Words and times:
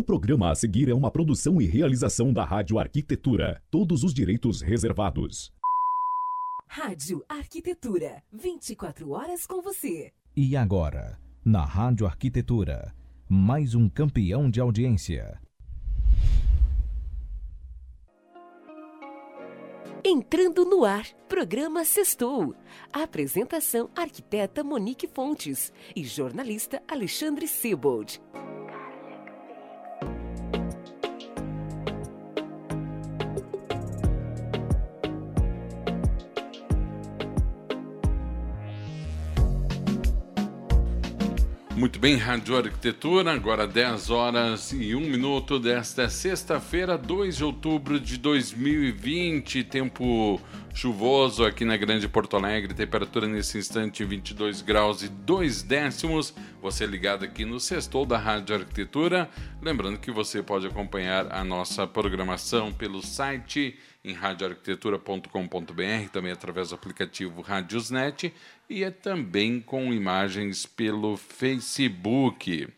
O 0.00 0.02
programa 0.02 0.50
a 0.50 0.54
seguir 0.54 0.88
é 0.88 0.94
uma 0.94 1.10
produção 1.10 1.60
e 1.60 1.66
realização 1.66 2.32
da 2.32 2.42
Rádio 2.42 2.78
Arquitetura. 2.78 3.62
Todos 3.70 4.02
os 4.02 4.14
direitos 4.14 4.62
reservados. 4.62 5.52
Rádio 6.66 7.22
Arquitetura. 7.28 8.22
24 8.32 9.10
horas 9.10 9.44
com 9.46 9.60
você. 9.60 10.10
E 10.34 10.56
agora, 10.56 11.18
na 11.44 11.66
Rádio 11.66 12.06
Arquitetura, 12.06 12.94
mais 13.28 13.74
um 13.74 13.90
campeão 13.90 14.50
de 14.50 14.58
audiência. 14.58 15.38
Entrando 20.02 20.64
no 20.64 20.82
ar, 20.82 21.04
programa 21.28 21.84
Sextou. 21.84 22.54
Apresentação: 22.90 23.90
arquiteta 23.94 24.64
Monique 24.64 25.06
Fontes 25.06 25.70
e 25.94 26.02
jornalista 26.04 26.82
Alexandre 26.88 27.46
Sebold. 27.46 28.18
Muito 41.90 41.98
bem, 41.98 42.14
Rádio 42.14 42.56
Arquitetura, 42.56 43.32
agora 43.32 43.66
10 43.66 44.10
horas 44.10 44.70
e 44.70 44.94
1 44.94 45.00
minuto 45.00 45.58
desta 45.58 46.08
sexta-feira, 46.08 46.96
2 46.96 47.38
de 47.38 47.44
outubro 47.44 47.98
de 47.98 48.16
2020, 48.16 49.64
tempo 49.64 50.40
chuvoso 50.72 51.44
aqui 51.44 51.64
na 51.64 51.76
Grande 51.76 52.06
Porto 52.06 52.36
Alegre, 52.36 52.74
temperatura 52.74 53.26
nesse 53.26 53.58
instante 53.58 54.04
22 54.04 54.62
graus 54.62 55.02
e 55.02 55.08
2 55.08 55.64
décimos. 55.64 56.32
Você 56.62 56.86
ligado 56.86 57.24
aqui 57.24 57.44
no 57.44 57.58
Sextou 57.58 58.06
da 58.06 58.16
Rádio 58.16 58.54
Arquitetura, 58.54 59.28
lembrando 59.60 59.98
que 59.98 60.12
você 60.12 60.40
pode 60.44 60.68
acompanhar 60.68 61.26
a 61.32 61.42
nossa 61.42 61.88
programação 61.88 62.72
pelo 62.72 63.02
site 63.02 63.76
em 64.04 64.12
radioarquitetura.com.br, 64.12 66.08
também 66.12 66.32
através 66.32 66.70
do 66.70 66.74
aplicativo 66.74 67.40
Radiosnet 67.42 68.34
e 68.68 68.82
é 68.82 68.90
também 68.90 69.60
com 69.60 69.92
imagens 69.92 70.66
pelo 70.66 71.16
Facebook. 71.16 72.68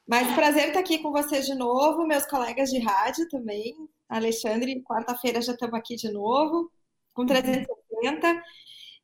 Mas 0.07 0.33
prazer 0.33 0.69
estar 0.69 0.79
aqui 0.79 0.99
com 0.99 1.11
vocês 1.11 1.45
de 1.45 1.53
novo, 1.53 2.07
meus 2.07 2.25
colegas 2.25 2.69
de 2.69 2.79
rádio 2.79 3.27
também. 3.27 3.75
Alexandre, 4.07 4.81
quarta-feira 4.81 5.41
já 5.41 5.51
estamos 5.51 5.75
aqui 5.77 5.97
de 5.97 6.09
novo, 6.11 6.71
com 7.13 7.25
360. 7.25 8.43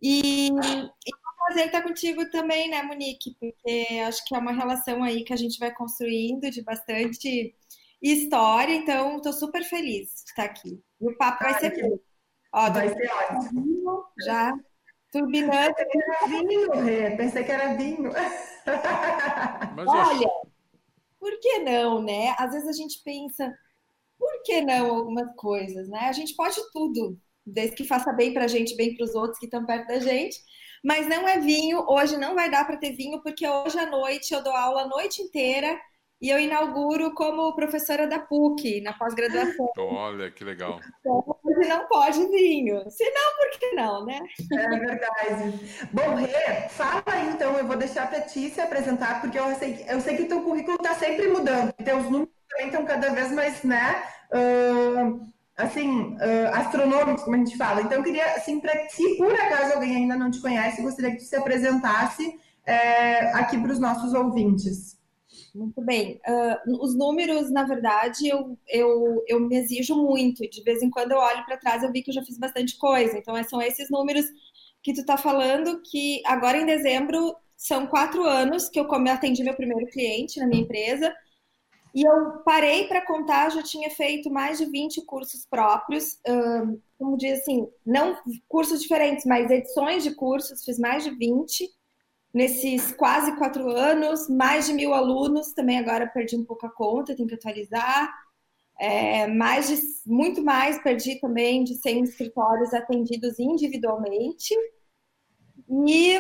E, 0.01 0.47
e 0.47 1.24
prazer 1.45 1.67
estar 1.67 1.81
contigo 1.81 2.29
também, 2.29 2.69
né, 2.69 2.81
Monique? 2.81 3.35
Porque 3.39 4.00
acho 4.06 4.23
que 4.25 4.35
é 4.35 4.39
uma 4.39 4.51
relação 4.51 5.03
aí 5.03 5.23
que 5.23 5.33
a 5.33 5.38
gente 5.38 5.59
vai 5.59 5.73
construindo 5.73 6.50
de 6.50 6.63
bastante 6.63 7.56
história, 8.01 8.73
então 8.73 9.17
estou 9.17 9.33
super 9.33 9.63
feliz 9.63 10.07
de 10.23 10.29
estar 10.29 10.44
aqui. 10.44 10.81
E 11.01 11.07
o 11.07 11.17
papo 11.17 11.44
vai 11.44 11.59
ser 11.59 11.81
bom. 11.81 12.00
Ó, 12.53 12.69
vai 12.72 12.89
ser 12.89 13.11
ótimo. 13.11 14.05
Já 14.25 14.53
turbinando. 15.11 15.73
Pensei 15.75 15.85
que 15.85 16.01
era 16.01 16.28
vinho, 16.28 16.72
Rê. 16.72 17.17
Pensei 17.17 17.44
que 17.44 17.51
era 17.51 17.73
vinho. 17.75 18.11
Mas 19.75 19.88
Olha, 19.88 20.29
por 21.19 21.39
que 21.39 21.59
não, 21.59 22.01
né? 22.01 22.35
Às 22.38 22.51
vezes 22.51 22.67
a 22.67 22.73
gente 22.73 23.01
pensa, 23.03 23.53
por 24.17 24.44
que 24.44 24.61
não 24.61 24.95
algumas 24.95 25.34
coisas, 25.35 25.88
né? 25.88 26.01
A 26.01 26.11
gente 26.11 26.35
pode 26.35 26.55
tudo, 26.73 27.17
desde 27.45 27.75
que 27.75 27.84
faça 27.84 28.11
bem 28.11 28.34
para 28.34 28.45
a 28.45 28.47
gente, 28.47 28.75
bem 28.75 28.95
para 28.95 29.05
os 29.05 29.16
outros 29.16 29.39
que 29.39 29.45
estão 29.45 29.66
perto 29.66 29.88
da 29.88 30.00
gente. 30.00 30.38
Mas 30.85 31.07
não 31.07 31.28
é 31.28 31.40
vinho, 31.40 31.84
hoje 31.90 32.16
não 32.16 32.35
vai 32.35 32.47
dar 32.47 32.63
para 32.63 32.78
ter 32.78 32.91
vinho, 32.91 33.19
porque 33.23 33.47
hoje 33.47 33.79
à 33.79 33.88
noite 33.88 34.31
eu 34.31 34.44
dou 34.44 34.53
aula 34.56 34.84
a 34.84 34.88
noite 34.88 35.19
inteira 35.19 35.75
e 36.22 36.29
eu 36.29 36.40
inauguro 36.40 37.12
como 37.16 37.56
professora 37.56 38.06
da 38.06 38.19
PUC 38.19 38.81
na 38.81 38.94
pós-graduação. 38.94 39.72
Olha, 39.79 40.29
que 40.29 40.44
legal. 40.44 40.79
Então, 41.00 41.40
hoje 41.44 41.68
não 41.68 41.88
pode 41.88 42.28
vinho. 42.28 42.88
Se 42.91 43.03
não, 43.03 43.35
por 43.35 43.59
que 43.59 43.72
não, 43.72 44.06
né? 44.06 44.19
É 44.53 44.78
verdade. 44.78 45.88
Bom, 45.91 46.13
Rê, 46.13 46.69
fala 46.69 47.03
aí 47.07 47.29
então, 47.29 47.57
eu 47.57 47.66
vou 47.66 47.78
deixar 47.78 48.07
para 48.07 48.22
ti 48.22 48.52
se 48.52 48.62
apresentar, 48.62 49.22
porque 49.22 49.40
eu 49.40 49.56
sei, 49.56 49.84
eu 49.90 50.00
sei 50.00 50.16
que 50.16 50.25
teu 50.25 50.44
currículo 50.44 50.78
está 50.78 50.94
sempre 50.94 51.29
mudando, 51.29 51.73
teus 51.84 52.03
números 52.03 52.29
também 52.47 52.67
estão 52.67 52.85
cada 52.85 53.09
vez 53.09 53.31
mais, 53.31 53.63
né? 53.63 54.03
Uh 54.31 55.34
assim, 55.57 56.16
uh, 56.16 56.53
astronômicos, 56.53 57.23
como 57.23 57.35
a 57.35 57.39
gente 57.39 57.57
fala. 57.57 57.81
Então, 57.81 57.97
eu 57.97 58.03
queria, 58.03 58.25
assim, 58.35 58.59
para 58.59 58.88
se 58.89 59.17
por 59.17 59.33
acaso 59.33 59.73
alguém 59.73 59.95
ainda 59.95 60.16
não 60.16 60.29
te 60.29 60.41
conhece, 60.41 60.81
gostaria 60.81 61.11
que 61.11 61.17
tu 61.17 61.23
se 61.23 61.35
apresentasse 61.35 62.38
é, 62.66 63.31
aqui 63.34 63.57
para 63.57 63.72
os 63.72 63.79
nossos 63.79 64.13
ouvintes. 64.13 64.96
Muito 65.53 65.81
bem. 65.81 66.19
Uh, 66.28 66.84
os 66.84 66.97
números, 66.97 67.49
na 67.52 67.63
verdade, 67.63 68.28
eu, 68.28 68.57
eu, 68.67 69.23
eu 69.28 69.40
me 69.40 69.55
exijo 69.57 69.96
muito. 69.96 70.47
De 70.49 70.63
vez 70.63 70.81
em 70.81 70.90
quando 70.90 71.11
eu 71.11 71.17
olho 71.17 71.46
para 71.46 71.57
trás, 71.57 71.84
eu 71.84 71.91
vi 71.91 72.02
que 72.02 72.09
eu 72.09 72.16
já 72.16 72.23
fiz 72.23 72.37
bastante 72.37 72.78
coisa. 72.78 73.17
Então, 73.17 73.41
são 73.43 73.61
esses 73.61 73.90
números 73.90 74.25
que 74.84 74.93
tu 74.93 75.02
está 75.02 75.17
falando, 75.17 75.81
que 75.90 76.22
agora 76.25 76.57
em 76.57 76.66
dezembro 76.66 77.35
são 77.55 77.87
quatro 77.87 78.23
anos 78.23 78.67
que 78.67 78.79
eu 78.79 78.87
atendi 79.09 79.43
meu 79.43 79.55
primeiro 79.55 79.87
cliente 79.87 80.40
na 80.40 80.47
minha 80.47 80.61
empresa. 80.61 81.13
E 81.95 82.03
eu 82.03 82.39
parei 82.43 82.89
para 82.89 83.05
contar, 83.05 83.49
já 83.51 83.63
tinha 83.63 83.89
feito 83.89 84.29
mais 84.29 84.57
de 84.57 84.65
20 84.65 85.05
cursos 85.05 85.45
próprios, 85.45 86.19
um, 86.27 86.77
como 86.99 87.15
diz 87.15 87.39
assim, 87.39 87.65
não 87.85 88.17
cursos 88.49 88.81
diferentes, 88.81 89.25
mas 89.25 89.49
edições 89.49 90.03
de 90.03 90.13
cursos, 90.13 90.65
fiz 90.65 90.77
mais 90.77 91.05
de 91.05 91.11
20 91.11 91.69
nesses 92.33 92.91
quase 92.91 93.37
quatro 93.37 93.69
anos, 93.69 94.27
mais 94.27 94.65
de 94.65 94.73
mil 94.73 94.93
alunos, 94.93 95.53
também 95.53 95.79
agora 95.79 96.05
perdi 96.05 96.35
um 96.35 96.43
pouco 96.43 96.65
a 96.65 96.69
conta, 96.69 97.15
tenho 97.15 97.29
que 97.29 97.35
atualizar. 97.35 98.13
É, 98.77 99.25
mais 99.27 99.69
de, 99.69 99.79
muito 100.05 100.43
mais 100.43 100.77
perdi 100.83 101.17
também 101.21 101.63
de 101.63 101.75
100 101.75 102.03
escritórios 102.03 102.73
atendidos 102.73 103.39
individualmente. 103.39 104.53
E, 105.87 106.17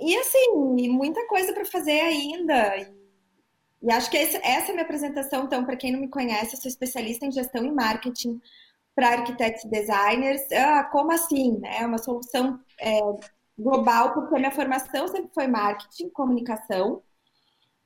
e 0.00 0.16
assim, 0.16 0.54
muita 0.90 1.26
coisa 1.26 1.52
para 1.52 1.64
fazer 1.64 2.00
ainda. 2.02 3.01
E, 3.82 3.92
acho 3.92 4.10
que 4.10 4.16
essa, 4.16 4.38
é 4.38 4.58
a 4.58 4.72
minha 4.72 4.82
apresentação. 4.82 5.44
Então, 5.44 5.64
para 5.64 5.76
quem 5.76 5.92
não 5.92 6.00
me 6.00 6.08
conhece, 6.08 6.54
eu 6.54 6.60
sou 6.60 6.68
especialista 6.68 7.26
em 7.26 7.32
gestão 7.32 7.64
e 7.64 7.70
marketing 7.72 8.40
para 8.94 9.08
arquitetos 9.08 9.64
e 9.64 9.68
designers. 9.68 10.42
Ah, 10.52 10.84
como 10.84 11.12
assim? 11.12 11.60
É 11.64 11.84
uma 11.84 11.98
solução 11.98 12.60
é, 12.80 13.00
global, 13.58 14.12
porque 14.12 14.34
a 14.34 14.38
minha 14.38 14.50
formação 14.50 15.08
sempre 15.08 15.30
foi 15.34 15.46
marketing, 15.46 16.10
comunicação. 16.10 17.02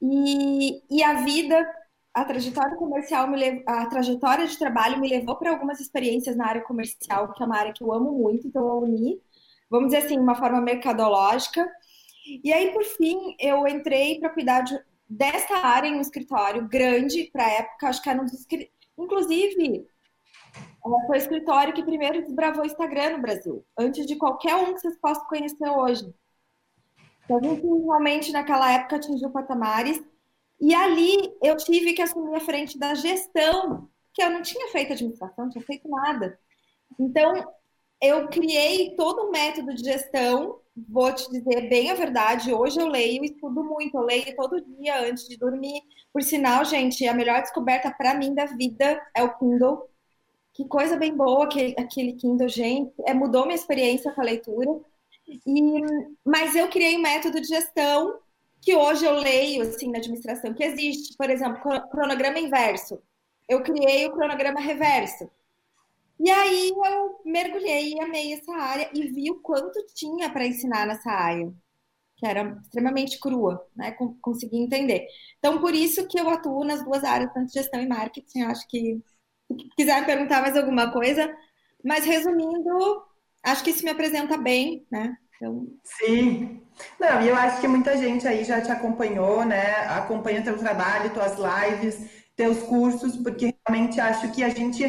E, 0.02 0.82
e 0.90 1.02
a 1.02 1.14
vida, 1.24 1.66
a 2.12 2.24
trajetória 2.24 2.76
comercial, 2.76 3.28
me 3.28 3.62
a 3.66 3.86
trajetória 3.86 4.46
de 4.46 4.58
trabalho 4.58 5.00
me 5.00 5.08
levou 5.08 5.36
para 5.36 5.50
algumas 5.50 5.80
experiências 5.80 6.36
na 6.36 6.46
área 6.46 6.62
comercial, 6.62 7.32
que 7.32 7.42
é 7.42 7.46
uma 7.46 7.56
área 7.58 7.72
que 7.72 7.82
eu 7.82 7.92
amo 7.92 8.12
muito, 8.12 8.46
então 8.46 8.66
eu 8.66 8.78
uni, 8.78 9.20
vamos 9.70 9.88
dizer 9.88 10.04
assim, 10.04 10.18
uma 10.18 10.34
forma 10.34 10.60
mercadológica. 10.60 11.66
E 12.44 12.52
aí, 12.52 12.72
por 12.72 12.84
fim, 12.84 13.36
eu 13.40 13.66
entrei 13.66 14.18
para 14.18 14.30
cuidar 14.30 14.62
de, 14.62 14.78
dessa 15.08 15.58
área 15.58 15.88
em 15.88 15.96
um 15.96 16.00
escritório 16.00 16.66
grande 16.68 17.30
para 17.32 17.50
época, 17.50 17.88
acho 17.88 18.02
que 18.02 18.10
era 18.10 18.20
um 18.20 18.24
dos. 18.24 18.46
Inclusive, 18.98 19.86
foi 21.06 21.16
o 21.16 21.20
escritório 21.20 21.74
que 21.74 21.84
primeiro 21.84 22.22
desbravou 22.22 22.62
o 22.62 22.66
Instagram 22.66 23.16
no 23.16 23.22
Brasil, 23.22 23.64
antes 23.78 24.06
de 24.06 24.16
qualquer 24.16 24.54
um 24.56 24.74
que 24.74 24.80
vocês 24.80 24.96
possam 24.98 25.26
conhecer 25.26 25.68
hoje. 25.68 26.12
Então, 27.24 27.38
a 27.38 27.42
gente 27.42 27.66
realmente 27.66 28.32
naquela 28.32 28.72
época 28.72 28.96
atingiu 28.96 29.30
patamares. 29.30 30.02
E 30.60 30.74
ali 30.74 31.36
eu 31.42 31.56
tive 31.56 31.92
que 31.92 32.00
assumir 32.00 32.36
a 32.36 32.40
frente 32.40 32.78
da 32.78 32.94
gestão, 32.94 33.90
que 34.14 34.22
eu 34.22 34.30
não 34.30 34.42
tinha 34.42 34.68
feito 34.68 34.92
administração, 34.92 35.44
não 35.44 35.50
tinha 35.50 35.64
feito 35.64 35.88
nada. 35.88 36.38
Então, 36.98 37.52
eu 38.00 38.28
criei 38.28 38.94
todo 38.96 39.26
um 39.26 39.30
método 39.30 39.74
de 39.74 39.82
gestão. 39.82 40.60
Vou 40.76 41.12
te 41.14 41.30
dizer 41.30 41.68
bem 41.68 41.90
a 41.90 41.94
verdade, 41.94 42.52
hoje 42.52 42.78
eu 42.78 42.86
leio 42.86 43.24
e 43.24 43.28
estudo 43.28 43.64
muito, 43.64 43.96
eu 43.96 44.02
leio 44.02 44.36
todo 44.36 44.60
dia 44.60 45.00
antes 45.00 45.26
de 45.26 45.36
dormir. 45.36 45.80
Por 46.12 46.22
sinal, 46.22 46.64
gente, 46.64 47.06
a 47.06 47.14
melhor 47.14 47.40
descoberta 47.40 47.90
para 47.90 48.14
mim 48.14 48.34
da 48.34 48.44
vida 48.44 49.02
é 49.14 49.22
o 49.22 49.38
Kindle 49.38 49.88
que 50.56 50.64
coisa 50.66 50.96
bem 50.96 51.14
boa 51.14 51.44
aquele, 51.44 51.74
aquele 51.78 52.14
Kindle, 52.14 52.48
gente. 52.48 52.94
É, 53.06 53.12
mudou 53.12 53.44
minha 53.44 53.54
experiência 53.54 54.10
com 54.10 54.22
a 54.22 54.24
leitura. 54.24 54.80
E, 55.28 55.82
mas 56.24 56.54
eu 56.56 56.68
criei 56.68 56.96
um 56.96 57.02
método 57.02 57.40
de 57.40 57.46
gestão 57.46 58.18
que 58.62 58.74
hoje 58.74 59.04
eu 59.04 59.12
leio 59.12 59.62
assim 59.62 59.90
na 59.90 59.98
administração, 59.98 60.54
que 60.54 60.64
existe, 60.64 61.14
por 61.16 61.28
exemplo, 61.28 61.60
cronograma 61.90 62.38
inverso. 62.38 62.98
Eu 63.46 63.62
criei 63.62 64.06
o 64.06 64.12
cronograma 64.12 64.58
reverso. 64.58 65.30
E 66.18 66.30
aí 66.30 66.70
eu 66.70 67.20
mergulhei 67.24 67.92
e 67.92 68.00
amei 68.00 68.32
essa 68.32 68.52
área 68.54 68.90
e 68.94 69.06
vi 69.08 69.30
o 69.30 69.40
quanto 69.40 69.84
tinha 69.94 70.30
para 70.30 70.46
ensinar 70.46 70.86
nessa 70.86 71.10
área, 71.10 71.52
que 72.16 72.26
era 72.26 72.58
extremamente 72.62 73.20
crua, 73.20 73.62
né? 73.76 73.94
Consegui 74.22 74.56
entender. 74.56 75.06
Então, 75.38 75.60
por 75.60 75.74
isso 75.74 76.08
que 76.08 76.18
eu 76.18 76.28
atuo 76.30 76.64
nas 76.64 76.82
duas 76.82 77.04
áreas, 77.04 77.32
tanto 77.34 77.52
gestão 77.52 77.80
e 77.80 77.86
marketing. 77.86 78.42
Acho 78.42 78.66
que 78.66 78.98
se 79.46 79.68
quiser 79.76 80.06
perguntar 80.06 80.40
mais 80.40 80.56
alguma 80.56 80.90
coisa. 80.90 81.30
Mas 81.84 82.04
resumindo, 82.04 83.02
acho 83.44 83.62
que 83.62 83.70
isso 83.70 83.84
me 83.84 83.90
apresenta 83.90 84.38
bem, 84.38 84.86
né? 84.90 85.16
Então... 85.36 85.66
Sim. 85.84 86.62
Não, 86.98 87.22
e 87.22 87.28
eu 87.28 87.36
acho 87.36 87.60
que 87.60 87.68
muita 87.68 87.96
gente 87.96 88.26
aí 88.26 88.42
já 88.42 88.60
te 88.60 88.70
acompanhou, 88.72 89.44
né? 89.44 89.86
Acompanha 89.88 90.42
teu 90.42 90.56
trabalho, 90.56 91.12
tuas 91.12 91.36
lives, 91.36 92.26
teus 92.34 92.62
cursos, 92.62 93.16
porque 93.16 93.54
realmente 93.66 94.00
acho 94.00 94.32
que 94.32 94.42
a 94.42 94.48
gente 94.48 94.84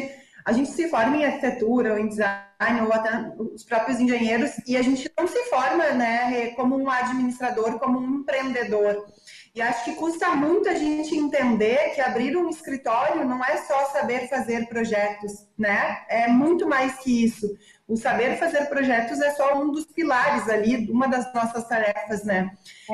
a 0.48 0.52
gente 0.52 0.70
se 0.70 0.88
forma 0.88 1.14
em 1.14 1.26
arquitetura 1.26 1.92
ou 1.92 1.98
em 1.98 2.08
design 2.08 2.80
ou 2.86 2.90
até 2.90 3.34
os 3.38 3.62
próprios 3.64 4.00
engenheiros 4.00 4.52
e 4.66 4.78
a 4.78 4.82
gente 4.82 5.10
não 5.14 5.28
se 5.28 5.44
forma, 5.44 5.90
né, 5.90 6.52
como 6.56 6.74
um 6.74 6.88
administrador, 6.88 7.78
como 7.78 7.98
um 7.98 8.20
empreendedor. 8.20 9.06
E 9.54 9.60
acho 9.60 9.84
que 9.84 9.94
custa 9.94 10.30
muito 10.30 10.66
a 10.66 10.74
gente 10.74 11.14
entender 11.14 11.90
que 11.94 12.00
abrir 12.00 12.34
um 12.34 12.48
escritório 12.48 13.26
não 13.26 13.44
é 13.44 13.58
só 13.58 13.90
saber 13.90 14.26
fazer 14.30 14.66
projetos, 14.68 15.46
né? 15.58 15.98
É 16.08 16.28
muito 16.28 16.66
mais 16.66 16.94
que 17.00 17.24
isso. 17.24 17.46
O 17.86 17.94
saber 17.94 18.38
fazer 18.38 18.70
projetos 18.70 19.20
é 19.20 19.30
só 19.32 19.60
um 19.60 19.70
dos 19.70 19.84
pilares 19.84 20.48
ali, 20.48 20.90
uma 20.90 21.08
das 21.08 21.30
nossas 21.34 21.68
tarefas, 21.68 22.24
né? 22.24 22.50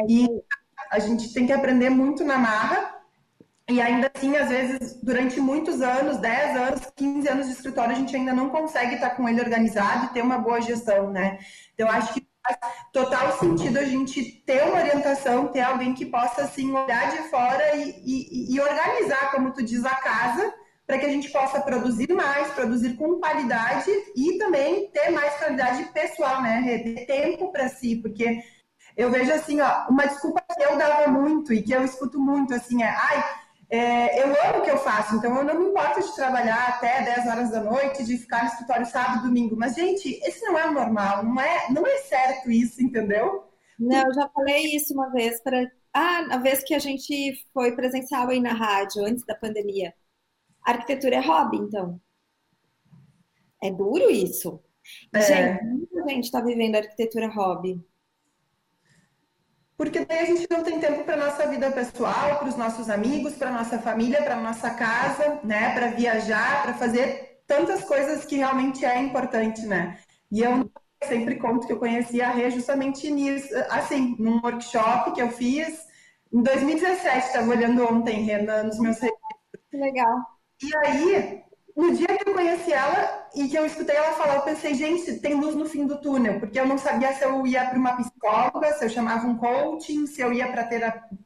E 0.09 0.27
a 0.91 0.99
gente 0.99 1.33
tem 1.33 1.47
que 1.47 1.53
aprender 1.53 1.91
muito 1.91 2.25
na 2.25 2.37
marra. 2.37 2.94
E 3.69 3.81
ainda 3.81 4.11
assim, 4.15 4.37
às 4.37 4.51
vezes, 4.51 5.01
durante 5.03 5.41
muitos 5.41 5.81
anos, 5.81 6.19
10 6.19 6.57
anos, 6.57 6.81
15 6.95 7.29
anos 7.29 7.47
de 7.47 7.53
escritório, 7.53 7.93
a 7.93 7.99
gente 7.99 8.15
ainda 8.15 8.35
não 8.35 8.51
consegue 8.51 8.97
estar 8.97 9.11
com 9.11 9.27
ele 9.27 9.41
organizado 9.41 10.07
e 10.07 10.09
ter 10.11 10.23
uma 10.23 10.39
boa 10.39 10.61
gestão, 10.61 11.11
né? 11.11 11.39
Então, 11.73 11.89
acho 11.89 12.13
que 12.13 12.27
faz 12.47 12.59
total 12.93 13.39
sentido 13.39 13.79
a 13.79 13.85
gente 13.85 14.23
ter 14.45 14.63
uma 14.65 14.77
orientação, 14.77 15.49
ter 15.49 15.63
alguém 15.63 15.95
que 15.95 16.05
possa 16.05 16.43
assim 16.43 16.71
olhar 16.73 17.11
de 17.11 17.31
fora 17.31 17.75
e, 17.77 18.03
e, 18.05 18.55
e 18.55 18.61
organizar, 18.61 19.31
como 19.31 19.51
tu 19.51 19.63
diz, 19.63 19.83
a 19.83 19.95
casa, 19.95 20.53
para 20.87 20.99
que 20.99 21.07
a 21.07 21.11
gente 21.11 21.31
possa 21.31 21.59
produzir 21.63 22.13
mais, 22.13 22.53
produzir 22.53 22.97
com 22.97 23.19
qualidade 23.19 23.91
e 24.15 24.37
também 24.37 24.91
ter 24.91 25.09
mais 25.09 25.35
qualidade 25.37 25.85
pessoal, 25.85 26.43
né? 26.43 26.83
Ter 26.85 27.07
tempo 27.07 27.51
para 27.51 27.71
si, 27.71 27.97
porque 27.97 28.43
eu 28.95 29.11
vejo 29.11 29.33
assim, 29.33 29.61
ó, 29.63 29.89
uma 29.89 30.07
desculpa 30.07 30.43
que 30.55 30.63
eu 30.63 30.77
dava 30.77 31.11
muito 31.11 31.55
e 31.55 31.63
que 31.63 31.73
eu 31.73 31.83
escuto 31.83 32.21
muito 32.21 32.53
assim 32.53 32.83
é, 32.83 32.89
ai, 32.89 33.25
é, 33.71 34.23
eu 34.23 34.27
amo 34.27 34.59
o 34.59 34.63
que 34.63 34.71
eu 34.71 34.79
faço, 34.79 35.17
então 35.17 35.37
eu 35.37 35.45
não 35.45 35.59
me 35.59 35.67
importo 35.71 36.01
de 36.01 36.15
trabalhar 36.15 36.69
até 36.69 37.03
10 37.03 37.27
horas 37.27 37.51
da 37.51 37.63
noite, 37.63 38.05
de 38.05 38.19
ficar 38.19 38.43
no 38.43 38.49
escritório 38.51 38.87
sábado, 38.87 39.23
domingo. 39.23 39.57
Mas, 39.57 39.75
gente, 39.75 40.09
esse 40.23 40.45
não 40.45 40.59
é 40.59 40.67
o 40.69 40.73
normal, 40.73 41.25
não 41.25 41.41
é, 41.41 41.71
não 41.71 41.87
é 41.87 41.99
certo 41.99 42.51
isso, 42.51 42.83
entendeu? 42.83 43.45
Não, 43.79 44.07
eu 44.07 44.15
já 44.15 44.29
falei 44.29 44.77
isso 44.77 44.93
uma 44.95 45.11
vez 45.11 45.41
para. 45.43 45.71
Ah, 45.93 46.27
a 46.31 46.39
vez 46.39 46.63
que 46.65 46.75
a 46.75 46.79
gente 46.79 47.35
foi 47.53 47.75
presencial 47.75 48.29
aí 48.29 48.41
na 48.41 48.53
rádio, 48.53 49.05
antes 49.05 49.25
da 49.25 49.35
pandemia. 49.35 49.95
A 50.65 50.73
arquitetura 50.73 51.17
é 51.17 51.21
hobby, 51.21 51.59
então. 51.59 52.01
É 53.63 53.71
duro 53.71 54.11
isso. 54.11 54.61
É. 55.13 55.21
Gente, 55.21 55.65
muita 55.65 56.09
gente 56.09 56.25
está 56.25 56.41
vivendo 56.41 56.77
arquitetura 56.77 57.29
hobby. 57.29 57.81
Porque 59.77 60.05
daí 60.05 60.21
a 60.21 60.25
gente 60.25 60.47
não 60.49 60.63
tem 60.63 60.79
tempo 60.79 61.03
para 61.05 61.17
nossa 61.17 61.47
vida 61.49 61.71
pessoal, 61.71 62.39
para 62.39 62.49
os 62.49 62.57
nossos 62.57 62.89
amigos, 62.89 63.35
para 63.35 63.51
nossa 63.51 63.79
família, 63.79 64.23
para 64.23 64.37
nossa 64.37 64.71
casa, 64.71 65.41
né? 65.43 65.75
Para 65.75 65.89
viajar, 65.89 66.63
para 66.63 66.75
fazer 66.75 67.41
tantas 67.47 67.83
coisas 67.85 68.25
que 68.25 68.37
realmente 68.37 68.85
é 68.85 69.01
importante, 69.01 69.67
né? 69.67 69.99
E 70.31 70.41
eu 70.41 70.71
sempre 71.03 71.37
conto 71.37 71.67
que 71.67 71.73
eu 71.73 71.79
conheci 71.79 72.23
a 72.23 72.31
Rê 72.31 72.51
justamente 72.51 73.11
nisso, 73.11 73.53
assim, 73.69 74.17
num 74.19 74.41
workshop 74.43 75.13
que 75.13 75.21
eu 75.21 75.31
fiz 75.31 75.87
em 76.33 76.43
2017, 76.43 77.27
estava 77.27 77.51
olhando 77.51 77.85
ontem, 77.85 78.23
Renan, 78.23 78.65
nos 78.65 78.79
meus 78.79 78.99
registros. 78.99 79.23
Legal. 79.73 80.19
E 80.63 80.77
aí, 80.77 81.43
no 81.77 81.95
dia 81.95 82.07
que 82.07 82.29
eu 82.29 82.35
conheci 82.35 82.73
ela 82.73 83.24
e 83.35 83.49
que 83.49 83.57
eu 83.57 83.67
escutei 83.67 83.97
ela 83.97 84.13
falar, 84.13 84.37
eu 84.37 84.43
pensei, 84.43 84.75
gente, 84.75 85.19
tem 85.21 85.35
luz 85.35 85.55
no 85.55 85.67
fim 85.67 85.87
do 85.87 86.01
túnel, 86.01 86.39
porque 86.39 86.59
eu 86.59 86.67
não 86.67 86.79
sabia 86.79 87.13
se 87.13 87.25
eu 87.25 87.47
ia 87.47 87.65
para 87.65 87.79
uma 87.79 87.97
psicóloga, 87.97 88.73
se 88.75 88.85
eu 88.85 88.89
chamava 88.89 89.27
um 89.27 89.37
coaching, 89.37 90.07
se 90.07 90.21
eu 90.21 90.33
ia 90.33 90.49
para 90.49 90.69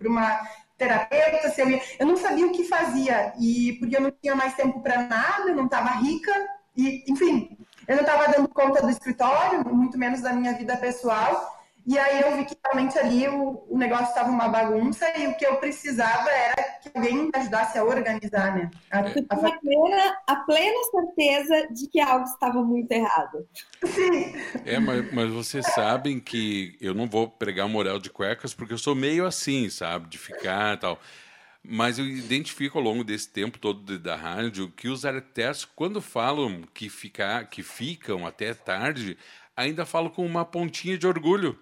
uma 0.07 0.41
terapeuta, 0.77 1.51
se 1.51 1.61
eu 1.61 1.69
ia. 1.69 1.83
Eu 1.99 2.07
não 2.07 2.17
sabia 2.17 2.47
o 2.47 2.53
que 2.53 2.65
fazia, 2.65 3.35
e 3.39 3.75
porque 3.79 3.97
eu 3.97 4.01
não 4.01 4.11
tinha 4.11 4.35
mais 4.35 4.55
tempo 4.55 4.81
para 4.81 5.03
nada, 5.03 5.51
eu 5.51 5.57
não 5.57 5.67
estava 5.67 5.91
rica, 5.99 6.33
e, 6.77 7.05
enfim, 7.09 7.59
eu 7.87 7.97
não 7.97 8.03
estava 8.03 8.31
dando 8.31 8.49
conta 8.49 8.81
do 8.81 8.91
escritório, 8.91 9.67
muito 9.69 9.99
menos 9.99 10.21
da 10.21 10.33
minha 10.33 10.53
vida 10.55 10.77
pessoal. 10.77 11.58
E 11.89 11.97
aí 11.99 12.21
eu 12.21 12.37
vi 12.37 12.45
que 12.45 12.55
realmente 12.63 12.99
ali 12.99 13.27
o, 13.29 13.65
o 13.67 13.79
negócio 13.79 14.09
estava 14.09 14.29
uma 14.29 14.47
bagunça 14.47 15.07
e 15.19 15.27
o 15.27 15.35
que 15.39 15.47
eu 15.47 15.57
precisava 15.57 16.29
era 16.29 16.63
que 16.83 16.91
alguém 16.95 17.17
me 17.17 17.31
ajudasse 17.35 17.79
a 17.79 17.83
organizar, 17.83 18.55
né? 18.55 18.71
A, 18.91 18.99
a... 18.99 19.01
a, 19.01 19.59
plena, 19.59 20.17
a 20.27 20.37
plena 20.37 20.77
certeza 20.91 21.69
de 21.73 21.89
que 21.89 21.99
algo 21.99 22.27
estava 22.27 22.63
muito 22.63 22.93
errado. 22.93 23.49
Sim. 23.87 24.35
É, 24.67 24.79
mas, 24.79 25.15
mas 25.15 25.33
vocês 25.33 25.65
sabem 25.73 26.21
que 26.21 26.77
eu 26.79 26.93
não 26.93 27.09
vou 27.09 27.27
pregar 27.27 27.67
moral 27.67 27.99
de 27.99 28.11
cuecas 28.11 28.53
porque 28.53 28.75
eu 28.75 28.79
sou 28.79 28.95
meio 28.95 29.25
assim, 29.25 29.71
sabe? 29.71 30.11
De 30.11 30.19
ficar 30.19 30.75
e 30.75 30.77
tal. 30.77 31.01
Mas 31.65 31.99
eu 31.99 32.05
identifico 32.05 32.77
ao 32.77 32.85
longo 32.85 33.03
desse 33.03 33.31
tempo 33.31 33.59
todo 33.59 33.99
da 33.99 34.15
rádio 34.15 34.71
que 34.77 34.89
os 34.89 35.07
arquitetos, 35.07 35.65
quando 35.65 36.03
falam 36.03 36.65
que, 36.75 36.91
ficar, 36.91 37.49
que 37.49 37.63
ficam 37.63 38.27
até 38.27 38.53
tarde, 38.53 39.17
ainda 39.57 39.87
falam 39.87 40.11
com 40.11 40.27
uma 40.27 40.45
pontinha 40.45 40.99
de 40.99 41.07
orgulho 41.07 41.59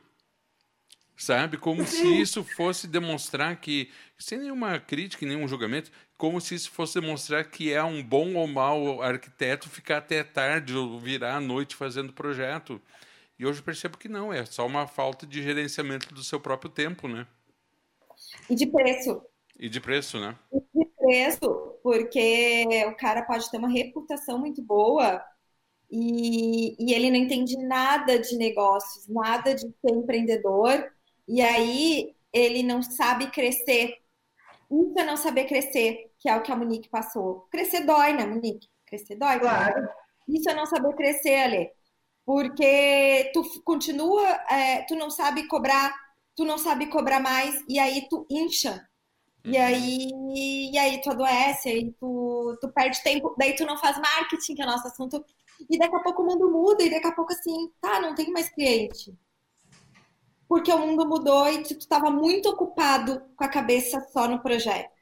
sabe? 1.16 1.56
Como 1.56 1.86
se 1.86 2.20
isso 2.20 2.44
fosse 2.44 2.86
demonstrar 2.86 3.56
que, 3.56 3.90
sem 4.18 4.38
nenhuma 4.38 4.78
crítica, 4.78 5.24
nenhum 5.24 5.48
julgamento, 5.48 5.90
como 6.16 6.40
se 6.40 6.54
isso 6.54 6.70
fosse 6.70 7.00
demonstrar 7.00 7.44
que 7.44 7.72
é 7.72 7.82
um 7.82 8.02
bom 8.02 8.34
ou 8.34 8.46
mau 8.46 9.02
arquiteto 9.02 9.68
ficar 9.68 9.98
até 9.98 10.22
tarde 10.22 10.76
ou 10.76 10.98
virar 10.98 11.36
à 11.36 11.40
noite 11.40 11.74
fazendo 11.74 12.12
projeto. 12.12 12.80
E 13.38 13.46
hoje 13.46 13.60
eu 13.60 13.64
percebo 13.64 13.98
que 13.98 14.08
não, 14.08 14.32
é 14.32 14.44
só 14.44 14.66
uma 14.66 14.86
falta 14.86 15.26
de 15.26 15.42
gerenciamento 15.42 16.14
do 16.14 16.22
seu 16.22 16.40
próprio 16.40 16.70
tempo, 16.70 17.06
né? 17.08 17.26
E 18.48 18.54
de 18.54 18.66
preço. 18.66 19.22
E 19.58 19.68
de 19.68 19.80
preço, 19.80 20.18
né? 20.18 20.36
E 20.52 20.78
de 20.78 20.90
preço, 20.98 21.78
porque 21.82 22.66
o 22.88 22.96
cara 22.96 23.22
pode 23.22 23.50
ter 23.50 23.58
uma 23.58 23.68
reputação 23.68 24.38
muito 24.38 24.62
boa, 24.62 25.22
e, 25.90 26.76
e 26.78 26.94
ele 26.94 27.10
não 27.10 27.16
entende 27.16 27.56
nada 27.58 28.18
de 28.18 28.36
negócios, 28.36 29.06
nada 29.06 29.54
de 29.54 29.62
ser 29.62 29.92
empreendedor, 29.92 30.90
e 31.28 31.42
aí 31.42 32.14
ele 32.32 32.62
não 32.62 32.82
sabe 32.82 33.30
crescer. 33.30 33.96
Isso 34.70 34.98
é 34.98 35.04
não 35.04 35.16
saber 35.16 35.46
crescer, 35.46 36.12
que 36.18 36.28
é 36.28 36.36
o 36.36 36.42
que 36.42 36.52
a 36.52 36.56
Monique 36.56 36.88
passou. 36.88 37.46
Crescer 37.50 37.84
dói, 37.84 38.12
né, 38.12 38.26
Monique? 38.26 38.68
Crescer 38.84 39.16
dói. 39.16 39.38
Claro. 39.38 39.88
Isso 40.28 40.50
é 40.50 40.54
não 40.54 40.66
saber 40.66 40.94
crescer, 40.94 41.36
Ale. 41.36 41.70
Porque 42.24 43.30
tu 43.32 43.62
continua, 43.62 44.28
é, 44.50 44.82
tu 44.82 44.96
não 44.96 45.08
sabe 45.10 45.46
cobrar, 45.46 45.94
tu 46.34 46.44
não 46.44 46.58
sabe 46.58 46.88
cobrar 46.88 47.20
mais, 47.20 47.62
e 47.68 47.78
aí 47.78 48.08
tu 48.08 48.26
incha. 48.28 48.86
E 49.44 49.56
uhum. 49.56 49.64
aí, 49.64 50.10
e 50.72 50.78
aí 50.78 51.00
tu 51.00 51.10
adoece, 51.10 51.68
aí 51.68 51.92
tu, 51.92 52.58
tu 52.60 52.68
perde 52.72 53.00
tempo, 53.04 53.34
daí 53.38 53.54
tu 53.54 53.64
não 53.64 53.78
faz 53.78 53.96
marketing, 53.96 54.56
que 54.56 54.62
é 54.62 54.64
o 54.64 54.68
nosso 54.68 54.88
assunto, 54.88 55.24
e 55.70 55.78
daqui 55.78 55.94
a 55.94 56.00
pouco 56.00 56.22
o 56.22 56.26
mundo 56.26 56.50
muda, 56.50 56.82
e 56.82 56.90
daqui 56.90 57.06
a 57.06 57.12
pouco 57.12 57.32
assim, 57.32 57.70
tá, 57.80 58.00
não 58.00 58.14
tem 58.14 58.30
mais 58.32 58.50
cliente. 58.50 59.16
Porque 60.48 60.72
o 60.72 60.78
mundo 60.78 61.06
mudou 61.06 61.48
e 61.48 61.62
tu 61.62 61.72
estava 61.72 62.10
muito 62.10 62.48
ocupado 62.48 63.20
com 63.36 63.44
a 63.44 63.48
cabeça 63.48 64.00
só 64.12 64.28
no 64.28 64.40
projeto. 64.40 64.96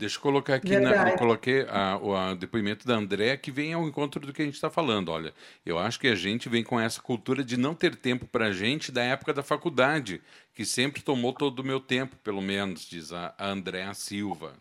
Deixa 0.00 0.16
eu 0.16 0.22
colocar 0.22 0.54
aqui, 0.54 0.78
na, 0.78 1.10
eu 1.10 1.18
coloquei 1.18 1.66
a, 1.68 1.98
o 1.98 2.34
depoimento 2.34 2.86
da 2.86 2.94
André, 2.94 3.36
que 3.36 3.50
vem 3.50 3.74
ao 3.74 3.86
encontro 3.86 4.26
do 4.26 4.32
que 4.32 4.40
a 4.40 4.44
gente 4.46 4.54
está 4.54 4.70
falando. 4.70 5.10
Olha, 5.10 5.34
eu 5.64 5.78
acho 5.78 6.00
que 6.00 6.08
a 6.08 6.14
gente 6.14 6.48
vem 6.48 6.64
com 6.64 6.80
essa 6.80 7.02
cultura 7.02 7.44
de 7.44 7.58
não 7.58 7.74
ter 7.74 7.94
tempo 7.94 8.26
para 8.26 8.46
a 8.46 8.52
gente 8.52 8.90
da 8.90 9.02
época 9.02 9.34
da 9.34 9.42
faculdade, 9.42 10.22
que 10.54 10.64
sempre 10.64 11.02
tomou 11.02 11.34
todo 11.34 11.58
o 11.58 11.64
meu 11.64 11.78
tempo, 11.78 12.16
pelo 12.24 12.40
menos, 12.40 12.86
diz 12.86 13.12
a, 13.12 13.34
a 13.36 13.48
Andréa 13.48 13.92
Silva. 13.92 14.54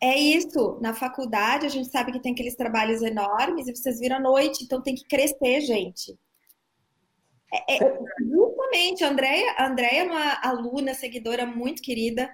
É 0.00 0.18
isso. 0.18 0.78
Na 0.80 0.94
faculdade, 0.94 1.66
a 1.66 1.68
gente 1.68 1.90
sabe 1.90 2.10
que 2.10 2.20
tem 2.20 2.32
aqueles 2.32 2.56
trabalhos 2.56 3.02
enormes 3.02 3.68
e 3.68 3.76
vocês 3.76 4.00
viram 4.00 4.16
à 4.16 4.20
noite, 4.20 4.64
então 4.64 4.80
tem 4.80 4.94
que 4.94 5.04
crescer, 5.04 5.60
gente. 5.60 6.18
É, 7.52 7.76
é, 7.76 7.98
justamente, 8.20 9.04
a 9.04 9.08
Andrea, 9.08 9.54
a 9.56 9.66
Andrea 9.66 10.00
é 10.00 10.02
uma 10.04 10.34
aluna, 10.42 10.94
seguidora 10.94 11.46
muito 11.46 11.82
querida, 11.82 12.30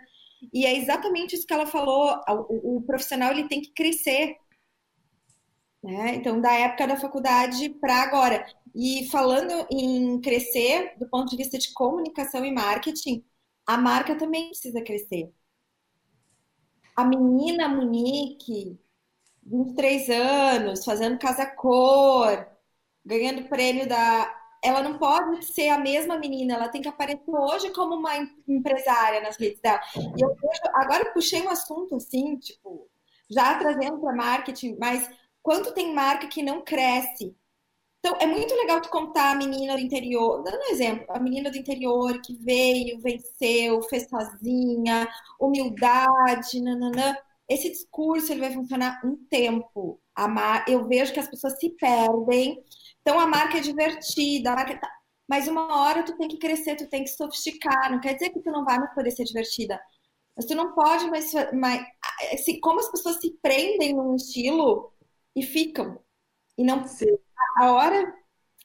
e 0.53 0.67
é 0.67 0.77
exatamente 0.77 1.35
isso 1.35 1.47
que 1.47 1.55
ela 1.55 1.67
falou. 1.67 2.21
O, 2.49 2.77
o 2.79 2.83
profissional 2.83 3.31
ele 3.33 3.49
tem 3.49 3.61
que 3.63 3.73
crescer. 3.73 4.37
Né? 5.83 6.15
Então, 6.17 6.41
da 6.41 6.53
época 6.53 6.87
da 6.87 6.97
faculdade 6.97 7.69
para 7.81 8.03
agora. 8.03 8.47
E 8.75 9.09
falando 9.11 9.67
em 9.71 10.21
crescer, 10.21 10.95
do 10.99 11.09
ponto 11.09 11.31
de 11.31 11.37
vista 11.37 11.59
de 11.59 11.73
comunicação 11.73 12.45
e 12.45 12.53
marketing, 12.53 13.25
a 13.67 13.77
marca 13.77 14.17
também 14.17 14.49
precisa 14.49 14.83
crescer. 14.83 15.33
A 16.97 17.05
menina 17.05 17.69
Monique, 17.69 18.79
23 19.43 20.11
anos, 20.11 20.85
fazendo 20.85 21.19
casa 21.19 21.47
cor, 21.47 22.47
ganhando 23.05 23.49
prêmio 23.49 23.89
da 23.89 24.44
ela 24.65 24.83
não 24.83 24.97
pode 24.97 25.45
ser 25.45 25.69
a 25.69 25.79
mesma 25.79 26.19
menina, 26.19 26.55
ela 26.55 26.69
tem 26.69 26.81
que 26.81 26.89
aparecer 26.89 27.23
hoje 27.29 27.71
como 27.71 27.95
uma 27.95 28.17
empresária 28.49 29.21
nas 29.21 29.37
redes 29.37 29.61
dela. 29.61 29.81
E 29.95 30.23
eu 30.23 30.35
agora 30.73 31.05
eu 31.05 31.13
puxei 31.13 31.43
um 31.43 31.51
assunto 31.51 31.97
assim, 31.97 32.37
tipo, 32.39 32.89
já 33.31 33.59
trazendo 33.59 33.99
para 33.99 34.15
marketing, 34.15 34.77
mas 34.81 35.09
quanto 35.43 35.75
tem 35.75 35.95
marca 35.95 36.27
que 36.29 36.43
não 36.43 36.63
cresce? 36.63 37.37
Então, 38.01 38.17
é 38.21 38.27
muito 38.27 38.55
legal 38.55 38.81
tu 38.83 38.91
contar 38.91 39.33
a 39.33 39.35
menina 39.35 39.77
do 39.77 39.81
interior, 39.81 40.43
dando 40.43 40.59
um 40.59 40.71
exemplo, 40.71 41.07
a 41.09 41.19
menina 41.19 41.51
do 41.51 41.57
interior 41.57 42.21
que 42.21 42.35
veio, 42.37 43.01
venceu, 43.01 43.83
fez 43.83 44.09
sozinha, 44.09 45.09
humildade, 45.41 46.61
nananã. 46.61 47.17
Esse 47.49 47.71
discurso 47.71 48.31
ele 48.31 48.41
vai 48.41 48.53
funcionar 48.53 49.01
um 49.05 49.17
tempo. 49.31 49.99
Eu 50.69 50.87
vejo 50.87 51.15
que 51.15 51.21
as 51.21 51.29
pessoas 51.29 51.59
se 51.59 51.71
perdem 51.71 52.63
então 53.05 53.21
a 53.21 53.27
marca 53.27 53.59
é 53.59 53.61
divertida, 53.61 54.53
a 54.53 54.57
marca 54.57 54.79
tá... 54.79 54.91
mas 55.29 55.47
uma 55.47 55.83
hora 55.83 56.03
tu 56.03 56.17
tem 56.17 56.27
que 56.27 56.39
crescer, 56.39 56.75
tu 56.75 56.89
tem 56.89 57.05
que 57.05 57.11
sofisticar. 57.11 57.93
Não 57.93 58.01
quer 58.01 58.15
dizer 58.15 58.31
que 58.31 58.41
tu 58.41 58.51
não 58.51 58.65
vai 58.65 58.79
mais 58.79 58.95
poder 58.95 59.11
ser 59.11 59.25
divertida, 59.25 59.79
mas 60.35 60.47
tu 60.47 60.55
não 60.55 60.75
pode 60.75 61.07
mais, 61.11 61.31
mais 61.53 61.87
assim, 62.33 62.59
como 62.61 62.81
as 62.81 62.91
pessoas 62.91 63.21
se 63.21 63.39
prendem 63.43 63.95
num 63.95 64.17
estilo 64.17 64.91
e 65.37 65.43
ficam 65.43 66.01
e 66.57 66.65
não 66.65 66.87
Sim. 66.87 67.07
a 67.59 67.73
hora 67.73 68.15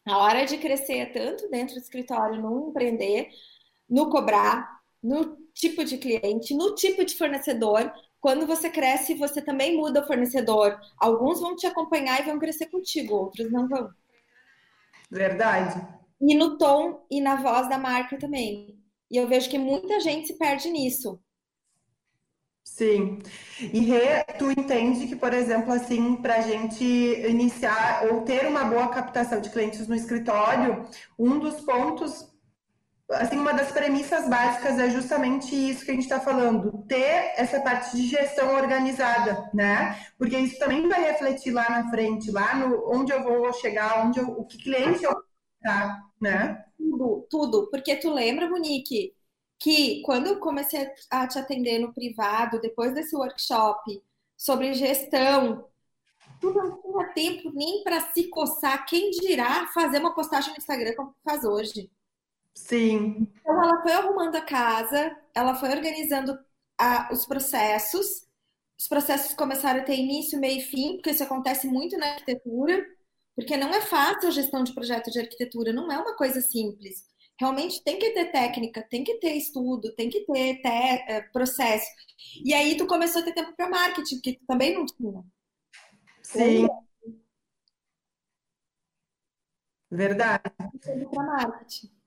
a 0.07 0.17
hora 0.17 0.45
de 0.45 0.57
crescer 0.57 0.97
é 0.97 1.05
tanto 1.05 1.49
dentro 1.49 1.75
do 1.75 1.81
escritório, 1.81 2.41
no 2.41 2.69
empreender, 2.69 3.29
no 3.87 4.09
cobrar, 4.09 4.79
no 5.03 5.37
tipo 5.53 5.83
de 5.83 5.97
cliente, 5.97 6.55
no 6.55 6.73
tipo 6.73 7.05
de 7.05 7.15
fornecedor. 7.15 7.91
Quando 8.19 8.47
você 8.47 8.69
cresce, 8.69 9.13
você 9.13 9.41
também 9.41 9.77
muda 9.77 10.01
o 10.01 10.07
fornecedor. 10.07 10.79
Alguns 10.97 11.39
vão 11.39 11.55
te 11.55 11.67
acompanhar 11.67 12.19
e 12.21 12.25
vão 12.25 12.39
crescer 12.39 12.67
contigo, 12.67 13.15
outros 13.15 13.51
não 13.51 13.67
vão. 13.67 13.89
Verdade. 15.09 15.81
E 16.21 16.35
no 16.35 16.57
tom 16.57 17.05
e 17.09 17.21
na 17.21 17.35
voz 17.37 17.69
da 17.69 17.77
marca 17.77 18.17
também. 18.17 18.77
E 19.09 19.17
eu 19.17 19.27
vejo 19.27 19.49
que 19.49 19.57
muita 19.57 19.99
gente 19.99 20.27
se 20.27 20.37
perde 20.37 20.69
nisso. 20.69 21.19
Sim. 22.63 23.19
E 23.59 23.79
Rê, 23.79 24.23
tu 24.37 24.51
entende 24.51 25.07
que, 25.07 25.15
por 25.15 25.33
exemplo, 25.33 25.73
assim, 25.73 26.15
para 26.17 26.35
a 26.35 26.41
gente 26.41 26.83
iniciar 26.83 28.07
ou 28.07 28.21
ter 28.21 28.45
uma 28.47 28.63
boa 28.63 28.87
captação 28.89 29.41
de 29.41 29.49
clientes 29.49 29.87
no 29.87 29.95
escritório, 29.95 30.87
um 31.17 31.39
dos 31.39 31.61
pontos, 31.61 32.28
assim, 33.11 33.37
uma 33.37 33.53
das 33.53 33.71
premissas 33.71 34.29
básicas 34.29 34.77
é 34.79 34.89
justamente 34.89 35.55
isso 35.55 35.83
que 35.83 35.91
a 35.91 35.93
gente 35.93 36.03
está 36.03 36.19
falando, 36.19 36.83
ter 36.87 37.33
essa 37.35 37.59
parte 37.59 37.95
de 37.97 38.07
gestão 38.07 38.53
organizada, 38.55 39.49
né? 39.53 39.99
Porque 40.17 40.37
isso 40.37 40.59
também 40.59 40.87
vai 40.87 41.01
refletir 41.03 41.51
lá 41.51 41.67
na 41.69 41.89
frente, 41.89 42.31
lá 42.31 42.55
no 42.55 42.89
onde 42.91 43.11
eu 43.11 43.23
vou 43.23 43.51
chegar, 43.53 44.05
onde 44.05 44.19
eu, 44.19 44.27
o 44.27 44.45
que 44.45 44.57
cliente 44.57 45.03
eu 45.03 45.23
tá, 45.61 46.01
né? 46.21 46.65
Tudo, 46.77 47.27
tudo. 47.29 47.69
Porque 47.69 47.95
tu 47.95 48.13
lembra, 48.13 48.49
Monique, 48.49 49.13
que 49.59 50.01
quando 50.03 50.27
eu 50.27 50.39
comecei 50.39 50.89
a 51.09 51.27
te 51.27 51.37
atender 51.37 51.79
no 51.79 51.93
privado, 51.93 52.61
depois 52.61 52.93
desse 52.93 53.15
workshop 53.15 54.01
sobre 54.37 54.73
gestão, 54.73 55.67
tu 56.39 56.53
não 56.53 56.81
tinha 56.81 57.13
tempo 57.13 57.51
nem 57.53 57.83
para 57.83 57.99
se 58.11 58.29
coçar, 58.29 58.85
quem 58.85 59.11
dirá 59.11 59.67
fazer 59.67 59.99
uma 59.99 60.15
postagem 60.15 60.51
no 60.51 60.57
Instagram 60.57 60.93
como 60.95 61.15
faz 61.23 61.43
hoje. 61.43 61.91
Sim. 62.53 63.27
Então 63.39 63.63
ela 63.63 63.81
foi 63.81 63.91
arrumando 63.91 64.35
a 64.35 64.41
casa, 64.41 65.15
ela 65.33 65.55
foi 65.55 65.69
organizando 65.69 66.37
a, 66.77 67.11
os 67.11 67.25
processos. 67.25 68.27
Os 68.79 68.87
processos 68.87 69.33
começaram 69.33 69.81
a 69.81 69.83
ter 69.83 69.97
início, 69.97 70.39
meio 70.39 70.59
e 70.59 70.63
fim, 70.63 70.95
porque 70.95 71.11
isso 71.11 71.23
acontece 71.23 71.67
muito 71.67 71.97
na 71.97 72.13
arquitetura, 72.13 72.85
porque 73.35 73.57
não 73.57 73.69
é 73.73 73.81
fácil 73.81 74.29
a 74.29 74.31
gestão 74.31 74.63
de 74.63 74.73
projeto 74.73 75.11
de 75.11 75.19
arquitetura, 75.19 75.73
não 75.73 75.91
é 75.91 75.97
uma 75.97 76.15
coisa 76.15 76.41
simples. 76.41 77.03
Realmente 77.39 77.83
tem 77.83 77.97
que 77.97 78.11
ter 78.11 78.31
técnica, 78.31 78.85
tem 78.89 79.03
que 79.03 79.15
ter 79.15 79.33
estudo, 79.33 79.93
tem 79.95 80.09
que 80.09 80.25
ter 80.25 80.61
te, 80.61 80.67
é, 80.67 81.21
processo. 81.31 81.87
E 82.43 82.53
aí 82.53 82.75
tu 82.77 82.85
começou 82.85 83.21
a 83.21 83.25
ter 83.25 83.33
tempo 83.33 83.53
para 83.55 83.69
marketing, 83.69 84.19
que 84.21 84.39
também 84.45 84.73
não 84.73 84.85
tinha. 84.85 85.23
Sim. 86.21 86.67
Verdade. 89.89 90.43
Para 91.11 91.23
marketing. 91.23 91.98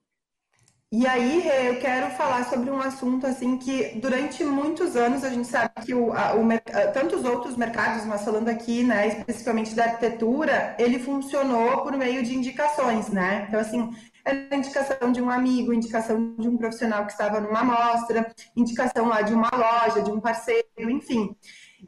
E 0.94 1.06
aí, 1.06 1.48
eu 1.68 1.80
quero 1.80 2.10
falar 2.10 2.44
sobre 2.50 2.70
um 2.70 2.78
assunto 2.78 3.26
assim 3.26 3.56
que 3.56 3.98
durante 3.98 4.44
muitos 4.44 4.94
anos 4.94 5.24
a 5.24 5.30
gente 5.30 5.48
sabe 5.48 5.70
que 5.86 5.94
o, 5.94 6.12
a, 6.12 6.34
o, 6.34 6.46
tantos 6.92 7.24
outros 7.24 7.56
mercados, 7.56 8.04
mas 8.04 8.22
falando 8.22 8.50
aqui, 8.50 8.84
né, 8.84 9.08
especificamente 9.08 9.74
da 9.74 9.84
arquitetura, 9.84 10.76
ele 10.78 10.98
funcionou 10.98 11.80
por 11.82 11.96
meio 11.96 12.22
de 12.22 12.36
indicações, 12.36 13.08
né? 13.08 13.46
Então, 13.48 13.58
assim, 13.58 13.90
era 14.22 14.54
indicação 14.54 15.10
de 15.10 15.22
um 15.22 15.30
amigo, 15.30 15.72
indicação 15.72 16.34
de 16.36 16.46
um 16.46 16.58
profissional 16.58 17.06
que 17.06 17.12
estava 17.12 17.40
numa 17.40 17.60
amostra, 17.60 18.30
indicação 18.54 19.08
lá 19.08 19.22
de 19.22 19.32
uma 19.32 19.48
loja, 19.50 20.02
de 20.02 20.10
um 20.10 20.20
parceiro, 20.20 20.66
enfim. 20.78 21.34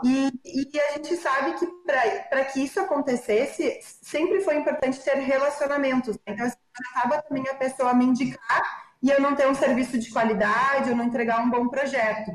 E, 0.02 0.32
e 0.46 0.80
a 0.80 0.92
gente 0.94 1.14
sabe 1.16 1.52
que 1.58 1.66
para 2.26 2.44
que 2.46 2.60
isso 2.64 2.80
acontecesse, 2.80 3.80
sempre 3.82 4.40
foi 4.40 4.56
importante 4.56 4.98
ter 5.00 5.16
relacionamentos. 5.18 6.16
Né? 6.26 6.32
Então, 6.32 6.46
assim, 6.46 6.56
acaba 6.96 7.20
também 7.20 7.44
a 7.50 7.54
pessoa 7.54 7.92
me 7.92 8.06
indicar 8.06 8.83
e 9.04 9.10
eu 9.10 9.20
não 9.20 9.36
ter 9.36 9.46
um 9.46 9.54
serviço 9.54 9.98
de 9.98 10.10
qualidade, 10.10 10.88
eu 10.88 10.96
não 10.96 11.04
entregar 11.04 11.44
um 11.44 11.50
bom 11.50 11.68
projeto. 11.68 12.30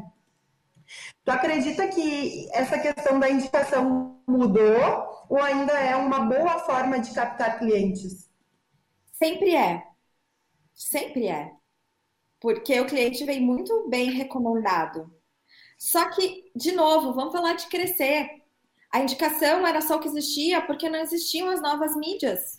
Tu 1.25 1.31
acredita 1.31 1.88
que 1.88 2.47
essa 2.53 2.77
questão 2.77 3.19
da 3.19 3.27
indicação 3.27 4.21
mudou 4.27 5.25
ou 5.27 5.41
ainda 5.41 5.73
é 5.73 5.95
uma 5.95 6.19
boa 6.19 6.59
forma 6.59 6.99
de 6.99 7.11
captar 7.11 7.57
clientes? 7.57 8.29
Sempre 9.13 9.55
é. 9.55 9.83
Sempre 10.75 11.27
é. 11.27 11.51
Porque 12.39 12.79
o 12.79 12.85
cliente 12.85 13.25
vem 13.25 13.41
muito 13.41 13.89
bem 13.89 14.11
recomendado. 14.11 15.11
Só 15.75 16.07
que, 16.11 16.51
de 16.55 16.71
novo, 16.71 17.13
vamos 17.13 17.33
falar 17.33 17.53
de 17.53 17.65
crescer. 17.65 18.43
A 18.91 18.99
indicação 18.99 19.65
era 19.65 19.81
só 19.81 19.95
o 19.95 19.99
que 19.99 20.07
existia 20.07 20.61
porque 20.61 20.88
não 20.88 20.99
existiam 20.99 21.49
as 21.49 21.63
novas 21.63 21.95
mídias. 21.95 22.58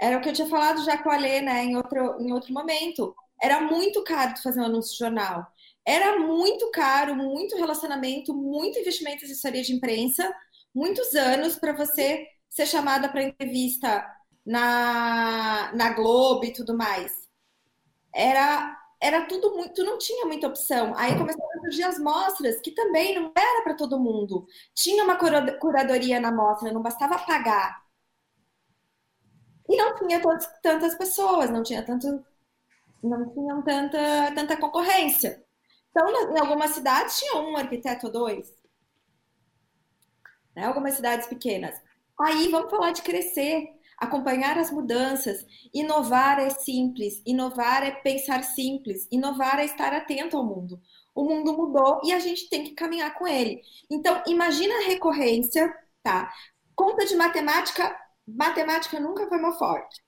Era 0.00 0.18
o 0.18 0.20
que 0.20 0.28
eu 0.28 0.32
tinha 0.32 0.48
falado 0.48 0.84
já 0.84 0.98
com 0.98 1.10
a 1.10 1.16
Lê, 1.16 1.40
né, 1.40 1.64
em 1.64 1.76
outro, 1.76 2.20
em 2.20 2.32
outro 2.32 2.52
momento. 2.52 3.14
Era 3.40 3.60
muito 3.60 4.02
caro 4.04 4.34
de 4.34 4.42
fazer 4.42 4.60
um 4.60 4.64
anúncio 4.64 4.92
de 4.92 4.98
jornal. 4.98 5.46
Era 5.86 6.18
muito 6.18 6.70
caro, 6.70 7.14
muito 7.14 7.56
relacionamento, 7.56 8.34
muito 8.34 8.78
investimento 8.78 9.22
em 9.22 9.26
assessoria 9.26 9.62
de 9.62 9.74
imprensa, 9.74 10.30
muitos 10.74 11.14
anos 11.14 11.56
para 11.56 11.72
você 11.72 12.26
ser 12.48 12.66
chamada 12.66 13.08
para 13.08 13.22
entrevista 13.22 14.04
na, 14.44 15.72
na 15.74 15.92
Globo 15.92 16.44
e 16.44 16.52
tudo 16.52 16.76
mais. 16.76 17.12
Era 18.14 18.76
era 19.00 19.26
tudo 19.26 19.54
muito, 19.54 19.84
não 19.84 19.96
tinha 19.96 20.26
muita 20.26 20.48
opção. 20.48 20.92
Aí 20.96 21.16
começaram 21.16 21.48
a 21.56 21.60
surgir 21.60 21.84
as 21.84 21.98
mostras, 22.00 22.60
que 22.60 22.72
também 22.72 23.14
não 23.14 23.32
era 23.36 23.62
para 23.62 23.74
todo 23.74 23.98
mundo. 24.00 24.46
Tinha 24.74 25.04
uma 25.04 25.16
curadoria 25.16 26.20
na 26.20 26.32
mostra, 26.32 26.72
não 26.72 26.82
bastava 26.82 27.16
pagar. 27.20 27.80
E 29.68 29.76
não 29.76 29.94
tinha 29.96 30.20
tantas 30.62 30.94
pessoas, 30.94 31.50
não 31.50 31.62
tinha 31.62 31.82
tanto, 31.84 32.24
não 33.02 33.28
tinham 33.30 33.62
tanta, 33.62 34.32
tanta 34.34 34.56
concorrência. 34.56 35.44
Então, 35.90 36.08
em 36.08 36.38
algumas 36.38 36.70
cidades 36.70 37.18
tinha 37.18 37.36
um 37.36 37.56
arquiteto 37.56 38.06
ou 38.06 38.12
dois. 38.12 38.54
Né? 40.54 40.64
Algumas 40.64 40.94
cidades 40.94 41.26
pequenas. 41.26 41.80
Aí 42.18 42.48
vamos 42.48 42.70
falar 42.70 42.92
de 42.92 43.02
crescer, 43.02 43.68
acompanhar 43.98 44.56
as 44.58 44.70
mudanças. 44.70 45.44
Inovar 45.74 46.38
é 46.38 46.50
simples, 46.50 47.20
inovar 47.26 47.82
é 47.82 47.90
pensar 47.90 48.42
simples, 48.44 49.06
inovar 49.10 49.58
é 49.58 49.64
estar 49.64 49.92
atento 49.92 50.36
ao 50.36 50.44
mundo. 50.44 50.80
O 51.14 51.24
mundo 51.24 51.52
mudou 51.52 52.00
e 52.04 52.12
a 52.12 52.18
gente 52.18 52.48
tem 52.48 52.64
que 52.64 52.72
caminhar 52.72 53.14
com 53.14 53.26
ele. 53.26 53.60
Então, 53.90 54.22
imagina 54.26 54.74
a 54.76 54.86
recorrência, 54.86 55.76
tá? 56.02 56.32
Conta 56.76 57.04
de 57.04 57.16
matemática, 57.16 57.94
matemática 58.36 59.00
nunca 59.00 59.26
foi 59.28 59.38
meu 59.38 59.52
forte. 59.52 60.02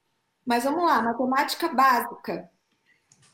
Mas 0.45 0.65
vamos 0.65 0.85
lá, 0.85 1.03
matemática 1.03 1.69
básica. 1.69 2.50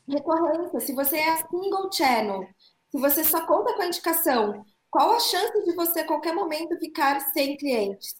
Recorrência, 0.07 0.79
se 0.79 0.93
você 0.93 1.17
é 1.17 1.37
single 1.37 1.91
channel, 1.91 2.47
se 2.91 2.99
você 2.99 3.23
só 3.23 3.45
conta 3.45 3.73
com 3.75 3.81
a 3.81 3.87
indicação, 3.87 4.65
qual 4.89 5.11
a 5.13 5.19
chance 5.19 5.63
de 5.63 5.75
você 5.75 6.01
a 6.01 6.07
qualquer 6.07 6.33
momento 6.33 6.79
ficar 6.79 7.19
sem 7.31 7.57
clientes? 7.57 8.15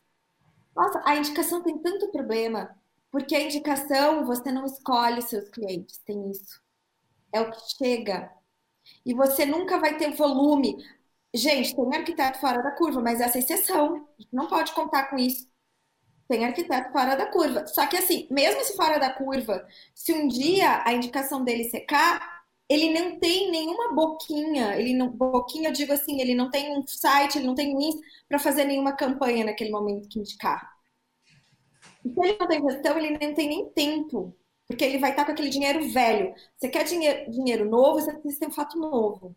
Nossa, 0.75 1.01
a 1.05 1.15
indicação 1.15 1.63
tem 1.63 1.77
tanto 1.79 2.11
problema, 2.11 2.75
porque 3.11 3.35
a 3.35 3.41
indicação 3.41 4.25
você 4.25 4.51
não 4.51 4.65
escolhe 4.65 5.21
seus 5.21 5.49
clientes, 5.49 5.97
tem 5.99 6.29
isso. 6.29 6.61
É 7.31 7.41
o 7.41 7.51
que 7.51 7.59
chega. 7.77 8.31
E 9.05 9.13
você 9.13 9.45
nunca 9.45 9.79
vai 9.79 9.97
ter 9.97 10.11
volume. 10.15 10.75
Gente, 11.33 11.75
tem 11.75 11.95
arquiteto 11.95 12.39
fora 12.39 12.61
da 12.61 12.71
curva, 12.71 13.01
mas 13.01 13.21
essa 13.21 13.37
é 13.37 13.41
exceção. 13.41 14.07
Não 14.31 14.47
pode 14.47 14.73
contar 14.73 15.09
com 15.09 15.17
isso. 15.17 15.47
Tem 16.27 16.45
arquiteto 16.45 16.91
fora 16.91 17.15
da 17.15 17.27
curva. 17.27 17.65
Só 17.67 17.87
que 17.87 17.97
assim, 17.97 18.27
mesmo 18.29 18.63
se 18.63 18.75
fora 18.75 18.99
da 18.99 19.09
curva, 19.09 19.65
se 19.95 20.13
um 20.13 20.27
dia 20.27 20.83
a 20.85 20.93
indicação 20.93 21.43
dele 21.43 21.65
secar, 21.65 22.37
ele 22.69 22.91
não 22.93 23.17
tem 23.19 23.49
nenhuma 23.49 23.93
boquinha, 23.93 24.75
ele 24.77 24.93
não, 24.93 25.09
boquinha 25.09 25.69
eu 25.69 25.73
digo 25.73 25.93
assim, 25.93 26.19
ele 26.19 26.35
não 26.35 26.49
tem 26.51 26.77
um 26.77 26.85
site, 26.85 27.37
ele 27.37 27.47
não 27.47 27.55
tem 27.55 27.75
um 27.75 28.01
para 28.27 28.39
fazer 28.39 28.65
nenhuma 28.65 28.91
campanha 28.93 29.45
naquele 29.45 29.71
momento 29.71 30.09
que 30.09 30.19
indicar. 30.19 30.75
E 32.03 32.09
se 32.09 32.19
ele 32.19 32.37
não 32.39 32.47
tem 32.47 32.61
gestão, 32.61 32.97
ele 32.97 33.11
não 33.11 33.33
tem 33.33 33.47
nem 33.47 33.69
tempo, 33.69 34.35
porque 34.67 34.83
ele 34.83 34.97
vai 34.97 35.11
estar 35.11 35.23
com 35.25 35.31
aquele 35.31 35.49
dinheiro 35.49 35.89
velho. 35.91 36.33
Você 36.57 36.67
quer 36.67 36.83
dinheiro, 36.83 37.31
dinheiro 37.31 37.69
novo, 37.69 38.01
você 38.01 38.11
precisa 38.13 38.41
ter 38.41 38.47
um 38.47 38.51
fato 38.51 38.77
novo. 38.77 39.35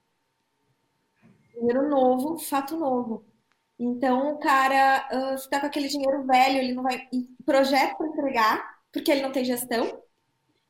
Dinheiro 1.54 1.88
novo, 1.88 2.38
fato 2.38 2.76
novo. 2.76 3.24
Então 3.82 4.34
o 4.34 4.38
cara 4.38 5.08
uh, 5.10 5.38
fica 5.38 5.58
com 5.58 5.66
aquele 5.66 5.88
dinheiro 5.88 6.26
velho, 6.26 6.58
ele 6.58 6.74
não 6.74 6.82
vai. 6.82 7.08
projeto 7.46 7.96
para 7.96 8.08
entregar, 8.08 8.78
porque 8.92 9.10
ele 9.10 9.22
não 9.22 9.32
tem 9.32 9.42
gestão, 9.42 10.02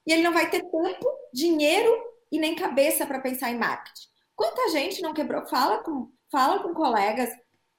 e 0.07 0.13
ele 0.13 0.23
não 0.23 0.33
vai 0.33 0.49
ter 0.49 0.63
tempo, 0.63 1.07
dinheiro 1.35 1.91
e 2.31 2.39
nem 2.39 2.55
cabeça 2.55 3.05
para 3.05 3.21
pensar 3.21 3.51
em 3.51 3.59
marketing. 3.59 4.09
Quanta 4.37 4.71
gente 4.71 5.03
não 5.03 5.13
quebrou? 5.13 5.45
Fala 5.49 5.83
com, 5.83 6.13
fala 6.31 6.63
com 6.63 6.73
colegas. 6.73 7.31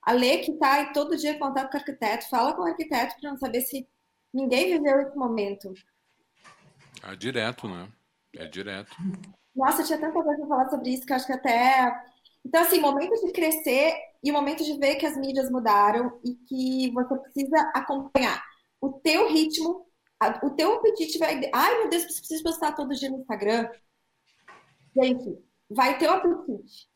A 0.01 0.11
Lê, 0.11 0.39
que 0.39 0.51
está 0.51 0.91
todo 0.91 1.15
dia 1.15 1.31
em 1.31 1.39
contato 1.39 1.71
com 1.71 1.77
o 1.77 1.79
arquiteto, 1.79 2.29
fala 2.29 2.53
com 2.53 2.63
o 2.63 2.65
arquiteto 2.67 3.15
para 3.19 3.29
não 3.29 3.38
saber 3.38 3.61
se 3.61 3.88
ninguém 4.33 4.77
viveu 4.77 5.00
esse 5.00 5.15
momento. 5.15 5.73
É 7.03 7.15
direto, 7.15 7.69
né? 7.69 7.88
É 8.35 8.45
direto. 8.47 8.93
Nossa, 9.55 9.83
tinha 9.83 9.97
tanta 9.97 10.11
coisa 10.11 10.35
para 10.35 10.47
falar 10.47 10.69
sobre 10.69 10.89
isso 10.89 11.05
que 11.05 11.13
eu 11.13 11.15
acho 11.15 11.25
que 11.25 11.33
até. 11.33 12.10
Então, 12.45 12.62
assim, 12.62 12.79
momento 12.79 13.13
de 13.25 13.31
crescer 13.31 13.96
e 14.24 14.31
momento 14.31 14.63
de 14.63 14.77
ver 14.77 14.96
que 14.96 15.05
as 15.05 15.18
mídias 15.18 15.50
mudaram 15.50 16.20
e 16.24 16.35
que 16.35 16.92
você 16.92 17.18
precisa 17.20 17.72
acompanhar 17.74 18.44
o 18.79 18.94
teu 18.94 19.29
ritmo, 19.29 19.85
o 20.44 20.50
teu 20.51 20.74
apetite 20.75 21.18
vai. 21.18 21.39
Ai, 21.53 21.77
meu 21.79 21.89
Deus, 21.89 22.03
preciso 22.03 22.44
postar 22.44 22.74
todo 22.74 22.94
dia 22.96 23.09
no 23.09 23.20
Instagram. 23.20 23.70
Gente, 24.96 25.37
vai 25.70 25.98
ter 25.98 26.07
o 26.07 26.11
apetite. 26.11 26.89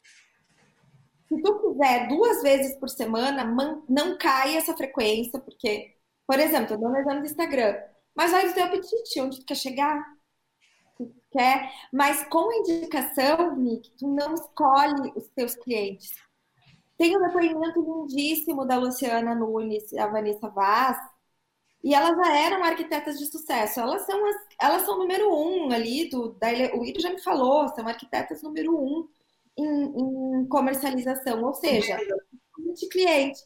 Se 1.27 1.41
tu 1.41 1.59
fizer 1.59 2.07
duas 2.07 2.41
vezes 2.43 2.77
por 2.79 2.89
semana, 2.89 3.43
não 3.89 4.17
cai 4.17 4.57
essa 4.57 4.75
frequência, 4.75 5.39
porque, 5.39 5.95
por 6.27 6.39
exemplo, 6.39 6.73
eu 6.75 6.79
dou 6.79 6.89
um 6.89 6.95
exemplo 6.95 7.21
do 7.21 7.25
Instagram, 7.25 7.75
mas 8.15 8.31
vai 8.31 8.53
ter 8.53 8.61
apetite, 8.61 9.21
onde 9.21 9.39
tu 9.39 9.45
quer 9.45 9.55
chegar. 9.55 10.14
Tu 10.97 11.13
quer, 11.31 11.71
mas 11.91 12.23
com 12.29 12.51
indicação, 12.53 13.55
Nick, 13.57 13.91
tu 13.97 14.07
não 14.07 14.33
escolhe 14.33 15.11
os 15.15 15.27
teus 15.29 15.55
clientes. 15.55 16.11
Tem 16.97 17.15
um 17.17 17.21
depoimento 17.21 17.81
lindíssimo 17.81 18.65
da 18.65 18.77
Luciana 18.77 19.35
Nunes 19.35 19.91
e 19.91 19.99
a 19.99 20.07
Vanessa 20.07 20.47
Vaz, 20.49 20.97
e 21.83 21.93
elas 21.93 22.15
já 22.15 22.35
eram 22.35 22.63
arquitetas 22.63 23.19
de 23.19 23.25
sucesso. 23.27 23.79
Elas 23.79 24.05
são 24.05 24.25
as, 24.25 24.35
elas 24.59 24.81
são 24.83 24.97
número 24.97 25.31
um 25.31 25.71
ali 25.71 26.09
do 26.09 26.29
da, 26.33 26.47
o 26.73 26.83
Ito 26.83 27.01
já 27.01 27.11
me 27.11 27.21
falou, 27.21 27.67
são 27.69 27.87
arquitetas 27.87 28.41
número 28.41 28.75
um 28.75 29.07
em, 29.57 30.41
em 30.41 30.47
comercialização, 30.47 31.43
ou 31.43 31.53
seja, 31.53 31.97
de 32.75 32.89
cliente. 32.89 33.39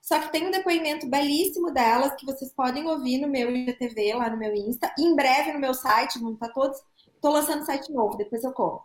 Só 0.00 0.18
que 0.18 0.32
tem 0.32 0.46
um 0.46 0.50
depoimento 0.50 1.08
belíssimo 1.08 1.70
delas 1.72 2.14
que 2.16 2.26
vocês 2.26 2.52
podem 2.52 2.86
ouvir 2.88 3.18
no 3.20 3.28
meu 3.28 3.54
IGTV, 3.54 4.14
lá 4.14 4.30
no 4.30 4.36
meu 4.36 4.52
Insta, 4.54 4.92
e 4.98 5.02
em 5.04 5.14
breve 5.14 5.52
no 5.52 5.60
meu 5.60 5.74
site, 5.74 6.20
não 6.20 6.34
tá 6.34 6.48
todos. 6.48 6.78
Estou 7.22 7.32
lançando 7.32 7.64
site 7.64 7.92
novo, 7.92 8.16
depois 8.16 8.42
eu 8.42 8.52
conto. 8.52 8.82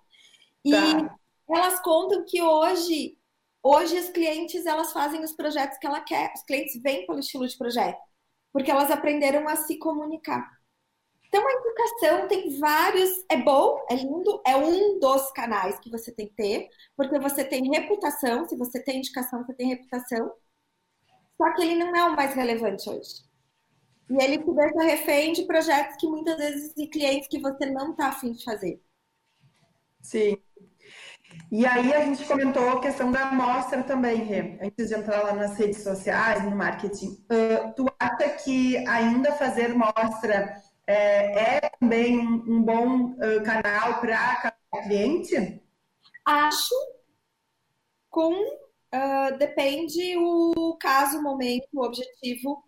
E 0.64 0.72
tá. 0.72 1.18
elas 1.50 1.80
contam 1.82 2.24
que 2.24 2.40
hoje, 2.42 3.18
hoje 3.64 3.98
os 3.98 4.10
clientes 4.10 4.66
elas 4.68 4.94
fazem 4.94 5.24
os 5.24 5.34
projetos 5.34 5.80
que 5.80 5.88
ela 5.88 6.02
quer. 6.02 6.32
Os 6.36 6.44
clientes 6.44 6.80
vêm 6.82 7.08
pelo 7.08 7.20
estilo 7.20 7.48
de 7.48 7.58
projeto 7.58 7.98
porque 8.58 8.72
elas 8.72 8.90
aprenderam 8.90 9.48
a 9.48 9.56
se 9.56 9.78
comunicar. 9.78 10.50
Então, 11.28 11.46
a 11.46 11.52
educação 11.52 12.28
tem 12.28 12.60
vários. 12.60 13.24
É 13.30 13.38
bom, 13.38 13.86
é 13.90 13.96
lindo, 13.96 14.42
é 14.48 14.56
um 14.56 14.98
dos 14.98 15.32
canais 15.32 15.80
que 15.80 15.92
você 15.92 16.12
tem 16.12 16.28
que 16.28 16.34
ter, 16.34 16.70
porque 16.96 17.20
você 17.20 17.44
tem 17.44 17.70
reputação. 17.70 18.48
Se 18.48 18.56
você 18.56 18.82
tem 18.82 18.98
indicação, 18.98 19.46
você 19.46 19.54
tem 19.54 19.68
reputação. 19.68 20.32
Só 21.38 21.54
que 21.54 21.62
ele 21.62 21.76
não 21.76 21.96
é 21.96 22.04
o 22.06 22.16
mais 22.16 22.34
relevante 22.34 22.90
hoje. 22.90 23.27
E 24.10 24.24
ele 24.24 24.38
te 24.38 24.54
deixa 24.54 24.84
refém 24.84 25.34
de 25.34 25.44
projetos 25.44 25.98
que 25.98 26.08
muitas 26.08 26.38
vezes 26.38 26.74
de 26.74 26.88
clientes 26.88 27.28
que 27.28 27.40
você 27.40 27.66
não 27.66 27.92
está 27.92 28.08
afim 28.08 28.32
de 28.32 28.44
fazer. 28.44 28.82
Sim. 30.02 30.38
E 31.52 31.66
aí 31.66 31.94
a 31.94 32.06
gente 32.06 32.26
comentou 32.26 32.70
a 32.70 32.82
questão 32.82 33.12
da 33.12 33.30
amostra 33.30 33.84
também, 33.84 34.24
Rê, 34.24 34.58
antes 34.62 34.90
de 34.90 34.96
entrar 34.96 35.24
lá 35.24 35.34
nas 35.34 35.58
redes 35.58 35.84
sociais, 35.84 36.44
no 36.44 36.56
marketing. 36.56 37.26
Uh, 37.32 37.74
tu 37.76 37.86
acha 38.00 38.30
que 38.44 38.78
ainda 38.88 39.34
fazer 39.34 39.74
mostra 39.74 40.62
é, 40.86 41.58
é 41.58 41.70
também 41.80 42.20
um, 42.20 42.62
bom 42.62 43.12
uh, 43.12 43.44
canal 43.44 44.00
para 44.00 44.56
cliente? 44.84 45.62
Acho. 46.26 46.76
Com 48.10 48.34
uh, 48.34 49.38
depende 49.38 50.18
o 50.18 50.78
caso, 50.80 51.20
o 51.20 51.24
momento, 51.24 51.68
o 51.74 51.86
objetivo. 51.86 52.64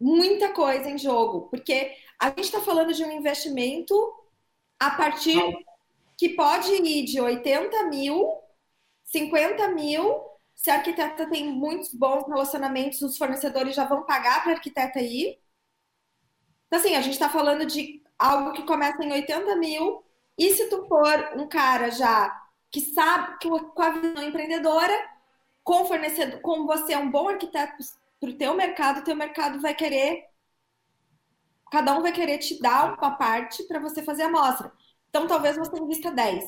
Muita 0.00 0.52
coisa 0.52 0.88
em 0.88 0.96
jogo, 0.96 1.48
porque 1.50 1.94
a 2.18 2.28
gente 2.28 2.44
está 2.44 2.60
falando 2.60 2.92
de 2.92 3.04
um 3.04 3.12
investimento 3.12 3.94
a 4.78 4.90
partir 4.92 5.40
que 6.16 6.30
pode 6.30 6.72
ir 6.72 7.04
de 7.04 7.20
80 7.20 7.84
mil, 7.84 8.30
50 9.04 9.68
mil. 9.68 10.20
Se 10.54 10.70
a 10.70 10.74
arquiteta 10.74 11.28
tem 11.28 11.48
muitos 11.52 11.94
bons 11.94 12.26
relacionamentos, 12.26 13.00
os 13.02 13.16
fornecedores 13.16 13.74
já 13.74 13.84
vão 13.84 14.04
pagar 14.04 14.42
para 14.42 14.52
a 14.52 14.54
arquiteta 14.56 15.00
ir. 15.00 15.38
Então, 16.66 16.78
assim, 16.78 16.94
a 16.94 17.00
gente 17.00 17.14
está 17.14 17.28
falando 17.28 17.66
de 17.66 18.02
algo 18.18 18.52
que 18.52 18.62
começa 18.62 19.02
em 19.02 19.12
80 19.12 19.56
mil. 19.56 20.04
E 20.38 20.54
se 20.54 20.68
tu 20.68 20.86
for 20.86 21.32
um 21.36 21.48
cara 21.48 21.90
já 21.90 22.40
que 22.70 22.80
sabe, 22.80 23.38
que 23.38 23.48
com 23.48 23.82
a 23.82 23.90
visão 23.90 24.22
empreendedora, 24.22 24.94
com 25.64 25.84
fornecedor, 25.86 26.40
como 26.40 26.66
você 26.66 26.92
é 26.92 26.98
um 26.98 27.10
bom 27.10 27.28
arquiteto 27.28 27.82
para 28.20 28.30
o 28.30 28.36
teu 28.36 28.54
mercado, 28.54 29.00
o 29.00 29.04
teu 29.04 29.16
mercado 29.16 29.60
vai 29.60 29.74
querer, 29.74 30.26
cada 31.70 31.96
um 31.96 32.02
vai 32.02 32.12
querer 32.12 32.38
te 32.38 32.60
dar 32.60 32.98
uma 32.98 33.16
parte 33.16 33.62
para 33.64 33.80
você 33.80 34.02
fazer 34.02 34.24
a 34.24 34.26
amostra. 34.26 34.72
Então, 35.08 35.26
talvez 35.26 35.56
você 35.56 35.76
invista 35.78 36.10
10. 36.10 36.44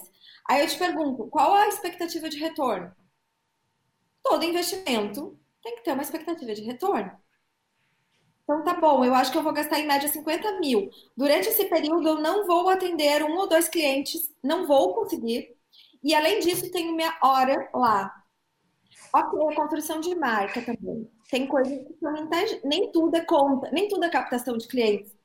Aí 0.48 0.61
eu 0.61 0.68
te 0.68 0.78
pergunto, 0.78 1.26
qual 1.28 1.54
a 1.54 1.68
expectativa 1.68 2.28
de 2.28 2.38
retorno? 2.38 2.94
Todo 4.22 4.44
investimento 4.44 5.38
tem 5.62 5.76
que 5.76 5.82
ter 5.85 5.92
uma 5.92 6.02
expectativa 6.02 6.54
de 6.54 6.62
retorno. 6.62 7.12
Então, 8.44 8.64
tá 8.64 8.74
bom, 8.74 9.04
eu 9.04 9.14
acho 9.14 9.30
que 9.30 9.38
eu 9.38 9.42
vou 9.42 9.52
gastar 9.52 9.78
em 9.78 9.87
média 9.87 10.08
50 10.08 10.58
mil. 10.61 10.90
Durante 11.16 11.48
esse 11.48 11.64
período, 11.66 12.06
eu 12.08 12.20
não 12.20 12.46
vou 12.46 12.68
atender 12.68 13.22
um 13.22 13.37
ou 13.37 13.48
dois 13.48 13.68
clientes, 13.68 14.32
não 14.42 14.66
vou 14.66 14.94
conseguir. 14.94 15.56
E, 16.02 16.14
além 16.14 16.40
disso, 16.40 16.70
tenho 16.70 16.94
minha 16.94 17.16
hora 17.22 17.70
lá. 17.74 18.12
Ok, 19.14 19.40
a 19.48 19.54
construção 19.54 20.00
de 20.00 20.14
marca 20.14 20.61
também. 20.62 21.08
Tem 21.33 21.47
coisas 21.47 21.79
que 21.87 21.95
são 21.99 22.14
intangíveis. 22.14 22.62
Nem 22.62 22.92
tudo 22.92 23.16
é 23.16 23.25
conta, 23.25 23.71
nem 23.71 23.88
tudo 23.88 24.05
é 24.05 24.11
captação 24.11 24.59
de 24.59 24.68
clientes. 24.68 25.16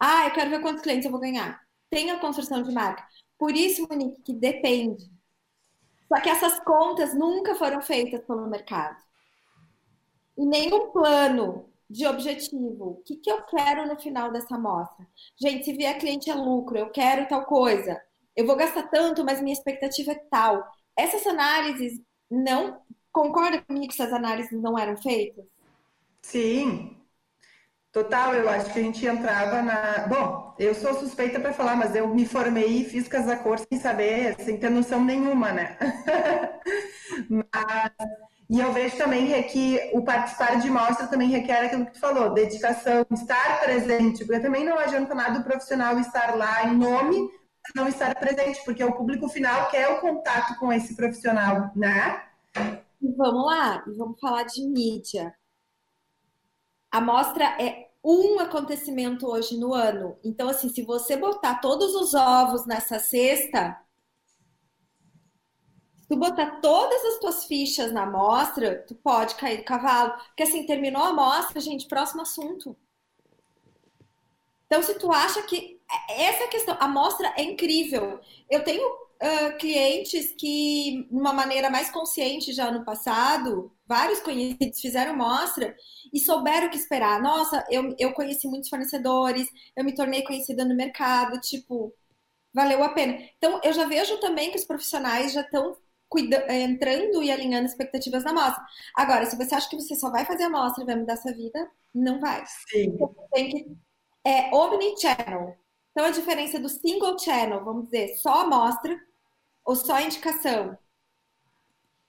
Ah, 0.00 0.26
eu 0.28 0.32
quero 0.32 0.50
ver 0.50 0.60
quantos 0.60 0.82
clientes 0.82 1.04
eu 1.04 1.10
vou 1.10 1.20
ganhar. 1.20 1.60
Tem 1.90 2.12
a 2.12 2.20
construção 2.20 2.62
de 2.62 2.72
marca. 2.72 3.04
Por 3.36 3.50
isso, 3.56 3.84
Monique, 3.90 4.22
que 4.22 4.32
depende. 4.32 5.10
Só 6.06 6.20
que 6.20 6.28
essas 6.28 6.60
contas 6.60 7.12
nunca 7.12 7.56
foram 7.56 7.82
feitas 7.82 8.24
pelo 8.24 8.46
mercado. 8.46 9.02
E 10.36 10.46
nenhum 10.46 10.92
plano 10.92 11.68
de 11.90 12.06
objetivo. 12.06 12.90
O 12.90 13.02
que, 13.04 13.16
que 13.16 13.30
eu 13.30 13.42
quero 13.42 13.84
no 13.84 13.98
final 13.98 14.30
dessa 14.30 14.54
amostra? 14.54 15.04
Gente, 15.36 15.64
se 15.64 15.72
vier 15.72 15.98
cliente 15.98 16.30
é 16.30 16.34
lucro, 16.34 16.78
eu 16.78 16.90
quero 16.90 17.26
tal 17.26 17.44
coisa. 17.44 18.00
Eu 18.36 18.46
vou 18.46 18.54
gastar 18.54 18.84
tanto, 18.84 19.24
mas 19.24 19.42
minha 19.42 19.54
expectativa 19.54 20.12
é 20.12 20.24
tal. 20.30 20.64
Essas 20.96 21.26
análises 21.26 22.00
não. 22.30 22.80
Concorda 23.12 23.62
comigo 23.62 23.88
que 23.88 24.00
essas 24.00 24.12
análises 24.12 24.60
não 24.60 24.78
eram 24.78 24.96
feitas? 24.96 25.44
Sim, 26.22 26.98
Total, 27.90 28.34
eu 28.34 28.48
acho 28.48 28.72
que 28.72 28.78
a 28.78 28.82
gente 28.82 29.04
entrava 29.06 29.62
na. 29.62 30.06
Bom, 30.06 30.54
eu 30.58 30.74
sou 30.74 30.94
suspeita 30.94 31.40
para 31.40 31.54
falar, 31.54 31.74
mas 31.74 31.96
eu 31.96 32.06
me 32.06 32.26
formei 32.26 32.82
e 32.82 32.84
fiz 32.84 33.08
casa 33.08 33.36
cor 33.36 33.58
sem 33.58 33.80
saber, 33.80 34.36
sem 34.40 34.58
ter 34.58 34.70
noção 34.70 35.04
nenhuma, 35.04 35.52
né? 35.52 35.76
mas... 37.28 37.92
E 38.50 38.60
eu 38.60 38.72
vejo 38.72 38.96
também 38.96 39.42
que 39.44 39.90
o 39.92 40.02
participar 40.02 40.60
de 40.60 40.70
mostra 40.70 41.06
também 41.06 41.28
requer 41.28 41.66
aquilo 41.66 41.86
que 41.86 41.92
tu 41.92 42.00
falou, 42.00 42.32
dedicação, 42.32 43.04
estar 43.12 43.60
presente, 43.60 44.24
porque 44.24 44.40
também 44.40 44.64
não 44.64 44.78
adianta 44.78 45.14
nada 45.14 45.40
o 45.40 45.44
profissional 45.44 45.98
estar 45.98 46.34
lá 46.34 46.64
em 46.64 46.76
nome, 46.76 47.28
não 47.74 47.88
estar 47.88 48.14
presente, 48.14 48.62
porque 48.64 48.82
o 48.82 48.92
público 48.92 49.28
final 49.28 49.68
quer 49.70 49.88
o 49.88 50.00
contato 50.00 50.58
com 50.58 50.72
esse 50.72 50.94
profissional, 50.94 51.70
né? 51.76 52.22
Vamos 53.00 53.46
lá, 53.46 53.84
vamos 53.96 54.20
falar 54.20 54.44
de 54.44 54.66
mídia. 54.66 55.34
A 56.90 57.00
mostra 57.00 57.44
é 57.62 57.90
um 58.04 58.38
acontecimento 58.40 59.26
hoje 59.26 59.56
no 59.58 59.74
ano. 59.74 60.18
Então, 60.24 60.48
assim, 60.48 60.68
se 60.68 60.82
você 60.82 61.16
botar 61.16 61.60
todos 61.60 61.94
os 61.94 62.14
ovos 62.14 62.66
nessa 62.66 62.98
cesta, 62.98 63.78
tu 66.08 66.16
botar 66.16 66.60
todas 66.60 67.04
as 67.04 67.18
tuas 67.18 67.44
fichas 67.44 67.92
na 67.92 68.02
amostra, 68.02 68.84
tu 68.86 68.94
pode 68.94 69.34
cair 69.36 69.58
do 69.58 69.64
cavalo. 69.64 70.12
Porque 70.28 70.44
assim, 70.44 70.66
terminou 70.66 71.02
a 71.02 71.08
amostra, 71.08 71.60
gente, 71.60 71.86
próximo 71.86 72.22
assunto. 72.22 72.76
Então, 74.66 74.82
se 74.82 74.98
tu 74.98 75.10
acha 75.12 75.42
que. 75.42 75.78
Essa 76.08 76.44
é 76.44 76.46
a 76.46 76.50
questão. 76.50 76.76
A 76.78 76.84
amostra 76.84 77.32
é 77.36 77.42
incrível. 77.42 78.20
Eu 78.50 78.62
tenho 78.64 79.07
uh, 79.22 79.56
clientes 79.58 80.34
que, 80.38 81.06
de 81.08 81.16
uma 81.16 81.32
maneira 81.32 81.70
mais 81.70 81.90
consciente 81.90 82.52
já 82.52 82.70
no 82.70 82.84
passado, 82.84 83.72
vários 83.86 84.20
conhecidos 84.20 84.80
fizeram 84.80 85.16
mostra 85.16 85.74
e 86.12 86.20
souberam 86.20 86.68
o 86.68 86.70
que 86.70 86.76
esperar. 86.76 87.20
Nossa, 87.20 87.64
eu, 87.70 87.94
eu 87.98 88.12
conheci 88.12 88.48
muitos 88.48 88.68
fornecedores, 88.68 89.48
eu 89.76 89.84
me 89.84 89.94
tornei 89.94 90.22
conhecida 90.22 90.64
no 90.64 90.74
mercado, 90.74 91.40
tipo, 91.40 91.92
valeu 92.54 92.82
a 92.82 92.90
pena. 92.90 93.18
Então, 93.36 93.60
eu 93.62 93.72
já 93.72 93.84
vejo 93.86 94.18
também 94.18 94.50
que 94.50 94.58
os 94.58 94.64
profissionais 94.64 95.32
já 95.32 95.42
estão 95.42 95.76
entrando 96.48 97.22
e 97.22 97.30
alinhando 97.30 97.66
expectativas 97.66 98.24
na 98.24 98.32
mostra. 98.32 98.64
Agora, 98.96 99.26
se 99.26 99.36
você 99.36 99.54
acha 99.54 99.68
que 99.68 99.76
você 99.76 99.94
só 99.94 100.10
vai 100.10 100.24
fazer 100.24 100.44
a 100.44 100.50
mostra 100.50 100.82
e 100.82 100.86
vai 100.86 100.96
mudar 100.96 101.16
sua 101.16 101.32
vida, 101.32 101.70
não 101.94 102.18
vai. 102.20 102.44
Sim. 102.70 102.96
Você 102.96 103.28
tem 103.32 103.50
que. 103.50 103.76
É 104.24 104.54
omnichannel. 104.54 105.56
Então, 105.98 106.06
a 106.06 106.12
diferença 106.12 106.60
do 106.60 106.68
single 106.68 107.18
channel, 107.18 107.64
vamos 107.64 107.86
dizer, 107.86 108.14
só 108.18 108.42
amostra 108.42 108.96
ou 109.64 109.74
só 109.74 109.98
indicação, 109.98 110.78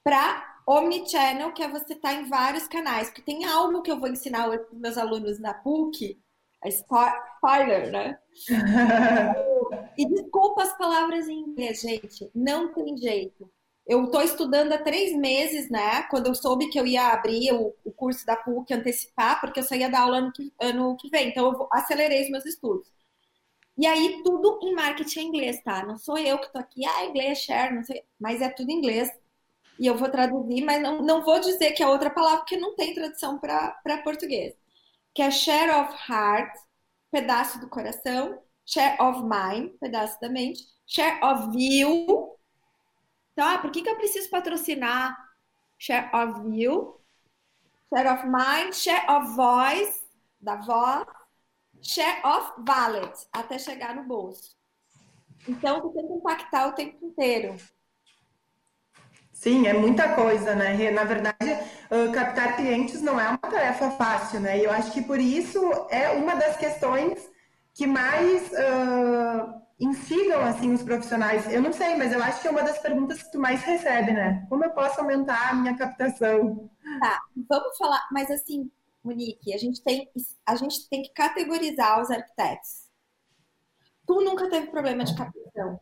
para 0.04 0.62
omnichannel, 0.68 1.52
que 1.54 1.64
é 1.64 1.68
você 1.68 1.94
estar 1.94 2.10
tá 2.10 2.14
em 2.14 2.30
vários 2.30 2.68
canais. 2.68 3.08
Porque 3.08 3.24
tem 3.24 3.46
algo 3.46 3.82
que 3.82 3.90
eu 3.90 4.00
vou 4.00 4.08
ensinar 4.08 4.48
para 4.48 4.62
os 4.72 4.80
meus 4.80 4.96
alunos 4.96 5.40
na 5.40 5.56
PUC, 5.56 6.22
a 6.64 6.68
spoiler, 6.68 7.92
né? 7.92 8.20
e 9.98 10.06
desculpa 10.06 10.62
as 10.62 10.78
palavras 10.78 11.28
em 11.28 11.40
inglês, 11.40 11.82
gente. 11.82 12.30
Não 12.36 12.72
tem 12.72 12.96
jeito. 12.96 13.52
Eu 13.88 14.04
estou 14.04 14.22
estudando 14.22 14.72
há 14.72 14.78
três 14.78 15.18
meses, 15.18 15.68
né? 15.68 16.04
Quando 16.12 16.28
eu 16.28 16.36
soube 16.36 16.70
que 16.70 16.80
eu 16.80 16.86
ia 16.86 17.08
abrir 17.08 17.52
o, 17.54 17.74
o 17.84 17.92
curso 17.92 18.24
da 18.24 18.36
PUC, 18.36 18.72
antecipar, 18.72 19.42
porque 19.42 19.62
eu 19.62 19.64
só 19.64 19.74
ia 19.74 19.90
dar 19.90 20.02
aula 20.02 20.18
ano 20.18 20.32
que, 20.32 20.54
ano 20.62 20.96
que 20.96 21.10
vem. 21.10 21.30
Então, 21.30 21.52
eu 21.52 21.68
acelerei 21.72 22.22
os 22.22 22.30
meus 22.30 22.46
estudos. 22.46 22.99
E 23.80 23.88
aí, 23.88 24.22
tudo 24.24 24.60
em 24.62 24.76
marketing 24.76 25.20
em 25.22 25.28
inglês, 25.28 25.64
tá? 25.64 25.86
Não 25.86 25.98
sou 25.98 26.18
eu 26.18 26.38
que 26.38 26.52
tô 26.52 26.60
aqui, 26.60 26.86
ah, 26.86 27.06
inglês, 27.06 27.38
share, 27.40 27.74
não 27.74 27.82
sei, 27.82 28.04
mas 28.20 28.42
é 28.42 28.50
tudo 28.50 28.70
em 28.70 28.76
inglês 28.76 29.10
e 29.80 29.88
eu 29.88 29.96
vou 29.98 30.10
traduzir, 30.10 30.62
mas 30.66 30.82
não, 30.82 31.02
não 31.02 31.24
vou 31.24 31.40
dizer 31.40 31.72
que 31.72 31.82
é 31.82 31.88
outra 31.88 32.10
palavra, 32.10 32.40
porque 32.40 32.58
não 32.58 32.76
tem 32.76 32.94
tradução 32.94 33.40
para 33.40 34.02
português. 34.04 34.54
Que 35.14 35.22
é 35.22 35.32
share 35.32 35.72
of 35.72 35.94
heart, 36.12 36.54
pedaço 37.10 37.58
do 37.62 37.70
coração, 37.70 38.44
share 38.66 39.02
of 39.02 39.22
mind, 39.22 39.72
pedaço 39.80 40.20
da 40.20 40.28
mente, 40.28 40.62
share 40.86 41.24
of 41.24 41.50
view. 41.52 42.38
Então, 43.32 43.48
ah, 43.48 43.60
por 43.60 43.72
que, 43.72 43.82
que 43.82 43.90
eu 43.90 43.96
preciso 43.96 44.30
patrocinar 44.30 45.16
share 45.78 46.10
of 46.14 46.50
view, 46.50 47.00
share 47.88 48.10
of 48.10 48.26
mind, 48.28 48.74
share 48.74 49.10
of 49.10 49.34
voice, 49.34 50.06
da 50.42 50.58
voz, 50.58 51.08
share 51.82 52.22
of 52.26 52.52
wallet, 52.68 53.14
até 53.32 53.58
chegar 53.58 53.96
no 53.96 54.04
bolso. 54.04 54.58
Então, 55.48 55.82
você 55.82 56.00
tem 56.00 56.08
que 56.08 56.14
impactar 56.14 56.68
o 56.68 56.74
tempo 56.74 57.06
inteiro. 57.06 57.56
Sim, 59.34 59.68
é 59.68 59.74
muita 59.74 60.16
coisa, 60.16 60.54
né? 60.54 60.92
Na 60.92 61.06
verdade, 61.06 61.58
captar 62.14 62.58
clientes 62.58 63.02
não 63.02 63.18
é 63.20 63.30
uma 63.30 63.38
tarefa 63.38 63.92
fácil, 63.92 64.42
né? 64.42 64.60
E 64.60 64.66
eu 64.66 64.72
acho 64.72 64.92
que 64.92 65.02
por 65.02 65.18
isso 65.18 65.60
é 65.90 66.10
uma 66.10 66.36
das 66.36 66.58
questões 66.58 67.30
que 67.74 67.88
mais 67.88 68.52
uh, 68.52 69.62
instigam 69.80 70.42
assim 70.42 70.74
os 70.74 70.84
profissionais. 70.84 71.50
Eu 71.50 71.62
não 71.62 71.72
sei, 71.72 71.96
mas 71.96 72.12
eu 72.12 72.22
acho 72.22 72.42
que 72.42 72.50
é 72.50 72.52
uma 72.52 72.64
das 72.64 72.80
perguntas 72.80 73.24
que 73.24 73.32
tu 73.32 73.40
mais 73.40 73.64
recebe, 73.64 74.12
né? 74.12 74.46
Como 74.50 74.66
eu 74.66 74.72
posso 74.72 75.00
aumentar 75.00 75.52
a 75.52 75.54
minha 75.54 75.78
captação? 75.78 76.70
Tá, 77.00 77.22
vamos 77.50 77.78
falar, 77.78 78.06
mas 78.12 78.30
assim, 78.30 78.70
Monique, 79.04 79.54
a 79.54 79.58
gente 79.58 79.82
tem, 79.82 80.10
a 80.46 80.56
gente 80.56 80.90
tem 80.90 81.02
que 81.02 81.14
categorizar 81.14 82.02
os 82.02 82.12
arquitetos. 82.12 82.90
Tu 84.06 84.22
nunca 84.22 84.50
teve 84.50 84.68
problema 84.68 85.04
de 85.04 85.16
captação. 85.16 85.80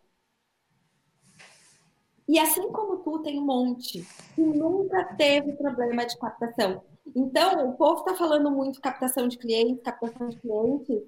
E 2.28 2.38
assim 2.38 2.70
como 2.72 2.98
tu, 2.98 3.20
tem 3.20 3.40
um 3.40 3.46
monte 3.46 4.06
que 4.36 4.42
nunca 4.42 5.16
teve 5.16 5.54
problema 5.54 6.06
de 6.06 6.18
captação. 6.18 6.84
Então, 7.16 7.70
o 7.70 7.78
povo 7.78 8.02
está 8.02 8.16
falando 8.16 8.52
muito 8.52 8.82
captação 8.82 9.30
de 9.30 9.38
clientes, 9.38 9.82
captação 9.82 10.28
de 10.28 10.38
clientes, 10.38 11.04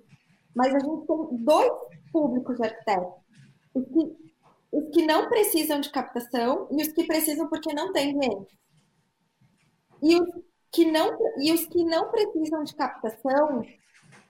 mas 0.56 0.74
a 0.74 0.80
gente 0.80 1.06
tem 1.06 1.44
dois 1.44 1.72
públicos 2.12 2.56
de 2.56 2.64
arquitetos. 2.64 3.14
Os 3.74 3.86
que, 3.86 4.32
os 4.72 4.90
que 4.94 5.06
não 5.06 5.28
precisam 5.28 5.82
de 5.82 5.90
captação 5.90 6.68
e 6.72 6.82
os 6.82 6.94
que 6.94 7.06
precisam 7.06 7.50
porque 7.50 7.74
não 7.74 7.92
têm 7.92 8.18
clientes. 8.18 8.58
E 10.02 10.16
os 10.16 10.30
que 10.72 10.86
não, 10.86 11.18
e 11.40 11.52
os 11.52 11.66
que 11.66 11.84
não 11.84 12.10
precisam 12.12 12.64
de 12.64 12.76
captação, 12.76 13.64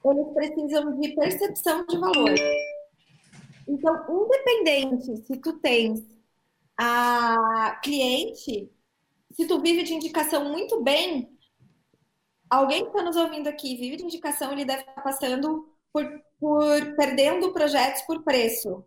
eles 0.04 0.32
precisam 0.34 0.98
de 0.98 1.14
percepção 1.14 1.84
de 1.86 1.98
valor. 1.98 2.34
Então, 3.68 4.24
independente 4.24 5.16
se 5.26 5.36
tu 5.38 5.58
tens 5.60 6.00
a 6.76 7.78
cliente, 7.82 8.70
se 9.32 9.46
tu 9.46 9.60
vive 9.60 9.82
de 9.82 9.94
indicação 9.94 10.46
muito 10.46 10.82
bem, 10.82 11.30
alguém 12.48 12.82
que 12.82 12.90
está 12.90 13.02
nos 13.02 13.16
ouvindo 13.16 13.48
aqui 13.48 13.76
vive 13.76 13.96
de 13.96 14.04
indicação, 14.04 14.52
ele 14.52 14.64
deve 14.64 14.80
estar 14.80 15.02
passando 15.02 15.68
por, 15.92 16.04
por 16.40 16.96
perdendo 16.96 17.52
projetos 17.52 18.02
por 18.02 18.22
preço. 18.24 18.84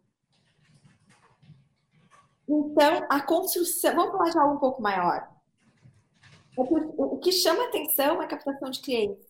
Então, 2.49 3.05
a 3.09 3.21
construção, 3.21 3.95
vamos 3.95 4.11
falar 4.11 4.29
de 4.29 4.39
algo 4.39 4.55
um 4.55 4.59
pouco 4.59 4.81
maior. 4.81 5.32
O 6.55 7.17
que 7.17 7.31
chama 7.31 7.65
atenção 7.65 8.21
é 8.21 8.25
a 8.25 8.27
captação 8.27 8.69
de 8.69 8.81
clientes. 8.81 9.25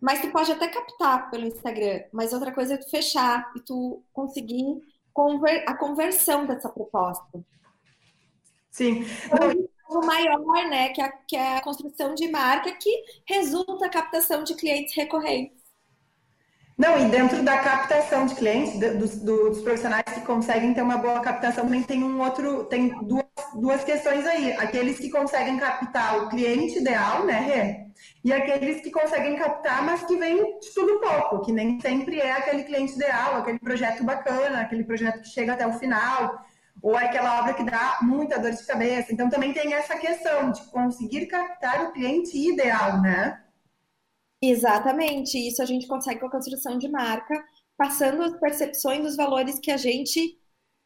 Mas 0.00 0.20
tu 0.20 0.30
pode 0.30 0.52
até 0.52 0.68
captar 0.68 1.30
pelo 1.30 1.46
Instagram, 1.46 2.04
mas 2.12 2.32
outra 2.32 2.52
coisa 2.52 2.74
é 2.74 2.76
tu 2.76 2.88
fechar 2.90 3.50
e 3.56 3.60
tu 3.60 4.02
conseguir 4.12 4.82
conver 5.12 5.64
a 5.66 5.74
conversão 5.74 6.44
dessa 6.46 6.68
proposta. 6.68 7.42
Sim. 8.70 9.04
Não, 9.30 9.98
o 9.98 10.04
maior, 10.04 10.68
né, 10.68 10.90
que 10.90 11.00
é, 11.00 11.04
a, 11.04 11.12
que 11.12 11.36
é 11.36 11.56
a 11.56 11.62
construção 11.62 12.14
de 12.14 12.28
marca 12.28 12.72
que 12.72 13.04
resulta 13.26 13.86
a 13.86 13.90
captação 13.90 14.42
de 14.42 14.54
clientes 14.54 14.94
recorrentes. 14.94 15.63
Não, 16.76 16.98
e 16.98 17.08
dentro 17.08 17.42
da 17.44 17.58
captação 17.58 18.26
de 18.26 18.34
clientes, 18.34 18.78
dos, 18.98 19.16
dos, 19.20 19.60
profissionais 19.62 20.04
que 20.12 20.22
conseguem 20.22 20.74
ter 20.74 20.82
uma 20.82 20.98
boa 20.98 21.20
captação, 21.20 21.64
também 21.64 21.84
tem 21.84 22.02
um 22.02 22.20
outro, 22.20 22.64
tem 22.64 22.88
duas, 23.04 23.24
duas 23.54 23.84
questões 23.84 24.26
aí. 24.26 24.52
Aqueles 24.54 24.98
que 24.98 25.08
conseguem 25.08 25.56
captar 25.56 26.24
o 26.24 26.28
cliente 26.28 26.80
ideal, 26.80 27.24
né, 27.24 27.38
Rê? 27.38 27.84
E 28.24 28.32
aqueles 28.32 28.80
que 28.80 28.90
conseguem 28.90 29.36
captar, 29.36 29.84
mas 29.84 30.02
que 30.02 30.16
vem 30.16 30.58
de 30.58 30.74
tudo 30.74 31.00
pouco, 31.00 31.44
que 31.44 31.52
nem 31.52 31.80
sempre 31.80 32.18
é 32.18 32.32
aquele 32.32 32.64
cliente 32.64 32.94
ideal, 32.94 33.36
aquele 33.36 33.60
projeto 33.60 34.02
bacana, 34.02 34.60
aquele 34.60 34.82
projeto 34.82 35.20
que 35.20 35.28
chega 35.28 35.52
até 35.52 35.64
o 35.64 35.74
final 35.74 36.44
ou 36.82 36.96
aquela 36.96 37.40
obra 37.40 37.54
que 37.54 37.64
dá 37.64 37.98
muita 38.02 38.38
dor 38.38 38.50
de 38.50 38.66
cabeça. 38.66 39.12
Então 39.12 39.30
também 39.30 39.52
tem 39.52 39.72
essa 39.74 39.96
questão 39.96 40.50
de 40.50 40.62
conseguir 40.70 41.26
captar 41.26 41.84
o 41.84 41.92
cliente 41.92 42.36
ideal, 42.36 43.00
né? 43.00 43.43
Exatamente, 44.50 45.38
isso 45.38 45.62
a 45.62 45.64
gente 45.64 45.86
consegue 45.86 46.20
com 46.20 46.26
a 46.26 46.30
construção 46.30 46.76
de 46.76 46.88
marca, 46.88 47.42
passando 47.78 48.22
as 48.22 48.38
percepções 48.38 49.02
dos 49.02 49.16
valores 49.16 49.58
que 49.58 49.70
a 49.70 49.76
gente 49.76 50.38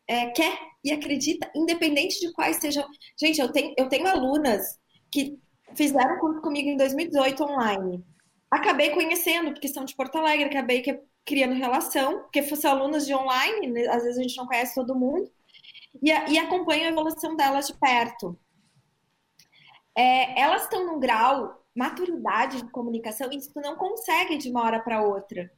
é, 0.08 0.30
quer 0.30 0.58
e 0.84 0.92
acredita, 0.92 1.50
independente 1.54 2.20
de 2.20 2.32
quais 2.32 2.56
sejam. 2.56 2.86
Gente, 3.20 3.40
eu 3.40 3.50
tenho, 3.50 3.74
eu 3.76 3.88
tenho 3.88 4.06
alunas 4.06 4.78
que 5.10 5.38
fizeram 5.74 6.20
curso 6.20 6.40
comigo 6.40 6.68
em 6.68 6.76
2018 6.76 7.42
online. 7.42 8.04
Acabei 8.50 8.90
conhecendo, 8.90 9.52
porque 9.52 9.68
são 9.68 9.84
de 9.84 9.94
Porto 9.96 10.16
Alegre, 10.16 10.46
acabei 10.46 10.82
criando 11.26 11.54
relação, 11.54 12.20
porque 12.20 12.42
fossem 12.42 12.70
alunas 12.70 13.06
de 13.06 13.14
online, 13.14 13.66
né, 13.66 13.86
às 13.88 14.04
vezes 14.04 14.18
a 14.18 14.22
gente 14.22 14.36
não 14.36 14.46
conhece 14.46 14.74
todo 14.74 14.94
mundo, 14.94 15.30
e, 16.00 16.10
e 16.10 16.38
acompanho 16.38 16.84
a 16.84 16.90
evolução 16.90 17.34
delas 17.34 17.66
de 17.66 17.74
perto. 17.74 18.38
É, 19.96 20.40
elas 20.40 20.62
estão 20.62 20.86
num 20.86 21.00
grau, 21.00 21.57
maturidade 21.78 22.62
de 22.62 22.70
comunicação, 22.70 23.30
e 23.32 23.38
tu 23.38 23.60
não 23.60 23.76
consegue 23.76 24.36
de 24.36 24.50
uma 24.50 24.64
hora 24.64 24.80
para 24.80 25.02
outra. 25.02 25.50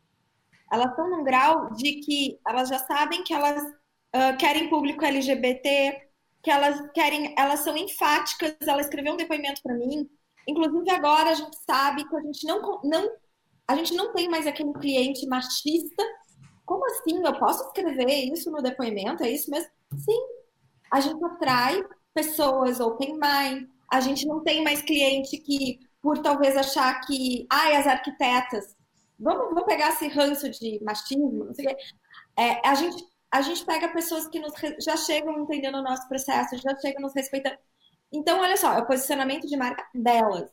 Elas 0.70 0.90
estão 0.90 1.08
num 1.08 1.24
grau 1.24 1.72
de 1.72 1.94
que 2.00 2.38
elas 2.46 2.68
já 2.68 2.78
sabem 2.78 3.24
que 3.24 3.32
elas 3.32 3.62
uh, 3.62 4.36
querem 4.38 4.68
público 4.68 5.04
LGBT, 5.04 6.08
que 6.42 6.50
elas 6.50 6.90
querem, 6.92 7.34
elas 7.36 7.60
são 7.60 7.76
enfáticas. 7.76 8.54
Ela 8.60 8.82
escreveu 8.82 9.14
um 9.14 9.16
depoimento 9.16 9.62
para 9.62 9.74
mim. 9.74 10.08
Inclusive 10.46 10.90
agora 10.90 11.30
a 11.30 11.34
gente 11.34 11.56
sabe 11.66 12.06
que 12.06 12.16
a 12.16 12.20
gente 12.20 12.46
não, 12.46 12.80
não 12.84 13.10
a 13.66 13.74
gente 13.74 13.94
não 13.94 14.12
tem 14.12 14.28
mais 14.28 14.46
aquele 14.46 14.72
cliente 14.74 15.26
machista. 15.26 16.04
Como 16.66 16.84
assim? 16.86 17.24
Eu 17.24 17.38
posso 17.38 17.64
escrever 17.64 18.32
isso 18.32 18.50
no 18.50 18.62
depoimento? 18.62 19.22
É 19.24 19.30
isso 19.30 19.50
mesmo? 19.50 19.70
Sim. 19.96 20.20
A 20.92 21.00
gente 21.00 21.24
atrai 21.24 21.82
pessoas 22.12 22.78
open 22.78 23.14
mind. 23.14 23.68
A 23.90 24.00
gente 24.00 24.26
não 24.26 24.42
tem 24.42 24.62
mais 24.62 24.82
cliente 24.82 25.36
que, 25.38 25.80
por 26.02 26.18
talvez 26.18 26.56
achar 26.56 27.00
que, 27.02 27.46
ai, 27.50 27.76
as 27.76 27.86
arquitetas, 27.86 28.76
vamos, 29.18 29.48
vamos 29.50 29.64
pegar 29.64 29.90
esse 29.90 30.08
ranço 30.08 30.48
de 30.50 30.82
machismo, 30.82 31.44
não 31.44 31.54
sei 31.54 31.66
o 31.66 31.68
quê. 31.68 31.76
É, 32.38 32.68
a 32.68 32.74
gente 32.74 33.10
a 33.30 33.42
gente 33.42 33.64
pega 33.64 33.88
pessoas 33.92 34.26
que 34.26 34.40
nos, 34.40 34.52
já 34.84 34.96
chegam 34.96 35.38
entendendo 35.40 35.76
o 35.76 35.82
nosso 35.82 36.08
processo, 36.08 36.56
já 36.58 36.76
chegam 36.78 37.02
nos 37.02 37.14
respeitando. 37.14 37.56
Então, 38.12 38.40
olha 38.40 38.56
só, 38.56 38.72
é 38.74 38.78
o 38.80 38.86
posicionamento 38.86 39.46
de 39.46 39.56
marca 39.56 39.86
delas. 39.94 40.50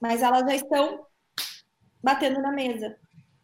Mas 0.00 0.22
elas 0.22 0.42
já 0.42 0.54
estão 0.54 1.04
batendo 2.02 2.40
na 2.40 2.52
mesa. 2.52 2.96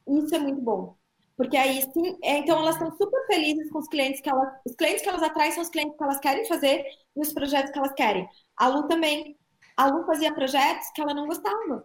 Isso 0.07 0.35
é 0.35 0.39
muito 0.39 0.61
bom. 0.61 0.97
Porque 1.37 1.57
aí 1.57 1.83
sim, 1.83 2.19
é, 2.23 2.39
então 2.39 2.59
elas 2.59 2.77
estão 2.77 2.93
super 2.97 3.27
felizes 3.27 3.69
com 3.71 3.79
os 3.79 3.89
clientes 3.89 4.21
que 4.21 4.31
elas. 4.31 4.49
Os 4.65 4.77
clientes 4.77 5.03
que 5.03 5.09
elas 5.09 5.23
atraem 5.23 5.51
são 5.51 5.63
os 5.63 5.71
clientes 5.71 5.97
que 5.97 6.05
elas 6.05 6.21
querem 6.21 6.47
fazer 6.47 6.85
e 7.17 7.21
os 7.21 7.33
projetos 7.33 7.73
que 7.73 7.79
elas 7.79 7.93
querem. 7.95 8.29
A 8.57 8.69
Lu 8.69 8.87
também. 8.87 9.37
A 9.77 9.87
Lu 9.87 10.05
fazia 10.05 10.35
projetos 10.35 10.91
que 10.95 11.01
ela 11.01 11.15
não 11.15 11.27
gostava. 11.27 11.85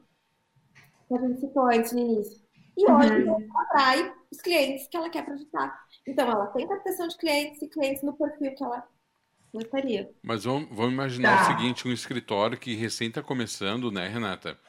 Que 1.08 1.16
a 1.16 1.22
gente 1.22 1.40
citou 1.40 1.66
antes 1.66 1.94
no 1.94 2.00
início. 2.00 2.46
E 2.78 2.92
hoje 2.92 3.24
uhum. 3.24 3.30
ela 3.30 3.64
atrai 3.64 4.14
os 4.32 4.42
clientes 4.42 4.88
que 4.88 4.98
ela 4.98 5.10
quer 5.10 5.26
projetar. 5.26 5.80
Então, 6.06 6.30
ela 6.30 6.48
tem 6.48 6.68
captação 6.68 7.08
de 7.08 7.18
clientes 7.18 7.62
e 7.62 7.68
clientes 7.68 8.04
no 8.04 8.14
perfil 8.14 8.54
que 8.56 8.64
ela 8.64 8.84
gostaria. 9.54 10.10
Mas 10.22 10.44
vamos, 10.44 10.70
vamos 10.70 10.94
imaginar 10.94 11.38
tá. 11.38 11.44
o 11.44 11.58
seguinte: 11.58 11.88
um 11.88 11.92
escritório 11.92 12.58
que 12.58 12.76
recém 12.76 13.08
está 13.08 13.24
começando, 13.24 13.92
né, 13.92 14.08
Renata? 14.08 14.60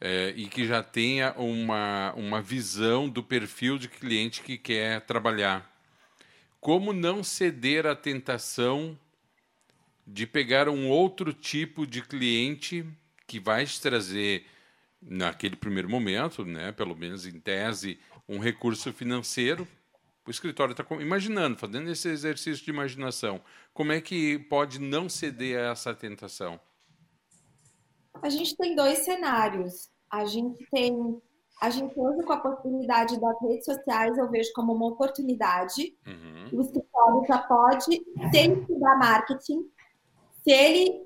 É, 0.00 0.30
e 0.30 0.48
que 0.48 0.66
já 0.66 0.82
tenha 0.82 1.32
uma, 1.34 2.12
uma 2.14 2.42
visão 2.42 3.08
do 3.08 3.22
perfil 3.22 3.78
de 3.78 3.88
cliente 3.88 4.42
que 4.42 4.58
quer 4.58 5.00
trabalhar. 5.02 5.70
Como 6.60 6.92
não 6.92 7.22
ceder 7.22 7.86
à 7.86 7.94
tentação 7.94 8.98
de 10.06 10.26
pegar 10.26 10.68
um 10.68 10.88
outro 10.88 11.32
tipo 11.32 11.86
de 11.86 12.02
cliente 12.02 12.84
que 13.26 13.38
vai 13.38 13.64
te 13.64 13.80
trazer, 13.80 14.44
naquele 15.00 15.56
primeiro 15.56 15.88
momento, 15.88 16.44
né, 16.44 16.72
pelo 16.72 16.94
menos 16.94 17.26
em 17.26 17.40
tese, 17.40 17.98
um 18.28 18.38
recurso 18.38 18.92
financeiro 18.92 19.66
o 20.26 20.30
escritório 20.30 20.72
está 20.72 20.84
imaginando, 21.00 21.56
fazendo 21.58 21.90
esse 21.90 22.08
exercício 22.08 22.64
de 22.64 22.70
imaginação. 22.70 23.40
Como 23.74 23.92
é 23.92 24.00
que 24.00 24.38
pode 24.38 24.80
não 24.80 25.08
ceder 25.08 25.58
a 25.58 25.72
essa 25.72 25.94
tentação? 25.94 26.60
A 28.22 28.28
gente 28.28 28.56
tem 28.56 28.76
dois 28.76 28.98
cenários. 28.98 29.90
A 30.08 30.24
gente 30.24 30.64
tem. 30.70 31.20
A 31.60 31.70
gente 31.70 31.92
hoje, 31.98 32.22
com 32.24 32.32
a 32.32 32.40
possibilidade 32.40 33.20
das 33.20 33.40
redes 33.40 33.64
sociais, 33.64 34.16
eu 34.16 34.28
vejo 34.30 34.52
como 34.54 34.72
uma 34.72 34.86
oportunidade. 34.86 35.96
Uhum. 36.06 36.58
O 36.58 36.60
escritório 36.60 37.24
já 37.26 37.38
pode, 37.38 37.84
se 37.84 38.36
ele 38.36 38.60
estudar 38.60 38.98
marketing, 38.98 39.68
se 40.42 40.50
ele. 40.50 41.02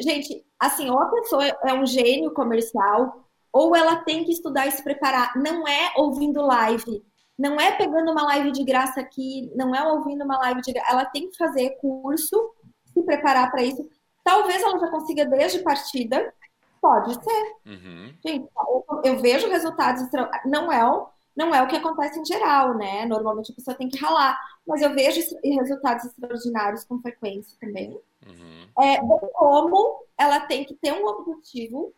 Gente, 0.00 0.44
assim, 0.58 0.90
ou 0.90 0.98
a 0.98 1.06
pessoa 1.06 1.44
é 1.46 1.72
um 1.72 1.86
gênio 1.86 2.32
comercial, 2.32 3.24
ou 3.52 3.76
ela 3.76 3.96
tem 3.96 4.24
que 4.24 4.32
estudar 4.32 4.66
e 4.66 4.72
se 4.72 4.82
preparar. 4.82 5.36
Não 5.36 5.66
é 5.68 5.92
ouvindo 5.96 6.42
live 6.42 7.02
não 7.38 7.58
é 7.60 7.70
pegando 7.70 8.10
uma 8.10 8.24
live 8.24 8.50
de 8.50 8.64
graça 8.64 9.00
aqui, 9.00 9.50
não 9.54 9.72
é 9.72 9.86
ouvindo 9.92 10.24
uma 10.24 10.36
live 10.38 10.60
de 10.60 10.72
graça. 10.72 10.90
Ela 10.90 11.04
tem 11.04 11.30
que 11.30 11.36
fazer 11.36 11.70
curso, 11.80 12.52
se 12.92 13.00
preparar 13.04 13.48
para 13.50 13.62
isso. 13.62 13.88
Talvez 14.24 14.60
ela 14.60 14.78
já 14.78 14.90
consiga 14.90 15.24
desde 15.24 15.60
partida. 15.60 16.34
Pode 16.80 17.14
ser. 17.14 17.56
Uhum. 17.64 18.14
Gente, 18.26 18.48
eu, 18.68 19.00
eu, 19.04 19.18
vejo 19.20 19.48
resultados. 19.48 20.02
Não 20.44 20.70
é, 20.72 20.84
o, 20.84 21.08
não 21.38 21.54
é 21.54 21.62
o 21.62 21.68
que 21.68 21.76
acontece 21.76 22.18
em 22.18 22.24
geral, 22.24 22.76
né? 22.76 23.06
Normalmente 23.06 23.52
a 23.52 23.54
pessoa 23.54 23.76
tem 23.76 23.88
que 23.88 23.96
ralar. 23.96 24.36
Mas 24.66 24.82
eu 24.82 24.92
vejo 24.92 25.20
resultados 25.44 26.04
extraordinários 26.06 26.84
com 26.84 27.00
frequência 27.00 27.56
também. 27.60 27.92
Uhum. 28.26 28.84
É, 28.84 28.98
como 29.34 30.04
ela 30.18 30.40
tem 30.40 30.64
que 30.64 30.74
ter 30.74 30.92
um 30.92 31.06
objetivo, 31.06 31.94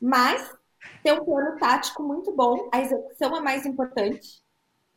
mas 0.00 0.50
ter 1.02 1.12
um 1.12 1.22
plano 1.22 1.58
tático 1.58 2.02
muito 2.02 2.32
bom. 2.32 2.70
A 2.72 2.80
execução 2.80 3.36
é 3.36 3.40
mais 3.40 3.66
importante 3.66 4.42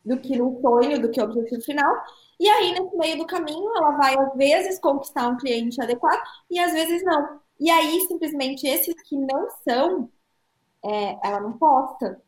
do 0.05 0.17
que 0.17 0.37
no 0.37 0.61
sonho, 0.61 1.01
do 1.01 1.11
que 1.11 1.19
o 1.19 1.25
objetivo 1.25 1.61
final. 1.61 1.93
E 2.39 2.47
aí, 2.47 2.71
nesse 2.71 2.95
meio 2.95 3.17
do 3.17 3.27
caminho, 3.27 3.75
ela 3.75 3.91
vai, 3.97 4.17
às 4.17 4.33
vezes, 4.35 4.79
conquistar 4.79 5.27
um 5.27 5.37
cliente 5.37 5.81
adequado 5.81 6.23
e 6.49 6.57
às 6.59 6.71
vezes 6.71 7.03
não. 7.03 7.41
E 7.59 7.69
aí, 7.69 7.99
simplesmente, 8.07 8.65
esses 8.65 8.95
que 9.03 9.17
não 9.17 9.49
são, 9.67 10.09
é, 10.81 11.27
ela 11.27 11.41
não 11.41 11.57
posta. 11.57 12.21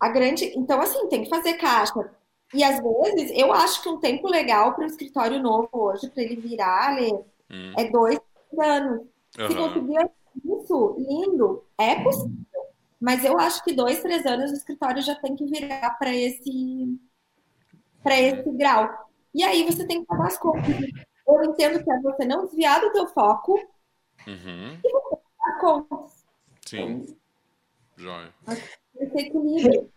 A 0.00 0.08
grande. 0.08 0.46
Então, 0.56 0.80
assim, 0.80 1.08
tem 1.08 1.22
que 1.22 1.28
fazer 1.28 1.54
caixa. 1.54 2.10
E 2.52 2.64
às 2.64 2.80
vezes, 2.82 3.30
eu 3.36 3.52
acho 3.52 3.82
que 3.82 3.88
um 3.88 4.00
tempo 4.00 4.26
legal 4.26 4.74
para 4.74 4.84
o 4.84 4.86
escritório 4.86 5.40
novo 5.40 5.68
hoje, 5.72 6.10
para 6.10 6.22
ele 6.22 6.36
virar, 6.36 6.96
hum. 7.00 7.74
é 7.76 7.84
dois 7.90 8.18
anos. 8.58 9.06
Uhum. 9.38 9.48
Se 9.48 9.54
conseguir 9.54 10.10
isso, 10.44 10.96
lindo, 10.98 11.64
é 11.78 12.02
possível. 12.02 12.40
Mas 13.00 13.24
eu 13.24 13.38
acho 13.38 13.62
que 13.64 13.72
dois, 13.72 14.02
três 14.02 14.26
anos 14.26 14.50
o 14.50 14.54
escritório 14.54 15.00
já 15.02 15.14
tem 15.14 15.36
que 15.36 15.46
virar 15.46 15.90
para 15.92 16.14
esse, 16.14 16.98
para 18.02 18.20
esse 18.20 18.50
grau. 18.50 18.90
E 19.32 19.44
aí 19.44 19.64
você 19.64 19.86
tem 19.86 20.00
que 20.00 20.06
pagar 20.06 20.26
as 20.26 20.38
contas. 20.38 20.66
Eu 21.26 21.44
entendo 21.44 21.82
que 21.82 21.90
é 21.90 22.00
você 22.00 22.24
não 22.24 22.44
desviar 22.44 22.80
do 22.80 22.92
teu 22.92 23.06
foco 23.06 23.54
uhum. 24.26 24.78
e 24.84 24.90
você 24.90 25.16
pagar 25.16 25.54
as 25.54 25.60
contas. 25.60 26.26
Sim. 26.66 27.16
Joia. 27.96 28.34
Esse 29.00 29.18
equilíbrio. 29.18 29.90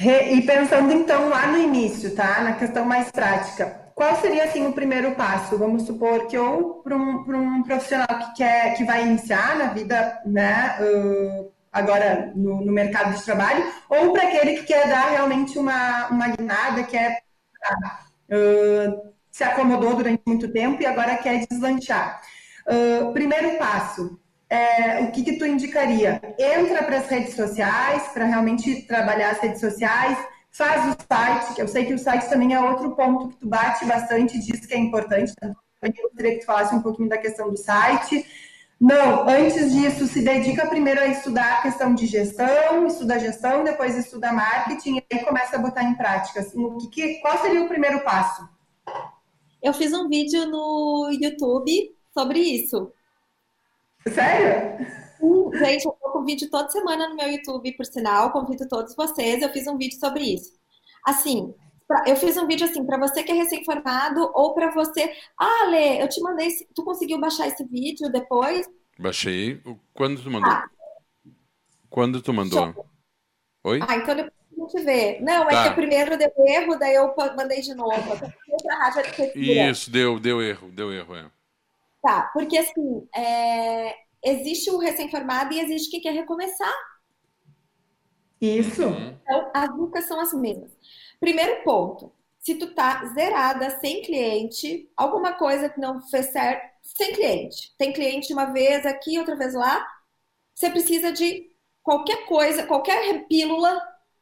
E 0.00 0.42
pensando 0.42 0.92
então 0.92 1.28
lá 1.28 1.46
no 1.46 1.58
início, 1.58 2.14
tá? 2.14 2.42
Na 2.42 2.54
questão 2.54 2.84
mais 2.84 3.10
prática. 3.10 3.84
Qual 3.94 4.20
seria 4.20 4.44
assim 4.44 4.66
o 4.66 4.72
primeiro 4.72 5.14
passo? 5.14 5.56
Vamos 5.56 5.84
supor 5.84 6.26
que 6.26 6.36
ou 6.36 6.82
para 6.82 6.96
um, 6.96 7.24
um 7.28 7.62
profissional 7.62 8.08
que 8.08 8.38
quer 8.38 8.76
que 8.76 8.84
vai 8.84 9.06
iniciar 9.06 9.56
na 9.56 9.66
vida, 9.66 10.20
né, 10.26 10.76
uh, 10.80 11.52
agora 11.72 12.32
no, 12.34 12.64
no 12.64 12.72
mercado 12.72 13.14
de 13.16 13.24
trabalho, 13.24 13.64
ou 13.88 14.12
para 14.12 14.24
aquele 14.24 14.54
que 14.56 14.64
quer 14.64 14.88
dar 14.88 15.10
realmente 15.10 15.56
uma, 15.56 16.08
uma 16.08 16.28
guinada, 16.28 16.82
quer 16.82 17.22
uh, 18.30 19.12
se 19.30 19.44
acomodou 19.44 19.94
durante 19.94 20.22
muito 20.26 20.52
tempo 20.52 20.82
e 20.82 20.86
agora 20.86 21.16
quer 21.18 21.46
deslanchar. 21.46 22.20
Uh, 22.66 23.12
primeiro 23.12 23.56
passo, 23.58 24.18
é, 24.48 25.00
o 25.02 25.10
que, 25.10 25.22
que 25.22 25.38
tu 25.38 25.46
indicaria? 25.46 26.20
Entra 26.38 26.82
para 26.82 26.98
as 26.98 27.08
redes 27.08 27.34
sociais, 27.34 28.08
para 28.08 28.24
realmente 28.24 28.82
trabalhar 28.82 29.30
as 29.30 29.38
redes 29.38 29.60
sociais, 29.60 30.18
faz 30.50 30.94
o 30.94 30.96
site, 31.12 31.54
que 31.54 31.62
eu 31.62 31.68
sei 31.68 31.84
que 31.84 31.94
o 31.94 31.98
site 31.98 32.28
também 32.28 32.54
é 32.54 32.60
outro 32.60 32.94
ponto 32.94 33.28
que 33.28 33.36
tu 33.36 33.48
bate 33.48 33.84
bastante, 33.84 34.38
diz 34.38 34.64
que 34.64 34.74
é 34.74 34.78
importante, 34.78 35.32
então, 35.36 35.54
eu 35.82 36.08
gostaria 36.08 36.34
que 36.34 36.40
tu 36.40 36.46
falasse 36.46 36.74
um 36.74 36.80
pouquinho 36.80 37.08
da 37.08 37.18
questão 37.18 37.50
do 37.50 37.56
site, 37.56 38.24
não, 38.80 39.28
antes 39.28 39.72
disso, 39.72 40.06
se 40.06 40.22
dedica 40.22 40.66
primeiro 40.66 41.00
a 41.00 41.06
estudar 41.06 41.58
a 41.58 41.62
questão 41.62 41.94
de 41.94 42.06
gestão, 42.06 42.86
estuda 42.86 43.18
gestão, 43.18 43.64
depois 43.64 43.96
estuda 43.96 44.32
marketing 44.32 44.96
e 44.98 45.04
aí 45.10 45.24
começa 45.24 45.56
a 45.56 45.58
botar 45.58 45.84
em 45.84 45.94
prática. 45.94 46.40
Assim, 46.40 46.62
o 46.62 46.76
que, 46.76 46.88
que, 46.88 47.14
qual 47.20 47.38
seria 47.40 47.62
o 47.62 47.68
primeiro 47.68 48.00
passo? 48.00 48.46
Eu 49.62 49.72
fiz 49.72 49.92
um 49.92 50.08
vídeo 50.08 50.46
no 50.46 51.10
YouTube 51.18 51.94
sobre 52.12 52.40
isso. 52.40 52.92
Sério? 54.12 54.86
Sim, 55.18 55.58
gente, 55.58 55.84
eu 55.86 55.92
tô 55.92 56.10
com 56.10 56.24
vídeo 56.24 56.50
toda 56.50 56.68
semana 56.68 57.08
no 57.08 57.16
meu 57.16 57.28
YouTube, 57.30 57.76
por 57.76 57.86
sinal, 57.86 58.30
convido 58.30 58.68
todos 58.68 58.94
vocês. 58.94 59.40
Eu 59.40 59.48
fiz 59.50 59.66
um 59.66 59.78
vídeo 59.78 59.98
sobre 59.98 60.34
isso. 60.34 60.52
Assim, 61.06 61.54
eu 62.06 62.16
fiz 62.16 62.36
um 62.36 62.46
vídeo 62.46 62.66
assim 62.66 62.84
para 62.84 62.98
você 62.98 63.22
que 63.22 63.32
é 63.32 63.34
recém-formado 63.34 64.30
ou 64.34 64.54
para 64.54 64.70
você. 64.70 65.12
Ah, 65.38 65.66
Lê, 65.68 66.02
eu 66.02 66.08
te 66.08 66.20
mandei. 66.20 66.48
Tu 66.74 66.84
conseguiu 66.84 67.18
baixar 67.18 67.46
esse 67.46 67.64
vídeo 67.64 68.10
depois? 68.10 68.68
Baixei. 68.98 69.62
Quando 69.92 70.22
tu 70.22 70.30
mandou? 70.30 70.50
Ah. 70.50 70.68
Quando 71.88 72.22
tu 72.22 72.32
mandou? 72.32 72.72
Show. 72.72 72.86
Oi? 73.64 73.80
Ah, 73.86 73.96
então 73.96 74.14
depois 74.14 74.32
a 74.52 74.60
gente 74.60 74.84
vê. 74.84 75.20
Não, 75.20 75.44
é 75.44 75.50
tá. 75.50 75.60
é 75.60 75.64
que 75.64 75.70
o 75.70 75.74
primeiro 75.74 76.18
deu 76.18 76.32
erro, 76.46 76.78
daí 76.78 76.94
eu 76.94 77.14
mandei 77.36 77.60
de 77.60 77.74
novo. 77.74 77.94
Isso, 79.34 79.90
deu, 79.90 80.18
deu 80.18 80.42
erro, 80.42 80.70
deu 80.70 80.92
erro, 80.92 81.16
é. 81.16 81.30
Tá, 82.04 82.30
porque 82.34 82.58
assim, 82.58 83.08
é... 83.16 83.94
existe 84.22 84.70
o 84.70 84.76
recém-formado 84.76 85.54
e 85.54 85.60
existe 85.60 85.90
quem 85.90 86.02
quer 86.02 86.12
recomeçar. 86.12 86.74
Isso. 88.38 88.84
Uhum. 88.84 89.16
Então, 89.22 89.50
as 89.54 89.74
dicas 89.74 90.04
são 90.04 90.20
as 90.20 90.34
mesmas. 90.34 90.70
Primeiro 91.18 91.64
ponto, 91.64 92.12
se 92.38 92.56
tu 92.56 92.74
tá 92.74 93.06
zerada, 93.14 93.70
sem 93.80 94.02
cliente, 94.02 94.86
alguma 94.94 95.32
coisa 95.32 95.70
que 95.70 95.80
não 95.80 96.02
fez 96.08 96.26
certo, 96.26 96.62
sem 96.82 97.14
cliente. 97.14 97.74
Tem 97.78 97.90
cliente 97.90 98.34
uma 98.34 98.52
vez 98.52 98.84
aqui, 98.84 99.18
outra 99.18 99.34
vez 99.34 99.54
lá, 99.54 99.82
você 100.54 100.68
precisa 100.68 101.10
de 101.10 101.50
qualquer 101.82 102.26
coisa, 102.26 102.66
qualquer 102.66 103.26
pílula 103.28 103.80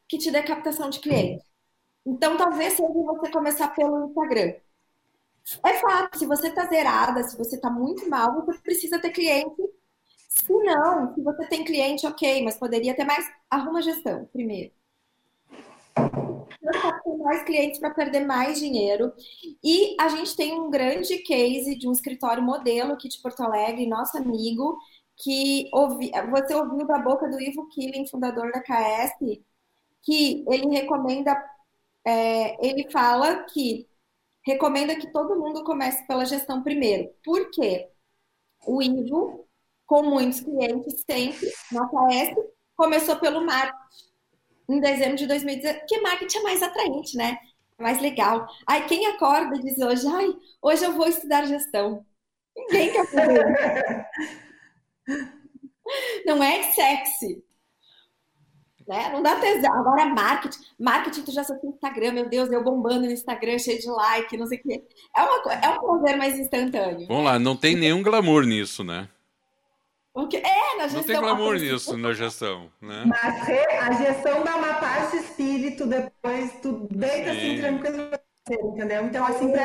que 0.09 0.19
te 0.19 0.31
dê 0.31 0.41
captação 0.45 0.89
de 0.89 1.01
cliente. 1.01 1.45
Então, 2.07 2.37
talvez 2.37 2.75
seja 2.75 2.89
você 2.93 3.29
começar 3.33 3.75
pelo 3.75 4.07
Instagram. 4.07 4.55
É 5.65 5.75
fato, 5.75 6.19
se 6.19 6.27
você 6.27 6.51
tá 6.51 6.67
zerada, 6.67 7.23
se 7.25 7.37
você 7.37 7.59
tá 7.61 7.71
muito 7.71 8.09
mal, 8.09 8.45
você 8.45 8.59
precisa 8.61 9.01
ter 9.01 9.11
cliente. 9.11 9.63
Se 10.29 10.53
não, 10.53 11.15
se 11.15 11.21
você 11.23 11.47
tem 11.47 11.65
cliente, 11.65 12.07
ok, 12.07 12.45
mas 12.45 12.57
poderia 12.57 12.95
ter 12.95 13.05
mais. 13.05 13.27
Arruma 13.51 13.83
gestão, 13.83 14.25
primeiro 14.33 14.73
mais 17.19 17.43
clientes 17.45 17.79
para 17.79 17.91
perder 17.91 18.27
mais 18.27 18.59
dinheiro. 18.59 19.13
E 19.63 19.97
a 20.01 20.09
gente 20.09 20.37
tem 20.37 20.59
um 20.59 20.71
grande 20.71 21.19
case 21.19 21.77
de 21.77 21.89
um 21.89 21.93
escritório 21.93 22.43
modelo 22.43 22.93
aqui 22.93 23.09
de 23.09 23.21
Porto 23.21 23.43
Alegre, 23.43 23.87
nosso 23.87 24.17
amigo, 24.19 24.77
que 25.17 25.69
ouvi, 25.73 26.11
você 26.31 26.55
ouviu 26.55 26.87
da 26.87 26.99
boca 26.99 27.29
do 27.29 27.41
Ivo 27.41 27.69
Killing, 27.69 28.07
fundador 28.09 28.51
da 28.53 28.61
KS, 28.61 29.41
que 30.03 30.45
ele 30.49 30.67
recomenda, 30.69 31.33
é, 32.05 32.67
ele 32.67 32.91
fala 32.91 33.45
que 33.45 33.89
recomenda 34.45 34.97
que 34.97 35.13
todo 35.13 35.39
mundo 35.39 35.65
comece 35.65 36.07
pela 36.07 36.25
gestão 36.25 36.63
primeiro. 36.63 37.11
Por 37.25 37.51
quê? 37.51 37.89
O 38.67 38.83
Ivo, 38.83 39.49
com 39.87 40.03
muitos 40.03 40.41
clientes 40.41 41.03
sempre 41.09 41.51
na 41.71 41.89
KS, 41.89 42.35
começou 42.77 43.17
pelo 43.17 43.45
marketing 43.45 43.83
em 44.69 44.81
dezembro 44.81 45.17
de 45.17 45.27
2019, 45.27 45.81
porque 45.81 46.01
marketing 46.01 46.39
é 46.39 46.43
mais 46.43 46.63
atraente, 46.63 47.17
né? 47.17 47.39
É 47.79 47.83
mais 47.83 48.01
legal. 48.01 48.47
Ai, 48.67 48.87
quem 48.87 49.07
acorda 49.07 49.57
e 49.57 49.61
diz 49.61 49.79
hoje, 49.79 50.07
ai, 50.07 50.35
hoje 50.63 50.85
eu 50.85 50.93
vou 50.93 51.07
estudar 51.07 51.47
gestão. 51.47 52.05
Ninguém 52.57 52.93
quer 52.93 53.07
fazer. 53.07 54.07
Não 56.25 56.43
é 56.43 56.63
sexy. 56.73 57.45
Né? 58.87 59.11
Não 59.13 59.23
dá 59.23 59.37
tesão. 59.37 59.73
Agora, 59.73 60.07
marketing. 60.07 60.59
Marketing, 60.79 61.23
tu 61.23 61.33
já 61.33 61.45
sabe 61.45 61.61
no 61.63 61.71
Instagram, 61.71 62.13
meu 62.13 62.29
Deus, 62.29 62.51
eu 62.51 62.65
bombando 62.65 63.07
no 63.07 63.13
Instagram, 63.13 63.59
cheio 63.59 63.79
de 63.79 63.89
like, 63.89 64.37
não 64.37 64.47
sei 64.47 64.59
o 64.59 64.63
quê. 64.63 64.85
É, 65.17 65.23
uma, 65.23 65.53
é 65.53 65.69
um 65.71 65.79
prazer 65.79 66.17
mais 66.17 66.39
instantâneo. 66.39 67.07
Vamos 67.07 67.25
lá, 67.25 67.39
não 67.39 67.57
tem 67.57 67.77
nenhum 67.77 68.03
glamour 68.03 68.45
nisso, 68.45 68.83
né? 68.83 69.09
Porque, 70.13 70.37
é, 70.37 70.77
na 70.77 70.89
gestão. 70.89 71.01
Não 71.01 71.07
tem 71.07 71.21
glamour 71.21 71.55
nisso 71.55 71.97
na 71.97 72.13
gestão, 72.13 72.71
né? 72.81 73.05
Mas 73.07 73.49
a 73.81 73.93
gestão 73.93 74.45
dá 74.45 74.57
uma 74.57 74.75
paz 74.75 75.11
de 75.11 75.19
espírito 75.19 75.87
depois, 75.87 76.53
tu 76.61 76.87
deita 76.91 77.31
assim 77.31 77.59
tranquilo, 77.59 78.11
entendeu? 78.51 79.07
Então, 79.07 79.25
assim, 79.25 79.51
pra... 79.51 79.65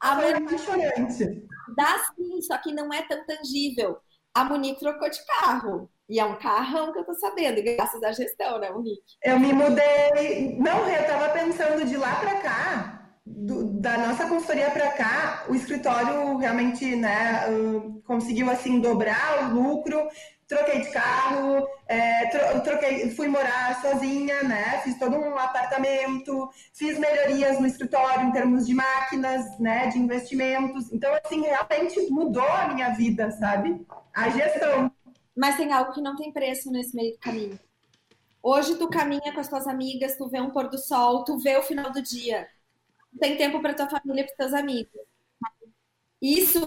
a 0.00 0.22
é 0.22 0.34
apaixonante. 0.34 1.46
Dá 1.76 1.98
sim, 2.16 2.40
só 2.42 2.56
que 2.58 2.72
não 2.72 2.92
é 2.92 3.02
tão 3.02 3.24
tangível. 3.26 3.98
A 4.34 4.44
Monique 4.44 4.80
trocou 4.80 5.10
de 5.10 5.18
carro. 5.26 5.90
E 6.12 6.20
é 6.20 6.24
um 6.26 6.36
carrão 6.36 6.92
que 6.92 6.98
eu 6.98 7.04
tô 7.04 7.14
sabendo, 7.14 7.62
graças 7.62 8.02
à 8.02 8.12
gestão, 8.12 8.58
né, 8.58 8.68
Monique? 8.68 9.00
Eu 9.24 9.40
me 9.40 9.50
mudei. 9.50 10.58
Não, 10.58 10.86
eu 10.86 11.06
tava 11.06 11.30
pensando 11.30 11.86
de 11.86 11.96
lá 11.96 12.16
para 12.16 12.34
cá 12.34 13.08
do, 13.24 13.80
da 13.80 13.96
nossa 13.96 14.28
consultoria 14.28 14.70
para 14.70 14.90
cá, 14.90 15.46
o 15.48 15.54
escritório 15.54 16.36
realmente 16.36 16.94
né, 16.96 17.48
uh, 17.48 18.02
conseguiu 18.02 18.50
assim 18.50 18.78
dobrar 18.78 19.44
o 19.44 19.54
lucro. 19.54 20.06
Troquei 20.46 20.82
de 20.82 20.90
carro, 20.90 21.66
é, 21.88 22.26
troquei, 22.62 23.10
fui 23.12 23.26
morar 23.26 23.80
sozinha, 23.80 24.42
né? 24.42 24.82
Fiz 24.84 24.98
todo 24.98 25.16
um 25.16 25.38
apartamento, 25.38 26.50
fiz 26.74 26.98
melhorias 26.98 27.58
no 27.58 27.66
escritório 27.66 28.26
em 28.26 28.32
termos 28.32 28.66
de 28.66 28.74
máquinas, 28.74 29.58
né? 29.58 29.86
De 29.86 29.98
investimentos. 29.98 30.92
Então, 30.92 31.10
assim, 31.24 31.40
realmente 31.40 31.98
mudou 32.10 32.46
a 32.46 32.68
minha 32.68 32.90
vida, 32.90 33.30
sabe? 33.30 33.80
A 34.14 34.28
gestão. 34.28 34.92
Mas 35.36 35.56
tem 35.56 35.72
algo 35.72 35.92
que 35.92 36.00
não 36.00 36.16
tem 36.16 36.32
preço 36.32 36.70
nesse 36.70 36.94
meio 36.94 37.12
do 37.12 37.18
caminho. 37.18 37.58
Hoje 38.42 38.76
tu 38.76 38.88
caminha 38.88 39.32
com 39.32 39.40
as 39.40 39.48
tuas 39.48 39.66
amigas, 39.66 40.16
tu 40.16 40.28
vê 40.28 40.40
um 40.40 40.50
pôr 40.50 40.68
do 40.68 40.78
sol, 40.78 41.24
tu 41.24 41.38
vê 41.38 41.56
o 41.56 41.62
final 41.62 41.92
do 41.92 42.02
dia 42.02 42.48
tem 43.18 43.36
tempo 43.36 43.60
para 43.60 43.74
tua 43.74 43.88
família, 43.88 44.24
para 44.24 44.36
teus 44.36 44.54
amigos. 44.54 45.00
Isso, 46.20 46.66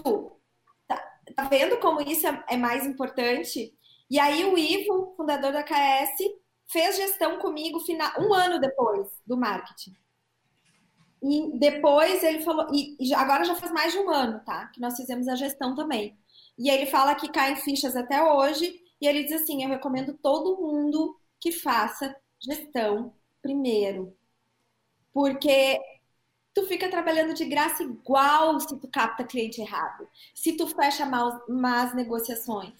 tá, 0.86 0.96
tá 1.34 1.44
vendo 1.44 1.78
como 1.78 2.00
isso 2.00 2.26
é, 2.26 2.44
é 2.50 2.56
mais 2.56 2.86
importante? 2.86 3.74
E 4.08 4.18
aí 4.18 4.44
o 4.44 4.56
Ivo, 4.56 5.14
fundador 5.16 5.52
da 5.52 5.62
KS, 5.62 6.18
fez 6.70 6.96
gestão 6.96 7.38
comigo 7.38 7.78
um 8.18 8.34
ano 8.34 8.60
depois 8.60 9.08
do 9.26 9.36
marketing. 9.36 9.96
E 11.22 11.58
depois 11.58 12.22
ele 12.22 12.42
falou, 12.42 12.68
e 12.72 13.12
agora 13.14 13.44
já 13.44 13.54
faz 13.56 13.72
mais 13.72 13.92
de 13.92 13.98
um 13.98 14.10
ano, 14.10 14.40
tá? 14.44 14.66
Que 14.66 14.80
nós 14.80 14.96
fizemos 14.96 15.26
a 15.26 15.34
gestão 15.34 15.74
também. 15.74 16.16
E 16.58 16.70
ele 16.70 16.86
fala 16.86 17.14
que 17.14 17.30
caem 17.30 17.56
fichas 17.56 17.96
até 17.96 18.22
hoje, 18.22 18.80
e 19.00 19.06
ele 19.06 19.24
diz 19.24 19.42
assim: 19.42 19.62
eu 19.62 19.68
recomendo 19.68 20.14
todo 20.14 20.56
mundo 20.56 21.18
que 21.40 21.52
faça 21.52 22.14
gestão 22.40 23.12
primeiro. 23.42 24.16
Porque 25.12 25.80
tu 26.54 26.66
fica 26.66 26.90
trabalhando 26.90 27.34
de 27.34 27.44
graça 27.44 27.82
igual 27.82 28.58
se 28.60 28.78
tu 28.78 28.88
capta 28.88 29.24
cliente 29.24 29.60
errado, 29.60 30.08
se 30.34 30.56
tu 30.56 30.66
fecha 30.66 31.04
más, 31.04 31.38
más 31.48 31.94
negociações. 31.94 32.74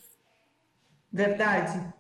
Verdade. 1.12 1.94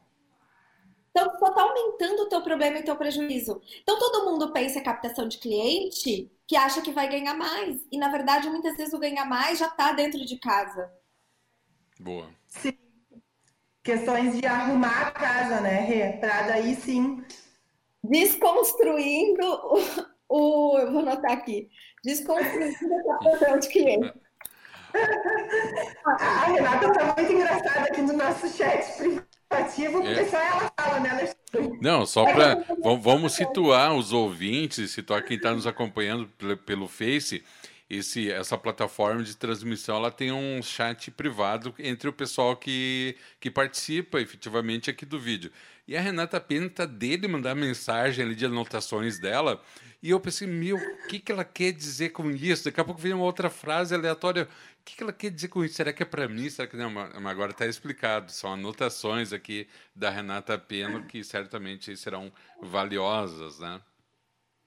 Então, 1.10 1.38
só 1.38 1.46
está 1.48 1.62
aumentando 1.62 2.24
o 2.24 2.28
teu 2.28 2.42
problema 2.42 2.76
e 2.76 2.80
o 2.82 2.84
teu 2.84 2.96
prejuízo. 2.96 3.62
Então, 3.82 3.98
todo 3.98 4.30
mundo 4.30 4.52
pensa 4.52 4.78
em 4.78 4.82
captação 4.82 5.26
de 5.26 5.38
cliente 5.38 6.30
que 6.46 6.54
acha 6.54 6.82
que 6.82 6.92
vai 6.92 7.08
ganhar 7.08 7.32
mais. 7.32 7.86
E, 7.90 7.96
na 7.96 8.08
verdade, 8.10 8.50
muitas 8.50 8.76
vezes 8.76 8.92
o 8.92 8.98
ganhar 8.98 9.24
mais 9.24 9.58
já 9.58 9.66
está 9.66 9.92
dentro 9.92 10.22
de 10.26 10.38
casa. 10.38 10.90
Boa. 11.98 12.28
Sim. 12.46 12.76
Questões 13.82 14.38
de 14.38 14.46
arrumar 14.46 15.08
a 15.08 15.10
casa, 15.12 15.60
né, 15.60 15.80
Rê? 15.80 16.18
Para 16.18 16.42
daí 16.42 16.74
sim. 16.74 17.22
Desconstruindo 18.02 19.44
o, 20.28 20.78
eu 20.78 20.92
vou 20.92 21.00
anotar 21.00 21.32
aqui, 21.32 21.68
desconstruindo 22.04 22.94
a 22.94 23.18
captação 23.18 23.58
de 23.58 23.68
cliente. 23.68 24.12
A 26.06 26.44
Renata 26.46 26.86
está 26.86 27.14
muito 27.16 27.32
engraçada 27.32 27.80
aqui 27.80 28.00
no 28.00 28.14
nosso 28.14 28.48
chat 28.48 28.96
privativo, 28.96 30.00
porque 30.00 30.20
é. 30.20 30.24
só 30.26 30.38
ela 30.38 30.72
fala, 30.78 31.00
né, 31.00 31.10
Alexandre? 31.10 31.78
Não, 31.82 32.06
só 32.06 32.24
para. 32.24 32.64
vamos 32.98 33.34
situar 33.34 33.94
os 33.94 34.12
ouvintes, 34.12 34.90
situar 34.92 35.22
quem 35.22 35.36
está 35.36 35.52
nos 35.52 35.66
acompanhando 35.66 36.28
pelo 36.64 36.88
Face. 36.88 37.44
Esse, 37.88 38.32
essa 38.32 38.58
plataforma 38.58 39.22
de 39.22 39.36
transmissão 39.36 39.96
ela 39.96 40.10
tem 40.10 40.32
um 40.32 40.60
chat 40.60 41.08
privado 41.12 41.72
entre 41.78 42.08
o 42.08 42.12
pessoal 42.12 42.56
que, 42.56 43.16
que 43.38 43.48
participa 43.48 44.20
efetivamente 44.20 44.90
aqui 44.90 45.06
do 45.06 45.20
vídeo. 45.20 45.52
E 45.86 45.96
a 45.96 46.00
Renata 46.00 46.40
Pena 46.40 46.68
tá 46.68 46.84
dele 46.84 47.28
mandar 47.28 47.54
mensagem 47.54 48.24
ali 48.24 48.34
de 48.34 48.44
anotações 48.44 49.20
dela. 49.20 49.62
E 50.02 50.10
eu 50.10 50.18
pensei, 50.18 50.48
meu, 50.48 50.76
o 50.76 51.06
que, 51.06 51.20
que 51.20 51.30
ela 51.30 51.44
quer 51.44 51.70
dizer 51.70 52.10
com 52.10 52.28
isso? 52.28 52.64
Daqui 52.64 52.80
a 52.80 52.84
pouco 52.84 53.00
vem 53.00 53.12
uma 53.12 53.24
outra 53.24 53.48
frase 53.48 53.94
aleatória. 53.94 54.44
O 54.44 54.48
que, 54.84 54.96
que 54.96 55.02
ela 55.04 55.12
quer 55.12 55.30
dizer 55.30 55.46
com 55.46 55.64
isso? 55.64 55.76
Será 55.76 55.92
que 55.92 56.02
é 56.02 56.06
para 56.06 56.26
mim? 56.26 56.50
Será 56.50 56.66
que 56.66 56.76
não? 56.76 56.90
Mas 56.90 57.26
agora 57.26 57.52
está 57.52 57.66
explicado. 57.66 58.32
São 58.32 58.52
anotações 58.52 59.32
aqui 59.32 59.68
da 59.94 60.10
Renata 60.10 60.58
Pena 60.58 61.02
que 61.02 61.22
certamente 61.22 61.96
serão 61.96 62.32
valiosas, 62.60 63.60
né? 63.60 63.80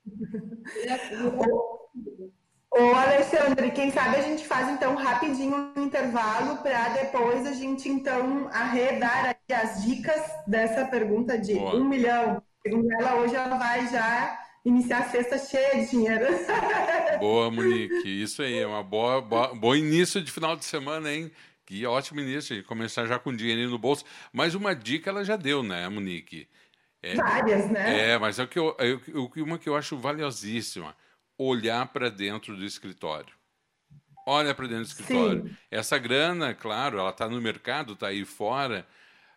Ô, 2.71 2.93
Alexandre, 2.93 3.71
quem 3.71 3.91
sabe 3.91 4.17
a 4.17 4.21
gente 4.21 4.45
faz 4.45 4.69
então 4.69 4.95
rapidinho 4.95 5.71
um 5.75 5.83
intervalo 5.83 6.57
para 6.57 6.89
depois 6.89 7.45
a 7.47 7.51
gente 7.51 7.89
então 7.89 8.47
arredar 8.53 9.35
as 9.51 9.83
dicas 9.83 10.21
dessa 10.45 10.85
pergunta 10.85 11.37
de 11.37 11.55
Boa. 11.55 11.75
um 11.75 11.83
milhão. 11.83 12.41
Segundo 12.61 12.91
ela, 12.93 13.15
hoje 13.15 13.35
ela 13.35 13.57
vai 13.57 13.87
já 13.87 14.39
iniciar 14.63 14.99
a 14.99 15.09
sexta 15.09 15.37
cheia 15.39 15.83
de 15.83 15.89
dinheiro. 15.89 16.25
Boa, 17.19 17.49
Monique. 17.49 18.07
Isso 18.21 18.43
aí, 18.43 18.59
é 18.59 18.67
uma 18.67 18.83
boa, 18.83 19.19
boa, 19.19 19.55
bom 19.55 19.75
início 19.75 20.21
de 20.21 20.31
final 20.31 20.55
de 20.55 20.63
semana, 20.63 21.11
hein? 21.11 21.31
Que 21.65 21.85
ótimo 21.85 22.19
início, 22.19 22.55
de 22.55 22.63
começar 22.63 23.05
já 23.05 23.17
com 23.17 23.35
dinheirinho 23.35 23.69
no 23.69 23.79
bolso. 23.79 24.05
Mas 24.31 24.53
uma 24.53 24.75
dica 24.75 25.09
ela 25.09 25.23
já 25.23 25.35
deu, 25.35 25.63
né, 25.63 25.87
Monique? 25.89 26.47
É, 27.01 27.15
Várias, 27.15 27.69
né? 27.69 28.11
É, 28.11 28.17
mas 28.17 28.37
é 28.37 28.43
o 28.43 28.47
que 28.47 28.59
eu, 28.59 28.75
é 28.77 29.41
uma 29.41 29.57
que 29.57 29.69
eu 29.69 29.75
acho 29.75 29.97
valiosíssima. 29.97 30.95
Olhar 31.39 31.87
para 31.87 32.11
dentro 32.11 32.55
do 32.55 32.65
escritório. 32.65 33.33
Olha 34.25 34.53
para 34.53 34.67
dentro 34.67 34.83
do 34.83 34.89
escritório. 34.89 35.47
Sim. 35.47 35.57
Essa 35.71 35.97
grana, 35.97 36.53
claro, 36.53 36.99
ela 36.99 37.09
está 37.09 37.27
no 37.27 37.41
mercado, 37.41 37.93
está 37.93 38.07
aí 38.07 38.25
fora, 38.25 38.85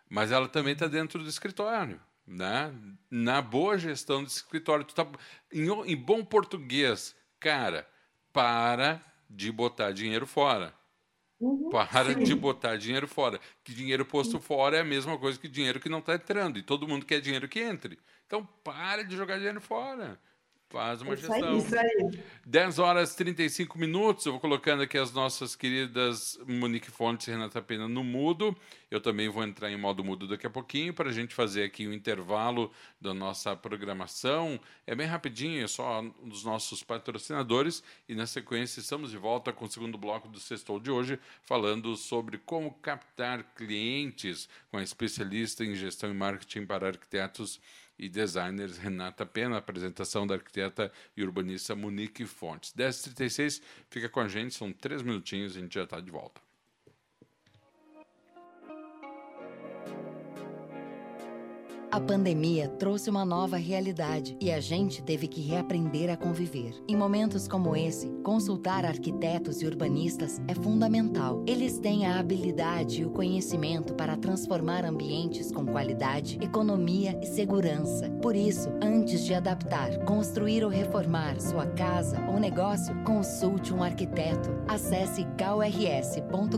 mas 0.09 0.31
ela 0.31 0.47
também 0.47 0.73
está 0.73 0.85
dentro 0.85 1.23
do 1.23 1.29
escritório. 1.29 1.99
Né? 2.27 2.71
Na 3.09 3.41
boa 3.41 3.77
gestão 3.77 4.21
do 4.21 4.27
escritório. 4.27 4.85
Tu 4.85 4.93
tá, 4.93 5.07
em, 5.51 5.67
em 5.91 5.95
bom 5.95 6.23
português, 6.23 7.15
cara, 7.39 7.87
para 8.31 9.01
de 9.29 9.51
botar 9.51 9.91
dinheiro 9.91 10.27
fora. 10.27 10.73
Uhum, 11.39 11.69
para 11.69 12.13
sim. 12.13 12.23
de 12.23 12.35
botar 12.35 12.77
dinheiro 12.77 13.07
fora. 13.07 13.39
Que 13.63 13.73
dinheiro 13.73 14.05
posto 14.05 14.39
fora 14.39 14.77
é 14.77 14.81
a 14.81 14.85
mesma 14.85 15.17
coisa 15.17 15.39
que 15.39 15.47
dinheiro 15.47 15.79
que 15.79 15.89
não 15.89 15.99
está 15.99 16.15
entrando. 16.15 16.59
E 16.59 16.61
todo 16.61 16.87
mundo 16.87 17.05
quer 17.05 17.19
dinheiro 17.19 17.47
que 17.47 17.59
entre. 17.59 17.97
Então, 18.27 18.45
para 18.63 19.03
de 19.03 19.15
jogar 19.15 19.37
dinheiro 19.37 19.59
fora. 19.59 20.19
Faz 20.73 21.03
uma 21.03 21.13
isso 21.13 21.27
gestão. 21.27 21.51
Aí, 21.51 21.57
isso 21.59 21.77
aí. 21.77 22.23
10 22.47 22.79
horas 22.79 23.13
e 23.13 23.17
35 23.17 23.77
minutos. 23.77 24.25
Eu 24.25 24.31
vou 24.31 24.41
colocando 24.41 24.81
aqui 24.81 24.97
as 24.97 25.13
nossas 25.13 25.55
queridas 25.55 26.39
Monique 26.47 26.89
Fontes 26.89 27.27
e 27.27 27.29
Renata 27.29 27.61
Pena 27.61 27.87
no 27.87 28.03
mudo. 28.03 28.57
Eu 28.89 28.99
também 28.99 29.29
vou 29.29 29.43
entrar 29.43 29.71
em 29.71 29.77
modo 29.77 30.03
mudo 30.03 30.27
daqui 30.27 30.47
a 30.47 30.49
pouquinho 30.49 30.91
para 30.91 31.09
a 31.09 31.13
gente 31.13 31.35
fazer 31.35 31.65
aqui 31.65 31.85
o 31.85 31.91
um 31.91 31.93
intervalo 31.93 32.71
da 32.99 33.13
nossa 33.13 33.55
programação. 33.55 34.59
É 34.87 34.95
bem 34.95 35.05
rapidinho, 35.05 35.63
é 35.63 35.67
só 35.67 36.01
dos 36.23 36.43
nossos 36.43 36.81
patrocinadores. 36.81 37.83
E 38.09 38.15
na 38.15 38.25
sequência 38.25 38.79
estamos 38.79 39.11
de 39.11 39.17
volta 39.17 39.53
com 39.53 39.65
o 39.65 39.69
segundo 39.69 39.95
bloco 39.95 40.27
do 40.27 40.39
Sextou 40.39 40.79
de 40.79 40.89
hoje, 40.89 41.19
falando 41.43 41.95
sobre 41.95 42.39
como 42.39 42.73
captar 42.81 43.43
clientes 43.55 44.49
com 44.71 44.77
a 44.77 44.83
especialista 44.83 45.63
em 45.63 45.75
gestão 45.75 46.09
e 46.09 46.15
marketing 46.15 46.65
para 46.65 46.87
arquitetos 46.87 47.61
e 48.03 48.09
designers 48.09 48.77
Renata 48.77 49.25
Pena, 49.25 49.57
apresentação 49.57 50.27
da 50.27 50.35
arquiteta 50.35 50.91
e 51.15 51.23
urbanista 51.23 51.73
Monique 51.73 52.25
Fontes. 52.25 52.73
10h36, 52.73 53.61
fica 53.89 54.09
com 54.09 54.19
a 54.19 54.27
gente, 54.27 54.53
são 54.53 54.73
três 54.73 55.01
minutinhos 55.01 55.55
e 55.55 55.59
a 55.59 55.61
gente 55.61 55.75
já 55.75 55.83
está 55.83 56.01
de 56.01 56.11
volta. 56.11 56.41
A 61.93 61.99
pandemia 61.99 62.69
trouxe 62.69 63.07
uma 63.07 63.23
nova 63.23 63.55
realidade 63.55 64.35
e 64.41 64.51
a 64.51 64.59
gente 64.59 65.03
teve 65.03 65.27
que 65.27 65.41
reaprender 65.41 66.09
a 66.09 66.17
conviver. 66.17 66.73
Em 66.87 66.97
momentos 66.97 67.47
como 67.47 67.75
esse, 67.75 68.09
consultar 68.23 68.83
arquitetos 68.83 69.61
e 69.61 69.67
urbanistas 69.67 70.41
é 70.47 70.55
fundamental. 70.55 71.43
Eles 71.45 71.77
têm 71.77 72.07
a 72.07 72.17
habilidade 72.17 73.01
e 73.01 73.05
o 73.05 73.11
conhecimento 73.11 73.93
para 73.93 74.17
transformar 74.17 74.85
ambientes 74.85 75.51
com 75.51 75.67
qualidade, 75.67 76.39
economia 76.41 77.15
e 77.21 77.27
segurança. 77.27 78.09
Por 78.23 78.35
isso, 78.35 78.69
antes 78.81 79.23
de 79.23 79.35
adaptar, 79.35 79.95
construir 79.99 80.63
ou 80.63 80.71
reformar 80.71 81.39
sua 81.39 81.67
casa 81.67 82.19
ou 82.27 82.39
negócio, 82.39 82.95
consulte 83.03 83.71
um 83.71 83.83
arquiteto. 83.83 84.49
Acesse 84.67 85.27
krs.gov.br. 85.37 86.57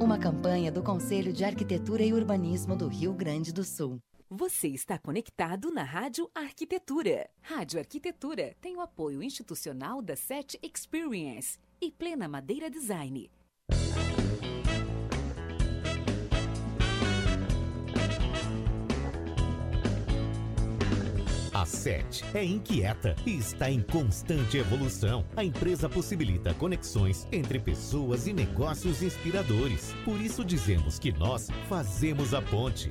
Uma 0.00 0.18
campanha 0.18 0.72
do 0.72 0.82
Conselho 0.82 1.32
de 1.32 1.44
Arquitetura 1.44 2.02
e 2.02 2.12
Urbanismo 2.12 2.74
do 2.74 2.88
Rio 2.88 3.12
Grande 3.12 3.52
do 3.52 3.62
Sul. 3.62 3.91
Você 4.34 4.68
está 4.68 4.96
conectado 4.96 5.70
na 5.70 5.82
Rádio 5.82 6.26
Arquitetura. 6.34 7.28
Rádio 7.42 7.78
Arquitetura 7.78 8.56
tem 8.62 8.74
o 8.74 8.80
apoio 8.80 9.22
institucional 9.22 10.00
da 10.00 10.16
SET 10.16 10.58
Experience 10.62 11.58
e 11.78 11.90
Plena 11.90 12.26
Madeira 12.26 12.70
Design. 12.70 13.30
A 21.52 21.66
SET 21.66 22.24
é 22.34 22.42
inquieta 22.42 23.14
e 23.26 23.36
está 23.36 23.70
em 23.70 23.82
constante 23.82 24.56
evolução. 24.56 25.26
A 25.36 25.44
empresa 25.44 25.90
possibilita 25.90 26.54
conexões 26.54 27.28
entre 27.30 27.60
pessoas 27.60 28.26
e 28.26 28.32
negócios 28.32 29.02
inspiradores. 29.02 29.92
Por 30.06 30.18
isso 30.22 30.42
dizemos 30.42 30.98
que 30.98 31.12
nós 31.12 31.48
fazemos 31.68 32.32
a 32.32 32.40
ponte 32.40 32.90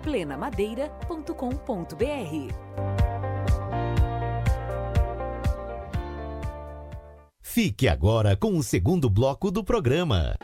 plenamadeira.com.br 0.00 2.80
Fique 7.52 7.88
agora 7.88 8.36
com 8.36 8.56
o 8.56 8.62
segundo 8.62 9.10
bloco 9.10 9.50
do 9.50 9.64
programa. 9.64 10.36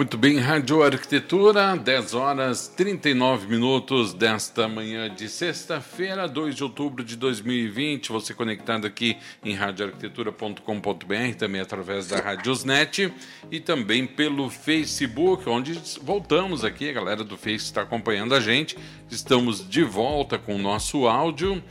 Muito 0.00 0.16
bem, 0.16 0.38
Rádio 0.38 0.82
Arquitetura, 0.82 1.76
10 1.76 2.14
horas 2.14 2.68
39 2.68 3.46
minutos 3.48 4.14
desta 4.14 4.66
manhã 4.66 5.14
de 5.14 5.28
sexta-feira, 5.28 6.26
2 6.26 6.54
de 6.54 6.64
outubro 6.64 7.04
de 7.04 7.16
2020. 7.16 8.10
Você 8.10 8.32
conectado 8.32 8.86
aqui 8.86 9.18
em 9.44 9.52
radioarquitetura.com.br, 9.52 11.34
também 11.38 11.60
através 11.60 12.08
da 12.08 12.16
Radiosnet 12.16 13.12
e 13.50 13.60
também 13.60 14.06
pelo 14.06 14.48
Facebook, 14.48 15.46
onde 15.46 15.78
voltamos 16.00 16.64
aqui. 16.64 16.88
A 16.88 16.94
galera 16.94 17.22
do 17.22 17.36
Face 17.36 17.56
está 17.56 17.82
acompanhando 17.82 18.34
a 18.34 18.40
gente. 18.40 18.78
Estamos 19.10 19.68
de 19.68 19.82
volta 19.82 20.38
com 20.38 20.54
o 20.54 20.58
nosso 20.58 21.06
áudio. 21.06 21.62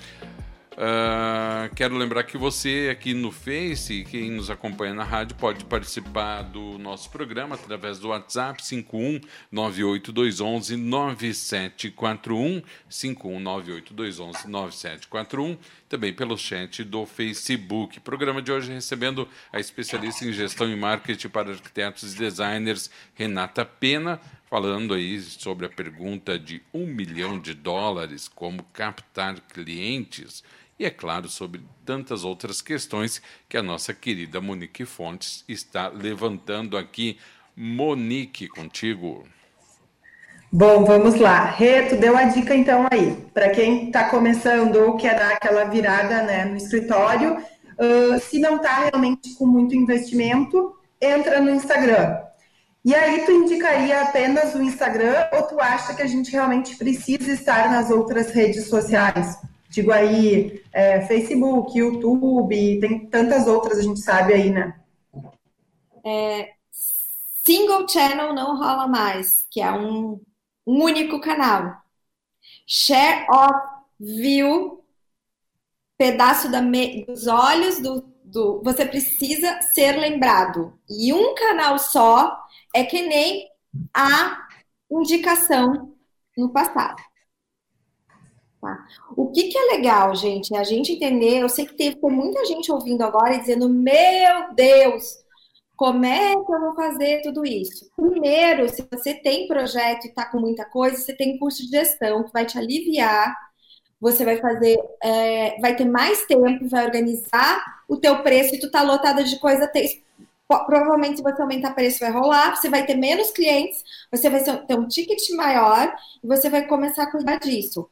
Uh, 0.79 1.75
quero 1.75 1.97
lembrar 1.97 2.23
que 2.23 2.37
você 2.37 2.87
aqui 2.89 3.13
no 3.13 3.33
Face, 3.33 4.05
quem 4.09 4.31
nos 4.31 4.49
acompanha 4.49 4.93
na 4.93 5.03
rádio, 5.03 5.35
pode 5.35 5.65
participar 5.65 6.41
do 6.43 6.77
nosso 6.77 7.09
programa 7.09 7.55
através 7.55 7.99
do 7.99 8.07
WhatsApp 8.07 8.65
51 8.65 9.19
98211 9.51 10.77
9741 10.77 12.63
51 12.87 13.39
98211 13.41 14.47
9741 14.47 15.57
também 15.89 16.13
pelo 16.13 16.37
chat 16.37 16.81
do 16.85 17.05
Facebook. 17.05 17.99
Programa 17.99 18.41
de 18.41 18.49
hoje 18.49 18.71
recebendo 18.71 19.27
a 19.51 19.59
especialista 19.59 20.23
em 20.23 20.31
gestão 20.31 20.69
e 20.69 20.77
marketing 20.77 21.27
para 21.27 21.51
arquitetos 21.51 22.13
e 22.13 22.17
designers 22.17 22.89
Renata 23.15 23.65
Pena, 23.65 24.17
falando 24.49 24.93
aí 24.93 25.19
sobre 25.19 25.65
a 25.65 25.69
pergunta 25.69 26.39
de 26.39 26.61
um 26.73 26.85
milhão 26.85 27.37
de 27.37 27.53
dólares, 27.53 28.29
como 28.29 28.63
captar 28.71 29.41
clientes 29.41 30.41
e, 30.79 30.85
é 30.85 30.89
claro, 30.89 31.27
sobre 31.27 31.61
tantas 31.85 32.23
outras 32.23 32.61
questões 32.61 33.21
que 33.49 33.57
a 33.57 33.61
nossa 33.61 33.93
querida 33.93 34.39
Monique 34.39 34.85
Fontes 34.85 35.43
está 35.45 35.89
levantando 35.89 36.77
aqui. 36.77 37.17
Monique, 37.53 38.47
contigo. 38.47 39.27
Bom, 40.49 40.85
vamos 40.85 41.15
lá. 41.15 41.43
Rê, 41.43 41.83
tu 41.83 41.97
deu 41.97 42.15
a 42.15 42.23
dica 42.23 42.55
então 42.55 42.87
aí. 42.89 43.13
Para 43.33 43.49
quem 43.49 43.87
está 43.87 44.09
começando 44.09 44.77
ou 44.77 44.95
quer 44.95 45.19
dar 45.19 45.33
aquela 45.33 45.65
virada 45.65 46.23
né, 46.23 46.45
no 46.45 46.55
escritório, 46.55 47.35
uh, 47.35 48.19
se 48.21 48.39
não 48.39 48.55
está 48.55 48.85
realmente 48.85 49.35
com 49.35 49.45
muito 49.45 49.75
investimento, 49.75 50.73
entra 51.01 51.41
no 51.41 51.51
Instagram. 51.51 52.19
E 52.85 52.95
aí 52.95 53.25
tu 53.25 53.31
indicaria 53.33 54.01
apenas 54.01 54.55
o 54.55 54.63
Instagram 54.63 55.27
ou 55.33 55.43
tu 55.43 55.59
acha 55.59 55.93
que 55.93 56.01
a 56.01 56.07
gente 56.07 56.31
realmente 56.31 56.77
precisa 56.77 57.33
estar 57.33 57.69
nas 57.69 57.91
outras 57.91 58.31
redes 58.31 58.69
sociais? 58.69 59.37
Digo 59.69 59.91
aí, 59.91 60.63
é, 60.73 61.01
Facebook, 61.01 61.77
YouTube, 61.77 62.79
tem 62.79 63.05
tantas 63.05 63.47
outras, 63.47 63.77
a 63.77 63.83
gente 63.83 63.99
sabe 63.99 64.33
aí, 64.33 64.49
né? 64.49 64.79
É, 66.03 66.53
single 67.45 67.87
channel 67.87 68.33
não 68.33 68.57
rola 68.57 68.87
mais, 68.87 69.45
que 69.49 69.61
é 69.61 69.71
um, 69.71 70.19
um 70.65 70.83
único 70.83 71.21
canal. 71.21 71.83
Share 72.65 73.27
of 73.29 73.53
view, 73.99 74.83
pedaço 75.97 76.49
da 76.49 76.61
me, 76.61 77.05
dos 77.05 77.27
olhos 77.27 77.79
do, 77.79 78.01
do. 78.23 78.63
Você 78.63 78.85
precisa 78.85 79.61
ser 79.61 79.93
lembrado. 79.97 80.79
E 80.89 81.13
um 81.13 81.35
canal 81.35 81.77
só 81.77 82.43
é 82.73 82.83
que 82.83 83.03
nem 83.03 83.47
a 83.93 84.47
indicação 84.89 85.93
no 86.35 86.51
passado. 86.51 87.08
Tá? 88.61 88.85
O 89.15 89.31
que, 89.31 89.43
que 89.43 89.57
é 89.57 89.77
legal, 89.77 90.13
gente, 90.15 90.53
é 90.53 90.59
a 90.59 90.63
gente 90.63 90.91
entender. 90.91 91.39
Eu 91.39 91.49
sei 91.49 91.65
que 91.65 91.75
teve 91.75 91.97
muita 92.03 92.45
gente 92.45 92.71
ouvindo 92.71 93.01
agora 93.03 93.35
e 93.35 93.39
dizendo: 93.39 93.69
Meu 93.69 94.53
Deus, 94.53 95.17
como 95.77 96.05
é 96.05 96.33
que 96.33 96.53
eu 96.53 96.59
vou 96.59 96.75
fazer 96.75 97.21
tudo 97.21 97.45
isso? 97.45 97.89
Primeiro, 97.95 98.67
se 98.67 98.85
você 98.91 99.13
tem 99.13 99.47
projeto 99.47 100.05
e 100.05 100.09
está 100.09 100.25
com 100.25 100.39
muita 100.39 100.65
coisa, 100.65 100.97
você 100.97 101.15
tem 101.15 101.37
curso 101.37 101.63
de 101.63 101.69
gestão 101.69 102.23
que 102.25 102.33
vai 102.33 102.45
te 102.45 102.57
aliviar. 102.57 103.33
Você 104.01 104.25
vai 104.25 104.37
fazer, 104.37 104.77
é, 105.01 105.59
vai 105.61 105.75
ter 105.75 105.85
mais 105.85 106.25
tempo, 106.25 106.67
vai 106.69 106.85
organizar 106.85 107.63
o 107.87 107.97
teu 107.97 108.21
preço 108.23 108.55
e 108.55 108.59
tu 108.59 108.69
tá 108.69 108.81
lotada 108.81 109.23
de 109.23 109.39
coisa. 109.39 109.71
Provavelmente, 110.47 111.17
se 111.17 111.23
você 111.23 111.41
aumentar 111.41 111.71
o 111.71 111.75
preço, 111.75 111.99
vai 111.99 112.11
rolar. 112.11 112.57
Você 112.57 112.69
vai 112.69 112.85
ter 112.85 112.95
menos 112.95 113.31
clientes, 113.31 113.81
você 114.11 114.29
vai 114.29 114.43
ter 114.43 114.77
um 114.77 114.87
ticket 114.87 115.29
maior 115.31 115.95
e 116.21 116.27
você 116.27 116.49
vai 116.49 116.67
começar 116.67 117.03
a 117.03 117.11
cuidar 117.11 117.39
disso. 117.39 117.89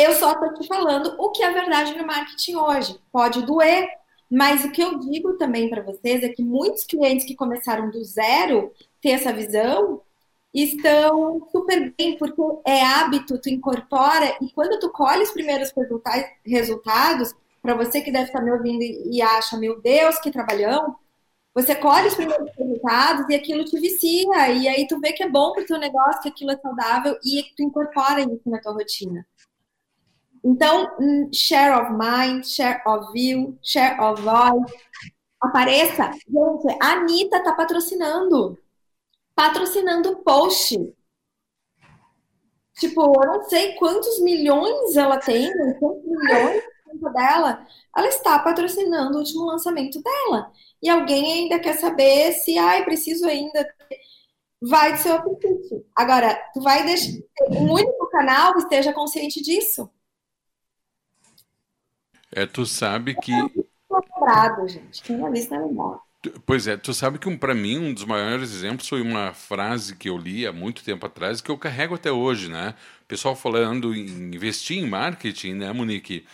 Eu 0.00 0.14
só 0.14 0.32
estou 0.32 0.54
te 0.54 0.66
falando 0.66 1.14
o 1.18 1.30
que 1.30 1.42
é 1.42 1.52
verdade 1.52 1.94
no 1.94 2.06
marketing 2.06 2.56
hoje. 2.56 2.98
Pode 3.12 3.44
doer, 3.44 3.86
mas 4.30 4.64
o 4.64 4.72
que 4.72 4.82
eu 4.82 4.98
digo 4.98 5.34
também 5.34 5.68
para 5.68 5.82
vocês 5.82 6.22
é 6.22 6.30
que 6.30 6.42
muitos 6.42 6.84
clientes 6.84 7.26
que 7.26 7.36
começaram 7.36 7.90
do 7.90 8.02
zero 8.02 8.72
ter 9.02 9.10
essa 9.10 9.30
visão 9.30 10.00
estão 10.54 11.46
super 11.52 11.94
bem, 11.98 12.16
porque 12.16 12.40
é 12.66 12.82
hábito, 12.82 13.38
tu 13.38 13.50
incorpora, 13.50 14.38
e 14.40 14.50
quando 14.52 14.80
tu 14.80 14.88
colhe 14.88 15.22
os 15.22 15.32
primeiros 15.32 15.70
resultados, 16.46 17.34
para 17.60 17.74
você 17.74 18.00
que 18.00 18.10
deve 18.10 18.24
estar 18.24 18.40
me 18.40 18.52
ouvindo 18.52 18.82
e 18.82 19.20
acha, 19.20 19.58
meu 19.58 19.82
Deus, 19.82 20.18
que 20.18 20.30
trabalhão, 20.30 20.96
você 21.54 21.74
colhe 21.74 22.08
os 22.08 22.14
primeiros 22.14 22.50
resultados 22.56 23.26
e 23.28 23.34
aquilo 23.34 23.66
te 23.66 23.78
vicia, 23.78 24.48
e 24.48 24.66
aí 24.66 24.86
tu 24.86 24.98
vê 24.98 25.12
que 25.12 25.22
é 25.22 25.28
bom 25.28 25.52
para 25.52 25.62
o 25.62 25.66
teu 25.66 25.78
negócio, 25.78 26.22
que 26.22 26.28
aquilo 26.30 26.52
é 26.52 26.56
saudável, 26.56 27.18
e 27.22 27.44
tu 27.54 27.62
incorpora 27.62 28.22
isso 28.22 28.48
na 28.48 28.58
tua 28.60 28.72
rotina. 28.72 29.26
Então, 30.44 30.90
hum, 30.98 31.30
share 31.32 31.74
of 31.74 31.92
mind, 31.92 32.44
share 32.44 32.82
of 32.86 33.12
view, 33.12 33.58
share 33.62 34.00
of 34.00 34.22
voice. 34.22 34.74
Apareça. 35.40 36.10
Gente, 36.12 36.78
a 36.82 36.92
Anitta 36.92 37.42
tá 37.42 37.54
patrocinando. 37.54 38.58
Patrocinando 39.34 40.16
post. 40.18 40.94
Tipo, 42.78 43.22
eu 43.22 43.32
não 43.32 43.42
sei 43.44 43.74
quantos 43.74 44.20
milhões 44.20 44.96
ela 44.96 45.18
tem, 45.18 45.50
quantos 45.78 46.04
milhões 46.04 46.62
dela. 47.14 47.66
Ela 47.96 48.08
está 48.08 48.38
patrocinando 48.38 49.16
o 49.16 49.20
último 49.20 49.44
lançamento 49.44 50.02
dela. 50.02 50.50
E 50.82 50.88
alguém 50.88 51.42
ainda 51.42 51.58
quer 51.58 51.76
saber 51.76 52.32
se, 52.32 52.56
ai, 52.58 52.84
preciso 52.84 53.26
ainda. 53.26 53.68
Vai 54.62 54.92
do 54.92 54.98
seu 54.98 55.14
apetite. 55.14 55.86
Agora, 55.96 56.34
tu 56.52 56.60
vai 56.60 56.84
deixar 56.84 57.12
um 57.50 57.72
único 57.72 58.08
canal 58.10 58.56
esteja 58.58 58.92
consciente 58.92 59.42
disso. 59.42 59.90
É, 62.32 62.46
tu 62.46 62.64
sabe 62.64 63.14
que. 63.14 63.32
Lembrado, 63.32 64.68
gente. 64.68 65.02
Tinha 65.02 65.28
lista 65.28 65.58
memória. 65.58 66.00
Pois 66.44 66.66
é, 66.66 66.76
tu 66.76 66.92
sabe 66.92 67.18
que 67.18 67.28
um, 67.28 67.36
para 67.36 67.54
mim 67.54 67.78
um 67.78 67.94
dos 67.94 68.04
maiores 68.04 68.54
exemplos 68.54 68.86
foi 68.86 69.00
uma 69.00 69.32
frase 69.32 69.96
que 69.96 70.10
eu 70.10 70.18
li 70.18 70.46
há 70.46 70.52
muito 70.52 70.84
tempo 70.84 71.06
atrás 71.06 71.40
que 71.40 71.50
eu 71.50 71.56
carrego 71.56 71.94
até 71.94 72.12
hoje, 72.12 72.48
né? 72.50 72.74
O 73.02 73.06
pessoal 73.06 73.34
falando 73.34 73.94
em 73.94 74.34
investir 74.34 74.76
em 74.78 74.86
marketing, 74.86 75.54
né, 75.54 75.72
Monique? 75.72 76.26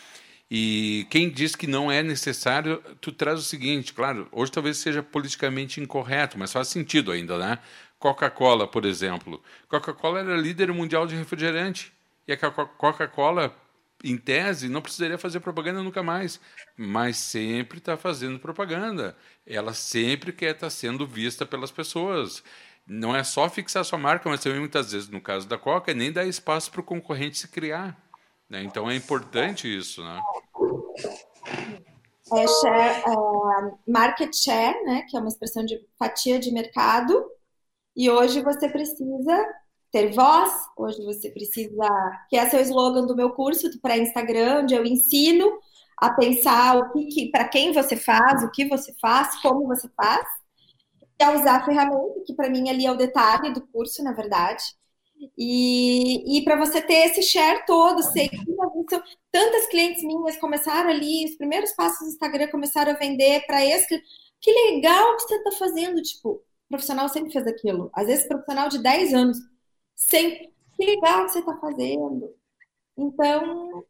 E 0.50 1.06
quem 1.08 1.30
diz 1.30 1.54
que 1.54 1.68
não 1.68 1.90
é 1.90 2.02
necessário, 2.02 2.82
tu 3.00 3.12
traz 3.12 3.38
o 3.38 3.42
seguinte, 3.42 3.92
claro, 3.92 4.28
hoje 4.32 4.50
talvez 4.50 4.76
seja 4.78 5.02
politicamente 5.02 5.80
incorreto, 5.80 6.36
mas 6.38 6.52
faz 6.52 6.68
sentido 6.68 7.12
ainda, 7.12 7.38
né? 7.38 7.58
Coca-Cola, 7.98 8.66
por 8.66 8.84
exemplo. 8.84 9.42
Coca-Cola 9.68 10.20
era 10.20 10.36
líder 10.36 10.72
mundial 10.72 11.06
de 11.06 11.16
refrigerante. 11.16 11.92
E 12.26 12.32
a 12.32 12.36
Coca-Cola 12.36 13.54
em 14.04 14.16
tese, 14.16 14.68
não 14.68 14.82
precisaria 14.82 15.18
fazer 15.18 15.40
propaganda 15.40 15.82
nunca 15.82 16.02
mais, 16.02 16.40
mas 16.76 17.16
sempre 17.16 17.78
está 17.78 17.96
fazendo 17.96 18.38
propaganda. 18.38 19.16
Ela 19.46 19.72
sempre 19.72 20.32
quer 20.32 20.54
estar 20.54 20.66
tá 20.66 20.70
sendo 20.70 21.06
vista 21.06 21.46
pelas 21.46 21.70
pessoas. 21.70 22.42
Não 22.86 23.16
é 23.16 23.24
só 23.24 23.48
fixar 23.48 23.84
sua 23.84 23.98
marca, 23.98 24.28
mas 24.28 24.40
também 24.40 24.60
muitas 24.60 24.92
vezes, 24.92 25.08
no 25.08 25.20
caso 25.20 25.48
da 25.48 25.58
Coca, 25.58 25.92
nem 25.92 26.12
dar 26.12 26.24
espaço 26.24 26.70
para 26.70 26.80
o 26.80 26.84
concorrente 26.84 27.38
se 27.38 27.48
criar. 27.48 27.96
Né? 28.48 28.62
Então 28.62 28.88
é 28.90 28.94
importante 28.94 29.66
isso. 29.66 30.04
Né? 30.04 30.22
É, 32.32 32.46
share, 32.46 33.04
é, 33.06 33.90
market 33.90 34.34
share, 34.34 34.84
né, 34.84 35.02
que 35.08 35.16
é 35.16 35.20
uma 35.20 35.28
expressão 35.28 35.64
de 35.64 35.80
fatia 35.98 36.38
de 36.38 36.50
mercado, 36.52 37.24
e 37.96 38.10
hoje 38.10 38.42
você 38.42 38.68
precisa 38.68 39.46
ter 39.96 40.12
voz. 40.12 40.52
Hoje 40.76 41.02
você 41.02 41.30
precisa, 41.30 41.88
que 42.28 42.36
esse 42.36 42.54
é 42.54 42.58
o 42.58 42.62
slogan 42.62 43.06
do 43.06 43.16
meu 43.16 43.30
curso 43.30 43.70
do 43.70 43.80
pré-Instagram, 43.80 44.60
onde 44.62 44.74
eu 44.74 44.84
ensino 44.84 45.50
a 45.96 46.10
pensar 46.10 46.76
o 46.76 46.92
que, 46.92 47.06
que 47.06 47.30
para 47.30 47.48
quem 47.48 47.72
você 47.72 47.96
faz, 47.96 48.44
o 48.44 48.50
que 48.50 48.66
você 48.66 48.94
faz, 49.00 49.40
como 49.40 49.66
você 49.66 49.88
faz, 49.96 50.26
e 51.18 51.24
a 51.24 51.32
usar 51.32 51.56
a 51.56 51.64
ferramenta, 51.64 52.20
que 52.26 52.34
para 52.34 52.50
mim 52.50 52.68
ali 52.68 52.84
é 52.84 52.92
o 52.92 52.96
detalhe 52.96 53.54
do 53.54 53.66
curso, 53.68 54.04
na 54.04 54.12
verdade. 54.12 54.62
E, 55.38 56.38
e 56.38 56.44
para 56.44 56.56
você 56.56 56.82
ter 56.82 57.06
esse 57.06 57.22
share 57.22 57.64
todo, 57.66 58.02
sei 58.02 58.28
que 58.28 58.36
tantas 59.32 59.66
clientes 59.68 60.04
minhas 60.04 60.36
começaram 60.36 60.90
ali, 60.90 61.24
os 61.24 61.36
primeiros 61.36 61.72
passos 61.72 62.00
do 62.00 62.12
Instagram 62.12 62.48
começaram 62.48 62.92
a 62.92 62.98
vender 62.98 63.46
para 63.46 63.64
esse. 63.64 63.98
Que 64.42 64.52
legal 64.52 65.16
que 65.16 65.22
você 65.22 65.36
está 65.36 65.52
fazendo, 65.52 66.02
tipo, 66.02 66.32
o 66.32 66.42
profissional 66.68 67.08
sempre 67.08 67.32
fez 67.32 67.46
aquilo. 67.46 67.90
Às 67.94 68.08
vezes, 68.08 68.28
profissional 68.28 68.68
de 68.68 68.82
10 68.82 69.14
anos 69.14 69.38
sem 69.96 70.52
que 70.76 70.86
legal 70.86 71.24
que 71.24 71.32
você 71.32 71.38
está 71.40 71.56
fazendo. 71.56 72.32
Então, 72.96 73.82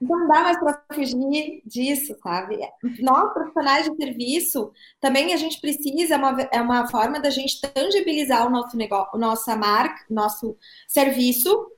não 0.00 0.28
dá 0.28 0.42
mais 0.42 0.58
para 0.58 0.82
fugir 0.92 1.62
disso, 1.64 2.16
sabe? 2.22 2.58
Nós, 3.00 3.32
profissionais 3.32 3.88
de 3.88 3.96
serviço, 3.96 4.72
também 5.00 5.32
a 5.32 5.36
gente 5.36 5.60
precisa, 5.60 6.14
é 6.14 6.18
uma, 6.18 6.40
é 6.52 6.60
uma 6.60 6.88
forma 6.88 7.18
da 7.18 7.30
gente 7.30 7.60
tangibilizar 7.60 8.46
o 8.46 8.50
nosso 8.50 8.76
negócio, 8.76 9.18
nossa 9.18 9.56
marca, 9.56 10.04
nosso 10.10 10.56
serviço 10.86 11.70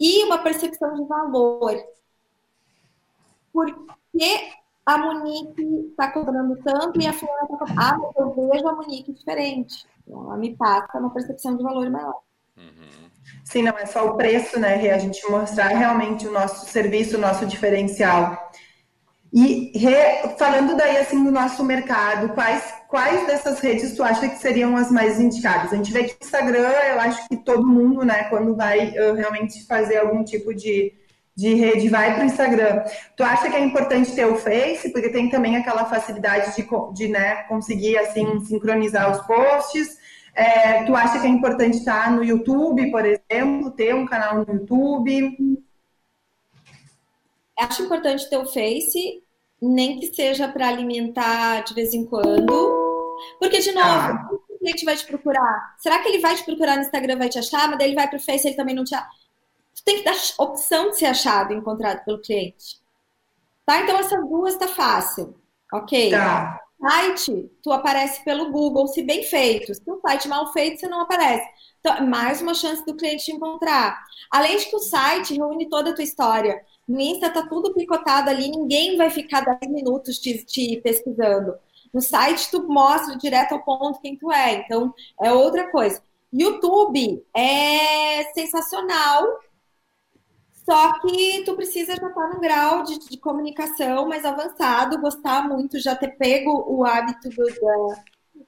e 0.00 0.24
uma 0.24 0.38
percepção 0.38 0.94
de 0.94 1.04
valor. 1.04 1.76
Por 3.52 3.66
que 4.12 4.50
a 4.86 4.98
Monique 4.98 5.62
está 5.90 6.10
cobrando 6.10 6.56
tanto 6.62 7.00
e 7.00 7.06
a 7.06 7.12
Fiona 7.12 7.42
está 7.42 7.56
cobrando? 7.56 7.80
Ah, 7.80 7.98
eu 8.16 8.34
vejo 8.34 8.68
a 8.68 8.74
Monique 8.74 9.12
diferente. 9.12 9.86
Ela 10.08 10.36
me 10.36 10.56
passa 10.56 10.98
uma 10.98 11.10
percepção 11.10 11.56
de 11.56 11.62
valor 11.62 11.88
maior. 11.90 12.20
Uhum. 12.56 13.10
Sim, 13.44 13.62
não 13.62 13.76
é 13.78 13.86
só 13.86 14.06
o 14.06 14.16
preço, 14.16 14.58
né? 14.58 14.90
A 14.90 14.98
gente 14.98 15.24
mostrar 15.28 15.68
realmente 15.68 16.26
o 16.26 16.32
nosso 16.32 16.66
serviço, 16.66 17.16
o 17.16 17.20
nosso 17.20 17.46
diferencial. 17.46 18.50
E 19.36 19.76
Rê, 19.76 20.28
falando 20.38 20.76
daí 20.76 20.96
assim 20.96 21.24
do 21.24 21.32
nosso 21.32 21.64
mercado, 21.64 22.32
quais, 22.34 22.62
quais 22.86 23.26
dessas 23.26 23.58
redes 23.58 23.96
tu 23.96 24.04
acha 24.04 24.28
que 24.28 24.38
seriam 24.38 24.76
as 24.76 24.92
mais 24.92 25.18
indicadas? 25.18 25.72
A 25.72 25.76
gente 25.76 25.92
vê 25.92 26.04
que 26.04 26.24
Instagram, 26.24 26.68
eu 26.68 27.00
acho 27.00 27.28
que 27.28 27.36
todo 27.38 27.66
mundo, 27.66 28.04
né, 28.04 28.24
quando 28.30 28.54
vai 28.54 28.90
uh, 28.90 29.12
realmente 29.14 29.66
fazer 29.66 29.96
algum 29.96 30.22
tipo 30.22 30.54
de, 30.54 30.92
de 31.34 31.52
rede, 31.54 31.88
vai 31.88 32.14
para 32.14 32.22
o 32.22 32.26
Instagram. 32.26 32.84
Tu 33.16 33.24
acha 33.24 33.50
que 33.50 33.56
é 33.56 33.64
importante 33.64 34.14
ter 34.14 34.24
o 34.24 34.36
Face, 34.36 34.92
porque 34.92 35.08
tem 35.08 35.28
também 35.28 35.56
aquela 35.56 35.84
facilidade 35.84 36.54
de, 36.54 36.64
de 36.94 37.08
né, 37.08 37.42
conseguir 37.48 37.98
assim 37.98 38.38
sincronizar 38.44 39.10
os 39.10 39.26
posts? 39.26 39.98
É, 40.34 40.84
tu 40.84 40.94
acha 40.96 41.20
que 41.20 41.26
é 41.26 41.30
importante 41.30 41.78
estar 41.78 42.10
no 42.10 42.24
YouTube, 42.24 42.90
por 42.90 43.04
exemplo, 43.04 43.70
ter 43.70 43.94
um 43.94 44.04
canal 44.04 44.44
no 44.44 44.52
YouTube? 44.52 45.62
Acho 47.56 47.84
importante 47.84 48.28
ter 48.28 48.36
o 48.36 48.46
Face, 48.46 49.22
nem 49.62 50.00
que 50.00 50.12
seja 50.12 50.48
para 50.48 50.68
alimentar 50.68 51.60
de 51.60 51.72
vez 51.72 51.94
em 51.94 52.04
quando. 52.04 53.16
Porque, 53.38 53.60
de 53.60 53.72
novo, 53.72 53.88
ah. 53.88 54.28
cliente 54.58 54.84
vai 54.84 54.96
te 54.96 55.06
procurar? 55.06 55.76
Será 55.78 56.00
que 56.00 56.08
ele 56.08 56.18
vai 56.18 56.34
te 56.34 56.44
procurar 56.44 56.76
no 56.76 56.82
Instagram, 56.82 57.16
vai 57.16 57.28
te 57.28 57.38
achar, 57.38 57.68
mas 57.68 57.78
daí 57.78 57.88
ele 57.88 57.94
vai 57.94 58.08
para 58.08 58.16
o 58.16 58.22
Face, 58.22 58.48
ele 58.48 58.56
também 58.56 58.74
não 58.74 58.84
te 58.84 58.94
acha? 58.94 59.08
Tu 59.76 59.84
tem 59.84 59.98
que 59.98 60.04
dar 60.04 60.16
opção 60.38 60.90
de 60.90 60.98
ser 60.98 61.06
achado 61.06 61.52
encontrado 61.52 62.04
pelo 62.04 62.20
cliente. 62.20 62.82
Tá? 63.64 63.80
Então, 63.80 63.98
essas 63.98 64.20
duas 64.28 64.56
tá 64.56 64.66
fácil. 64.66 65.34
Ok? 65.72 66.10
Tá. 66.10 66.60
Site, 66.86 67.50
tu 67.62 67.72
aparece 67.72 68.22
pelo 68.24 68.52
Google, 68.52 68.86
se 68.88 69.02
bem 69.02 69.22
feito. 69.22 69.74
Se 69.74 69.82
um 69.90 69.98
site 70.00 70.28
mal 70.28 70.52
feito, 70.52 70.78
você 70.78 70.86
não 70.86 71.00
aparece. 71.00 71.48
Então, 71.80 71.96
é 71.96 72.00
mais 72.02 72.42
uma 72.42 72.52
chance 72.52 72.84
do 72.84 72.94
cliente 72.94 73.24
te 73.24 73.32
encontrar. 73.32 74.04
Além 74.30 74.58
de 74.58 74.66
que 74.66 74.76
o 74.76 74.80
site 74.80 75.34
reúne 75.34 75.68
toda 75.68 75.90
a 75.90 75.94
tua 75.94 76.04
história. 76.04 76.62
No 76.86 77.00
Insta 77.00 77.30
tá 77.30 77.46
tudo 77.46 77.72
picotado 77.72 78.28
ali, 78.28 78.50
ninguém 78.50 78.98
vai 78.98 79.08
ficar 79.08 79.40
10 79.40 79.72
minutos 79.72 80.18
te, 80.18 80.44
te 80.44 80.80
pesquisando. 80.82 81.54
No 81.92 82.02
site, 82.02 82.50
tu 82.50 82.68
mostra 82.68 83.16
direto 83.16 83.52
ao 83.52 83.62
ponto 83.62 84.00
quem 84.00 84.16
tu 84.16 84.30
é. 84.30 84.52
Então, 84.54 84.92
é 85.22 85.32
outra 85.32 85.70
coisa. 85.70 86.02
YouTube 86.30 87.24
é 87.34 88.24
sensacional, 88.34 89.24
só 90.64 90.98
que 91.00 91.42
tu 91.44 91.54
precisa 91.54 91.94
já 91.94 92.08
estar 92.08 92.28
num 92.28 92.40
grau 92.40 92.82
de, 92.82 92.98
de, 92.98 93.18
comunicação 93.18 94.08
mais 94.08 94.24
avançado, 94.24 95.00
gostar 95.00 95.46
muito, 95.46 95.78
já 95.78 95.94
ter 95.94 96.16
pego 96.16 96.64
o 96.66 96.84
hábito 96.84 97.28
do, 97.28 97.94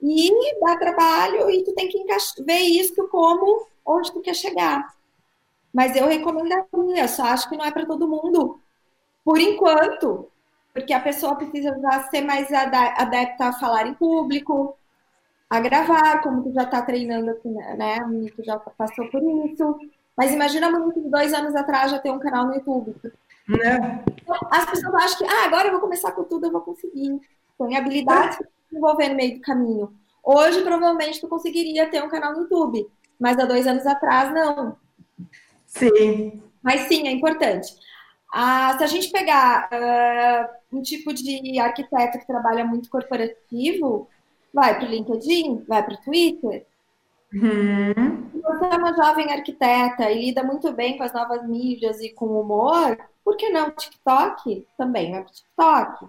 e 0.00 0.60
dá 0.60 0.76
trabalho 0.78 1.50
e 1.50 1.62
tu 1.62 1.74
tem 1.74 1.88
que 1.88 2.04
ver 2.42 2.60
isso 2.60 3.06
como 3.08 3.66
onde 3.84 4.12
tu 4.12 4.20
quer 4.20 4.34
chegar. 4.34 4.94
Mas 5.72 5.94
eu 5.94 6.06
recomendaria, 6.06 7.06
só 7.06 7.24
acho 7.24 7.48
que 7.50 7.56
não 7.56 7.64
é 7.64 7.70
para 7.70 7.84
todo 7.84 8.08
mundo, 8.08 8.58
por 9.22 9.38
enquanto, 9.38 10.30
porque 10.72 10.94
a 10.94 11.00
pessoa 11.00 11.36
precisa 11.36 11.74
ser 12.10 12.22
mais 12.22 12.50
adepta 12.52 13.46
a 13.46 13.52
falar 13.52 13.86
em 13.86 13.94
público, 13.94 14.74
a 15.50 15.60
gravar, 15.60 16.22
como 16.22 16.42
tu 16.42 16.52
já 16.52 16.62
está 16.62 16.80
treinando 16.82 17.30
aqui, 17.30 17.48
né? 17.48 17.98
Tu 18.34 18.42
já 18.42 18.58
passou 18.58 19.08
por 19.10 19.22
isso. 19.22 19.78
Mas 20.16 20.32
imagina 20.32 20.70
muito 20.70 21.00
de 21.00 21.10
dois 21.10 21.32
anos 21.34 21.54
atrás 21.54 21.90
já 21.90 21.98
ter 21.98 22.10
um 22.10 22.18
canal 22.18 22.46
no 22.46 22.54
YouTube. 22.54 22.94
Né? 23.48 24.04
As 24.50 24.64
pessoas 24.70 24.94
acham 24.94 25.18
que, 25.18 25.32
ah, 25.32 25.44
agora 25.44 25.68
eu 25.68 25.72
vou 25.72 25.80
começar 25.80 26.12
com 26.12 26.24
tudo, 26.24 26.46
eu 26.46 26.52
vou 26.52 26.62
conseguir. 26.62 27.20
Tem 27.58 27.76
habilidades 27.76 28.38
que 28.38 28.44
desenvolver 28.70 29.10
no 29.10 29.16
meio 29.16 29.34
do 29.36 29.40
caminho. 29.40 29.92
Hoje, 30.24 30.62
provavelmente, 30.62 31.20
tu 31.20 31.28
conseguiria 31.28 31.88
ter 31.88 32.02
um 32.02 32.08
canal 32.08 32.32
no 32.32 32.40
YouTube, 32.40 32.86
mas 33.18 33.38
há 33.38 33.44
dois 33.44 33.66
anos 33.66 33.86
atrás, 33.86 34.32
não. 34.34 34.76
Sim. 35.66 36.42
Mas 36.62 36.82
sim, 36.88 37.06
é 37.06 37.12
importante. 37.12 37.74
Ah, 38.32 38.74
se 38.76 38.84
a 38.84 38.86
gente 38.86 39.10
pegar 39.10 39.68
uh, 39.72 40.76
um 40.76 40.82
tipo 40.82 41.14
de 41.14 41.58
arquiteto 41.60 42.18
que 42.18 42.26
trabalha 42.26 42.64
muito 42.64 42.90
corporativo, 42.90 44.08
vai 44.52 44.76
para 44.76 44.88
o 44.88 44.90
LinkedIn, 44.90 45.64
vai 45.68 45.82
para 45.84 45.94
o 45.94 46.00
Twitter. 46.02 46.66
Uhum. 47.36 48.30
Você 48.32 48.64
é 48.64 48.76
uma 48.76 48.94
jovem 48.94 49.30
arquiteta 49.30 50.10
e 50.10 50.26
lida 50.26 50.42
muito 50.42 50.72
bem 50.72 50.96
com 50.96 51.02
as 51.04 51.12
novas 51.12 51.46
mídias 51.46 52.00
e 52.00 52.10
com 52.10 52.40
humor, 52.40 52.96
por 53.22 53.36
que 53.36 53.50
não 53.50 53.70
TikTok? 53.70 54.66
Também 54.78 55.10
para 55.10 55.24
TikTok. 55.24 56.06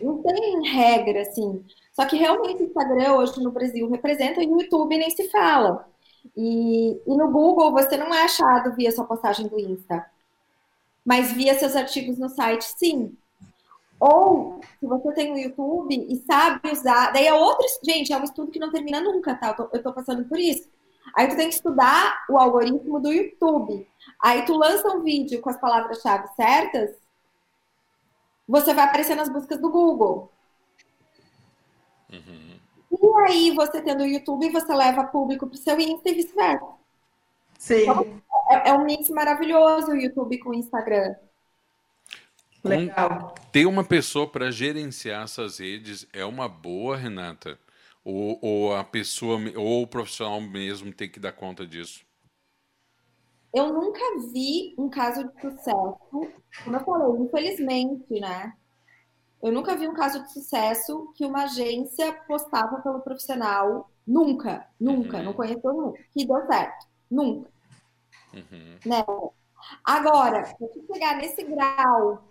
Não 0.00 0.22
tem 0.22 0.68
regra, 0.68 1.22
assim. 1.22 1.64
Só 1.92 2.06
que 2.06 2.16
realmente 2.16 2.62
o 2.62 2.66
Instagram 2.66 3.14
hoje 3.14 3.40
no 3.42 3.52
Brasil 3.52 3.88
representa 3.88 4.42
e 4.42 4.46
o 4.46 4.60
YouTube 4.60 4.96
nem 4.96 5.10
se 5.10 5.28
fala. 5.30 5.88
E, 6.36 7.00
e 7.06 7.16
no 7.16 7.30
Google 7.30 7.70
você 7.70 7.96
não 7.96 8.12
é 8.12 8.24
achado 8.24 8.74
via 8.74 8.90
sua 8.90 9.04
postagem 9.04 9.46
do 9.46 9.60
Insta. 9.60 10.06
Mas 11.04 11.32
via 11.32 11.54
seus 11.54 11.76
artigos 11.76 12.18
no 12.18 12.28
site, 12.28 12.64
sim. 12.64 13.16
Ou, 14.00 14.60
se 14.80 14.86
você 14.86 15.12
tem 15.12 15.30
o 15.30 15.34
um 15.34 15.38
YouTube 15.38 15.94
e 15.94 16.16
sabe 16.24 16.70
usar. 16.70 17.12
Daí 17.12 17.26
é 17.26 17.34
outro. 17.34 17.66
Gente, 17.84 18.12
é 18.12 18.16
um 18.16 18.24
estudo 18.24 18.50
que 18.50 18.58
não 18.58 18.72
termina 18.72 19.00
nunca, 19.00 19.34
tá? 19.34 19.48
Eu 19.48 19.54
tô, 19.54 19.76
eu 19.76 19.82
tô 19.82 19.92
passando 19.92 20.24
por 20.24 20.38
isso. 20.38 20.68
Aí 21.14 21.28
tu 21.28 21.36
tem 21.36 21.48
que 21.48 21.54
estudar 21.54 22.24
o 22.28 22.38
algoritmo 22.38 22.98
do 22.98 23.12
YouTube. 23.12 23.86
Aí 24.22 24.44
tu 24.44 24.54
lança 24.54 24.88
um 24.88 25.02
vídeo 25.02 25.40
com 25.40 25.50
as 25.50 25.60
palavras-chave 25.60 26.28
certas, 26.34 26.96
você 28.48 28.74
vai 28.74 28.84
aparecer 28.84 29.14
nas 29.14 29.28
buscas 29.28 29.60
do 29.60 29.70
Google. 29.70 30.32
Uhum. 32.12 32.58
E 32.90 33.30
aí, 33.30 33.50
você 33.52 33.80
tendo 33.80 34.02
o 34.02 34.06
YouTube, 34.06 34.50
você 34.50 34.74
leva 34.74 35.04
público 35.04 35.46
para 35.46 35.54
o 35.54 35.58
seu 35.58 35.78
Insta 35.78 36.08
e 36.08 36.14
vice-versa. 36.14 36.66
Sim. 37.56 37.82
Então, 37.82 38.22
é, 38.50 38.70
é, 38.70 38.72
um 38.72 38.84
mix 38.84 39.08
maravilhoso 39.10 39.92
o 39.92 39.96
YouTube 39.96 40.38
com 40.38 40.50
o 40.50 40.54
Instagram. 40.54 41.14
Legal. 42.62 43.34
ter 43.50 43.66
uma 43.66 43.84
pessoa 43.84 44.26
para 44.26 44.50
gerenciar 44.50 45.24
essas 45.24 45.58
redes 45.58 46.06
é 46.12 46.24
uma 46.24 46.48
boa, 46.48 46.96
Renata? 46.96 47.58
Ou, 48.04 48.38
ou 48.42 48.76
a 48.76 48.84
pessoa, 48.84 49.38
ou 49.56 49.82
o 49.82 49.86
profissional 49.86 50.40
mesmo 50.40 50.92
tem 50.92 51.08
que 51.08 51.20
dar 51.20 51.32
conta 51.32 51.66
disso? 51.66 52.04
Eu 53.52 53.72
nunca 53.72 54.00
vi 54.32 54.74
um 54.78 54.88
caso 54.88 55.24
de 55.24 55.40
sucesso, 55.40 55.96
como 56.64 56.76
eu 56.76 56.84
falei, 56.84 57.24
infelizmente, 57.24 58.20
né? 58.20 58.52
Eu 59.42 59.50
nunca 59.52 59.76
vi 59.76 59.88
um 59.88 59.94
caso 59.94 60.22
de 60.22 60.32
sucesso 60.32 61.12
que 61.16 61.24
uma 61.24 61.44
agência 61.44 62.12
postava 62.26 62.80
pelo 62.82 63.00
profissional. 63.00 63.90
Nunca, 64.06 64.68
nunca, 64.78 65.18
uhum. 65.18 65.24
não 65.24 65.32
conheço 65.32 65.60
nenhum. 65.64 65.94
Que 66.12 66.26
deu 66.26 66.46
certo. 66.46 66.86
Nunca. 67.10 67.50
Uhum. 68.34 68.78
Né? 68.84 69.04
Agora, 69.82 70.44
se 70.44 70.56
eu 70.60 70.86
chegar 70.92 71.16
nesse 71.16 71.42
grau 71.44 72.29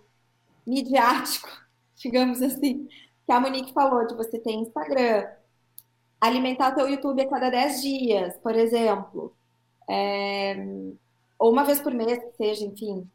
midiático, 0.70 1.49
digamos 1.97 2.41
assim, 2.41 2.88
que 3.26 3.32
a 3.32 3.39
Monique 3.39 3.74
falou, 3.74 4.05
de 4.07 4.15
você 4.15 4.39
ter 4.39 4.51
Instagram, 4.51 5.28
alimentar 6.22 6.74
teu 6.74 6.88
YouTube 6.88 7.22
a 7.22 7.30
cada 7.30 7.49
10 7.49 7.82
dias, 7.82 8.38
por 8.38 8.55
exemplo, 8.55 9.36
é, 9.89 10.55
ou 11.38 11.51
uma 11.51 11.63
vez 11.63 11.82
por 11.82 11.93
mês, 11.93 12.20
que 12.20 12.32
seja, 12.38 12.65
enfim, 12.65 13.09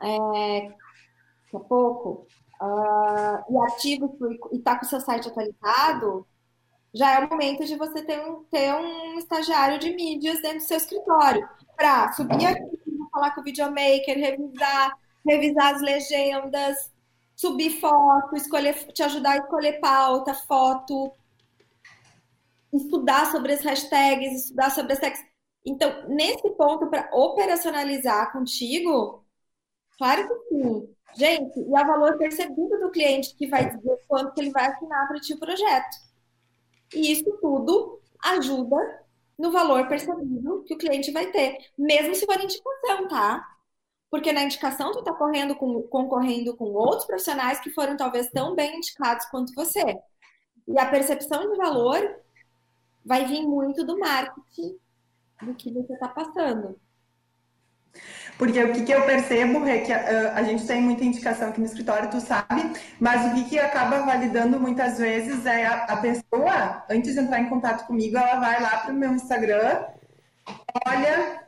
é, 0.00 0.60
daqui 0.62 1.56
a 1.56 1.60
pouco, 1.60 2.26
uh, 2.60 3.52
e 3.52 3.58
ativo 3.66 4.16
e 4.52 4.56
está 4.56 4.78
com 4.78 4.84
o 4.84 4.88
seu 4.88 5.00
site 5.00 5.28
atualizado, 5.28 6.26
já 6.92 7.14
é 7.14 7.24
o 7.24 7.28
momento 7.28 7.64
de 7.64 7.76
você 7.76 8.02
ter 8.02 8.20
um, 8.20 8.44
ter 8.44 8.74
um 8.74 9.18
estagiário 9.18 9.78
de 9.78 9.94
mídias 9.94 10.42
dentro 10.42 10.58
do 10.58 10.64
seu 10.64 10.76
escritório 10.76 11.48
para 11.76 12.12
subir 12.12 12.46
aqui, 12.46 12.80
falar 13.12 13.34
com 13.34 13.40
o 13.40 13.44
videomaker, 13.44 14.16
revisar, 14.16 14.92
revisar 15.26 15.74
as 15.74 15.82
legendas, 15.82 16.90
subir 17.40 17.80
foto, 17.80 18.36
escolher, 18.36 18.74
te 18.92 19.02
ajudar 19.02 19.32
a 19.32 19.36
escolher 19.38 19.80
pauta, 19.80 20.34
foto, 20.34 21.10
estudar 22.70 23.32
sobre 23.32 23.54
as 23.54 23.62
hashtags, 23.62 24.42
estudar 24.42 24.70
sobre 24.70 24.92
as 24.92 24.98
tags. 24.98 25.24
Então, 25.64 26.06
nesse 26.08 26.50
ponto, 26.50 26.86
para 26.88 27.08
operacionalizar 27.14 28.30
contigo, 28.30 29.24
claro 29.96 30.28
que 30.28 30.48
sim. 30.48 30.94
Gente, 31.16 31.58
e 31.58 31.62
o 31.62 31.70
valor 31.70 32.18
percebido 32.18 32.78
do 32.78 32.90
cliente 32.90 33.34
que 33.34 33.46
vai 33.46 33.74
dizer 33.74 33.98
quanto 34.06 34.34
que 34.34 34.40
ele 34.42 34.50
vai 34.50 34.66
assinar 34.66 35.08
para 35.08 35.18
ti 35.18 35.32
o 35.32 35.40
projeto. 35.40 35.96
E 36.94 37.10
isso 37.10 37.38
tudo 37.40 38.02
ajuda 38.22 38.76
no 39.38 39.50
valor 39.50 39.88
percebido 39.88 40.62
que 40.64 40.74
o 40.74 40.78
cliente 40.78 41.10
vai 41.10 41.32
ter, 41.32 41.56
mesmo 41.78 42.14
se 42.14 42.26
for 42.26 42.38
indicação, 42.38 43.08
tá? 43.08 43.48
Porque 44.10 44.32
na 44.32 44.42
indicação 44.42 44.92
tu 44.92 45.00
está 45.00 45.12
correndo 45.12 45.54
com, 45.54 45.82
concorrendo 45.82 46.56
com 46.56 46.64
outros 46.64 47.06
profissionais 47.06 47.60
que 47.60 47.70
foram 47.70 47.96
talvez 47.96 48.28
tão 48.30 48.54
bem 48.54 48.76
indicados 48.76 49.26
quanto 49.26 49.54
você. 49.54 49.98
E 50.66 50.78
a 50.78 50.86
percepção 50.86 51.50
de 51.50 51.56
valor 51.56 52.16
vai 53.04 53.24
vir 53.24 53.42
muito 53.42 53.84
do 53.84 53.98
marketing 53.98 54.76
do 55.42 55.54
que 55.54 55.72
você 55.72 55.92
está 55.94 56.08
passando. 56.08 56.78
Porque 58.38 58.62
o 58.62 58.72
que, 58.72 58.84
que 58.84 58.92
eu 58.92 59.04
percebo 59.04 59.66
é 59.66 59.80
que 59.80 59.92
a, 59.92 60.34
a, 60.34 60.42
gente 60.42 60.66
tem 60.66 60.80
muita 60.80 61.04
indicação 61.04 61.48
aqui 61.48 61.60
no 61.60 61.66
escritório, 61.66 62.10
tu 62.10 62.20
sabe, 62.20 62.72
mas 62.98 63.30
o 63.30 63.34
que, 63.34 63.50
que 63.50 63.58
acaba 63.58 64.02
validando 64.02 64.58
muitas 64.58 64.98
vezes 64.98 65.44
é 65.44 65.66
a, 65.66 65.84
a 65.84 65.96
pessoa, 65.96 66.84
antes 66.88 67.14
de 67.14 67.20
entrar 67.20 67.40
em 67.40 67.48
contato 67.48 67.86
comigo, 67.86 68.16
ela 68.16 68.38
vai 68.38 68.62
lá 68.62 68.78
para 68.78 68.92
o 68.92 68.96
meu 68.96 69.12
Instagram, 69.12 69.84
olha, 70.86 71.42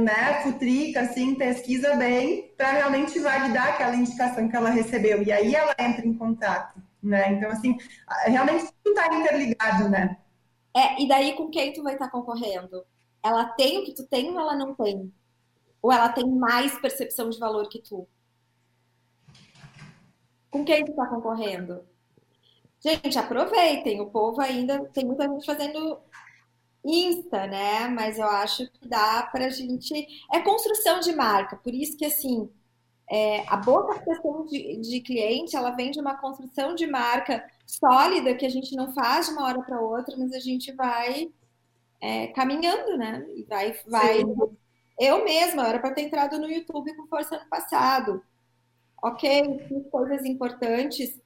né, 0.00 0.42
futrica, 0.42 1.00
assim, 1.00 1.34
pesquisa 1.34 1.96
bem, 1.96 2.52
para 2.56 2.72
realmente 2.72 3.18
validar 3.18 3.68
aquela 3.68 3.96
indicação 3.96 4.48
que 4.48 4.56
ela 4.56 4.70
recebeu. 4.70 5.22
E 5.22 5.32
aí 5.32 5.54
ela 5.54 5.74
entra 5.78 6.06
em 6.06 6.14
contato, 6.14 6.80
né? 7.02 7.32
Então, 7.32 7.50
assim, 7.50 7.76
realmente 8.26 8.66
tudo 8.84 8.98
está 8.98 9.14
interligado, 9.14 9.88
né? 9.88 10.16
É, 10.76 11.02
e 11.02 11.08
daí 11.08 11.34
com 11.34 11.50
quem 11.50 11.72
tu 11.72 11.82
vai 11.82 11.94
estar 11.94 12.06
tá 12.06 12.12
concorrendo? 12.12 12.84
Ela 13.22 13.46
tem 13.46 13.78
o 13.78 13.84
que 13.84 13.94
tu 13.94 14.06
tem 14.06 14.30
ou 14.30 14.38
ela 14.38 14.54
não 14.54 14.74
tem? 14.74 15.12
Ou 15.82 15.92
ela 15.92 16.08
tem 16.08 16.28
mais 16.28 16.78
percepção 16.78 17.28
de 17.30 17.38
valor 17.38 17.68
que 17.68 17.80
tu? 17.80 18.06
Com 20.50 20.64
quem 20.64 20.84
tu 20.84 20.90
está 20.92 21.06
concorrendo? 21.06 21.84
Gente, 22.80 23.18
aproveitem. 23.18 24.00
O 24.00 24.10
povo 24.10 24.40
ainda 24.40 24.84
tem 24.90 25.04
muita 25.04 25.28
gente 25.28 25.44
fazendo 25.44 25.98
Insta, 26.84 27.46
né? 27.46 27.88
Mas 27.88 28.18
eu 28.18 28.26
acho 28.26 28.70
que 28.70 28.88
dá 28.88 29.22
para 29.30 29.46
a 29.46 29.50
gente. 29.50 30.06
É 30.32 30.40
construção 30.40 31.00
de 31.00 31.14
marca, 31.14 31.56
por 31.56 31.74
isso 31.74 31.96
que 31.96 32.04
assim. 32.04 32.48
É, 33.10 33.42
a 33.48 33.56
boa 33.56 33.86
captação 33.86 34.44
de, 34.44 34.76
de 34.82 35.00
cliente, 35.00 35.56
ela 35.56 35.70
vem 35.70 35.90
de 35.90 35.98
uma 35.98 36.16
construção 36.18 36.74
de 36.74 36.86
marca, 36.86 37.42
sólida 37.66 38.34
que 38.34 38.44
a 38.44 38.50
gente 38.50 38.76
não 38.76 38.92
faz 38.92 39.26
de 39.26 39.32
uma 39.32 39.46
hora 39.46 39.62
para 39.62 39.80
outra, 39.80 40.14
mas 40.14 40.30
a 40.34 40.38
gente 40.38 40.70
vai 40.72 41.32
é, 42.00 42.26
caminhando, 42.28 42.98
né? 42.98 43.26
E 43.34 43.44
vai, 43.44 43.74
vai. 43.86 44.22
Eu 44.98 45.24
mesma 45.24 45.66
era 45.66 45.78
para 45.78 45.94
ter 45.94 46.02
entrado 46.02 46.38
no 46.38 46.50
YouTube 46.50 46.94
com 46.96 47.06
força 47.06 47.36
ano 47.36 47.48
passado. 47.48 48.22
Ok, 49.02 49.64
fiz 49.68 49.90
coisas 49.90 50.24
importantes 50.24 51.18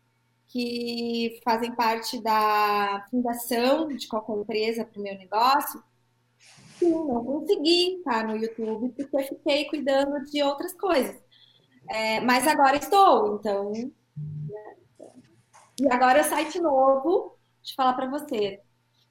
que 0.53 1.41
fazem 1.43 1.75
parte 1.75 2.23
da 2.23 3.07
fundação 3.11 3.89
de 3.89 4.07
qualquer 4.07 4.37
empresa 4.37 4.85
para 4.85 5.01
o 5.01 5.03
meu 5.03 5.17
negócio. 5.17 5.83
Sim, 6.79 6.91
não 6.91 7.25
consegui 7.25 7.97
estar 7.97 8.27
no 8.27 8.37
YouTube 8.37 8.91
porque 8.91 9.23
fiquei 9.29 9.65
cuidando 9.67 10.23
de 10.27 10.43
outras 10.43 10.75
coisas. 10.75 11.19
É, 11.89 12.21
mas 12.21 12.47
agora 12.47 12.77
estou, 12.77 13.37
então. 13.37 13.73
Né? 13.73 13.91
E 15.81 15.91
agora 15.91 16.23
site 16.23 16.61
novo, 16.61 17.09
eu 17.09 17.75
falar 17.75 17.95
para 17.95 18.11
você. 18.11 18.61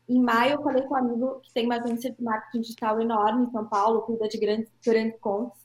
Em 0.08 0.22
maio, 0.22 0.56
eu 0.56 0.64
falei 0.64 0.84
com 0.84 0.94
um 0.94 0.98
amigo 0.98 1.40
que 1.42 1.54
tem 1.54 1.66
uma 1.66 1.78
agência 1.78 2.12
de 2.12 2.22
marketing 2.22 2.62
digital 2.62 3.02
enorme 3.02 3.46
em 3.46 3.52
São 3.52 3.68
Paulo, 3.68 4.02
cuida 4.04 4.28
de 4.28 4.38
grandes, 4.38 4.72
grandes 4.86 5.20
contas. 5.20 5.61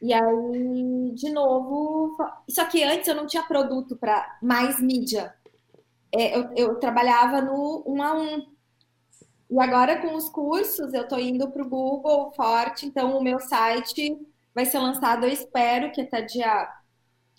E 0.00 0.12
aí, 0.14 1.12
de 1.14 1.30
novo, 1.30 2.16
só 2.48 2.64
que 2.64 2.82
antes 2.82 3.06
eu 3.06 3.14
não 3.14 3.26
tinha 3.26 3.42
produto 3.42 3.96
para 3.96 4.38
mais 4.42 4.80
mídia. 4.80 5.34
É, 6.12 6.36
eu, 6.36 6.50
eu, 6.56 6.74
trabalhava 6.76 7.40
no 7.42 7.84
um 7.86 8.02
a 8.02 8.14
um. 8.14 8.46
E 9.50 9.60
agora, 9.60 10.00
com 10.00 10.14
os 10.14 10.28
cursos, 10.28 10.94
eu 10.94 11.02
estou 11.02 11.18
indo 11.18 11.50
para 11.50 11.62
o 11.62 11.68
Google 11.68 12.32
forte, 12.32 12.86
então 12.86 13.16
o 13.18 13.22
meu 13.22 13.40
site 13.40 14.16
vai 14.54 14.64
ser 14.64 14.78
lançado, 14.78 15.24
eu 15.24 15.32
espero 15.32 15.92
que 15.92 16.00
até 16.00 16.22
dia 16.22 16.68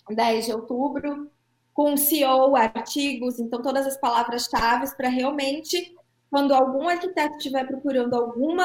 10 0.08 0.46
de 0.46 0.52
outubro, 0.52 1.30
com 1.74 1.96
CEO, 1.96 2.54
artigos, 2.54 3.38
então 3.40 3.62
todas 3.62 3.86
as 3.86 3.96
palavras-chave 3.98 4.94
para 4.96 5.08
realmente 5.08 5.94
quando 6.30 6.54
algum 6.54 6.88
arquiteto 6.88 7.36
estiver 7.36 7.66
procurando 7.66 8.14
alguma, 8.14 8.64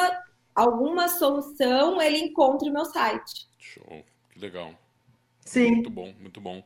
alguma 0.56 1.08
solução, 1.10 2.02
ele 2.02 2.18
encontre 2.20 2.70
o 2.70 2.74
meu 2.74 2.86
site. 2.86 3.47
Show, 3.74 4.06
que 4.32 4.40
legal. 4.40 4.74
Sim. 5.46 5.72
Muito 5.72 5.90
bom, 5.90 6.14
muito 6.20 6.42
bom. 6.42 6.64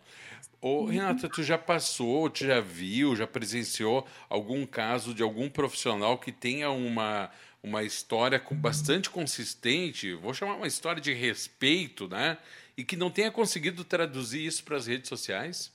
Ô, 0.60 0.86
Renata, 0.86 1.28
tu 1.28 1.43
já 1.43 1.58
passou, 1.58 2.30
tu 2.30 2.45
já 2.45 2.60
viu, 2.60 3.16
já 3.16 3.26
presenciou 3.26 4.08
algum 4.30 4.66
caso 4.66 5.14
de 5.14 5.24
algum 5.24 5.49
profissional 5.49 6.18
que 6.18 6.32
tenha 6.32 6.70
uma, 6.70 7.32
uma 7.64 7.84
história 7.84 8.39
com 8.39 8.56
bastante 8.56 9.10
consistente, 9.10 10.14
vou 10.14 10.34
chamar 10.34 10.56
uma 10.56 10.68
história 10.68 11.02
de 11.02 11.14
respeito, 11.14 12.08
né? 12.08 12.38
E 12.78 12.84
que 12.84 12.95
não 12.95 13.10
tenha 13.10 13.32
conseguido 13.32 13.84
traduzir 13.84 14.45
isso 14.45 14.64
para 14.64 14.78
as 14.78 14.88
redes 14.88 15.10
sociais? 15.10 15.72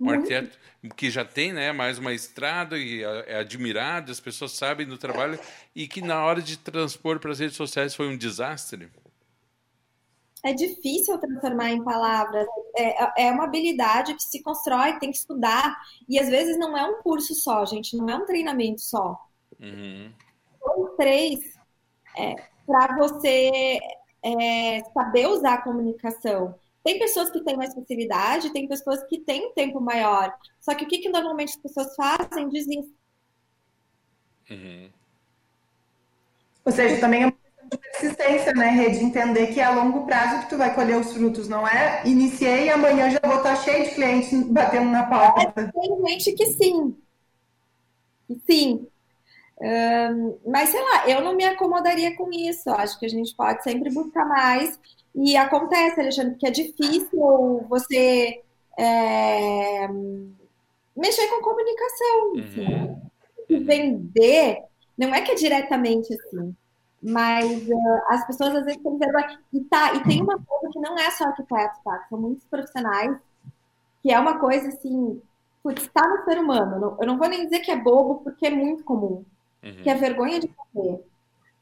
um 0.00 0.06
uhum. 0.06 0.12
arquiteto 0.12 0.58
que 0.96 1.10
já 1.10 1.24
tem 1.24 1.52
né, 1.52 1.72
mais 1.72 1.98
uma 1.98 2.14
estrada 2.14 2.78
e 2.78 3.02
é 3.02 3.36
admirado, 3.36 4.10
as 4.10 4.18
pessoas 4.18 4.52
sabem 4.52 4.86
do 4.86 4.96
trabalho, 4.96 5.38
e 5.76 5.86
que 5.86 6.00
na 6.00 6.24
hora 6.24 6.40
de 6.40 6.56
transpor 6.56 7.20
para 7.20 7.30
as 7.30 7.38
redes 7.38 7.56
sociais 7.56 7.94
foi 7.94 8.08
um 8.08 8.16
desastre? 8.16 8.88
É 10.44 10.52
difícil 10.54 11.18
transformar 11.18 11.70
em 11.70 11.84
palavras. 11.84 12.46
É, 12.76 13.26
é 13.26 13.32
uma 13.32 13.44
habilidade 13.44 14.14
que 14.14 14.22
se 14.22 14.42
constrói, 14.42 14.98
tem 14.98 15.10
que 15.10 15.18
estudar. 15.18 15.76
E 16.08 16.18
às 16.18 16.28
vezes 16.28 16.58
não 16.58 16.76
é 16.76 16.84
um 16.84 17.02
curso 17.02 17.34
só, 17.34 17.64
gente, 17.66 17.96
não 17.96 18.08
é 18.08 18.16
um 18.16 18.24
treinamento 18.24 18.80
só. 18.80 19.18
Uhum. 19.60 20.12
São 20.58 20.96
três 20.96 21.40
é, 22.16 22.34
para 22.66 22.96
você 22.96 23.78
é, 24.22 24.82
saber 24.94 25.26
usar 25.26 25.54
a 25.54 25.62
comunicação. 25.62 26.54
Tem 26.82 26.98
pessoas 26.98 27.28
que 27.28 27.44
têm 27.44 27.56
mais 27.56 27.74
facilidade, 27.74 28.52
tem 28.52 28.66
pessoas 28.66 29.02
que 29.04 29.20
têm 29.20 29.46
um 29.48 29.52
tempo 29.52 29.80
maior. 29.80 30.34
Só 30.60 30.74
que 30.74 30.84
o 30.84 30.88
que, 30.88 30.98
que 30.98 31.08
normalmente 31.10 31.50
as 31.50 31.62
pessoas 31.62 31.94
fazem? 31.94 32.48
Desistem. 32.48 32.94
Uhum. 34.50 34.90
Ou 36.64 36.72
seja, 36.72 37.00
também 37.00 37.24
é 37.24 37.32
persistência, 37.78 38.52
né, 38.52 38.68
Rede? 38.70 39.04
Entender 39.04 39.48
que 39.48 39.60
é 39.60 39.64
a 39.64 39.74
longo 39.74 40.06
prazo 40.06 40.42
que 40.42 40.50
tu 40.50 40.56
vai 40.56 40.74
colher 40.74 40.96
os 40.96 41.12
frutos, 41.12 41.48
não 41.48 41.66
é? 41.66 42.02
Iniciei 42.04 42.66
e 42.66 42.70
amanhã 42.70 43.10
já 43.10 43.20
vou 43.24 43.36
estar 43.36 43.56
cheio 43.56 43.84
de 43.84 43.94
clientes 43.94 44.32
batendo 44.44 44.90
na 44.90 45.06
porta. 45.06 45.60
É, 45.60 45.80
tem 45.80 46.06
gente 46.08 46.32
que 46.32 46.46
sim. 46.46 46.96
Sim. 48.46 48.86
Um, 49.60 50.38
mas 50.46 50.70
sei 50.70 50.80
lá, 50.80 51.08
eu 51.08 51.20
não 51.20 51.34
me 51.34 51.44
acomodaria 51.44 52.16
com 52.16 52.30
isso. 52.32 52.70
Acho 52.70 52.98
que 52.98 53.06
a 53.06 53.10
gente 53.10 53.34
pode 53.34 53.62
sempre 53.62 53.92
buscar 53.92 54.26
mais 54.26 54.78
e 55.14 55.36
acontece, 55.36 56.00
Alexandre, 56.00 56.36
que 56.36 56.46
é 56.46 56.50
difícil 56.50 57.66
você 57.68 58.40
é, 58.78 59.88
mexer 60.96 61.26
com 61.28 61.42
comunicação. 61.42 62.32
Uhum. 62.34 62.40
Assim. 62.40 63.64
Vender, 63.64 64.62
não 64.96 65.12
é 65.14 65.20
que 65.22 65.32
é 65.32 65.34
diretamente 65.34 66.14
assim, 66.14 66.54
mas 67.02 67.68
uh, 67.68 68.02
as 68.08 68.26
pessoas 68.26 68.54
às 68.54 68.64
vezes 68.64 68.82
têm 68.82 68.98
vergonha. 68.98 69.38
E, 69.52 69.60
tá, 69.64 69.94
e 69.94 70.02
tem 70.04 70.22
uma 70.22 70.38
coisa 70.38 70.68
que 70.72 70.78
não 70.78 70.98
é 70.98 71.10
só 71.10 71.24
arquiteto, 71.24 71.80
tá? 71.84 72.06
São 72.08 72.18
muitos 72.18 72.44
profissionais, 72.46 73.16
que 74.02 74.12
é 74.12 74.18
uma 74.18 74.38
coisa 74.38 74.68
assim, 74.68 75.20
putz, 75.62 75.82
está 75.82 76.06
no 76.06 76.24
ser 76.24 76.38
humano. 76.38 76.76
Eu 76.76 76.80
não, 76.80 76.96
eu 77.00 77.06
não 77.06 77.18
vou 77.18 77.28
nem 77.28 77.44
dizer 77.44 77.60
que 77.60 77.70
é 77.70 77.76
bobo, 77.76 78.22
porque 78.22 78.46
é 78.46 78.50
muito 78.50 78.84
comum. 78.84 79.24
Uhum. 79.62 79.82
Que 79.82 79.90
é 79.90 79.94
vergonha 79.94 80.40
de 80.40 80.48
fazer. 80.48 81.04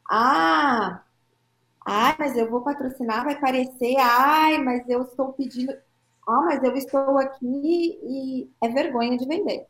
Ah, 0.09 1.01
Ai, 1.85 2.15
mas 2.19 2.37
eu 2.37 2.49
vou 2.49 2.61
patrocinar, 2.61 3.23
vai 3.23 3.39
parecer. 3.39 3.95
Ai, 3.97 4.59
mas 4.59 4.87
eu 4.87 5.01
estou 5.01 5.33
pedindo. 5.33 5.71
Ah, 6.27 6.41
mas 6.45 6.63
eu 6.63 6.75
estou 6.75 7.17
aqui 7.17 7.99
e 8.03 8.49
é 8.63 8.69
vergonha 8.69 9.17
de 9.17 9.25
vender. 9.25 9.65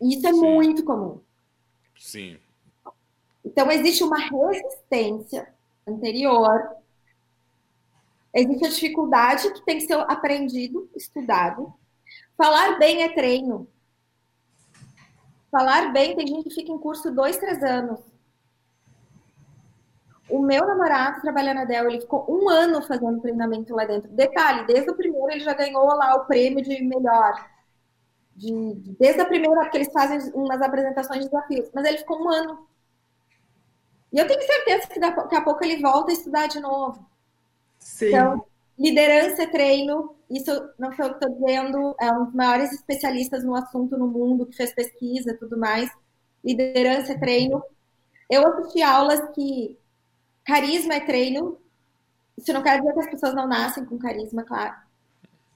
Isso 0.00 0.26
é 0.26 0.32
Sim. 0.32 0.40
muito 0.40 0.84
comum. 0.84 1.20
Sim. 1.98 2.38
Então, 3.44 3.70
existe 3.70 4.02
uma 4.02 4.18
resistência 4.18 5.52
anterior. 5.86 6.76
Existe 8.32 8.66
a 8.66 8.70
dificuldade 8.70 9.52
que 9.52 9.64
tem 9.64 9.78
que 9.78 9.86
ser 9.86 9.98
aprendido, 10.10 10.88
estudado. 10.96 11.72
Falar 12.36 12.78
bem 12.78 13.02
é 13.02 13.08
treino. 13.14 13.68
Falar 15.50 15.92
bem, 15.92 16.16
tem 16.16 16.26
gente 16.26 16.48
que 16.48 16.54
fica 16.54 16.72
em 16.72 16.78
curso 16.78 17.12
dois, 17.12 17.36
três 17.36 17.62
anos. 17.62 18.00
O 20.28 20.40
meu 20.40 20.66
namorado 20.66 21.20
trabalha 21.20 21.52
na 21.52 21.64
Dell, 21.64 21.88
ele 21.88 22.00
ficou 22.00 22.26
um 22.28 22.48
ano 22.48 22.82
fazendo 22.82 23.20
treinamento 23.20 23.74
lá 23.74 23.84
dentro. 23.84 24.10
Detalhe, 24.10 24.66
desde 24.66 24.90
o 24.90 24.96
primeiro 24.96 25.30
ele 25.30 25.40
já 25.44 25.52
ganhou 25.52 25.84
lá 25.84 26.16
o 26.16 26.24
prêmio 26.24 26.64
de 26.64 26.82
melhor. 26.82 27.48
De, 28.34 28.50
desde 28.98 29.20
a 29.20 29.26
primeira, 29.26 29.68
que 29.68 29.76
eles 29.76 29.92
fazem 29.92 30.32
umas 30.32 30.60
apresentações 30.60 31.20
de 31.20 31.26
desafios. 31.26 31.70
Mas 31.72 31.84
ele 31.86 31.98
ficou 31.98 32.20
um 32.20 32.28
ano. 32.28 32.66
E 34.14 34.18
eu 34.18 34.26
tenho 34.28 34.40
certeza 34.40 34.86
que 34.86 35.00
daqui 35.00 35.34
a 35.34 35.42
pouco 35.42 35.64
ele 35.64 35.82
volta 35.82 36.12
a 36.12 36.14
estudar 36.14 36.46
de 36.46 36.60
novo. 36.60 37.04
Sim. 37.80 38.06
Então, 38.06 38.46
liderança 38.78 39.42
é 39.42 39.46
treino. 39.46 40.14
Isso 40.30 40.50
não 40.78 40.92
foi 40.92 41.06
o 41.06 41.14
que 41.14 41.24
estou 41.24 41.34
dizendo. 41.34 41.96
É 42.00 42.12
um 42.12 42.26
dos 42.26 42.34
maiores 42.34 42.72
especialistas 42.72 43.42
no 43.42 43.56
assunto 43.56 43.98
no 43.98 44.06
mundo, 44.06 44.46
que 44.46 44.56
fez 44.56 44.72
pesquisa 44.72 45.32
e 45.32 45.36
tudo 45.36 45.58
mais. 45.58 45.90
Liderança 46.44 47.12
é 47.12 47.18
treino. 47.18 47.60
Eu 48.30 48.46
assisti 48.46 48.82
aulas 48.82 49.20
que 49.34 49.76
Carisma 50.44 50.94
é 50.94 51.00
treino. 51.00 51.58
Isso 52.36 52.52
não 52.52 52.62
quer 52.62 52.78
dizer 52.78 52.92
que 52.92 53.00
as 53.00 53.10
pessoas 53.10 53.34
não 53.34 53.48
nascem 53.48 53.84
com 53.84 53.98
carisma, 53.98 54.44
claro. 54.44 54.74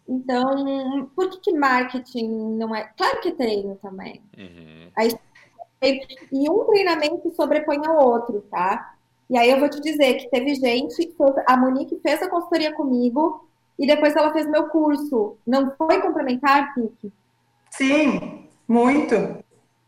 Então, 0.09 1.07
por 1.15 1.29
que, 1.29 1.39
que 1.41 1.53
marketing 1.53 2.57
não 2.57 2.75
é? 2.75 2.85
Claro 2.97 3.21
que 3.21 3.29
é 3.29 3.35
treino 3.35 3.77
também. 3.77 4.23
Uhum. 4.37 4.91
Aí, 4.97 5.13
e 5.83 6.51
um 6.51 6.65
treinamento 6.65 7.31
sobrepõe 7.35 7.87
ao 7.87 8.05
outro, 8.05 8.45
tá? 8.51 8.95
E 9.31 9.37
aí 9.37 9.51
eu 9.51 9.61
vou 9.61 9.69
te 9.69 9.81
dizer 9.81 10.15
que 10.15 10.31
teve 10.31 10.55
gente, 10.55 11.15
a 11.47 11.57
Monique 11.57 12.01
fez 12.03 12.23
a 12.23 12.29
consultoria 12.29 12.75
comigo 12.75 13.47
e 13.79 13.87
depois 13.87 14.17
ela 14.17 14.33
fez 14.33 14.49
meu 14.49 14.69
curso. 14.69 15.37
Não 15.47 15.73
foi 15.77 16.01
complementar, 16.01 16.75
Pique? 16.75 17.13
Sim, 17.71 18.49
muito. 18.67 19.15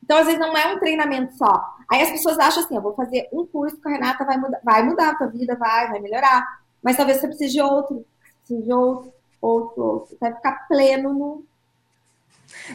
Então, 0.03 0.19
às 0.19 0.27
vezes, 0.27 0.41
não 0.41 0.57
é 0.57 0.75
um 0.75 0.79
treinamento 0.79 1.37
só. 1.37 1.77
Aí 1.91 2.03
as 2.03 2.11
pessoas 2.11 2.39
acham 2.39 2.63
assim, 2.63 2.77
eu 2.77 2.83
vou 2.83 2.95
fazer 2.95 3.29
um 3.33 3.47
curso 3.47 3.81
com 3.81 3.89
a 3.89 3.93
Renata, 3.93 4.25
vai 4.25 4.37
mudar, 4.37 4.61
vai 4.63 4.83
mudar 4.83 5.11
a 5.11 5.15
tua 5.15 5.27
vida, 5.29 5.57
vai, 5.57 5.89
vai 5.89 6.01
melhorar. 6.01 6.61
Mas 6.83 6.97
talvez 6.97 7.21
você 7.21 7.29
precise 7.29 7.53
de 7.53 7.61
outro, 7.61 8.05
precise 8.41 8.63
de 8.63 8.73
outro, 8.73 9.13
outro, 9.41 9.83
outro. 9.83 10.17
Vai 10.21 10.35
ficar 10.35 10.67
pleno 10.69 11.13
no. 11.13 11.45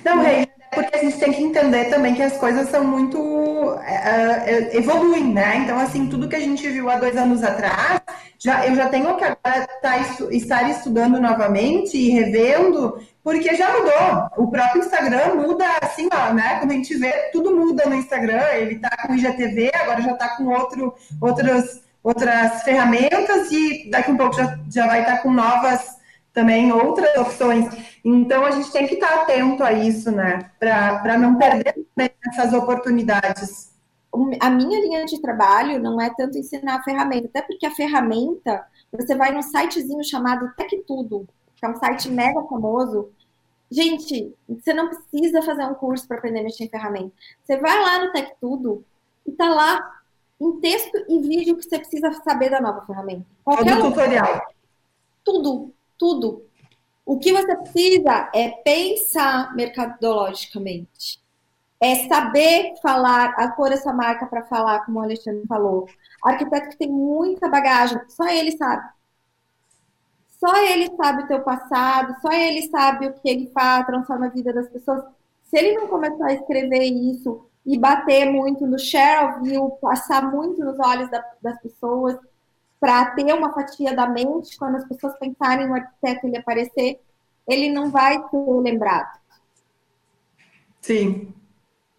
Não, 0.03 0.21
Rei, 0.21 0.47
porque 0.75 0.95
a 0.95 1.01
gente 1.01 1.17
tem 1.17 1.33
que 1.33 1.41
entender 1.41 1.85
também 1.85 2.13
que 2.13 2.21
as 2.21 2.37
coisas 2.37 2.69
são 2.69 2.83
muito. 2.83 3.17
Uh, 3.17 3.75
evoluem, 4.71 5.33
né? 5.33 5.57
Então, 5.57 5.79
assim, 5.79 6.07
tudo 6.07 6.29
que 6.29 6.35
a 6.35 6.39
gente 6.39 6.67
viu 6.69 6.89
há 6.89 6.97
dois 6.97 7.17
anos 7.17 7.43
atrás, 7.43 8.01
já, 8.37 8.67
eu 8.67 8.75
já 8.75 8.87
tenho 8.89 9.15
que 9.15 9.23
agora 9.23 9.67
tá, 9.81 9.97
estar 10.31 10.69
estudando 10.69 11.19
novamente 11.19 11.97
e 11.97 12.09
revendo 12.09 12.99
porque 13.23 13.55
já 13.55 13.71
mudou. 13.71 14.45
O 14.45 14.51
próprio 14.51 14.83
Instagram 14.83 15.33
muda 15.33 15.65
assim, 15.81 16.07
ó, 16.13 16.31
né? 16.31 16.59
Quando 16.59 16.71
a 16.71 16.75
gente 16.75 16.95
vê, 16.95 17.11
tudo 17.33 17.55
muda 17.55 17.89
no 17.89 17.95
Instagram. 17.95 18.43
Ele 18.53 18.77
tá 18.77 18.89
com 19.07 19.15
IGTV, 19.15 19.71
agora 19.73 20.01
já 20.03 20.13
tá 20.13 20.37
com 20.37 20.45
outro, 20.45 20.93
outras, 21.19 21.81
outras 22.03 22.61
ferramentas 22.61 23.51
e 23.51 23.89
daqui 23.89 24.11
um 24.11 24.17
pouco 24.17 24.35
já, 24.35 24.59
já 24.69 24.85
vai 24.85 25.01
estar 25.01 25.17
tá 25.17 25.21
com 25.23 25.31
novas 25.31 25.95
também 26.35 26.71
outras 26.71 27.17
opções. 27.17 27.65
Então, 28.03 28.45
a 28.45 28.51
gente 28.51 28.71
tem 28.71 28.85
que 28.85 28.95
estar 28.95 29.21
atento 29.21 29.63
a 29.63 29.73
isso, 29.73 30.11
né? 30.11 30.51
Para 30.59 31.17
não 31.17 31.37
perder 31.37 31.73
essas 32.27 32.53
oportunidades. 32.53 33.73
A 34.39 34.49
minha 34.49 34.79
linha 34.79 35.05
de 35.05 35.19
trabalho 35.21 35.79
não 35.79 35.99
é 35.99 36.13
tanto 36.15 36.37
ensinar 36.37 36.75
a 36.75 36.83
ferramenta, 36.83 37.27
até 37.27 37.41
porque 37.41 37.65
a 37.65 37.71
ferramenta, 37.71 38.65
você 38.91 39.15
vai 39.15 39.31
num 39.31 39.41
sitezinho 39.41 40.03
chamado 40.03 40.53
Tech 40.55 40.83
Tudo, 40.85 41.27
que 41.55 41.65
é 41.65 41.69
um 41.69 41.75
site 41.75 42.09
mega 42.09 42.43
famoso. 42.43 43.09
Gente, 43.71 44.33
você 44.47 44.73
não 44.73 44.89
precisa 44.89 45.41
fazer 45.41 45.65
um 45.65 45.73
curso 45.73 46.07
para 46.07 46.17
aprender 46.17 46.41
a 46.41 46.43
mexer 46.43 46.65
em 46.65 46.69
ferramenta. 46.69 47.11
Você 47.43 47.57
vai 47.57 47.81
lá 47.81 48.05
no 48.05 48.11
Tech 48.11 48.31
Tudo 48.39 48.85
e 49.25 49.31
tá 49.31 49.49
lá 49.49 50.01
em 50.39 50.59
texto 50.59 50.97
e 51.09 51.19
vídeo 51.19 51.57
que 51.57 51.63
você 51.63 51.79
precisa 51.79 52.11
saber 52.23 52.49
da 52.49 52.61
nova 52.61 52.85
ferramenta. 52.85 53.25
Qualquer 53.43 53.77
Todo 53.77 53.89
tutorial. 53.89 54.41
Tudo, 55.23 55.73
tudo. 55.97 56.45
O 57.05 57.19
que 57.19 57.31
você 57.31 57.55
precisa 57.55 58.29
é 58.33 58.49
pensar 58.49 59.55
mercadologicamente. 59.55 61.23
É 61.79 62.07
saber 62.07 62.73
falar, 62.81 63.55
pôr 63.55 63.71
essa 63.71 63.93
marca 63.93 64.25
para 64.25 64.43
falar, 64.45 64.85
como 64.85 64.99
o 64.99 65.03
Alexandre 65.03 65.45
falou. 65.45 65.87
Arquiteto 66.23 66.69
que 66.69 66.77
tem 66.77 66.89
muita 66.89 67.47
bagagem, 67.47 67.99
só 68.07 68.27
ele 68.27 68.57
sabe. 68.57 68.89
Só 70.39 70.55
ele 70.57 70.95
sabe 70.95 71.23
o 71.23 71.27
teu 71.27 71.41
passado, 71.41 72.15
só 72.21 72.31
ele 72.31 72.63
sabe 72.69 73.07
o 73.07 73.13
que 73.13 73.29
ele 73.29 73.51
faz, 73.51 73.85
transforma 73.85 74.25
a 74.25 74.29
vida 74.29 74.51
das 74.51 74.67
pessoas. 74.69 75.03
Se 75.43 75.57
ele 75.57 75.75
não 75.75 75.87
começar 75.87 76.27
a 76.27 76.33
escrever 76.33 76.83
isso 76.83 77.45
e 77.65 77.77
bater 77.77 78.31
muito 78.31 78.65
no 78.65 78.77
share 78.79 79.41
view, 79.41 79.71
passar 79.81 80.31
muito 80.31 80.63
nos 80.63 80.79
olhos 80.79 81.09
da, 81.09 81.23
das 81.41 81.59
pessoas, 81.61 82.17
para 82.85 83.03
ter 83.15 83.33
uma 83.33 83.51
fatia 83.51 83.95
da 83.95 84.07
mente, 84.07 84.59
quando 84.59 84.75
as 84.75 84.87
pessoas 84.87 85.17
pensarem 85.17 85.67
no 85.67 85.73
arquiteto 85.73 86.27
ele 86.27 86.37
aparecer, 86.37 87.01
ele 87.47 87.73
não 87.73 87.89
vai 87.89 88.13
ser 88.13 88.61
lembrado. 88.61 89.19
Sim. 90.81 91.33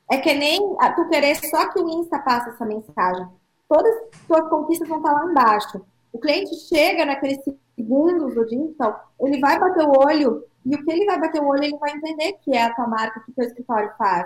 É 0.09 0.19
que 0.19 0.33
nem 0.33 0.61
tu 0.95 1.09
querer 1.09 1.35
só 1.35 1.73
que 1.73 1.81
o 1.81 1.89
Insta 1.89 2.21
passe 2.21 2.51
essa 2.51 2.65
mensagem. 2.65 3.27
Todas 3.69 3.93
as 3.97 4.21
suas 4.29 4.49
conquistas 4.49 4.89
vão 4.89 4.99
estar 4.99 5.11
lá 5.11 5.29
embaixo. 5.29 5.85
O 6.13 6.21
cliente 6.21 6.55
chega 6.55 7.05
naqueles 7.05 7.39
segundos 7.75 8.37
do 8.37 8.47
digital, 8.47 9.13
ele 9.19 9.41
vai 9.41 9.59
bater 9.59 9.85
o 9.85 9.91
olho, 9.91 10.45
e 10.65 10.73
o 10.73 10.85
que 10.85 10.93
ele 10.93 11.05
vai 11.05 11.19
bater 11.19 11.43
o 11.43 11.49
olho, 11.49 11.65
ele 11.65 11.79
vai 11.79 11.91
entender 11.97 12.35
que 12.45 12.53
é 12.53 12.63
a 12.63 12.73
tua 12.73 12.87
marca, 12.87 13.19
que 13.25 13.33
o 13.33 13.35
teu 13.35 13.45
escritório 13.45 13.91
faz. 13.99 14.25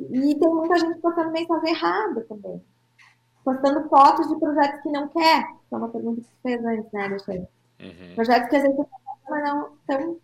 E 0.00 0.34
tem 0.34 0.48
muita 0.48 0.80
gente 0.80 0.98
postando 0.98 1.30
mensagem 1.30 1.70
errada 1.70 2.26
também 2.28 2.60
postando 3.44 3.88
fotos 3.88 4.28
de 4.28 4.36
projetos 4.38 4.82
que 4.82 4.90
não 4.90 5.08
quer. 5.08 5.46
Que 5.68 5.74
é 5.74 5.76
uma 5.76 5.88
pergunta 5.88 6.20
que 6.20 6.26
você 6.26 6.36
fez 6.42 6.64
antes, 6.64 6.92
né, 6.92 7.04
Alexandre? 7.04 7.48
Uhum. 7.80 8.14
Projetos 8.14 8.48
que 8.48 8.56
às 8.56 8.62
vezes 8.62 8.86
mas 9.28 9.44
não 9.44 9.74
estão. 9.74 10.16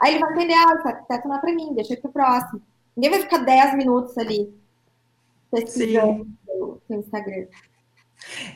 Aí 0.00 0.14
ele 0.14 0.20
vai 0.20 0.32
entender, 0.32 0.54
ah, 0.54 0.74
esse 0.78 0.88
arquiteto 0.88 1.28
não 1.28 1.36
é 1.36 1.40
para 1.40 1.54
mim, 1.54 1.74
deixa 1.74 1.92
eu 1.92 1.98
ir 1.98 2.00
pro 2.00 2.12
próximo. 2.12 2.62
Ninguém 2.96 3.10
vai 3.10 3.20
ficar 3.20 3.38
10 3.38 3.74
minutos 3.76 4.16
ali 4.16 4.54
pesquisando 5.50 6.26
no 6.48 6.80
Instagram. 6.96 7.46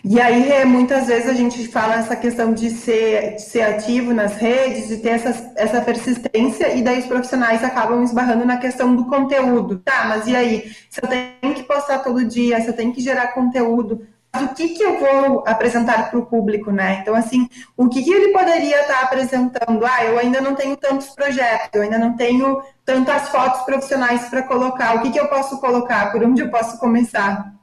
E 0.04 0.20
aí, 0.20 0.64
muitas 0.64 1.06
vezes 1.06 1.28
a 1.28 1.32
gente 1.32 1.66
fala 1.68 1.94
essa 1.94 2.14
questão 2.14 2.52
de 2.52 2.70
ser, 2.70 3.36
de 3.36 3.42
ser 3.42 3.62
ativo 3.62 4.12
nas 4.12 4.36
redes, 4.36 4.88
de 4.88 4.98
ter 4.98 5.10
essa, 5.10 5.52
essa 5.56 5.80
persistência, 5.80 6.74
e 6.74 6.82
daí 6.82 7.00
os 7.00 7.06
profissionais 7.06 7.64
acabam 7.64 8.02
esbarrando 8.02 8.44
na 8.44 8.58
questão 8.58 8.94
do 8.94 9.06
conteúdo. 9.06 9.78
Tá, 9.78 10.04
mas 10.06 10.26
e 10.26 10.36
aí? 10.36 10.72
Se 10.90 11.00
eu 11.02 11.08
tenho 11.08 11.54
que 11.54 11.62
postar 11.62 12.00
todo 12.00 12.24
dia, 12.24 12.60
se 12.60 12.68
eu 12.68 12.74
tenho 12.74 12.92
que 12.92 13.00
gerar 13.00 13.28
conteúdo, 13.28 14.06
o 14.42 14.48
que, 14.48 14.70
que 14.70 14.82
eu 14.82 14.98
vou 14.98 15.44
apresentar 15.46 16.10
para 16.10 16.18
o 16.18 16.26
público, 16.26 16.72
né? 16.72 16.98
Então, 17.00 17.14
assim, 17.14 17.48
o 17.76 17.88
que, 17.88 18.02
que 18.02 18.12
ele 18.12 18.32
poderia 18.32 18.80
estar 18.80 18.94
tá 18.94 19.02
apresentando? 19.02 19.86
Ah, 19.86 20.04
eu 20.04 20.18
ainda 20.18 20.40
não 20.40 20.54
tenho 20.54 20.76
tantos 20.76 21.10
projetos, 21.10 21.70
eu 21.72 21.82
ainda 21.82 21.98
não 21.98 22.16
tenho 22.16 22.60
tantas 22.84 23.28
fotos 23.28 23.62
profissionais 23.62 24.28
para 24.28 24.42
colocar. 24.42 24.96
O 24.96 25.02
que, 25.02 25.12
que 25.12 25.20
eu 25.20 25.28
posso 25.28 25.60
colocar? 25.60 26.10
Por 26.10 26.24
onde 26.24 26.42
eu 26.42 26.50
posso 26.50 26.78
começar? 26.78 27.54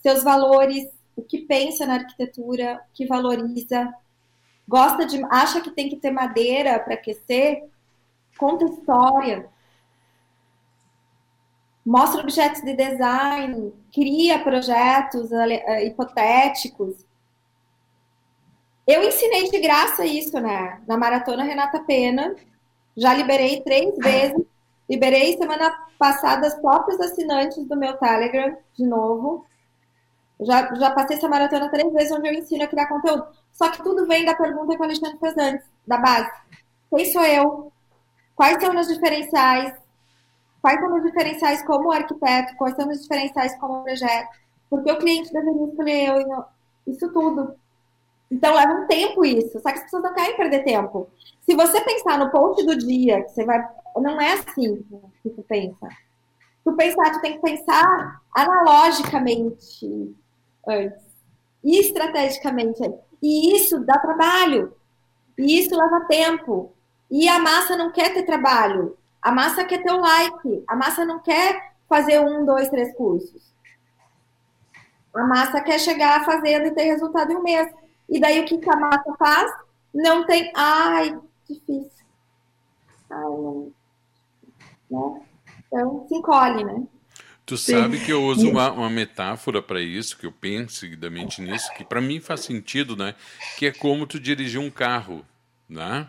Seus 0.00 0.22
valores, 0.22 0.84
o 1.16 1.22
que 1.22 1.38
pensa 1.38 1.86
na 1.86 1.94
arquitetura, 1.94 2.82
o 2.90 2.94
que 2.94 3.06
valoriza, 3.06 3.92
gosta 4.66 5.04
de, 5.06 5.22
acha 5.30 5.60
que 5.60 5.70
tem 5.70 5.88
que 5.88 5.96
ter 5.96 6.10
madeira 6.10 6.78
para 6.78 6.94
aquecer, 6.94 7.64
conta 8.38 8.64
história, 8.64 9.48
mostra 11.84 12.22
objetos 12.22 12.62
de 12.62 12.74
design, 12.74 13.72
cria 13.92 14.38
projetos 14.38 15.30
uh, 15.30 15.84
hipotéticos. 15.84 17.04
Eu 18.86 19.02
ensinei 19.04 19.50
de 19.50 19.60
graça 19.60 20.04
isso, 20.04 20.38
né? 20.40 20.80
Na 20.86 20.96
maratona 20.96 21.44
Renata 21.44 21.80
Pena, 21.80 22.34
já 22.96 23.14
liberei 23.14 23.60
três 23.62 23.96
vezes. 23.98 24.44
Liberei 24.88 25.36
semana 25.36 25.70
passada 25.98 26.46
as 26.46 26.54
próprios 26.60 27.00
assinantes 27.00 27.64
do 27.66 27.76
meu 27.76 27.96
Telegram 27.96 28.56
de 28.74 28.84
novo. 28.84 29.46
Já, 30.40 30.74
já 30.74 30.90
passei 30.90 31.16
essa 31.16 31.28
maratona 31.28 31.68
três 31.70 31.92
vezes 31.92 32.12
onde 32.12 32.28
eu 32.28 32.34
ensino 32.34 32.64
a 32.64 32.68
criar 32.68 32.86
conteúdo. 32.86 33.26
Só 33.52 33.70
que 33.70 33.82
tudo 33.82 34.06
vem 34.06 34.24
da 34.24 34.34
pergunta 34.34 34.74
que 34.74 34.80
o 34.80 34.84
Alexandre 34.84 35.18
fez 35.18 35.36
antes, 35.36 35.66
da 35.86 35.98
base. 35.98 36.30
Quem 36.90 37.04
sou 37.12 37.24
eu? 37.24 37.72
Quais 38.34 38.60
são 38.60 38.76
os 38.78 38.88
diferenciais? 38.88 39.74
Quais 40.60 40.80
são 40.80 40.96
os 40.96 41.02
diferenciais 41.02 41.62
como 41.64 41.92
arquiteto? 41.92 42.56
Quais 42.56 42.74
são 42.76 42.88
os 42.88 43.02
diferenciais 43.02 43.54
como 43.58 43.82
projeto? 43.82 44.28
Porque 44.68 44.90
o 44.90 44.98
cliente 44.98 45.32
deveria 45.32 45.66
escolher 45.66 46.08
eu, 46.08 46.44
isso 46.86 47.12
tudo. 47.12 47.54
Então 48.30 48.54
leva 48.54 48.72
um 48.72 48.86
tempo 48.86 49.24
isso. 49.24 49.60
Só 49.60 49.70
que 49.70 49.78
as 49.78 49.84
pessoas 49.84 50.02
não 50.02 50.14
querem 50.14 50.36
perder 50.36 50.64
tempo. 50.64 51.08
Se 51.42 51.54
você 51.54 51.80
pensar 51.82 52.18
no 52.18 52.30
post 52.30 52.64
do 52.64 52.76
dia, 52.76 53.22
que 53.22 53.30
você 53.30 53.44
vai. 53.44 53.62
Não 53.96 54.18
é 54.20 54.32
assim 54.32 54.82
que 55.22 55.28
tu 55.28 55.42
pensa. 55.42 55.88
Tu 56.64 56.72
pensar, 56.72 57.12
tu 57.12 57.20
tem 57.20 57.34
que 57.34 57.42
pensar 57.42 58.22
analogicamente 58.32 60.16
antes. 60.66 61.00
E 61.62 61.78
estrategicamente. 61.78 62.82
E 63.22 63.56
isso 63.56 63.80
dá 63.80 63.98
trabalho. 63.98 64.74
E 65.38 65.58
isso 65.58 65.76
leva 65.76 66.06
tempo. 66.06 66.72
E 67.10 67.28
a 67.28 67.38
massa 67.38 67.76
não 67.76 67.92
quer 67.92 68.12
ter 68.12 68.24
trabalho. 68.24 68.96
A 69.20 69.30
massa 69.30 69.64
quer 69.64 69.82
ter 69.82 69.92
o 69.92 70.00
like. 70.00 70.64
A 70.66 70.74
massa 70.74 71.04
não 71.04 71.20
quer 71.20 71.72
fazer 71.88 72.20
um, 72.20 72.44
dois, 72.44 72.68
três 72.68 72.94
cursos. 72.96 73.52
A 75.14 75.24
massa 75.24 75.60
quer 75.60 75.78
chegar 75.78 76.24
fazendo 76.24 76.66
e 76.66 76.74
ter 76.74 76.84
resultado 76.84 77.30
em 77.30 77.36
um 77.36 77.42
mês. 77.42 77.68
E 78.08 78.18
daí 78.18 78.40
o 78.40 78.44
que, 78.46 78.58
que 78.58 78.70
a 78.70 78.76
massa 78.76 79.14
faz? 79.18 79.52
Não 79.94 80.26
tem. 80.26 80.50
Ai, 80.56 81.18
difícil. 81.48 82.06
Ai, 83.10 83.20
não. 84.90 85.14
Né? 85.14 85.22
Então 85.66 86.06
se 86.08 86.14
encolhe, 86.14 86.64
né? 86.64 86.82
Tu 87.44 87.56
Sim. 87.56 87.72
sabe 87.72 87.98
que 87.98 88.12
eu 88.12 88.22
uso 88.24 88.48
uma, 88.48 88.70
uma 88.70 88.90
metáfora 88.90 89.60
para 89.60 89.80
isso, 89.80 90.16
que 90.16 90.24
eu 90.24 90.32
penso 90.32 90.76
seguidamente 90.76 91.42
nisso, 91.42 91.72
que 91.74 91.84
para 91.84 92.00
mim 92.00 92.20
faz 92.20 92.40
sentido, 92.40 92.96
né? 92.96 93.14
Que 93.58 93.66
é 93.66 93.72
como 93.72 94.06
tu 94.06 94.20
dirigir 94.20 94.60
um 94.60 94.70
carro, 94.70 95.26
né? 95.68 96.08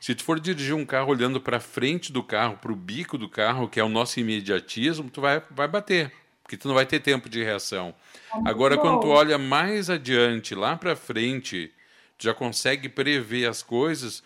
Se 0.00 0.14
tu 0.14 0.22
for 0.22 0.38
dirigir 0.38 0.74
um 0.74 0.86
carro 0.86 1.10
olhando 1.10 1.40
para 1.40 1.58
frente 1.58 2.12
do 2.12 2.22
carro, 2.22 2.56
para 2.58 2.72
o 2.72 2.76
bico 2.76 3.18
do 3.18 3.28
carro, 3.28 3.68
que 3.68 3.80
é 3.80 3.84
o 3.84 3.88
nosso 3.88 4.20
imediatismo, 4.20 5.10
tu 5.10 5.20
vai, 5.20 5.42
vai 5.50 5.66
bater, 5.66 6.12
porque 6.42 6.56
tu 6.56 6.68
não 6.68 6.74
vai 6.74 6.86
ter 6.86 7.00
tempo 7.00 7.28
de 7.28 7.42
reação. 7.42 7.92
É 8.32 8.48
Agora, 8.48 8.78
quando 8.78 9.00
tu 9.00 9.08
olha 9.08 9.36
mais 9.36 9.90
adiante, 9.90 10.54
lá 10.54 10.76
para 10.76 10.94
frente, 10.94 11.72
tu 12.16 12.24
já 12.24 12.32
consegue 12.32 12.88
prever 12.88 13.48
as 13.48 13.62
coisas, 13.62 14.22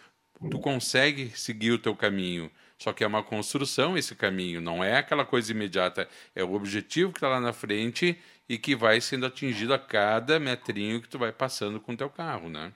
tu 0.50 0.58
consegue 0.58 1.32
seguir 1.34 1.72
o 1.72 1.78
teu 1.78 1.96
caminho. 1.96 2.50
Só 2.82 2.92
que 2.92 3.04
é 3.04 3.06
uma 3.06 3.22
construção 3.22 3.96
esse 3.96 4.12
caminho, 4.16 4.60
não 4.60 4.82
é 4.82 4.96
aquela 4.96 5.24
coisa 5.24 5.52
imediata. 5.52 6.08
É 6.34 6.42
o 6.42 6.52
objetivo 6.52 7.12
que 7.12 7.18
está 7.18 7.28
lá 7.28 7.38
na 7.38 7.52
frente 7.52 8.18
e 8.48 8.58
que 8.58 8.74
vai 8.74 9.00
sendo 9.00 9.24
atingido 9.24 9.72
a 9.72 9.78
cada 9.78 10.40
metrinho 10.40 11.00
que 11.00 11.08
tu 11.08 11.16
vai 11.16 11.30
passando 11.30 11.80
com 11.80 11.92
o 11.92 11.96
teu 11.96 12.10
carro, 12.10 12.48
né? 12.48 12.72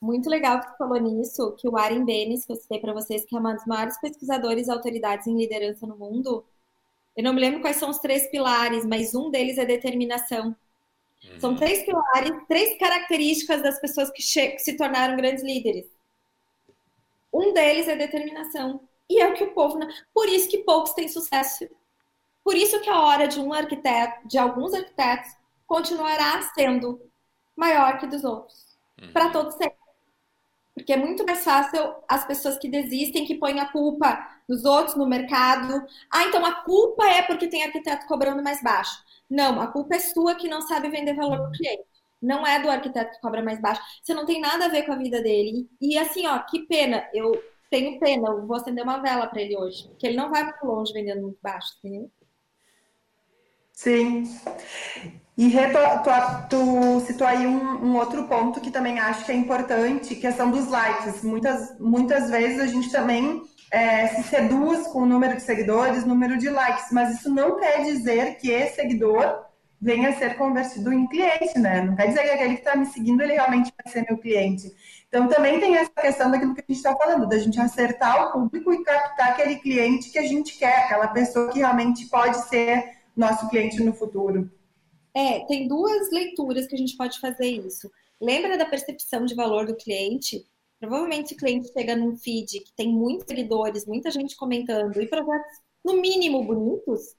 Muito 0.00 0.28
legal 0.28 0.58
que 0.58 0.66
tu 0.66 0.76
falou 0.76 1.00
nisso, 1.00 1.52
que 1.52 1.68
o 1.68 1.70
Warren 1.70 2.04
Bennis, 2.04 2.44
que 2.44 2.50
eu 2.50 2.56
citei 2.56 2.80
para 2.80 2.92
vocês, 2.92 3.24
que 3.24 3.36
é 3.36 3.38
um 3.38 3.54
dos 3.54 3.64
maiores 3.66 3.96
pesquisadores 4.00 4.66
e 4.66 4.70
autoridades 4.72 5.28
em 5.28 5.38
liderança 5.38 5.86
no 5.86 5.96
mundo, 5.96 6.44
eu 7.16 7.22
não 7.22 7.32
me 7.32 7.40
lembro 7.40 7.60
quais 7.60 7.76
são 7.76 7.90
os 7.90 7.98
três 7.98 8.28
pilares, 8.28 8.84
mas 8.84 9.14
um 9.14 9.30
deles 9.30 9.58
é 9.58 9.64
determinação. 9.64 10.56
Uhum. 11.24 11.40
São 11.40 11.54
três 11.54 11.84
pilares, 11.84 12.32
três 12.48 12.76
características 12.78 13.62
das 13.62 13.80
pessoas 13.80 14.10
que, 14.10 14.22
que 14.22 14.58
se 14.58 14.76
tornaram 14.76 15.16
grandes 15.16 15.44
líderes. 15.44 15.86
Um 17.32 17.52
deles 17.52 17.86
é 17.86 17.94
determinação. 17.94 18.80
E 19.08 19.20
é 19.20 19.28
o 19.28 19.34
que 19.34 19.44
o 19.44 19.52
povo. 19.52 19.78
Por 20.12 20.28
isso 20.28 20.48
que 20.48 20.58
poucos 20.58 20.92
têm 20.92 21.08
sucesso. 21.08 21.68
Por 22.42 22.56
isso 22.56 22.80
que 22.80 22.90
a 22.90 23.00
hora 23.00 23.26
de 23.26 23.40
um 23.40 23.52
arquiteto, 23.52 24.28
de 24.28 24.38
alguns 24.38 24.74
arquitetos, 24.74 25.30
continuará 25.66 26.42
sendo 26.54 27.00
maior 27.56 27.98
que 27.98 28.06
dos 28.06 28.24
outros. 28.24 28.76
Uhum. 29.00 29.12
Para 29.12 29.30
todos 29.30 29.54
sempre. 29.54 29.84
Porque 30.74 30.92
é 30.92 30.96
muito 30.96 31.24
mais 31.24 31.44
fácil 31.44 31.94
as 32.08 32.26
pessoas 32.26 32.58
que 32.58 32.68
desistem, 32.68 33.24
que 33.24 33.36
põem 33.36 33.60
a 33.60 33.70
culpa 33.70 34.28
nos 34.48 34.64
outros, 34.64 34.96
no 34.96 35.06
mercado. 35.06 35.86
Ah, 36.10 36.24
então 36.24 36.44
a 36.44 36.52
culpa 36.62 37.06
é 37.06 37.22
porque 37.22 37.46
tem 37.46 37.62
arquiteto 37.62 38.06
cobrando 38.06 38.42
mais 38.42 38.60
baixo. 38.62 39.02
Não, 39.30 39.60
a 39.60 39.68
culpa 39.68 39.94
é 39.94 40.00
sua 40.00 40.34
que 40.34 40.48
não 40.48 40.60
sabe 40.60 40.88
vender 40.88 41.14
valor 41.14 41.38
para 41.38 41.48
o 41.48 41.52
cliente. 41.52 41.84
não 42.20 42.46
é 42.46 42.60
do 42.60 42.70
arquiteto 42.70 43.12
que 43.12 43.20
cobra 43.20 43.42
mais 43.42 43.60
baixo. 43.60 43.80
Você 44.02 44.12
não 44.14 44.26
tem 44.26 44.40
nada 44.40 44.66
a 44.66 44.68
ver 44.68 44.82
com 44.84 44.92
a 44.92 44.96
vida 44.96 45.22
dele. 45.22 45.68
E, 45.80 45.94
e 45.94 45.98
assim, 45.98 46.26
ó, 46.26 46.40
que 46.40 46.66
pena. 46.66 47.08
Eu 47.14 47.40
tenho 47.74 47.98
pena, 47.98 48.28
eu 48.28 48.46
vou 48.46 48.56
acender 48.56 48.84
uma 48.84 49.02
vela 49.02 49.26
para 49.26 49.42
ele 49.42 49.56
hoje, 49.56 49.88
porque 49.88 50.06
ele 50.06 50.16
não 50.16 50.30
vai 50.30 50.44
muito 50.44 50.64
longe 50.64 50.92
vendendo 50.92 51.22
muito 51.22 51.38
baixo, 51.42 51.74
entendeu? 51.78 52.08
Sim. 53.72 54.30
E 55.36 55.50
tu, 55.50 56.48
tu, 56.48 57.00
citou 57.00 57.26
aí 57.26 57.44
um, 57.44 57.84
um, 57.84 57.96
outro 57.96 58.28
ponto 58.28 58.60
que 58.60 58.70
também 58.70 59.00
acho 59.00 59.24
que 59.24 59.32
é 59.32 59.34
importante, 59.34 60.14
questão 60.14 60.52
dos 60.52 60.68
likes. 60.68 61.24
Muitas, 61.24 61.76
muitas 61.80 62.30
vezes 62.30 62.60
a 62.60 62.66
gente 62.68 62.92
também 62.92 63.42
é, 63.72 64.06
se 64.06 64.22
seduz 64.22 64.86
com 64.86 65.00
o 65.00 65.06
número 65.06 65.34
de 65.34 65.42
seguidores, 65.42 66.04
número 66.04 66.38
de 66.38 66.48
likes, 66.48 66.92
mas 66.92 67.18
isso 67.18 67.34
não 67.34 67.58
quer 67.58 67.82
dizer 67.82 68.36
que 68.36 68.52
seguidor 68.68 69.44
venha 69.80 70.08
a 70.08 70.12
ser 70.14 70.36
convertido 70.36 70.92
em 70.92 71.06
cliente, 71.06 71.58
né? 71.58 71.82
Não 71.82 71.94
quer 71.94 72.08
dizer 72.08 72.22
que 72.22 72.30
aquele 72.30 72.54
que 72.54 72.60
está 72.60 72.76
me 72.76 72.86
seguindo, 72.86 73.22
ele 73.22 73.34
realmente 73.34 73.72
vai 73.82 73.92
ser 73.92 74.06
meu 74.08 74.18
cliente. 74.18 74.72
Então, 75.08 75.28
também 75.28 75.60
tem 75.60 75.76
essa 75.76 75.90
questão 75.90 76.30
daquilo 76.30 76.54
que 76.54 76.60
a 76.60 76.64
gente 76.66 76.76
está 76.76 76.96
falando, 76.96 77.28
da 77.28 77.38
gente 77.38 77.60
acertar 77.60 78.28
o 78.28 78.32
público 78.32 78.72
e 78.72 78.82
captar 78.82 79.30
aquele 79.30 79.56
cliente 79.56 80.10
que 80.10 80.18
a 80.18 80.26
gente 80.26 80.58
quer, 80.58 80.84
aquela 80.84 81.08
pessoa 81.08 81.52
que 81.52 81.58
realmente 81.58 82.06
pode 82.06 82.48
ser 82.48 82.98
nosso 83.16 83.48
cliente 83.48 83.82
no 83.82 83.92
futuro. 83.92 84.50
É, 85.14 85.40
tem 85.46 85.68
duas 85.68 86.10
leituras 86.10 86.66
que 86.66 86.74
a 86.74 86.78
gente 86.78 86.96
pode 86.96 87.20
fazer 87.20 87.46
isso. 87.46 87.90
Lembra 88.20 88.58
da 88.58 88.66
percepção 88.66 89.24
de 89.24 89.34
valor 89.34 89.66
do 89.66 89.76
cliente? 89.76 90.44
Provavelmente 90.80 91.34
o 91.34 91.36
cliente 91.36 91.72
chega 91.72 91.94
num 91.94 92.16
feed 92.16 92.60
que 92.60 92.72
tem 92.74 92.88
muitos 92.92 93.26
seguidores, 93.28 93.86
muita 93.86 94.10
gente 94.10 94.36
comentando 94.36 95.00
e 95.00 95.06
projetos 95.06 95.58
no 95.84 96.00
mínimo 96.00 96.42
bonitos, 96.42 97.14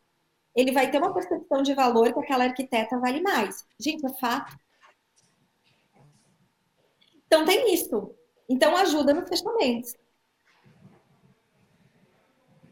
ele 0.56 0.72
vai 0.72 0.90
ter 0.90 0.98
uma 0.98 1.14
percepção 1.14 1.62
de 1.62 1.74
valor 1.74 2.14
que 2.14 2.20
aquela 2.20 2.46
arquiteta 2.46 2.98
vale 3.00 3.22
mais. 3.22 3.66
Gente, 3.80 4.06
é 4.06 4.10
fato. 4.20 4.58
Então 7.28 7.46
tem 7.46 7.74
isso. 7.74 8.16
Então 8.48 8.76
ajuda 8.78 9.14
nos 9.14 9.28
fechamentos. 9.28 9.94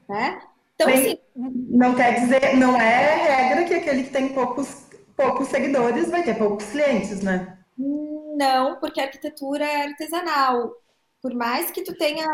Né? 0.07 0.41
Então, 0.75 0.87
Bem, 0.87 0.97
assim, 0.97 1.19
não 1.35 1.95
quer 1.95 2.19
dizer, 2.19 2.55
não 2.57 2.75
é 2.79 3.15
regra 3.15 3.65
que 3.65 3.73
aquele 3.73 4.03
que 4.03 4.11
tem 4.11 4.33
poucos, 4.33 4.87
poucos 5.15 5.47
seguidores 5.47 6.09
vai 6.09 6.23
ter 6.23 6.37
poucos 6.37 6.65
clientes, 6.69 7.21
né? 7.21 7.59
Não, 7.77 8.79
porque 8.79 8.99
a 8.99 9.05
arquitetura 9.05 9.65
é 9.65 9.87
artesanal. 9.87 10.73
Por 11.21 11.33
mais 11.33 11.71
que 11.71 11.83
tu 11.83 11.95
tenha 11.95 12.27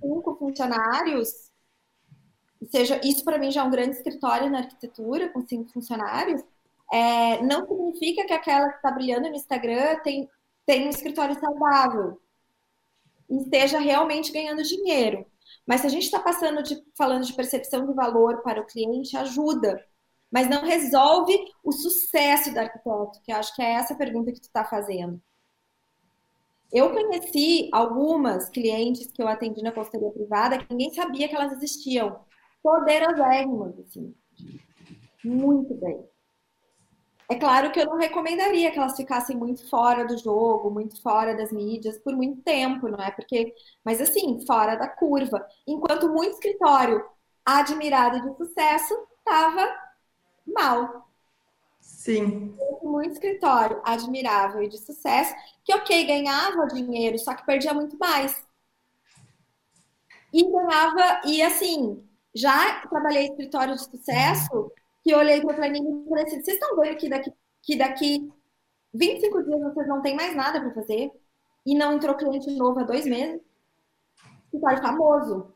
cinco 0.00 0.36
funcionários, 0.36 1.49
seja 2.68 3.00
isso 3.02 3.24
para 3.24 3.38
mim 3.38 3.50
já 3.50 3.62
é 3.62 3.64
um 3.64 3.70
grande 3.70 3.96
escritório 3.96 4.50
na 4.50 4.58
arquitetura 4.58 5.28
com 5.30 5.46
cinco 5.46 5.72
funcionários, 5.72 6.42
é, 6.92 7.42
não 7.42 7.66
significa 7.66 8.26
que 8.26 8.32
aquela 8.32 8.68
que 8.68 8.76
está 8.76 8.90
brilhando 8.90 9.28
no 9.28 9.36
Instagram 9.36 9.96
tem, 10.02 10.28
tem 10.66 10.86
um 10.86 10.90
escritório 10.90 11.38
saudável 11.38 12.20
e 13.30 13.36
esteja 13.36 13.78
realmente 13.78 14.32
ganhando 14.32 14.62
dinheiro. 14.62 15.24
Mas 15.66 15.82
se 15.82 15.86
a 15.86 15.90
gente 15.90 16.04
está 16.04 16.18
passando 16.18 16.62
de 16.62 16.82
falando 16.96 17.24
de 17.24 17.32
percepção 17.32 17.86
de 17.86 17.94
valor 17.94 18.42
para 18.42 18.60
o 18.60 18.66
cliente, 18.66 19.16
ajuda, 19.16 19.84
mas 20.30 20.48
não 20.48 20.64
resolve 20.64 21.36
o 21.62 21.72
sucesso 21.72 22.52
do 22.52 22.58
arquiteto, 22.58 23.20
que 23.24 23.32
eu 23.32 23.36
acho 23.36 23.54
que 23.54 23.62
é 23.62 23.72
essa 23.72 23.94
pergunta 23.94 24.32
que 24.32 24.40
tu 24.40 24.44
está 24.44 24.64
fazendo. 24.64 25.20
Eu 26.72 26.92
conheci 26.92 27.68
algumas 27.72 28.48
clientes 28.48 29.10
que 29.10 29.20
eu 29.20 29.26
atendi 29.26 29.60
na 29.60 29.72
consultoria 29.72 30.10
privada 30.10 30.58
que 30.58 30.70
ninguém 30.70 30.92
sabia 30.94 31.28
que 31.28 31.34
elas 31.34 31.52
existiam. 31.52 32.20
Poderosérrimas, 32.62 33.78
assim. 33.78 34.14
Muito 35.24 35.74
bem. 35.74 36.04
É 37.30 37.36
claro 37.36 37.70
que 37.70 37.78
eu 37.78 37.86
não 37.86 37.96
recomendaria 37.96 38.72
que 38.72 38.78
elas 38.78 38.96
ficassem 38.96 39.36
muito 39.36 39.68
fora 39.68 40.04
do 40.04 40.18
jogo, 40.18 40.68
muito 40.68 41.00
fora 41.00 41.32
das 41.36 41.52
mídias 41.52 41.96
por 41.96 42.12
muito 42.16 42.42
tempo, 42.42 42.88
não 42.88 42.98
é? 42.98 43.12
Porque, 43.12 43.54
mas 43.84 44.00
assim, 44.00 44.44
fora 44.44 44.74
da 44.74 44.88
curva. 44.88 45.46
Enquanto 45.64 46.08
muito 46.08 46.32
escritório 46.32 47.04
admirado 47.44 48.20
de 48.20 48.36
sucesso 48.36 48.94
estava 49.18 49.72
mal. 50.44 51.08
Sim. 51.80 52.56
Muito 52.82 53.12
escritório 53.12 53.80
admirável 53.84 54.64
e 54.64 54.68
de 54.68 54.78
sucesso, 54.78 55.32
que 55.64 55.72
ok, 55.72 56.04
ganhava 56.04 56.66
dinheiro, 56.66 57.16
só 57.16 57.32
que 57.34 57.46
perdia 57.46 57.72
muito 57.72 57.96
mais. 57.96 58.44
E 60.32 60.50
ganhava, 60.50 61.20
e 61.26 61.40
assim, 61.42 62.02
já 62.34 62.80
trabalhei 62.88 63.24
em 63.26 63.30
escritório 63.30 63.74
de 63.74 63.82
sucesso, 63.82 64.72
que 65.02 65.10
eu 65.10 65.18
olhei 65.18 65.40
para 65.40 65.52
o 65.52 65.56
planilha 65.56 65.88
e 65.88 66.08
falei 66.08 66.24
assim: 66.24 66.42
vocês 66.42 66.56
estão 66.56 66.76
vendo 66.76 66.96
que 66.96 67.08
daqui, 67.08 67.32
que 67.62 67.76
daqui 67.76 68.32
25 68.94 69.42
dias 69.44 69.60
vocês 69.62 69.88
não 69.88 70.02
têm 70.02 70.14
mais 70.14 70.34
nada 70.34 70.60
para 70.60 70.74
fazer? 70.74 71.10
E 71.66 71.74
não 71.74 71.94
entrou 71.94 72.14
cliente 72.14 72.50
novo 72.56 72.80
há 72.80 72.84
dois 72.84 73.04
meses? 73.06 73.40
Escritório 74.46 74.82
famoso. 74.82 75.54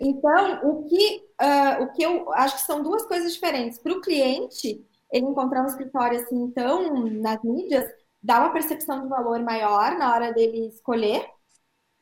Então, 0.00 0.70
o 0.70 0.84
que, 0.84 1.24
uh, 1.40 1.82
o 1.82 1.92
que 1.92 2.02
eu 2.02 2.32
acho 2.32 2.56
que 2.56 2.62
são 2.62 2.82
duas 2.82 3.04
coisas 3.04 3.32
diferentes. 3.32 3.78
Para 3.78 3.92
o 3.92 4.00
cliente, 4.00 4.84
ele 5.10 5.26
encontrar 5.26 5.62
um 5.62 5.66
escritório 5.66 6.20
assim, 6.20 6.36
então, 6.44 7.04
nas 7.10 7.42
mídias, 7.42 7.84
dá 8.22 8.40
uma 8.40 8.52
percepção 8.52 9.02
de 9.02 9.08
valor 9.08 9.40
maior 9.40 9.98
na 9.98 10.12
hora 10.14 10.32
dele 10.32 10.68
escolher, 10.68 11.28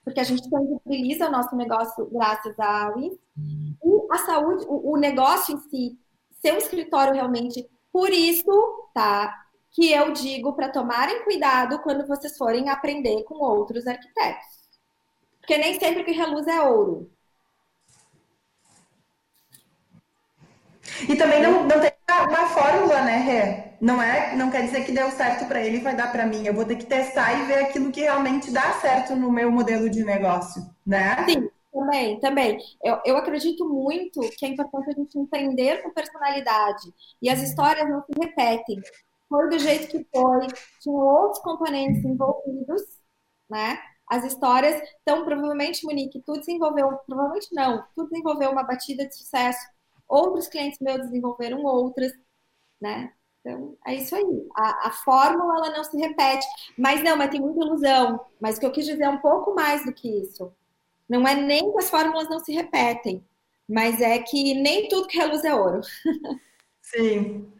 porque 0.05 0.21
a 0.21 0.25
gente 0.25 0.49
tangibiliza 0.49 1.29
o 1.29 1.33
nosso 1.33 1.57
negócio 1.57 2.07
graças 2.11 2.59
a 2.59 2.91
Wins. 2.91 3.19
A 4.11 4.19
saúde, 4.19 4.65
o, 4.69 4.93
o 4.93 4.97
negócio 4.97 5.55
em 5.55 5.59
si, 5.59 5.99
ser 6.41 6.55
um 6.55 6.59
escritório 6.59 7.15
realmente. 7.15 7.69
Por 7.93 8.11
isso, 8.11 8.91
tá? 8.95 9.35
Que 9.73 9.93
eu 9.93 10.13
digo 10.13 10.53
para 10.55 10.71
tomarem 10.71 11.25
cuidado 11.25 11.81
quando 11.81 12.07
vocês 12.07 12.37
forem 12.37 12.69
aprender 12.69 13.23
com 13.25 13.37
outros 13.37 13.87
arquitetos. 13.87 14.47
Porque 15.41 15.57
nem 15.57 15.79
sempre 15.79 16.05
que 16.05 16.13
reluz 16.13 16.47
é 16.47 16.61
ouro. 16.61 17.11
E 21.09 21.17
também 21.17 21.43
não, 21.43 21.65
não 21.65 21.81
tem 21.81 21.93
uma 22.09 22.49
fórmula, 22.49 23.03
né, 23.03 23.17
Rê? 23.19 23.71
Não, 23.81 24.03
é, 24.03 24.37
não 24.37 24.51
quer 24.51 24.65
dizer 24.65 24.85
que 24.85 24.93
deu 24.93 25.11
certo 25.11 25.47
para 25.47 25.61
ele 25.61 25.79
e 25.79 25.81
vai 25.81 25.97
dar 25.97 26.13
para 26.13 26.27
mim. 26.27 26.45
Eu 26.45 26.53
vou 26.53 26.65
ter 26.65 26.77
que 26.77 26.85
testar 26.85 27.33
e 27.33 27.47
ver 27.47 27.65
aquilo 27.65 27.91
que 27.91 28.03
realmente 28.03 28.51
dá 28.51 28.73
certo 28.75 29.17
no 29.17 29.33
meu 29.33 29.51
modelo 29.51 29.89
de 29.89 30.05
negócio, 30.05 30.63
né? 30.87 31.25
Sim, 31.27 31.49
também, 31.73 32.21
também. 32.21 32.59
Eu, 32.83 33.01
eu 33.05 33.17
acredito 33.17 33.69
muito 33.69 34.21
que 34.37 34.47
é 34.47 34.49
importante 34.49 34.91
a 34.91 34.93
gente 34.93 35.19
entender 35.19 35.83
com 35.83 35.91
personalidade. 35.91 36.93
E 37.23 37.31
as 37.31 37.43
histórias 37.43 37.89
não 37.89 38.03
se 38.03 38.13
repetem. 38.19 38.81
Foi 39.29 39.49
do 39.49 39.59
jeito 39.59 39.89
que 39.89 40.07
foi, 40.13 40.47
tinham 40.81 40.99
outros 40.99 41.41
componentes 41.43 42.05
envolvidos, 42.05 42.83
né? 43.49 43.79
As 44.09 44.25
histórias. 44.25 44.81
Então, 45.03 45.25
provavelmente, 45.25 45.85
Monique, 45.85 46.21
tu 46.27 46.33
desenvolveu, 46.33 46.99
provavelmente 47.07 47.49
não, 47.53 47.85
tu 47.95 48.09
desenvolveu 48.09 48.51
uma 48.51 48.65
batida 48.65 49.07
de 49.07 49.17
sucesso 49.17 49.61
outros 50.11 50.49
clientes 50.49 50.79
meus 50.81 51.01
desenvolveram 51.03 51.63
outras, 51.65 52.13
né? 52.81 53.13
Então, 53.41 53.77
é 53.87 53.95
isso 53.95 54.15
aí. 54.15 54.49
A, 54.55 54.89
a, 54.89 54.91
fórmula, 54.91 55.55
ela 55.57 55.77
não 55.77 55.85
se 55.85 55.97
repete. 55.97 56.47
Mas 56.77 57.03
não, 57.03 57.17
mas 57.17 57.31
tem 57.31 57.41
muita 57.41 57.65
ilusão. 57.65 58.21
Mas 58.39 58.57
o 58.57 58.61
que 58.61 58.67
eu 58.67 58.73
quis 58.73 58.85
dizer 58.85 59.05
é 59.05 59.09
um 59.09 59.21
pouco 59.21 59.55
mais 59.55 59.85
do 59.85 59.95
que 59.95 60.09
isso. 60.21 60.53
Não 61.11 61.27
é 61.27 61.35
nem 61.35 61.73
que 61.73 61.79
as 61.79 61.91
fórmulas 61.91 62.29
não 62.29 62.39
se 62.39 62.53
repetem, 62.53 63.27
mas 63.69 64.01
é 64.01 64.17
que 64.21 64.55
nem 64.55 64.89
tudo 64.89 65.09
que 65.09 65.21
é 65.21 65.27
luz 65.27 65.45
é 65.45 65.53
ouro. 65.53 65.81
Sim. 66.81 67.53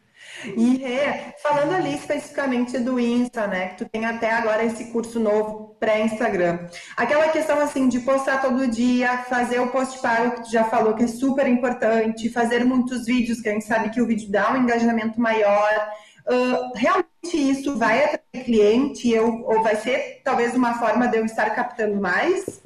E 0.57 0.77
Rê, 0.77 1.35
falando 1.43 1.75
ali 1.75 1.95
especificamente 1.95 2.79
do 2.79 3.01
Insta, 3.01 3.49
né? 3.49 3.71
Que 3.71 3.79
tu 3.79 3.89
tem 3.89 4.07
até 4.07 4.31
agora 4.31 4.63
esse 4.65 4.93
curso 4.93 5.19
novo 5.19 5.75
pré-Instagram. 5.81 6.69
Aquela 6.97 7.29
questão 7.31 7.59
assim 7.59 7.89
de 7.89 7.99
postar 8.01 8.41
todo 8.41 8.69
dia, 8.69 9.19
fazer 9.25 9.59
o 9.59 9.73
post 9.73 10.01
pago 10.01 10.37
que 10.37 10.43
tu 10.43 10.53
já 10.53 10.65
falou 10.65 10.95
que 10.95 11.03
é 11.03 11.09
super 11.09 11.49
importante, 11.49 12.31
fazer 12.31 12.65
muitos 12.65 13.07
vídeos, 13.07 13.41
que 13.41 13.49
a 13.49 13.53
gente 13.53 13.65
sabe 13.65 13.91
que 13.91 14.01
o 14.01 14.07
vídeo 14.07 14.31
dá 14.31 14.53
um 14.53 14.59
engajamento 14.59 15.21
maior. 15.21 15.91
Uh, 16.29 16.73
realmente 16.77 17.11
isso 17.35 17.77
vai 17.77 18.05
atrair 18.05 18.45
cliente 18.45 19.11
eu, 19.11 19.43
ou 19.43 19.63
vai 19.63 19.75
ser 19.75 20.21
talvez 20.23 20.55
uma 20.55 20.79
forma 20.79 21.09
de 21.09 21.19
eu 21.19 21.25
estar 21.25 21.51
captando 21.51 22.01
mais? 22.01 22.63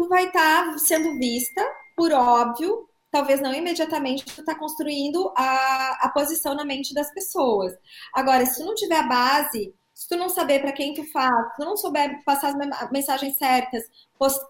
Tu 0.00 0.08
vai 0.08 0.28
estar 0.28 0.72
tá 0.72 0.78
sendo 0.78 1.18
vista, 1.18 1.62
por 1.94 2.10
óbvio, 2.10 2.88
talvez 3.10 3.38
não 3.38 3.52
imediatamente 3.52 4.24
tu 4.24 4.40
está 4.40 4.54
construindo 4.54 5.30
a, 5.36 6.06
a 6.06 6.08
posição 6.08 6.54
na 6.54 6.64
mente 6.64 6.94
das 6.94 7.12
pessoas. 7.12 7.74
Agora, 8.14 8.46
se 8.46 8.56
tu 8.56 8.64
não 8.64 8.74
tiver 8.74 8.96
a 8.96 9.06
base, 9.06 9.74
se 9.92 10.08
tu 10.08 10.16
não 10.16 10.30
saber 10.30 10.62
para 10.62 10.72
quem 10.72 10.94
tu 10.94 11.04
faz, 11.12 11.50
se 11.50 11.56
tu 11.58 11.66
não 11.66 11.76
souber 11.76 12.24
passar 12.24 12.48
as 12.48 12.90
mensagens 12.90 13.36
certas, 13.36 13.84
post, 14.18 14.42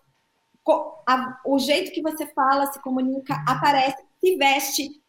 a, 1.05 1.41
o 1.45 1.59
jeito 1.59 1.91
que 1.91 2.01
você 2.01 2.29
fala, 2.29 2.71
se 2.71 2.81
comunica, 2.81 3.35
aparece, 3.45 4.01
se 4.21 4.37
veste, 4.37 5.03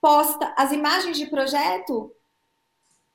posta 0.00 0.52
as 0.56 0.72
imagens 0.72 1.16
de 1.16 1.26
projeto, 1.26 2.12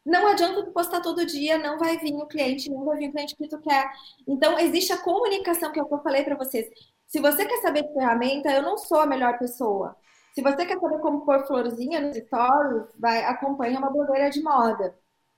não 0.09 0.27
adianta 0.27 0.63
tu 0.63 0.71
postar 0.71 1.01
todo 1.01 1.25
dia, 1.25 1.57
não 1.57 1.77
vai 1.77 1.97
vir 1.97 2.13
o 2.15 2.25
cliente, 2.25 2.69
não 2.69 2.85
vai 2.85 2.97
vir 2.97 3.09
o 3.09 3.11
cliente 3.11 3.35
que 3.35 3.47
tu 3.47 3.59
quer. 3.59 3.89
Então, 4.27 4.57
existe 4.59 4.91
a 4.91 4.97
comunicação, 4.97 5.71
que 5.71 5.79
é 5.79 5.83
eu 5.83 6.01
falei 6.03 6.23
para 6.23 6.35
vocês. 6.35 6.67
Se 7.07 7.19
você 7.19 7.45
quer 7.45 7.61
saber 7.61 7.83
de 7.83 7.93
ferramenta, 7.93 8.51
eu 8.51 8.61
não 8.61 8.77
sou 8.77 8.99
a 8.99 9.05
melhor 9.05 9.37
pessoa. 9.39 9.95
Se 10.33 10.41
você 10.41 10.65
quer 10.65 10.79
saber 10.79 10.99
como 10.99 11.25
pôr 11.25 11.45
florzinha 11.47 11.99
nos 11.99 12.15
stories, 12.15 12.87
vai 12.97 13.23
acompanha 13.25 13.79
uma 13.79 13.89
blogueira 13.89 14.29
de 14.29 14.41
moda. 14.41 14.95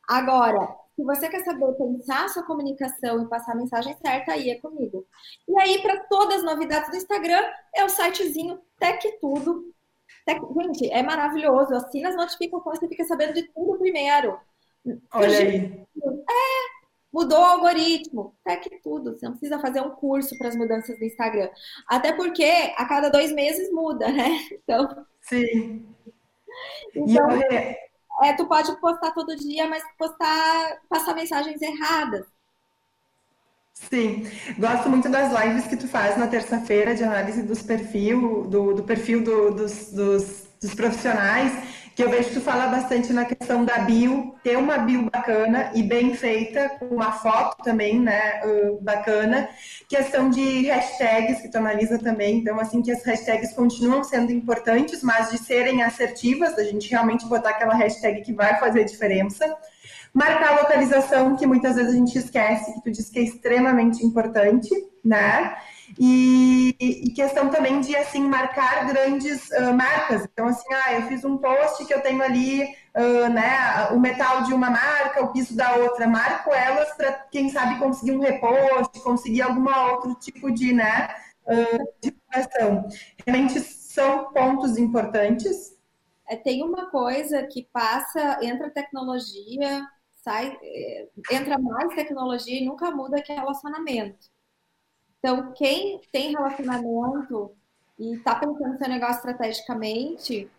Agora, 0.08 0.68
Se 0.96 1.04
você 1.04 1.30
quer 1.30 1.44
saber 1.44 1.74
pensar 1.74 2.30
sua 2.30 2.44
comunicação 2.44 3.24
e 3.24 3.28
passar 3.28 3.54
a 3.54 3.56
mensagem 3.56 3.96
certa, 4.06 4.34
aí 4.34 4.50
é 4.52 4.60
comigo. 4.60 5.06
E 5.48 5.60
aí, 5.60 5.82
para 5.82 6.04
todas 6.06 6.38
as 6.38 6.44
novidades 6.44 6.92
do 6.92 6.98
Instagram, 6.98 7.42
é 7.74 7.84
o 7.84 7.90
sitezinho 7.90 8.60
Tech 8.78 9.20
Tudo. 9.20 9.74
Tech... 10.26 10.40
Gente, 10.62 10.92
é 10.92 11.02
maravilhoso. 11.02 11.74
Assina 11.74 12.10
as 12.10 12.16
notificações, 12.16 12.78
você 12.80 12.88
fica 12.88 13.04
sabendo 13.06 13.34
de 13.34 13.44
tudo 13.54 13.80
primeiro. 13.80 14.38
Olha 15.14 15.38
aí. 15.38 15.86
É, 15.96 16.72
mudou 17.12 17.40
o 17.40 17.44
algoritmo. 17.44 18.36
Tech 18.44 18.70
Tudo. 18.84 19.12
Você 19.12 19.26
não 19.26 19.34
precisa 19.34 19.60
fazer 19.60 19.82
um 19.82 19.92
curso 19.92 20.38
para 20.38 20.48
as 20.48 20.56
mudanças 20.56 20.98
do 20.98 21.06
Instagram. 21.06 21.50
Até 21.88 22.14
porque 22.14 22.74
a 22.76 22.86
cada 22.86 23.10
dois 23.10 23.32
meses 23.32 23.72
muda, 23.72 24.12
né? 24.12 24.30
Então. 24.64 25.06
Sim. 25.22 25.86
Então, 26.96 27.30
é, 28.24 28.34
tu 28.34 28.46
pode 28.46 28.80
postar 28.80 29.12
todo 29.12 29.36
dia, 29.36 29.68
mas 29.68 29.84
postar, 29.98 30.80
passar 30.90 31.16
mensagens 31.16 31.62
erradas. 31.62 32.26
Sim, 33.74 34.28
gosto 34.60 34.90
muito 34.90 35.10
das 35.10 35.32
lives 35.42 35.66
que 35.66 35.78
tu 35.78 35.88
faz 35.88 36.16
na 36.18 36.28
terça-feira 36.28 36.94
de 36.94 37.04
análise 37.04 37.42
dos 37.42 37.64
perfil, 37.64 38.46
do, 38.48 38.76
do 38.76 38.84
perfil 38.84 39.24
do, 39.24 39.52
dos, 39.52 39.92
dos, 39.92 40.48
dos 40.62 40.76
profissionais 40.76 41.52
que 41.96 42.04
eu 42.04 42.10
vejo 42.10 42.30
tu 42.34 42.42
fala 42.42 42.68
bastante 42.68 43.12
na 43.12 43.26
questão 43.26 43.66
da 43.66 43.80
bio, 43.80 44.34
ter 44.44 44.58
uma 44.58 44.78
bio 44.78 45.10
bacana 45.12 45.72
e 45.76 45.84
bem 45.84 46.14
feita, 46.14 46.70
com 46.80 46.86
uma 46.86 47.12
foto 47.12 47.62
também, 47.64 48.00
né, 48.00 48.42
bacana. 48.82 49.50
Questão 49.90 50.30
de 50.30 50.68
hashtags, 50.68 51.42
que 51.42 51.50
tu 51.50 51.58
analisa 51.58 52.00
também, 52.00 52.38
então, 52.38 52.60
assim, 52.60 52.82
que 52.82 52.92
as 52.92 53.04
hashtags 53.04 53.54
continuam 53.54 54.04
sendo 54.04 54.32
importantes, 54.32 55.04
mas 55.04 55.32
de 55.32 55.38
serem 55.38 55.84
assertivas, 55.84 56.56
da 56.56 56.64
gente 56.64 56.90
realmente 56.90 57.26
botar 57.28 57.50
aquela 57.50 57.76
hashtag 57.76 58.22
que 58.22 58.34
vai 58.34 58.60
fazer 58.60 58.86
diferença. 58.86 59.54
Marcar 60.14 60.50
a 60.50 60.62
localização, 60.62 61.36
que 61.38 61.46
muitas 61.46 61.76
vezes 61.76 61.94
a 61.94 61.96
gente 61.96 62.18
esquece, 62.18 62.74
que 62.74 62.82
tu 62.84 62.92
diz 62.92 63.10
que 63.10 63.20
é 63.20 63.24
extremamente 63.24 64.06
importante, 64.06 64.70
né? 65.04 65.56
E, 66.00 66.76
e, 66.80 67.12
questão 67.12 67.50
também 67.50 67.82
de 67.82 67.96
assim 67.96 68.22
marcar 68.22 68.88
grandes 68.88 69.50
uh, 69.50 69.74
marcas. 69.74 70.24
Então, 70.24 70.48
assim, 70.48 70.68
ah, 70.74 70.94
eu 70.94 71.02
fiz 71.04 71.24
um 71.24 71.38
post 71.38 71.86
que 71.86 71.94
eu 71.94 72.02
tenho 72.02 72.22
ali, 72.24 72.64
uh, 72.96 73.30
né, 73.30 73.88
o 73.92 74.00
metal 74.00 74.44
de 74.44 74.54
uma 74.54 74.70
marca, 74.70 75.24
o 75.24 75.32
piso 75.32 75.56
da 75.56 75.76
outra, 75.76 76.08
marco 76.08 76.52
elas 76.54 76.94
para 76.96 77.12
quem 77.32 77.50
sabe 77.50 77.80
conseguir 77.80 78.14
um 78.14 78.20
repost, 78.20 79.00
conseguir 79.02 79.42
alguma 79.42 79.92
outro 79.92 80.16
tipo 80.16 80.52
de, 80.52 80.74
né, 80.74 81.10
uh, 81.46 81.94
divulgação. 82.02 82.88
Realmente 83.26 83.60
são 83.60 84.32
pontos 84.32 84.78
importantes. 84.78 85.78
É, 86.28 86.36
tem 86.38 86.64
uma 86.64 86.90
coisa 86.90 87.46
que 87.48 87.68
passa, 87.74 88.40
entra 88.42 88.70
tecnologia, 88.70 89.86
sai, 90.24 90.58
eh, 90.64 91.10
entra 91.32 91.58
mais 91.58 91.94
tecnologia 91.94 92.58
e 92.58 92.66
nunca 92.66 92.92
muda 92.92 93.22
que 93.22 93.32
é 93.32 93.36
relacionamento. 93.36 94.30
Então, 95.24 95.54
quem 95.54 96.02
tem 96.12 96.32
relacionamento 96.32 97.56
e 98.00 98.16
está 98.16 98.36
pensando 98.36 98.78
seu 98.80 98.90
negócio 98.90 99.18
estrategicamente, 99.18 100.50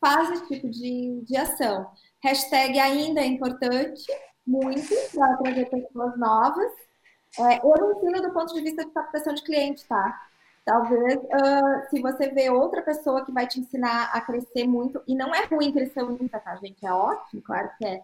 faz 0.00 0.30
esse 0.30 0.48
tipo 0.48 0.70
de, 0.70 1.20
de 1.22 1.36
ação. 1.36 1.90
Hashtag 2.22 2.78
ainda 2.78 3.20
é 3.20 3.26
importante, 3.26 4.06
muito, 4.46 4.88
para 5.14 5.36
trazer 5.36 5.66
pessoas 5.68 6.18
novas. 6.18 6.72
É, 7.38 7.60
eu 7.62 7.92
ensino 7.92 8.22
do 8.22 8.32
ponto 8.32 8.54
de 8.54 8.62
vista 8.62 8.82
de 8.82 8.90
captação 8.92 9.34
de 9.34 9.42
cliente, 9.42 9.84
tá? 9.86 10.26
Talvez, 10.64 11.16
uh, 11.16 11.90
se 11.90 12.00
você 12.00 12.30
vê 12.30 12.48
outra 12.48 12.80
pessoa 12.80 13.24
que 13.24 13.30
vai 13.30 13.46
te 13.46 13.60
ensinar 13.60 14.10
a 14.12 14.20
crescer 14.22 14.66
muito, 14.66 15.02
e 15.06 15.14
não 15.14 15.34
é 15.34 15.44
ruim 15.44 15.72
crescer 15.72 16.02
muito, 16.02 16.30
tá, 16.30 16.56
gente? 16.56 16.84
É 16.84 16.92
ótimo, 16.92 17.42
claro 17.42 17.70
que 17.76 17.84
é. 17.84 18.02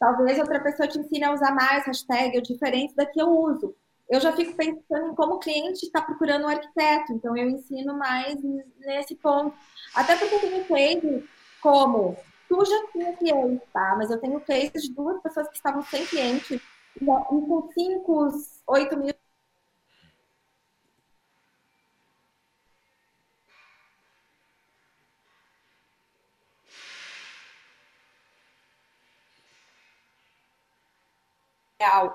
Talvez 0.00 0.40
outra 0.40 0.60
pessoa 0.60 0.88
te 0.88 0.98
ensine 0.98 1.24
a 1.24 1.32
usar 1.32 1.54
mais 1.54 1.86
hashtag, 1.86 2.40
diferente 2.42 2.96
da 2.96 3.06
que 3.06 3.22
eu 3.22 3.28
uso 3.28 3.76
eu 4.08 4.20
já 4.20 4.32
fico 4.32 4.54
pensando 4.56 5.12
em 5.12 5.14
como 5.14 5.34
o 5.34 5.38
cliente 5.38 5.86
está 5.86 6.00
procurando 6.00 6.44
um 6.44 6.48
arquiteto, 6.48 7.12
então 7.12 7.36
eu 7.36 7.48
ensino 7.48 7.96
mais 7.96 8.36
nesse 8.78 9.14
ponto. 9.16 9.56
Até 9.94 10.16
porque 10.16 10.34
eu 10.34 10.40
tenho 10.40 10.64
case 10.64 11.28
como 11.60 12.16
tu 12.48 12.64
já 12.64 12.86
tinha 12.92 13.16
cliente, 13.16 13.64
tá? 13.72 13.94
Mas 13.96 14.10
eu 14.10 14.20
tenho 14.20 14.40
cases 14.40 14.82
de 14.82 14.94
duas 14.94 15.20
pessoas 15.22 15.48
que 15.48 15.56
estavam 15.56 15.82
sem 15.82 16.04
cliente 16.06 16.60
e 17.00 17.04
com 17.04 17.70
5, 17.72 18.30
8 18.66 18.96
mil 18.98 19.13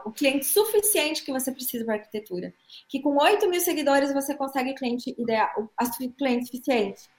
o 0.05 0.11
cliente 0.11 0.45
suficiente 0.45 1.23
que 1.23 1.31
você 1.31 1.51
precisa 1.51 1.85
para 1.85 1.95
arquitetura. 1.95 2.53
Que 2.87 3.01
com 3.01 3.17
8 3.17 3.47
mil 3.49 3.59
seguidores 3.59 4.13
você 4.13 4.35
consegue 4.35 4.73
cliente 4.73 5.13
ideal, 5.17 5.69
cliente 6.17 6.45
suficiente. 6.45 7.09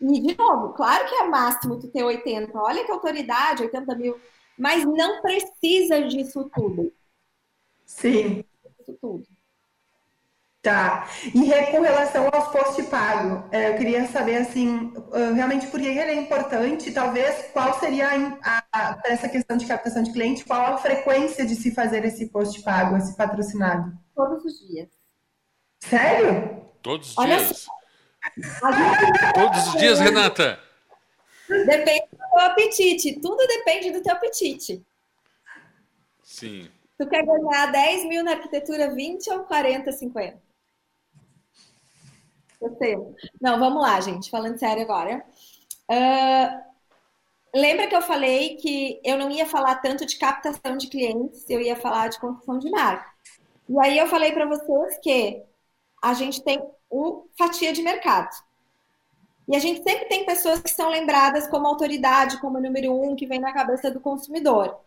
E, 0.00 0.20
de 0.20 0.36
novo, 0.36 0.72
claro 0.74 1.08
que 1.08 1.14
é 1.14 1.28
máximo 1.28 1.78
tu 1.78 1.88
ter 1.88 2.02
80. 2.02 2.58
Olha 2.58 2.84
que 2.84 2.90
autoridade, 2.90 3.62
80 3.62 3.94
mil. 3.96 4.20
Mas 4.58 4.84
não 4.84 5.22
precisa 5.22 6.02
disso 6.02 6.50
tudo. 6.54 6.92
Sim. 7.84 8.44
Isso 8.80 8.96
tudo. 9.00 9.26
Tá. 10.62 11.10
E 11.34 11.72
com 11.72 11.80
relação 11.80 12.30
ao 12.32 12.52
post 12.52 12.80
pago, 12.84 13.48
é, 13.50 13.70
eu 13.70 13.76
queria 13.76 14.06
saber 14.06 14.36
assim, 14.36 14.94
realmente 15.34 15.66
por 15.66 15.80
que 15.80 15.88
ele 15.88 15.98
é 15.98 16.14
importante, 16.14 16.92
talvez 16.92 17.50
qual 17.52 17.80
seria 17.80 18.08
a, 18.40 18.64
a, 18.72 19.00
essa 19.06 19.28
questão 19.28 19.56
de 19.56 19.66
captação 19.66 20.04
de 20.04 20.12
cliente, 20.12 20.44
qual 20.44 20.74
a 20.74 20.78
frequência 20.78 21.44
de 21.44 21.56
se 21.56 21.74
fazer 21.74 22.04
esse 22.04 22.28
post 22.28 22.62
pago, 22.62 22.96
esse 22.96 23.16
patrocinado? 23.16 23.92
Todos 24.14 24.44
os 24.44 24.68
dias. 24.68 24.88
Sério? 25.80 26.64
Todos 26.80 27.10
os 27.10 27.18
Olha 27.18 27.38
dias. 27.38 27.66
Todos 29.34 29.66
os 29.66 29.80
dias, 29.80 29.98
Renata. 29.98 30.60
Depende 31.48 32.06
do 32.12 32.18
teu 32.18 32.38
apetite. 32.38 33.20
Tudo 33.20 33.44
depende 33.48 33.90
do 33.90 34.00
teu 34.00 34.12
apetite. 34.12 34.86
Sim. 36.22 36.70
Tu 36.96 37.08
quer 37.08 37.26
ganhar 37.26 37.66
10 37.66 38.04
mil 38.04 38.22
na 38.22 38.32
arquitetura 38.32 38.94
20 38.94 39.28
ou 39.30 39.40
40, 39.40 39.90
50? 39.90 40.51
Não, 43.40 43.58
vamos 43.58 43.82
lá, 43.82 44.00
gente. 44.00 44.30
Falando 44.30 44.58
sério 44.58 44.82
agora. 44.82 45.24
Uh, 45.90 46.62
lembra 47.54 47.86
que 47.86 47.96
eu 47.96 48.02
falei 48.02 48.56
que 48.56 49.00
eu 49.04 49.18
não 49.18 49.30
ia 49.30 49.46
falar 49.46 49.76
tanto 49.76 50.06
de 50.06 50.16
captação 50.16 50.76
de 50.76 50.88
clientes, 50.88 51.44
eu 51.48 51.60
ia 51.60 51.76
falar 51.76 52.08
de 52.08 52.18
construção 52.18 52.58
de 52.58 52.70
marca. 52.70 53.10
E 53.68 53.78
aí 53.80 53.98
eu 53.98 54.06
falei 54.06 54.32
para 54.32 54.46
vocês 54.46 54.98
que 55.02 55.42
a 56.02 56.14
gente 56.14 56.42
tem 56.42 56.62
o 56.90 57.26
fatia 57.38 57.72
de 57.72 57.82
mercado. 57.82 58.30
E 59.48 59.56
a 59.56 59.58
gente 59.58 59.82
sempre 59.82 60.06
tem 60.06 60.24
pessoas 60.24 60.60
que 60.60 60.70
são 60.70 60.88
lembradas 60.88 61.46
como 61.48 61.66
autoridade, 61.66 62.40
como 62.40 62.60
número 62.60 62.92
um, 62.92 63.16
que 63.16 63.26
vem 63.26 63.40
na 63.40 63.52
cabeça 63.52 63.90
do 63.90 64.00
consumidor. 64.00 64.78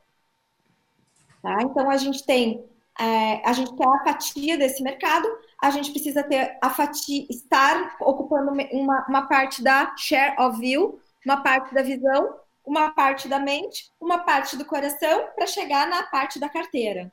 Tá? 1.42 1.62
Então 1.62 1.90
a 1.90 1.98
gente 1.98 2.26
tem, 2.26 2.64
é, 3.00 3.48
a 3.48 3.54
gente 3.54 3.76
quer 3.76 3.88
a 3.88 4.04
fatia 4.04 4.58
desse 4.58 4.82
mercado, 4.82 5.28
a 5.62 5.70
gente 5.70 5.92
precisa 5.92 6.24
ter 6.24 6.58
a 6.62 6.70
fatia, 6.70 7.26
estar 7.30 7.96
ocupando 8.00 8.52
uma, 8.72 9.06
uma 9.08 9.28
parte 9.28 9.64
da 9.64 9.96
share 9.98 10.40
of 10.40 10.60
view, 10.60 11.00
uma 11.26 11.38
parte 11.38 11.74
da 11.74 11.82
visão, 11.82 12.36
uma 12.66 12.92
parte 12.92 13.28
da 13.28 13.40
mente, 13.40 13.92
uma 14.00 14.20
parte 14.20 14.58
do 14.58 14.66
coração, 14.66 15.28
para 15.36 15.48
chegar 15.48 15.88
na 15.88 16.04
parte 16.04 16.40
da 16.40 16.50
carteira. 16.50 17.12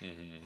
Uhum. 0.00 0.42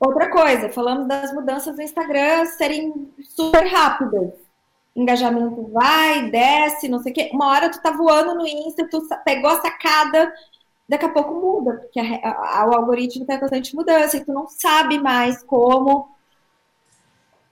Outra 0.00 0.30
coisa, 0.30 0.68
falamos 0.68 1.06
das 1.06 1.32
mudanças 1.32 1.76
do 1.76 1.82
Instagram 1.82 2.46
serem 2.46 3.12
super 3.22 3.66
rápidas. 3.66 4.34
Engajamento 4.94 5.70
vai, 5.72 6.30
desce, 6.30 6.88
não 6.88 7.02
sei 7.02 7.12
o 7.12 7.14
quê. 7.14 7.30
Uma 7.32 7.48
hora 7.48 7.70
tu 7.70 7.80
tá 7.82 7.90
voando 7.90 8.34
no 8.34 8.46
Insta, 8.46 8.88
tu 8.88 9.06
pegou 9.24 9.50
a 9.50 9.60
sacada, 9.60 10.32
daqui 10.88 11.04
a 11.04 11.10
pouco 11.10 11.34
muda, 11.34 11.78
porque 11.78 12.00
a, 12.00 12.60
a, 12.60 12.68
o 12.68 12.74
algoritmo 12.74 13.22
está 13.22 13.34
em 13.34 13.40
constante 13.40 13.74
mudança 13.74 14.16
e 14.16 14.24
tu 14.24 14.32
não 14.32 14.46
sabe 14.46 14.98
mais 14.98 15.42
como 15.42 16.08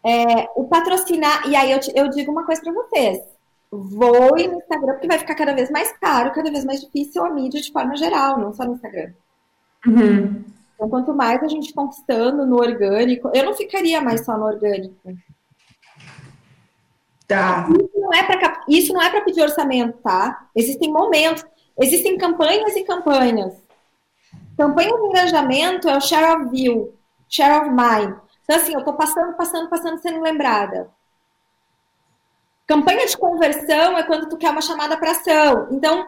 é, 0.04 0.48
o 0.56 0.64
patrocinar. 0.64 1.48
E 1.48 1.56
aí 1.56 1.72
eu, 1.72 1.80
eu 1.94 2.08
digo 2.08 2.30
uma 2.30 2.44
coisa 2.44 2.60
para 2.60 2.72
vocês: 2.72 3.20
voe 3.70 4.48
no 4.48 4.58
Instagram, 4.58 4.92
porque 4.92 5.08
vai 5.08 5.18
ficar 5.18 5.34
cada 5.34 5.54
vez 5.54 5.70
mais 5.70 5.92
caro, 5.98 6.32
cada 6.32 6.50
vez 6.50 6.64
mais 6.64 6.80
difícil 6.80 7.24
a 7.24 7.30
mídia 7.30 7.60
de 7.60 7.72
forma 7.72 7.96
geral, 7.96 8.38
não 8.38 8.52
só 8.52 8.64
no 8.64 8.74
Instagram. 8.74 9.12
Uhum. 9.86 10.44
Então, 10.74 10.88
quanto 10.88 11.14
mais 11.14 11.42
a 11.42 11.48
gente 11.48 11.72
conquistando 11.72 12.44
no 12.44 12.56
orgânico, 12.56 13.30
eu 13.32 13.44
não 13.44 13.54
ficaria 13.54 14.00
mais 14.00 14.24
só 14.24 14.36
no 14.36 14.46
orgânico. 14.46 14.96
Tá. 17.26 17.66
Isso 17.70 18.00
não 18.00 18.12
é 18.12 18.22
para 18.24 18.64
isso 18.68 18.92
não 18.92 19.02
é 19.02 19.10
para 19.10 19.20
pedir 19.22 19.42
orçamento, 19.42 19.98
tá? 19.98 20.48
Existem 20.54 20.92
momentos. 20.92 21.44
Existem 21.80 22.18
campanhas 22.18 22.76
e 22.76 22.84
campanhas. 22.84 23.54
Campanha 24.56 24.94
de 24.94 25.06
engajamento 25.06 25.88
é 25.88 25.96
o 25.96 26.00
share 26.00 26.36
of 26.36 26.50
view, 26.50 26.94
share 27.28 27.60
of 27.60 27.70
mind. 27.70 28.14
Então, 28.44 28.56
assim, 28.56 28.74
eu 28.74 28.80
estou 28.80 28.94
passando, 28.94 29.34
passando, 29.34 29.68
passando, 29.68 29.98
sendo 29.98 30.20
lembrada. 30.20 30.90
Campanha 32.66 33.06
de 33.06 33.16
conversão 33.16 33.98
é 33.98 34.02
quando 34.02 34.28
tu 34.28 34.36
quer 34.36 34.50
uma 34.50 34.60
chamada 34.60 34.96
para 34.96 35.12
ação. 35.12 35.68
Então, 35.70 36.06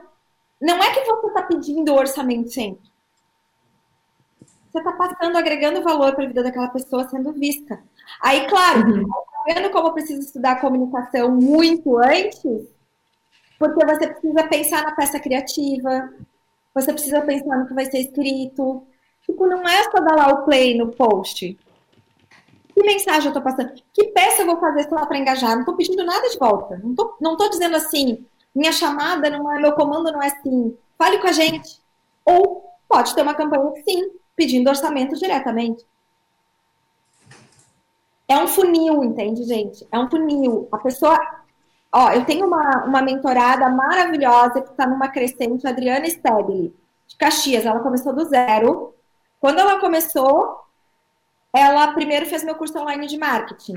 não 0.61 0.83
é 0.83 0.95
que 0.95 1.05
você 1.05 1.27
está 1.27 1.43
pedindo 1.43 1.95
orçamento 1.95 2.51
sempre. 2.51 2.85
Você 4.71 4.79
está 4.79 4.93
passando, 4.93 5.37
agregando 5.37 5.83
valor 5.83 6.15
para 6.15 6.25
a 6.25 6.27
vida 6.27 6.43
daquela 6.43 6.69
pessoa 6.69 7.09
sendo 7.09 7.33
vista. 7.33 7.83
Aí, 8.21 8.47
claro, 8.49 8.89
uhum. 8.89 9.09
vendo 9.47 9.71
como 9.71 9.89
eu 9.89 9.93
preciso 9.93 10.21
estudar 10.21 10.61
comunicação 10.61 11.31
muito 11.31 11.97
antes, 11.99 12.67
porque 13.69 13.87
você 13.87 14.07
precisa 14.09 14.49
pensar 14.49 14.83
na 14.83 14.93
peça 14.93 15.21
criativa, 15.21 16.13
você 16.75 16.93
precisa 16.93 17.21
pensar 17.23 17.59
no 17.59 17.67
que 17.67 17.75
vai 17.75 17.87
ser 17.87 17.99
escrito. 17.99 18.87
Tipo, 19.23 19.47
não 19.47 19.63
é 19.63 19.85
só 19.85 20.01
dar 20.01 20.17
lá 20.17 20.29
o 20.33 20.45
play 20.45 20.77
no 20.77 20.89
post. 20.93 21.59
Que 22.75 22.83
mensagem 22.83 23.27
eu 23.27 23.29
estou 23.29 23.43
passando? 23.43 23.73
Que 23.93 24.05
peça 24.09 24.43
eu 24.43 24.47
vou 24.47 24.59
fazer 24.59 24.89
só 24.89 25.07
para 25.07 25.19
engajar? 25.19 25.53
Não 25.53 25.61
estou 25.61 25.77
pedindo 25.77 26.05
nada 26.05 26.29
de 26.29 26.37
volta. 26.37 26.79
Não 26.83 26.91
estou 26.91 27.17
não 27.21 27.37
tô 27.37 27.49
dizendo 27.49 27.77
assim, 27.77 28.27
minha 28.55 28.73
chamada 28.73 29.31
não 29.31 29.53
é, 29.53 29.61
meu 29.61 29.73
comando 29.73 30.11
não 30.11 30.23
é 30.23 30.27
assim. 30.27 30.77
Fale 30.99 31.19
com 31.19 31.29
a 31.29 31.33
gente. 31.33 31.81
Ou 32.25 32.65
pode 32.89 33.15
ter 33.15 33.23
uma 33.23 33.35
campanha 33.35 33.73
sim, 33.87 34.11
pedindo 34.37 34.69
orçamento 34.69 35.17
diretamente. 35.17 35.85
É 38.27 38.39
um 38.39 38.49
funil, 38.49 39.05
entende, 39.05 39.45
gente? 39.45 39.87
É 39.93 39.99
um 39.99 40.09
funil. 40.09 40.69
A 40.73 40.79
pessoa. 40.79 41.19
Ó, 41.97 42.11
eu 42.11 42.25
tenho 42.25 42.49
uma, 42.49 42.85
uma 42.87 43.01
mentorada 43.01 43.69
maravilhosa 43.69 44.61
que 44.61 44.71
está 44.71 44.85
numa 44.85 45.09
crescente, 45.09 45.65
Adriana 45.65 46.05
Stabile, 46.09 46.75
de 47.07 47.17
Caxias. 47.17 47.65
Ela 47.65 47.79
começou 47.79 48.13
do 48.13 48.25
zero. 48.25 48.93
Quando 49.39 49.61
ela 49.61 49.79
começou, 49.79 50.59
ela 51.55 51.93
primeiro 51.93 52.27
fez 52.27 52.43
meu 52.43 52.57
curso 52.57 52.77
online 52.77 53.07
de 53.07 53.17
marketing. 53.17 53.77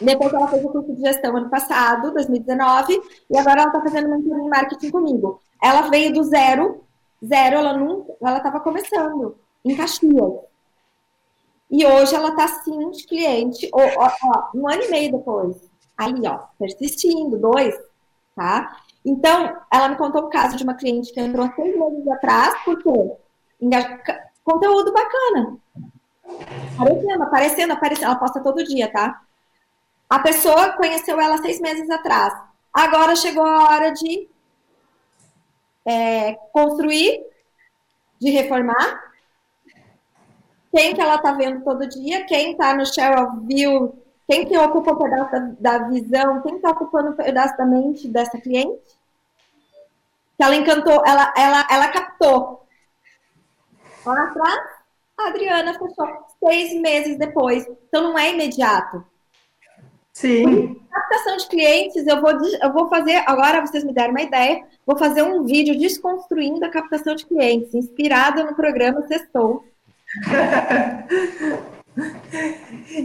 Depois 0.00 0.32
ela 0.32 0.48
fez 0.48 0.64
o 0.64 0.70
curso 0.70 0.94
de 0.94 1.02
gestão 1.02 1.36
ano 1.36 1.50
passado, 1.50 2.12
2019, 2.14 2.98
e 3.28 3.36
agora 3.36 3.60
ela 3.60 3.68
está 3.68 3.82
fazendo 3.82 4.08
mentoria 4.08 4.44
em 4.44 4.48
marketing 4.48 4.90
comigo. 4.90 5.42
Ela 5.62 5.82
veio 5.82 6.14
do 6.14 6.24
zero, 6.24 6.82
zero, 7.22 7.56
ela 7.56 7.74
nunca, 7.74 8.14
ela 8.22 8.38
estava 8.38 8.58
começando 8.60 9.36
em 9.62 9.76
Caxias. 9.76 10.32
E 11.70 11.84
hoje 11.84 12.14
ela 12.14 12.30
está 12.30 12.48
sim 12.48 12.90
de 12.90 13.06
cliente, 13.06 13.68
ó, 13.74 13.82
ó, 13.98 14.48
um 14.54 14.66
ano 14.66 14.82
e 14.82 14.90
meio 14.90 15.12
depois. 15.12 15.67
Ali, 15.98 16.26
ó, 16.28 16.38
persistindo, 16.58 17.36
dois, 17.36 17.74
tá? 18.34 18.80
Então, 19.04 19.60
ela 19.70 19.88
me 19.88 19.96
contou 19.96 20.22
o 20.22 20.30
caso 20.30 20.56
de 20.56 20.62
uma 20.62 20.74
cliente 20.74 21.12
que 21.12 21.20
entrou 21.20 21.50
seis 21.56 21.76
meses 21.76 22.08
atrás, 22.08 22.54
por 22.64 22.80
quê? 22.80 23.16
Conteúdo 24.44 24.92
bacana. 24.92 25.58
Aparecendo, 26.78 27.22
aparecendo, 27.22 27.72
aparecendo. 27.72 28.04
Ela 28.04 28.16
posta 28.16 28.40
todo 28.40 28.64
dia, 28.64 28.90
tá? 28.90 29.20
A 30.08 30.18
pessoa 30.20 30.72
conheceu 30.72 31.20
ela 31.20 31.38
seis 31.38 31.60
meses 31.60 31.90
atrás. 31.90 32.32
Agora 32.72 33.16
chegou 33.16 33.44
a 33.44 33.64
hora 33.64 33.90
de 33.90 34.28
é, 35.84 36.34
construir, 36.52 37.20
de 38.20 38.30
reformar. 38.30 39.04
Quem 40.74 40.94
que 40.94 41.00
ela 41.00 41.16
está 41.16 41.32
vendo 41.32 41.64
todo 41.64 41.88
dia? 41.88 42.24
Quem 42.24 42.52
está 42.52 42.74
no 42.74 42.82
of 42.82 43.46
view? 43.46 44.02
Quem 44.28 44.44
que 44.44 44.58
ocupa 44.58 44.92
um 44.92 44.98
pedaço 44.98 45.32
da, 45.58 45.78
da 45.78 45.88
visão? 45.88 46.42
Quem 46.42 46.56
está 46.56 46.70
ocupando 46.70 47.10
um 47.10 47.16
pedaço 47.16 47.56
da 47.56 47.64
mente 47.64 48.06
dessa 48.06 48.38
cliente? 48.38 48.98
Que 50.36 50.44
ela 50.44 50.54
encantou, 50.54 51.02
ela, 51.06 51.32
ela, 51.34 51.66
ela 51.70 51.88
captou. 51.88 52.62
Lá 54.04 54.24
atrás, 54.24 54.70
a 55.18 55.28
Adriana 55.28 55.72
fechou 55.72 56.26
seis 56.44 56.78
meses 56.78 57.18
depois. 57.18 57.66
Então 57.88 58.02
não 58.02 58.18
é 58.18 58.34
imediato. 58.34 59.02
Sim. 60.12 60.74
Captação 60.90 61.38
de 61.38 61.46
clientes, 61.48 62.06
eu 62.06 62.20
vou, 62.20 62.32
eu 62.32 62.72
vou 62.72 62.88
fazer, 62.90 63.22
agora 63.26 63.64
vocês 63.64 63.82
me 63.82 63.94
deram 63.94 64.10
uma 64.10 64.20
ideia, 64.20 64.62
vou 64.84 64.98
fazer 64.98 65.22
um 65.22 65.44
vídeo 65.44 65.78
desconstruindo 65.78 66.64
a 66.64 66.70
captação 66.70 67.14
de 67.14 67.24
clientes, 67.24 67.72
inspirado 67.72 68.44
no 68.44 68.54
programa 68.54 69.06
Sextou. 69.06 69.64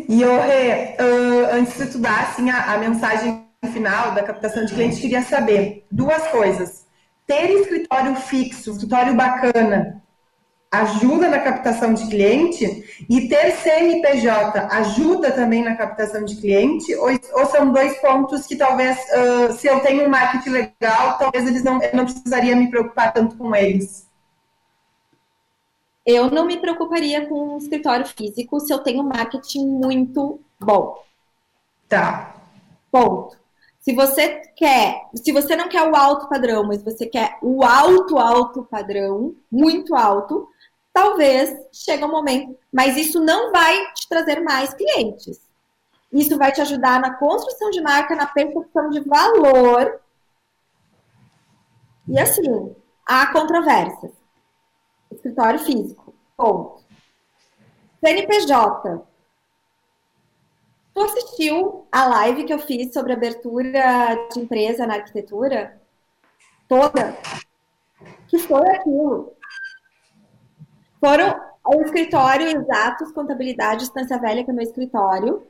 e, 0.09 0.23
uh, 0.23 1.53
antes 1.53 1.77
de 1.77 1.85
tu 1.87 1.97
dar 1.97 2.29
assim, 2.29 2.49
a, 2.49 2.73
a 2.73 2.77
mensagem 2.77 3.43
final 3.71 4.11
da 4.11 4.23
captação 4.23 4.65
de 4.65 4.73
clientes, 4.73 4.99
queria 4.99 5.21
saber 5.23 5.85
duas 5.91 6.27
coisas. 6.27 6.85
Ter 7.25 7.49
escritório 7.51 8.15
fixo, 8.15 8.71
escritório 8.71 9.15
bacana, 9.15 10.03
ajuda 10.71 11.29
na 11.29 11.39
captação 11.39 11.93
de 11.93 12.07
cliente? 12.07 13.05
E 13.09 13.27
ter 13.27 13.51
CNPJ 13.51 14.67
ajuda 14.71 15.31
também 15.31 15.63
na 15.63 15.75
captação 15.75 16.25
de 16.25 16.35
cliente? 16.35 16.93
Ou, 16.95 17.09
ou 17.33 17.45
são 17.45 17.71
dois 17.71 17.97
pontos 17.99 18.45
que 18.45 18.55
talvez 18.55 18.97
uh, 18.97 19.53
se 19.53 19.67
eu 19.67 19.79
tenho 19.79 20.05
um 20.05 20.09
marketing 20.09 20.49
legal 20.49 21.17
talvez 21.17 21.47
eles 21.47 21.63
não 21.63 21.81
eu 21.81 21.95
não 21.95 22.05
precisaria 22.05 22.55
me 22.55 22.69
preocupar 22.69 23.13
tanto 23.13 23.37
com 23.37 23.55
eles 23.55 24.07
eu 26.05 26.30
não 26.30 26.45
me 26.45 26.57
preocuparia 26.57 27.27
com 27.27 27.55
um 27.55 27.57
escritório 27.57 28.05
físico 28.05 28.59
se 28.59 28.73
eu 28.73 28.80
tenho 28.80 29.03
marketing 29.03 29.65
muito 29.65 30.39
bom 30.59 31.03
tá 31.88 32.35
ponto 32.91 33.43
se 33.84 33.93
você 33.93 34.39
quer, 34.55 35.09
se 35.13 35.34
você 35.34 35.57
não 35.57 35.67
quer 35.67 35.84
o 35.84 35.93
alto 35.93 36.30
padrão, 36.30 36.63
mas 36.63 36.81
você 36.81 37.05
quer 37.05 37.38
o 37.41 37.65
alto, 37.65 38.17
alto 38.17 38.63
padrão, 38.63 39.35
muito 39.51 39.93
alto, 39.93 40.47
talvez 40.93 41.53
chegue 41.73 42.05
um 42.05 42.11
momento, 42.11 42.57
mas 42.71 42.95
isso 42.95 43.19
não 43.19 43.51
vai 43.51 43.91
te 43.91 44.07
trazer 44.07 44.39
mais 44.39 44.73
clientes. 44.73 45.41
Isso 46.13 46.38
vai 46.38 46.53
te 46.53 46.61
ajudar 46.61 47.01
na 47.01 47.15
construção 47.15 47.71
de 47.71 47.81
marca, 47.81 48.15
na 48.15 48.25
percepção 48.25 48.89
de 48.89 49.01
valor. 49.01 49.99
E 52.07 52.17
assim, 52.17 52.73
há 53.05 53.34
controvérsias. 53.34 54.13
Escritório 55.14 55.60
físico, 55.60 56.14
ponto. 56.35 56.84
CNPJ. 58.03 59.02
Tu 60.94 61.02
assistiu 61.02 61.88
a 61.91 62.06
live 62.06 62.44
que 62.44 62.53
eu 62.53 62.60
fiz 62.60 62.94
sobre 62.94 63.14
abertura 63.14 64.27
de 64.31 64.40
empresa 64.40 64.85
na 64.85 64.95
arquitetura? 64.95 65.81
Toda? 66.68 67.18
Que 68.27 68.38
foi 68.38 68.68
aquilo? 68.69 69.34
Foram 70.99 71.41
ao 71.64 71.81
escritório 71.81 72.48
Exatos 72.48 73.11
Contabilidade 73.11 73.84
Estância 73.84 74.19
Velha, 74.19 74.44
que 74.44 74.52
é 74.52 74.53
meu 74.53 74.64
escritório. 74.64 75.48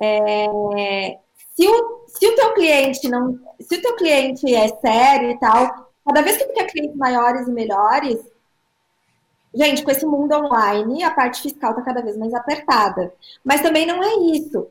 É, 0.00 0.46
se, 1.54 1.68
o, 1.68 2.04
se 2.06 2.26
o 2.26 2.34
teu 2.34 2.54
cliente 2.54 3.08
não. 3.08 3.38
Se 3.60 3.76
o 3.76 3.82
teu 3.82 3.96
cliente 3.96 4.54
é 4.54 4.68
sério 4.68 5.30
e 5.30 5.38
tal, 5.38 5.92
cada 6.06 6.22
vez 6.22 6.36
que 6.36 6.44
tu 6.44 6.54
quer 6.54 6.70
clientes 6.70 6.96
maiores 6.96 7.46
e 7.46 7.50
melhores, 7.50 8.18
gente, 9.56 9.82
com 9.82 9.90
esse 9.90 10.04
mundo 10.04 10.34
online, 10.34 11.02
a 11.02 11.10
parte 11.10 11.42
fiscal 11.42 11.70
está 11.70 11.82
cada 11.82 12.02
vez 12.02 12.16
mais 12.16 12.32
apertada. 12.34 13.12
Mas 13.44 13.62
também 13.62 13.86
não 13.86 14.02
é 14.02 14.36
isso. 14.36 14.68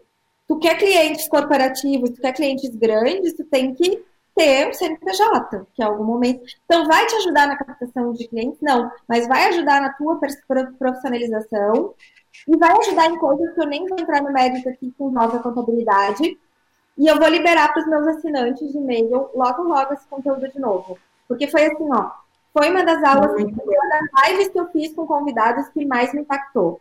Tu 0.48 0.58
quer 0.60 0.78
clientes 0.78 1.28
corporativos, 1.28 2.12
tu 2.12 2.22
quer 2.22 2.34
clientes 2.34 2.70
grandes, 2.76 3.34
tu 3.34 3.44
tem 3.46 3.74
que 3.74 4.06
ter 4.36 4.68
um 4.68 4.74
CNPJ, 4.74 5.66
que 5.74 5.82
é 5.82 5.86
algum 5.86 6.04
momento. 6.04 6.44
Então, 6.66 6.86
vai 6.86 7.06
te 7.08 7.16
ajudar 7.16 7.48
na 7.48 7.56
captação 7.56 8.14
de 8.14 8.28
clientes? 8.28 8.60
Não, 8.62 8.92
mas 9.08 9.28
vai 9.28 9.48
ajudar 9.50 9.82
na 9.82 9.94
tua 9.94 10.20
profissionalização 10.78 11.94
e 12.48 12.58
vai 12.58 12.78
ajudar 12.80 13.08
em 13.08 13.18
coisas 13.18 13.54
que 13.54 13.62
eu 13.62 13.68
nem 13.68 13.88
vou 13.88 13.98
entrar 14.00 14.22
no 14.22 14.32
mérito 14.32 14.68
aqui 14.70 14.94
com 14.98 15.10
nova 15.10 15.40
contabilidade. 15.40 16.38
E 16.98 17.08
eu 17.08 17.18
vou 17.18 17.28
liberar 17.28 17.74
para 17.74 17.82
os 17.82 17.88
meus 17.88 18.08
assinantes 18.08 18.72
de 18.72 18.78
e-mail 18.78 19.30
logo, 19.34 19.64
logo 19.64 19.94
esse 19.94 20.08
conteúdo 20.08 20.48
de 20.50 20.60
novo. 20.60 20.98
Porque 21.28 21.48
foi 21.48 21.66
assim, 21.66 21.88
ó. 21.92 22.12
Foi 22.58 22.72
uma 22.72 22.86
das 22.86 23.04
aulas, 23.04 23.34
uma 23.34 23.50
das 23.52 24.30
lives 24.30 24.48
que 24.48 24.58
eu 24.58 24.72
fiz 24.72 24.94
com 24.94 25.06
convidados 25.06 25.68
que 25.70 25.86
mais 25.86 26.14
me 26.14 26.22
impactou. 26.22 26.80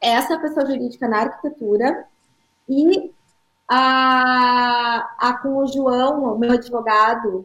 Essa 0.00 0.38
pessoa 0.38 0.64
jurídica 0.64 1.06
na 1.06 1.18
arquitetura 1.18 2.06
e 2.66 3.12
a, 3.68 5.14
a 5.18 5.38
com 5.42 5.58
o 5.58 5.66
João, 5.66 6.38
meu 6.38 6.52
advogado, 6.52 7.44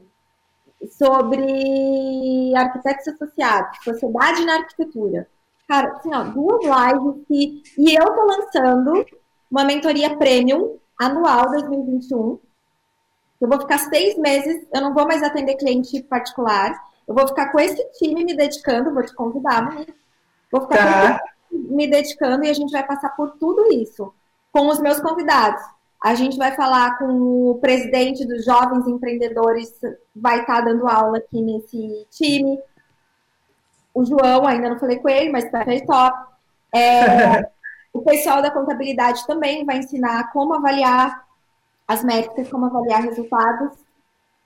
sobre 0.90 2.53
arquitetos 2.56 3.10
associados, 3.10 3.84
sociedade 3.84 4.45
na 4.45 4.60
arquitetura. 4.60 5.27
Cara, 5.68 5.98
assim, 5.98 6.15
ó, 6.15 6.23
duas 6.23 6.64
lives 6.64 7.26
que, 7.27 7.61
e 7.77 7.94
eu 7.94 8.06
tô 8.06 8.26
lançando 8.26 9.06
uma 9.52 9.65
mentoria 9.65 10.15
premium 10.15 10.77
anual 10.98 11.49
2021. 11.52 12.40
Eu 13.41 13.49
vou 13.49 13.60
ficar 13.60 13.80
seis 13.80 14.18
meses, 14.18 14.65
eu 14.73 14.81
não 14.81 14.94
vou 14.94 15.06
mais 15.06 15.22
atender 15.22 15.56
cliente 15.56 16.02
particular. 16.03 16.88
Eu 17.10 17.15
vou 17.15 17.27
ficar 17.27 17.52
com 17.52 17.60
esse 17.60 17.84
time 17.94 18.23
me 18.23 18.38
dedicando, 18.38 18.94
vou 18.94 19.03
te 19.03 19.15
convidar, 19.15 19.68
Vou 20.52 20.61
ficar 20.61 21.18
tá. 21.18 21.23
me 21.52 21.88
dedicando 21.88 22.44
e 22.45 22.49
a 22.49 22.53
gente 22.53 22.72
vai 22.72 22.86
passar 22.86 23.10
por 23.10 23.31
tudo 23.31 23.73
isso 23.73 24.14
com 24.52 24.68
os 24.68 24.80
meus 24.80 24.99
convidados. 24.99 25.61
A 26.02 26.14
gente 26.14 26.38
vai 26.38 26.56
falar 26.56 26.98
com 26.99 27.52
o 27.52 27.60
presidente 27.60 28.26
dos 28.26 28.45
jovens 28.45 28.88
empreendedores, 28.88 29.73
vai 30.15 30.41
estar 30.41 30.61
dando 30.61 30.88
aula 30.88 31.18
aqui 31.18 31.41
nesse 31.41 32.07
time. 32.11 32.60
O 33.94 34.06
João, 34.06 34.48
ainda 34.48 34.69
não 34.69 34.80
falei 34.80 34.98
com 34.99 35.10
ele, 35.10 35.31
mas 35.31 35.45
está 35.45 35.64
aí 35.68 35.86
top. 35.86 36.18
É, 36.73 37.41
o 37.91 38.02
pessoal 38.02 38.41
da 38.41 38.52
contabilidade 38.52 39.26
também 39.26 39.65
vai 39.65 39.80
ensinar 39.80 40.31
como 40.31 40.53
avaliar 40.53 41.26
as 41.88 42.03
métricas, 42.03 42.49
como 42.49 42.68
avaliar 42.68 43.02
resultados. 43.02 43.77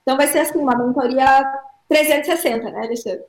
Então 0.02 0.16
vai 0.16 0.26
ser 0.28 0.40
assim, 0.40 0.58
uma 0.58 0.76
mentoria 0.76 1.24
360, 1.94 2.70
né, 2.70 2.80
Alexandre? 2.80 3.24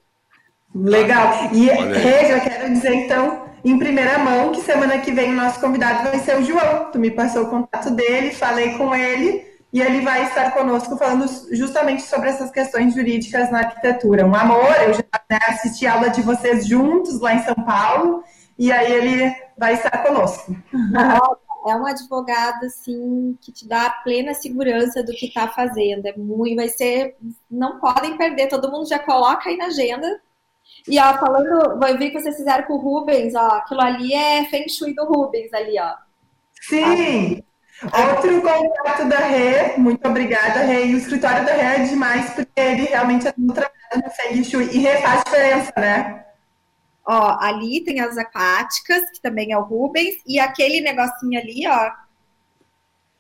Legal. 0.74 1.50
E, 1.54 1.68
Rê, 1.68 2.28
já 2.28 2.40
quero 2.40 2.74
dizer, 2.74 2.94
então, 2.94 3.46
em 3.64 3.78
primeira 3.78 4.18
mão, 4.18 4.52
que 4.52 4.62
semana 4.62 4.98
que 4.98 5.12
vem 5.12 5.32
o 5.32 5.36
nosso 5.36 5.60
convidado 5.60 6.10
vai 6.10 6.20
ser 6.20 6.38
o 6.38 6.44
João. 6.44 6.92
Tu 6.92 6.98
me 6.98 7.12
passou 7.12 7.44
o 7.44 7.50
contato 7.50 7.92
dele, 7.92 8.32
falei 8.32 8.76
com 8.78 8.94
ele, 8.94 9.46
e 9.72 9.82
ele 9.82 10.02
vai 10.02 10.24
estar 10.24 10.52
conosco 10.52 10.98
falando 10.98 11.26
justamente 11.52 12.02
sobre 12.02 12.30
essas 12.30 12.50
questões 12.50 12.96
jurídicas 12.96 13.52
na 13.52 13.60
arquitetura. 13.60 14.26
Um 14.26 14.36
amor, 14.36 14.76
eu 14.82 14.94
já 14.94 15.04
né, 15.30 15.40
assisti 15.48 15.86
a 15.86 15.94
aula 15.94 16.10
de 16.10 16.24
vocês 16.24 16.68
juntos 16.68 17.20
lá 17.22 17.36
em 17.36 17.44
São 17.44 17.56
Paulo, 17.56 18.24
e 18.58 18.72
aí 18.72 18.92
ele 18.92 19.36
vai 19.58 19.76
estar 19.76 19.98
conosco. 20.00 20.56
É 21.66 21.76
um 21.76 21.86
advogado, 21.86 22.66
assim, 22.66 23.38
que 23.42 23.52
te 23.52 23.68
dá 23.68 23.90
plena 23.90 24.34
segurança 24.34 25.04
do 25.04 25.12
que 25.14 25.26
está 25.26 25.48
fazendo. 25.48 26.06
É 26.06 26.16
muito, 26.16 26.56
vai 26.56 26.70
ser, 26.70 27.16
não 27.50 27.80
podem 27.80 28.18
perder, 28.18 28.48
todo 28.48 28.72
mundo 28.72 28.88
já 28.88 29.00
coloca 29.00 29.50
aí 29.50 29.58
na 29.58 29.66
agenda, 29.66 30.22
e 30.88 31.00
ó, 31.00 31.18
falando, 31.18 31.80
vai 31.80 31.98
ver 31.98 32.12
que 32.12 32.20
vocês 32.20 32.36
fizeram 32.36 32.64
com 32.66 32.74
o 32.74 32.78
Rubens, 32.78 33.34
ó, 33.36 33.48
aquilo 33.48 33.82
ali 33.82 34.14
é 34.14 34.46
Feng 34.46 34.68
Shui 34.70 34.94
do 34.94 35.06
Rubens 35.06 35.52
ali, 35.54 35.80
ó. 35.80 35.94
Sim! 36.62 37.44
Outro 37.84 38.42
contato 38.42 39.08
da 39.10 39.18
Rê, 39.18 39.78
muito 39.78 40.08
obrigada, 40.08 40.62
Rê. 40.62 40.86
E 40.88 40.96
o 40.96 40.98
escritório 40.98 41.46
da 41.46 41.54
Rê 41.54 41.62
é 41.62 41.86
demais, 41.86 42.34
porque 42.34 42.60
ele 42.60 42.84
realmente 42.84 43.28
é 43.28 43.32
tudo 43.32 43.54
trabalhando 43.54 44.06
no 44.06 44.10
Feng 44.12 44.44
Shui. 44.44 44.70
E 44.72 44.80
Rê 44.80 44.98
faz 44.98 45.24
diferença, 45.24 45.74
né? 45.78 46.25
Ó, 47.08 47.38
ali 47.40 47.84
tem 47.84 48.00
as 48.00 48.18
aquáticas, 48.18 49.10
que 49.12 49.22
também 49.22 49.52
é 49.52 49.58
o 49.58 49.64
Rubens, 49.64 50.22
e 50.26 50.40
aquele 50.40 50.82
negocinho 50.82 51.40
ali, 51.40 51.68
ó, 51.68 51.92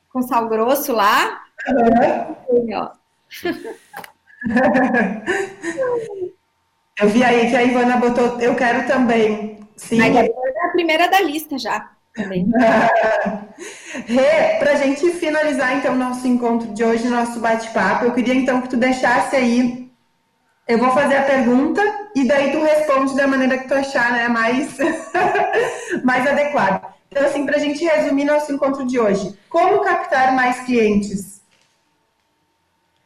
com 0.10 0.22
sal 0.22 0.49
grosso 0.49 0.94
lá. 0.94 1.44
Uhum. 1.68 2.70
ó. 2.74 2.91
Eu 6.98 7.10
vi 7.10 7.26
aí 7.26 7.49
que 7.49 7.56
a 7.56 7.62
Ivana 7.62 7.98
botou, 7.98 8.40
eu 8.40 8.56
quero 8.56 8.88
também. 8.88 9.60
Sim. 9.76 9.98
Mas 9.98 10.16
é 10.16 10.32
a 10.66 10.70
primeira 10.72 11.10
da 11.10 11.20
lista 11.20 11.57
já. 11.57 11.91
Também. 12.14 12.48
Rê, 14.07 14.60
para 14.60 14.72
a 14.72 14.76
gente 14.76 15.12
finalizar 15.12 15.78
então 15.78 15.94
nosso 15.94 16.26
encontro 16.26 16.74
de 16.74 16.86
hoje, 16.86 17.10
nosso 17.10 17.41
bate-papo, 17.41 18.06
eu 18.06 18.14
queria 18.14 18.34
então 18.34 18.62
que 18.62 18.70
tu 18.70 18.78
deixasse 18.78 19.36
aí. 19.36 19.85
Eu 20.68 20.78
vou 20.80 20.92
fazer 20.92 21.18
a 21.18 21.24
pergunta 21.24 21.82
e 22.16 22.28
daí 22.28 22.52
tu 22.52 22.62
responde 22.62 23.16
da 23.16 23.28
maneira 23.28 23.58
que 23.58 23.68
tu 23.68 23.74
achar 23.74 24.12
né, 24.12 24.28
mais, 24.28 24.78
mais 26.04 26.26
adequada. 26.28 26.94
Então, 27.10 27.26
assim, 27.26 27.46
para 27.46 27.58
a 27.58 27.60
gente 27.60 27.84
resumir 27.86 28.26
nosso 28.26 28.52
encontro 28.52 28.86
de 28.86 29.00
hoje, 29.00 29.38
como 29.50 29.82
captar 29.82 30.36
mais 30.36 30.66
clientes? 30.66 31.42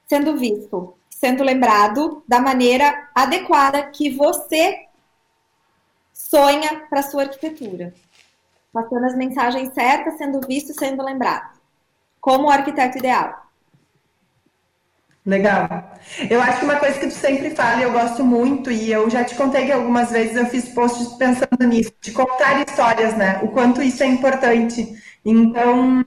Sendo 0.07 0.37
visto 0.37 0.95
sendo 1.19 1.43
lembrado 1.43 2.23
da 2.25 2.39
maneira 2.39 3.09
adequada 3.13 3.87
que 3.87 4.09
você 4.09 4.85
sonha 6.13 6.87
para 6.89 7.03
sua 7.03 7.23
arquitetura. 7.23 7.93
Passando 8.71 9.05
as 9.05 9.15
mensagens 9.15 9.73
certas, 9.73 10.17
sendo 10.17 10.39
visto, 10.47 10.73
sendo 10.73 11.03
lembrado. 11.03 11.59
Como 12.21 12.47
o 12.47 12.49
arquiteto 12.49 12.97
ideal. 12.97 13.48
Legal. 15.29 15.93
Eu 16.27 16.41
acho 16.41 16.57
que 16.59 16.65
uma 16.65 16.77
coisa 16.77 16.99
que 16.99 17.05
tu 17.05 17.13
sempre 17.13 17.51
fala, 17.51 17.81
e 17.81 17.83
eu 17.83 17.91
gosto 17.91 18.23
muito, 18.23 18.71
e 18.71 18.91
eu 18.91 19.07
já 19.11 19.23
te 19.23 19.35
contei 19.35 19.67
que 19.67 19.71
algumas 19.71 20.09
vezes 20.09 20.35
eu 20.35 20.47
fiz 20.47 20.69
posts 20.69 21.07
pensando 21.13 21.67
nisso, 21.67 21.93
de 22.01 22.11
contar 22.11 22.63
histórias, 22.67 23.15
né? 23.15 23.39
O 23.43 23.49
quanto 23.49 23.79
isso 23.79 24.01
é 24.01 24.07
importante. 24.07 24.87
Então, 25.23 26.03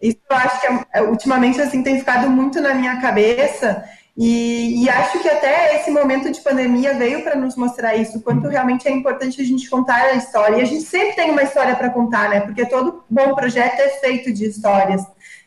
isso 0.00 0.18
eu 0.30 0.36
acho 0.36 0.60
que 0.60 0.66
é, 0.94 1.02
ultimamente 1.02 1.60
assim 1.60 1.82
tem 1.82 1.98
ficado 1.98 2.30
muito 2.30 2.58
na 2.60 2.72
minha 2.72 2.98
cabeça 2.98 3.84
e, 4.16 4.82
e, 4.82 4.88
acho 4.88 5.18
que 5.18 5.28
até 5.28 5.76
esse 5.76 5.90
momento 5.90 6.32
de 6.32 6.40
pandemia 6.40 6.94
veio 6.94 7.22
para 7.22 7.36
nos 7.36 7.54
mostrar 7.54 7.94
isso, 7.96 8.22
quanto 8.22 8.48
realmente 8.48 8.88
é 8.88 8.90
importante 8.90 9.42
a 9.42 9.44
gente 9.44 9.68
contar 9.68 10.00
a 10.00 10.14
história. 10.14 10.56
E 10.56 10.62
a 10.62 10.64
gente 10.64 10.84
sempre 10.84 11.14
tem 11.14 11.30
uma 11.30 11.42
história 11.42 11.76
para 11.76 11.90
contar, 11.90 12.30
né? 12.30 12.40
Porque 12.40 12.64
todo 12.64 13.04
bom 13.10 13.34
projeto 13.34 13.78
é 13.78 13.88
feito 14.00 14.32
de 14.32 14.46
histórias. 14.46 15.02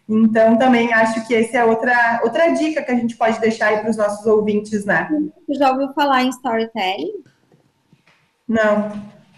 Então, 0.09 0.57
também 0.57 0.91
acho 0.91 1.27
que 1.27 1.35
essa 1.35 1.59
é 1.59 1.63
outra, 1.63 2.21
outra 2.23 2.49
dica 2.49 2.81
que 2.81 2.91
a 2.91 2.95
gente 2.95 3.15
pode 3.15 3.39
deixar 3.39 3.67
aí 3.67 3.79
para 3.79 3.91
os 3.91 3.97
nossos 3.97 4.25
ouvintes, 4.25 4.83
né? 4.83 5.07
Você 5.45 5.53
já 5.53 5.69
ouviu 5.71 5.93
falar 5.93 6.23
em 6.23 6.29
storytelling? 6.29 7.23
Não. 8.47 8.91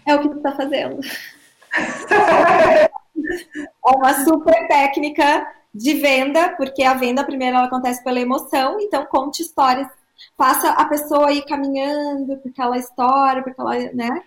É 0.06 0.14
o 0.14 0.20
que 0.22 0.30
tu 0.30 0.38
está 0.38 0.52
fazendo. 0.52 0.98
é 2.10 2.88
uma 3.84 4.24
super 4.24 4.66
técnica 4.66 5.46
de 5.74 5.92
venda, 5.94 6.54
porque 6.56 6.82
a 6.82 6.94
venda 6.94 7.22
primeiro 7.22 7.58
ela 7.58 7.66
acontece 7.66 8.02
pela 8.02 8.20
emoção, 8.20 8.80
então 8.80 9.04
conte 9.04 9.42
histórias, 9.42 9.88
faça 10.38 10.70
a 10.70 10.86
pessoa 10.86 11.32
ir 11.32 11.44
caminhando 11.44 12.38
por 12.38 12.50
aquela 12.50 12.78
história, 12.78 13.42
por 13.42 13.50
aquela, 13.50 13.92
né? 13.92 14.22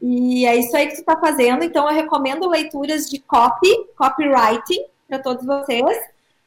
E 0.00 0.46
é 0.46 0.54
isso 0.54 0.76
aí 0.76 0.86
que 0.86 0.94
você 0.94 1.00
está 1.00 1.16
fazendo. 1.16 1.64
Então 1.64 1.90
eu 1.90 1.94
recomendo 1.96 2.48
leituras 2.48 3.10
de 3.10 3.18
copy, 3.18 3.68
copywriting 3.96 4.84
para 5.10 5.18
todos 5.18 5.44
vocês 5.44 5.98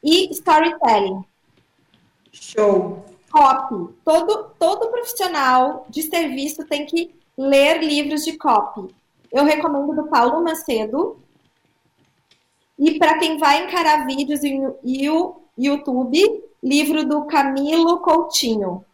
e 0.02 0.32
storytelling. 0.32 1.22
Show. 2.32 3.04
Copy. 3.30 3.94
Todo 4.06 4.52
todo 4.58 4.90
profissional 4.90 5.86
de 5.90 6.04
serviço 6.04 6.66
tem 6.66 6.86
que 6.86 7.14
ler 7.38 7.84
livros 7.84 8.24
de 8.24 8.38
copy. 8.38 8.88
Eu 9.32 9.44
recomendo 9.44 9.94
do 9.94 10.08
Paulo 10.08 10.44
Macedo, 10.44 11.18
e 12.80 12.98
para 12.98 13.18
quem 13.18 13.38
vai 13.38 13.66
encarar 13.66 14.06
vídeos 14.06 14.42
e 14.44 15.10
o 15.10 15.36
YouTube, 15.58 16.44
livro 16.64 17.06
do 17.06 17.26
Camilo 17.26 18.00
Coutinho. 18.00 18.86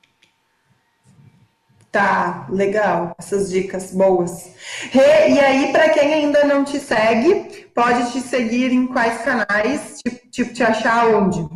Tá, 1.92 2.48
legal. 2.50 3.16
Essas 3.18 3.50
dicas 3.50 3.94
boas. 3.94 4.54
e 4.94 5.40
aí, 5.40 5.72
para 5.72 5.90
quem 5.90 6.14
ainda 6.14 6.46
não 6.46 6.64
te 6.64 6.80
segue, 6.80 7.66
pode 7.74 8.12
te 8.12 8.22
seguir 8.22 8.72
em 8.72 8.86
quais 8.86 9.22
canais? 9.24 10.00
Tipo, 10.04 10.30
tipo, 10.30 10.54
te 10.54 10.64
achar 10.64 11.08
onde? 11.08 11.48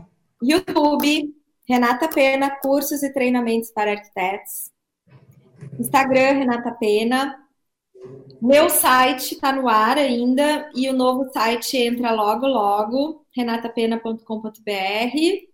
YouTube, 0.41 1.33
Renata 1.67 2.07
Pena, 2.07 2.49
cursos 2.49 3.03
e 3.03 3.13
treinamentos 3.13 3.71
para 3.71 3.91
arquitetos. 3.91 4.71
Instagram, 5.79 6.39
Renata 6.39 6.71
Pena. 6.71 7.39
Meu 8.41 8.69
site 8.69 9.35
está 9.35 9.53
no 9.53 9.69
ar 9.69 9.97
ainda 9.97 10.69
e 10.75 10.89
o 10.89 10.93
novo 10.93 11.31
site 11.31 11.77
entra 11.77 12.11
logo, 12.11 12.45
logo, 12.45 13.25
renatapena.com.br. 13.35 15.53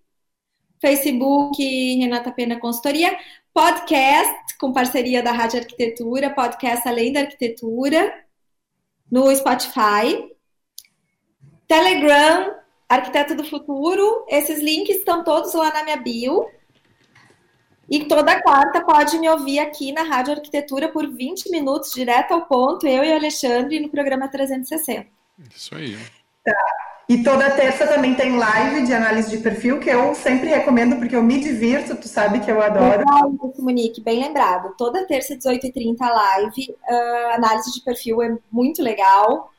Facebook, 0.82 1.98
Renata 1.98 2.32
Pena 2.32 2.60
Consultoria. 2.60 3.16
Podcast, 3.54 4.58
com 4.60 4.72
parceria 4.72 5.24
da 5.24 5.32
Rádio 5.32 5.60
Arquitetura, 5.60 6.30
podcast 6.30 6.88
Além 6.88 7.12
da 7.12 7.22
Arquitetura, 7.22 8.14
no 9.12 9.36
Spotify. 9.36 10.32
Telegram, 11.68 12.56
Arquiteto 12.88 13.36
do 13.36 13.44
Futuro. 13.44 14.26
Esses 14.28 14.60
links 14.60 14.98
estão 14.98 15.24
todos 15.24 15.54
lá 15.54 15.72
na 15.72 15.84
minha 15.84 15.98
bio. 15.98 16.48
E 17.90 18.06
toda 18.06 18.42
quarta 18.42 18.84
pode 18.84 19.18
me 19.18 19.28
ouvir 19.30 19.60
aqui 19.60 19.92
na 19.92 20.04
Rádio 20.04 20.34
Arquitetura 20.34 20.90
por 20.90 21.08
20 21.08 21.50
minutos, 21.50 21.92
direto 21.92 22.34
ao 22.34 22.46
ponto, 22.46 22.86
eu 22.86 23.04
e 23.04 23.12
o 23.12 23.16
Alexandre, 23.16 23.80
no 23.80 23.90
programa 23.90 24.28
360. 24.28 25.08
Isso 25.56 25.76
aí. 25.76 25.98
Tá. 26.44 26.89
E 27.10 27.24
toda 27.24 27.50
terça 27.50 27.88
também 27.88 28.14
tem 28.14 28.38
live 28.38 28.86
de 28.86 28.94
análise 28.94 29.32
de 29.32 29.40
perfil, 29.40 29.80
que 29.80 29.90
eu 29.90 30.14
sempre 30.14 30.48
recomendo, 30.48 30.98
porque 30.98 31.16
eu 31.16 31.24
me 31.24 31.40
divirto, 31.40 31.96
tu 31.96 32.08
sabe 32.08 32.40
que 32.40 32.52
eu 32.52 32.62
adoro. 32.62 33.00
Legal, 33.00 33.34
Monique, 33.58 34.00
bem 34.00 34.22
lembrado. 34.22 34.76
Toda 34.78 35.08
terça, 35.08 35.36
18h30, 35.36 35.98
live. 36.00 36.76
Uh, 36.88 37.34
análise 37.34 37.74
de 37.74 37.82
perfil 37.82 38.22
é 38.22 38.38
muito 38.52 38.84
legal. 38.84 39.52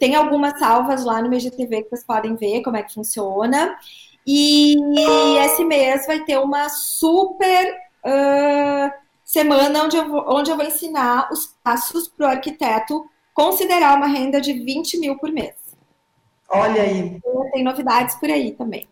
Tem 0.00 0.16
algumas 0.16 0.58
salvas 0.58 1.04
lá 1.04 1.22
no 1.22 1.28
MGTV 1.28 1.84
que 1.84 1.90
vocês 1.90 2.04
podem 2.04 2.34
ver 2.34 2.62
como 2.62 2.76
é 2.76 2.82
que 2.82 2.92
funciona. 2.92 3.78
E 4.26 4.74
esse 5.44 5.64
mês 5.64 6.08
vai 6.08 6.24
ter 6.24 6.40
uma 6.40 6.68
super 6.68 7.72
uh, 8.04 8.92
semana 9.24 9.84
onde 9.84 9.96
eu, 9.96 10.08
vou, 10.08 10.24
onde 10.26 10.50
eu 10.50 10.56
vou 10.56 10.66
ensinar 10.66 11.28
os 11.30 11.54
passos 11.62 12.08
para 12.08 12.26
o 12.26 12.30
arquiteto 12.30 13.08
considerar 13.32 13.96
uma 13.96 14.08
renda 14.08 14.40
de 14.40 14.54
20 14.54 14.98
mil 14.98 15.16
por 15.16 15.30
mês. 15.30 15.65
Olha 16.48 16.82
aí. 16.82 17.20
Tem 17.52 17.62
novidades 17.62 18.14
por 18.16 18.30
aí 18.30 18.52
também. 18.52 18.88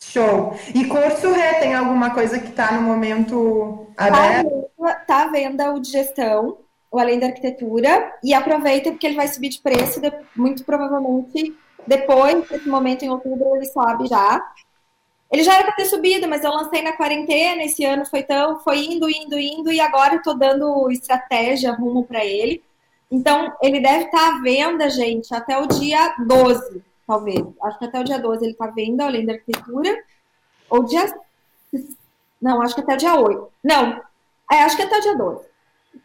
Show. 0.00 0.54
E 0.74 0.84
curso 0.86 1.32
tem 1.60 1.74
alguma 1.74 2.10
coisa 2.10 2.38
que 2.38 2.48
está 2.48 2.72
no 2.72 2.82
momento 2.82 3.86
aberto? 3.96 4.68
Está 5.00 5.22
à 5.22 5.26
venda 5.28 5.72
o 5.72 5.80
de 5.80 5.90
gestão, 5.90 6.58
o 6.90 6.98
Além 6.98 7.18
da 7.18 7.26
Arquitetura, 7.26 8.12
e 8.22 8.34
aproveita 8.34 8.90
porque 8.90 9.06
ele 9.06 9.16
vai 9.16 9.28
subir 9.28 9.50
de 9.50 9.60
preço, 9.60 10.00
muito 10.36 10.64
provavelmente 10.64 11.56
depois 11.86 12.48
desse 12.48 12.68
momento, 12.68 13.04
em 13.04 13.10
outubro, 13.10 13.56
ele 13.56 13.66
sobe 13.66 14.06
já. 14.06 14.40
Ele 15.30 15.42
já 15.42 15.54
era 15.54 15.64
para 15.64 15.74
ter 15.74 15.86
subido, 15.86 16.28
mas 16.28 16.44
eu 16.44 16.50
lancei 16.50 16.82
na 16.82 16.92
quarentena. 16.92 17.62
Esse 17.62 17.84
ano 17.84 18.04
foi 18.04 18.22
tão, 18.22 18.60
foi 18.60 18.84
indo, 18.84 19.08
indo, 19.08 19.38
indo, 19.38 19.72
e 19.72 19.80
agora 19.80 20.14
eu 20.14 20.22
tô 20.22 20.34
dando 20.34 20.90
estratégia, 20.90 21.72
rumo 21.72 22.04
para 22.04 22.24
ele. 22.24 22.62
Então, 23.12 23.52
ele 23.60 23.78
deve 23.78 24.06
estar 24.06 24.30
tá 24.30 24.36
à 24.36 24.40
venda, 24.40 24.88
gente, 24.88 25.34
até 25.34 25.58
o 25.58 25.66
dia 25.66 26.16
12, 26.26 26.82
talvez. 27.06 27.44
Acho 27.62 27.78
que 27.78 27.84
até 27.84 28.00
o 28.00 28.04
dia 28.04 28.18
12 28.18 28.42
ele 28.42 28.52
está 28.52 28.64
à 28.64 28.70
venda, 28.70 29.04
além 29.04 29.26
da 29.26 29.34
arquitetura. 29.34 30.02
Ou 30.70 30.82
dia 30.82 31.04
Não, 32.40 32.62
acho 32.62 32.74
que 32.74 32.80
até 32.80 32.96
dia 32.96 33.14
8. 33.14 33.52
Não, 33.62 34.02
é, 34.50 34.62
acho 34.62 34.76
que 34.76 34.82
até 34.82 34.98
dia 35.00 35.14
12. 35.14 35.44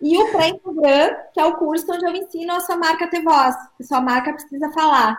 E 0.01 0.17
o 0.17 0.31
pré-Instagram, 0.34 1.15
que 1.34 1.39
é 1.39 1.45
o 1.45 1.55
curso 1.55 1.89
onde 1.93 2.05
eu 2.05 2.13
ensino 2.13 2.51
a 2.51 2.59
sua 2.59 2.75
marca 2.75 3.05
a 3.05 3.07
ter 3.07 3.23
voz, 3.23 3.55
que 3.77 3.85
sua 3.85 4.01
marca 4.01 4.34
precisa 4.34 4.69
falar. 4.73 5.17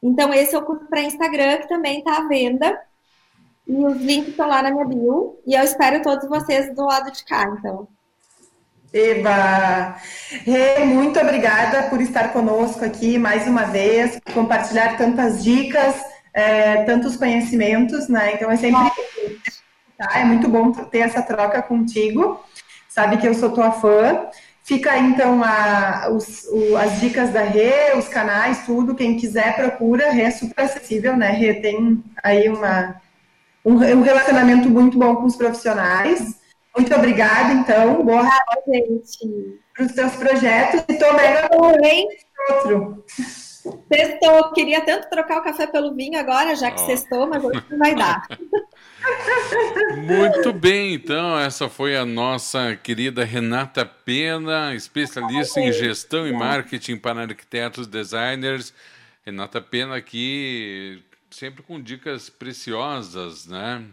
Então, 0.00 0.32
esse 0.32 0.54
é 0.54 0.58
o 0.58 0.64
curso 0.64 0.86
pré-Instagram, 0.86 1.58
que 1.58 1.68
também 1.68 1.98
está 1.98 2.18
à 2.18 2.28
venda. 2.28 2.80
E 3.66 3.84
os 3.84 3.96
links 3.96 4.28
estão 4.28 4.46
lá 4.46 4.62
na 4.62 4.70
minha 4.70 4.84
bio. 4.84 5.36
E 5.44 5.54
eu 5.54 5.64
espero 5.64 6.00
todos 6.00 6.28
vocês 6.28 6.72
do 6.76 6.84
lado 6.84 7.10
de 7.10 7.24
cá, 7.24 7.42
então. 7.58 7.88
Eba! 8.94 9.96
Rê, 10.46 10.84
muito 10.84 11.18
obrigada 11.18 11.82
por 11.90 12.00
estar 12.00 12.32
conosco 12.32 12.84
aqui 12.84 13.18
mais 13.18 13.44
uma 13.48 13.64
vez, 13.64 14.20
compartilhar 14.32 14.96
tantas 14.96 15.42
dicas, 15.42 15.96
é, 16.32 16.84
tantos 16.84 17.16
conhecimentos, 17.16 18.06
né? 18.08 18.34
Então 18.34 18.48
é 18.52 18.56
sempre 18.56 18.80
tá? 19.98 20.20
é 20.20 20.24
muito 20.24 20.48
bom 20.48 20.70
ter 20.70 20.98
essa 20.98 21.20
troca 21.20 21.60
contigo. 21.60 22.40
Sabe 22.88 23.16
que 23.16 23.26
eu 23.26 23.34
sou 23.34 23.50
tua 23.50 23.72
fã. 23.72 24.28
Fica 24.62 24.92
aí, 24.92 25.04
então 25.06 25.42
a, 25.42 26.08
os, 26.12 26.44
o, 26.44 26.76
as 26.76 27.00
dicas 27.00 27.30
da 27.30 27.42
Rê, 27.42 27.96
os 27.96 28.06
canais, 28.06 28.64
tudo. 28.64 28.94
Quem 28.94 29.16
quiser 29.16 29.56
procura, 29.56 30.12
Rê 30.12 30.22
é 30.22 30.30
super 30.30 30.62
acessível, 30.62 31.16
né? 31.16 31.32
Rê 31.32 31.54
tem 31.54 32.00
aí 32.22 32.48
uma, 32.48 32.94
um, 33.64 33.74
um 33.74 34.02
relacionamento 34.02 34.70
muito 34.70 34.96
bom 34.96 35.16
com 35.16 35.24
os 35.24 35.34
profissionais. 35.34 36.43
Muito 36.76 36.94
obrigada, 36.94 37.52
então. 37.52 38.04
Boa 38.04 38.26
ah, 38.26 38.56
gente. 38.66 39.60
para 39.74 39.86
os 39.86 39.92
seus 39.92 40.16
projetos. 40.16 40.84
E 40.88 40.98
tô 40.98 41.12
mega 41.12 41.48
outro. 41.56 43.04
Sextou. 43.06 44.52
Queria 44.52 44.84
tanto 44.84 45.08
trocar 45.08 45.38
o 45.38 45.44
café 45.44 45.66
pelo 45.66 45.94
vinho 45.94 46.18
agora, 46.18 46.54
já 46.54 46.70
que 46.70 46.82
oh. 46.82 46.86
sextou, 46.86 47.26
mas 47.26 47.42
hoje 47.42 47.64
não 47.70 47.78
vai 47.78 47.94
dar. 47.94 48.26
Muito 49.96 50.52
bem, 50.52 50.94
então, 50.94 51.38
essa 51.38 51.68
foi 51.68 51.96
a 51.96 52.04
nossa 52.04 52.76
querida 52.76 53.24
Renata 53.24 53.84
Pena, 53.84 54.74
especialista 54.74 55.60
em 55.60 55.72
gestão 55.72 56.26
e 56.26 56.32
marketing 56.32 56.96
para 56.96 57.22
arquitetos 57.22 57.86
designers. 57.86 58.74
Renata 59.24 59.60
Pena 59.60 59.96
aqui, 59.96 61.02
sempre 61.30 61.62
com 61.62 61.80
dicas 61.80 62.28
preciosas, 62.28 63.46
né? 63.46 63.84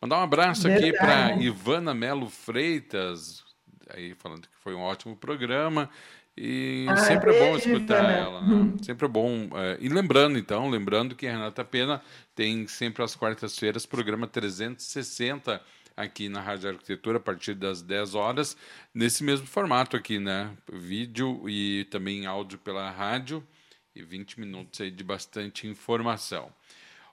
Mandar 0.00 0.18
um 0.18 0.22
abraço 0.22 0.62
Verdade. 0.62 0.88
aqui 0.88 0.98
para 0.98 1.36
Ivana 1.36 1.92
Melo 1.92 2.28
Freitas, 2.28 3.44
aí 3.90 4.14
falando 4.14 4.42
que 4.42 4.56
foi 4.62 4.74
um 4.74 4.80
ótimo 4.80 5.14
programa. 5.14 5.90
E 6.36 6.86
ah, 6.88 6.96
sempre 6.96 7.34
é 7.34 7.38
bom 7.38 7.56
escutar 7.56 7.98
Ivana. 8.04 8.12
ela, 8.12 8.40
né? 8.40 8.72
Sempre 8.82 9.04
é 9.04 9.08
bom. 9.08 9.50
É, 9.54 9.76
e 9.78 9.88
lembrando, 9.90 10.38
então, 10.38 10.70
lembrando 10.70 11.14
que 11.14 11.26
a 11.26 11.32
Renata 11.32 11.62
Pena 11.64 12.00
tem 12.34 12.66
sempre 12.66 13.02
às 13.02 13.14
quartas-feiras 13.14 13.84
programa 13.84 14.26
360 14.26 15.60
aqui 15.94 16.30
na 16.30 16.40
Rádio 16.40 16.70
Arquitetura 16.70 17.18
a 17.18 17.20
partir 17.20 17.52
das 17.54 17.82
10 17.82 18.14
horas, 18.14 18.56
nesse 18.94 19.22
mesmo 19.22 19.46
formato 19.46 19.96
aqui, 19.96 20.18
né? 20.18 20.50
Vídeo 20.72 21.46
e 21.46 21.84
também 21.90 22.24
áudio 22.24 22.58
pela 22.58 22.90
rádio 22.90 23.46
e 23.94 24.02
20 24.02 24.40
minutos 24.40 24.80
aí 24.80 24.90
de 24.90 25.04
bastante 25.04 25.66
informação. 25.66 26.50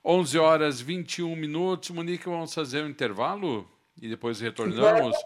11 0.10 0.40
horas 0.40 0.80
21 0.80 1.36
minutos. 1.36 1.90
Monique, 1.90 2.30
vamos 2.30 2.54
fazer 2.54 2.82
um 2.82 2.88
intervalo 2.88 3.70
e 4.02 4.08
depois 4.08 4.40
retornamos. 4.40 5.18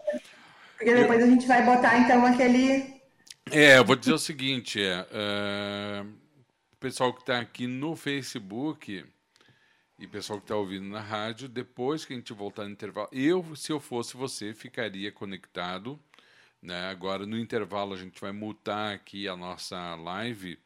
Porque 0.76 0.92
depois 0.92 1.20
eu... 1.20 1.26
a 1.26 1.30
gente 1.30 1.46
vai 1.46 1.64
botar 1.64 2.00
então 2.00 2.26
aquele. 2.26 3.00
É, 3.52 3.78
eu 3.78 3.84
vou 3.84 3.94
dizer 3.94 4.12
o 4.12 4.18
seguinte: 4.18 4.82
é, 4.82 5.06
uh, 6.02 6.04
o 6.72 6.76
pessoal 6.80 7.14
que 7.14 7.20
está 7.20 7.38
aqui 7.38 7.68
no 7.68 7.94
Facebook 7.94 9.04
e 10.00 10.04
o 10.04 10.08
pessoal 10.08 10.40
que 10.40 10.46
está 10.46 10.56
ouvindo 10.56 10.88
na 10.88 11.00
rádio, 11.00 11.48
depois 11.48 12.04
que 12.04 12.12
a 12.12 12.16
gente 12.16 12.32
voltar 12.32 12.64
no 12.64 12.70
intervalo, 12.70 13.08
eu, 13.12 13.54
se 13.54 13.70
eu 13.70 13.78
fosse 13.78 14.16
você, 14.16 14.52
ficaria 14.52 15.12
conectado. 15.12 15.96
Né? 16.60 16.88
Agora, 16.90 17.24
no 17.24 17.38
intervalo, 17.38 17.94
a 17.94 17.96
gente 17.96 18.20
vai 18.20 18.32
mutar 18.32 18.94
aqui 18.94 19.28
a 19.28 19.36
nossa 19.36 19.94
live 19.94 20.58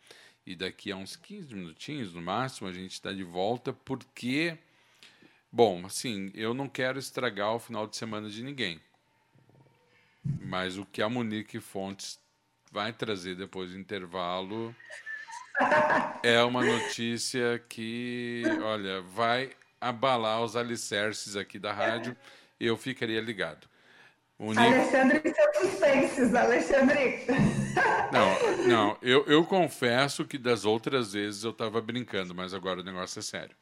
e 0.47 0.55
daqui 0.55 0.93
a 0.93 0.97
uns 0.97 1.17
15 1.17 1.55
minutinhos, 1.55 2.15
no 2.15 2.23
máximo, 2.23 2.69
a 2.69 2.73
gente 2.73 2.93
está 2.93 3.13
de 3.13 3.25
volta, 3.25 3.73
porque, 3.73 4.57
bom, 5.51 5.85
assim, 5.85 6.31
eu 6.35 6.55
não 6.55 6.69
quero 6.69 6.99
estragar 6.99 7.53
o 7.55 7.59
final 7.59 7.87
de 7.87 7.97
semana 7.97 8.31
de 8.31 8.43
ninguém. 8.45 8.81
Mas 10.41 10.79
o 10.79 10.87
que 10.87 11.03
a 11.03 11.09
Monique 11.09 11.59
Fontes 11.59 12.21
vai 12.71 12.93
trazer 12.93 13.35
depois 13.35 13.71
do 13.71 13.79
intervalo 13.79 14.75
é 16.23 16.43
uma 16.43 16.65
notícia 16.65 17.63
que, 17.69 18.43
olha, 18.63 19.01
vai 19.01 19.51
abalar 19.81 20.43
os 20.43 20.55
alicerces 20.55 21.35
aqui 21.37 21.59
da 21.59 21.73
rádio. 21.73 22.17
Eu 22.59 22.77
ficaria 22.77 23.21
ligado. 23.21 23.69
Nico... 24.39 24.61
Alexandre 24.61 25.23
e 25.25 25.35
seus 25.35 25.57
suspenses, 25.57 26.35
Alexandre. 26.35 27.25
Não, 28.13 28.67
não 28.67 28.97
eu, 29.01 29.25
eu 29.27 29.45
confesso 29.45 30.27
que 30.27 30.37
das 30.37 30.65
outras 30.65 31.15
vezes 31.15 31.43
eu 31.43 31.53
estava 31.53 31.81
brincando, 31.81 32.35
mas 32.35 32.53
agora 32.53 32.81
o 32.81 32.85
negócio 32.85 33.19
é 33.19 33.23
sério. 33.23 33.57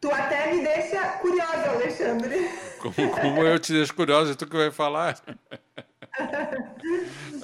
Tu 0.00 0.10
até 0.10 0.52
me 0.52 0.62
deixa 0.62 1.00
curiosa, 1.18 1.70
Alexandre. 1.70 2.50
Como, 2.80 3.10
como 3.12 3.42
eu 3.42 3.58
te 3.58 3.72
deixo 3.72 3.94
curiosa, 3.94 4.34
tu 4.34 4.46
que 4.46 4.56
vai 4.56 4.70
falar? 4.70 5.20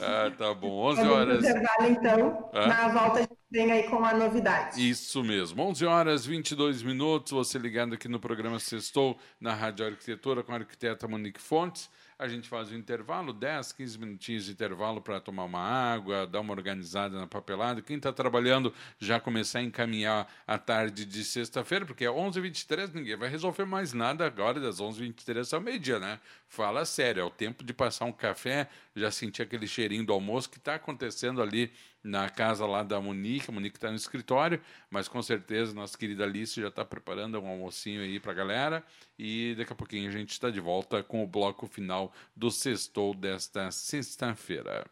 ah, 0.00 0.30
tá 0.36 0.52
bom, 0.52 0.90
11 0.90 1.00
horas. 1.02 1.44
Intervalo, 1.44 1.86
então, 1.88 2.50
ah? 2.52 2.66
na 2.66 2.88
volta 2.88 3.18
a 3.18 3.22
gente 3.22 3.36
vem 3.50 3.72
aí 3.72 3.84
com 3.84 4.04
a 4.04 4.12
novidade. 4.12 4.88
Isso 4.88 5.22
mesmo, 5.22 5.62
11 5.62 5.86
horas 5.86 6.26
22 6.26 6.82
minutos, 6.82 7.32
você 7.32 7.58
ligado 7.58 7.94
aqui 7.94 8.08
no 8.08 8.20
programa 8.20 8.58
Sextou, 8.58 9.16
na 9.40 9.54
Rádio 9.54 9.86
Arquitetura, 9.86 10.42
com 10.42 10.52
a 10.52 10.56
arquiteta 10.56 11.08
Monique 11.08 11.40
Fontes 11.40 11.88
a 12.22 12.28
gente 12.28 12.48
faz 12.48 12.70
um 12.70 12.76
intervalo, 12.76 13.32
10, 13.32 13.72
15 13.72 13.98
minutinhos 13.98 14.44
de 14.44 14.52
intervalo 14.52 15.02
para 15.02 15.20
tomar 15.20 15.44
uma 15.44 15.58
água, 15.58 16.24
dar 16.24 16.38
uma 16.38 16.52
organizada 16.52 17.18
na 17.18 17.26
papelada. 17.26 17.82
Quem 17.82 17.96
está 17.96 18.12
trabalhando 18.12 18.72
já 19.00 19.18
começar 19.18 19.58
a 19.58 19.62
encaminhar 19.62 20.32
a 20.46 20.56
tarde 20.56 21.04
de 21.04 21.24
sexta-feira, 21.24 21.84
porque 21.84 22.04
é 22.04 22.08
11h23, 22.08 22.94
ninguém 22.94 23.16
vai 23.16 23.28
resolver 23.28 23.64
mais 23.64 23.92
nada 23.92 24.24
agora, 24.24 24.60
das 24.60 24.80
11h23 24.80 25.52
ao 25.52 25.60
meio-dia, 25.60 25.98
né? 25.98 26.20
Fala 26.46 26.84
sério, 26.84 27.22
é 27.22 27.24
o 27.24 27.30
tempo 27.30 27.64
de 27.64 27.72
passar 27.72 28.04
um 28.04 28.12
café, 28.12 28.68
já 28.94 29.10
sentir 29.10 29.42
aquele 29.42 29.66
cheirinho 29.66 30.06
do 30.06 30.12
almoço 30.12 30.48
que 30.48 30.58
está 30.58 30.76
acontecendo 30.76 31.42
ali 31.42 31.72
na 32.02 32.28
casa 32.28 32.66
lá 32.66 32.82
da 32.82 33.00
Monique. 33.00 33.50
A 33.50 33.52
Monique 33.52 33.76
está 33.76 33.90
no 33.90 33.96
escritório, 33.96 34.60
mas 34.90 35.08
com 35.08 35.22
certeza 35.22 35.74
nossa 35.74 35.96
querida 35.96 36.24
Alice 36.24 36.60
já 36.60 36.68
está 36.68 36.84
preparando 36.84 37.40
um 37.40 37.46
almocinho 37.46 38.02
aí 38.02 38.18
para 38.18 38.32
a 38.32 38.34
galera. 38.34 38.84
E 39.18 39.54
daqui 39.56 39.72
a 39.72 39.76
pouquinho 39.76 40.08
a 40.08 40.12
gente 40.12 40.30
está 40.30 40.50
de 40.50 40.60
volta 40.60 41.02
com 41.02 41.22
o 41.22 41.26
bloco 41.26 41.66
final 41.66 42.12
do 42.34 42.50
Sextou 42.50 43.14
desta 43.14 43.70
sexta-feira. 43.70 44.84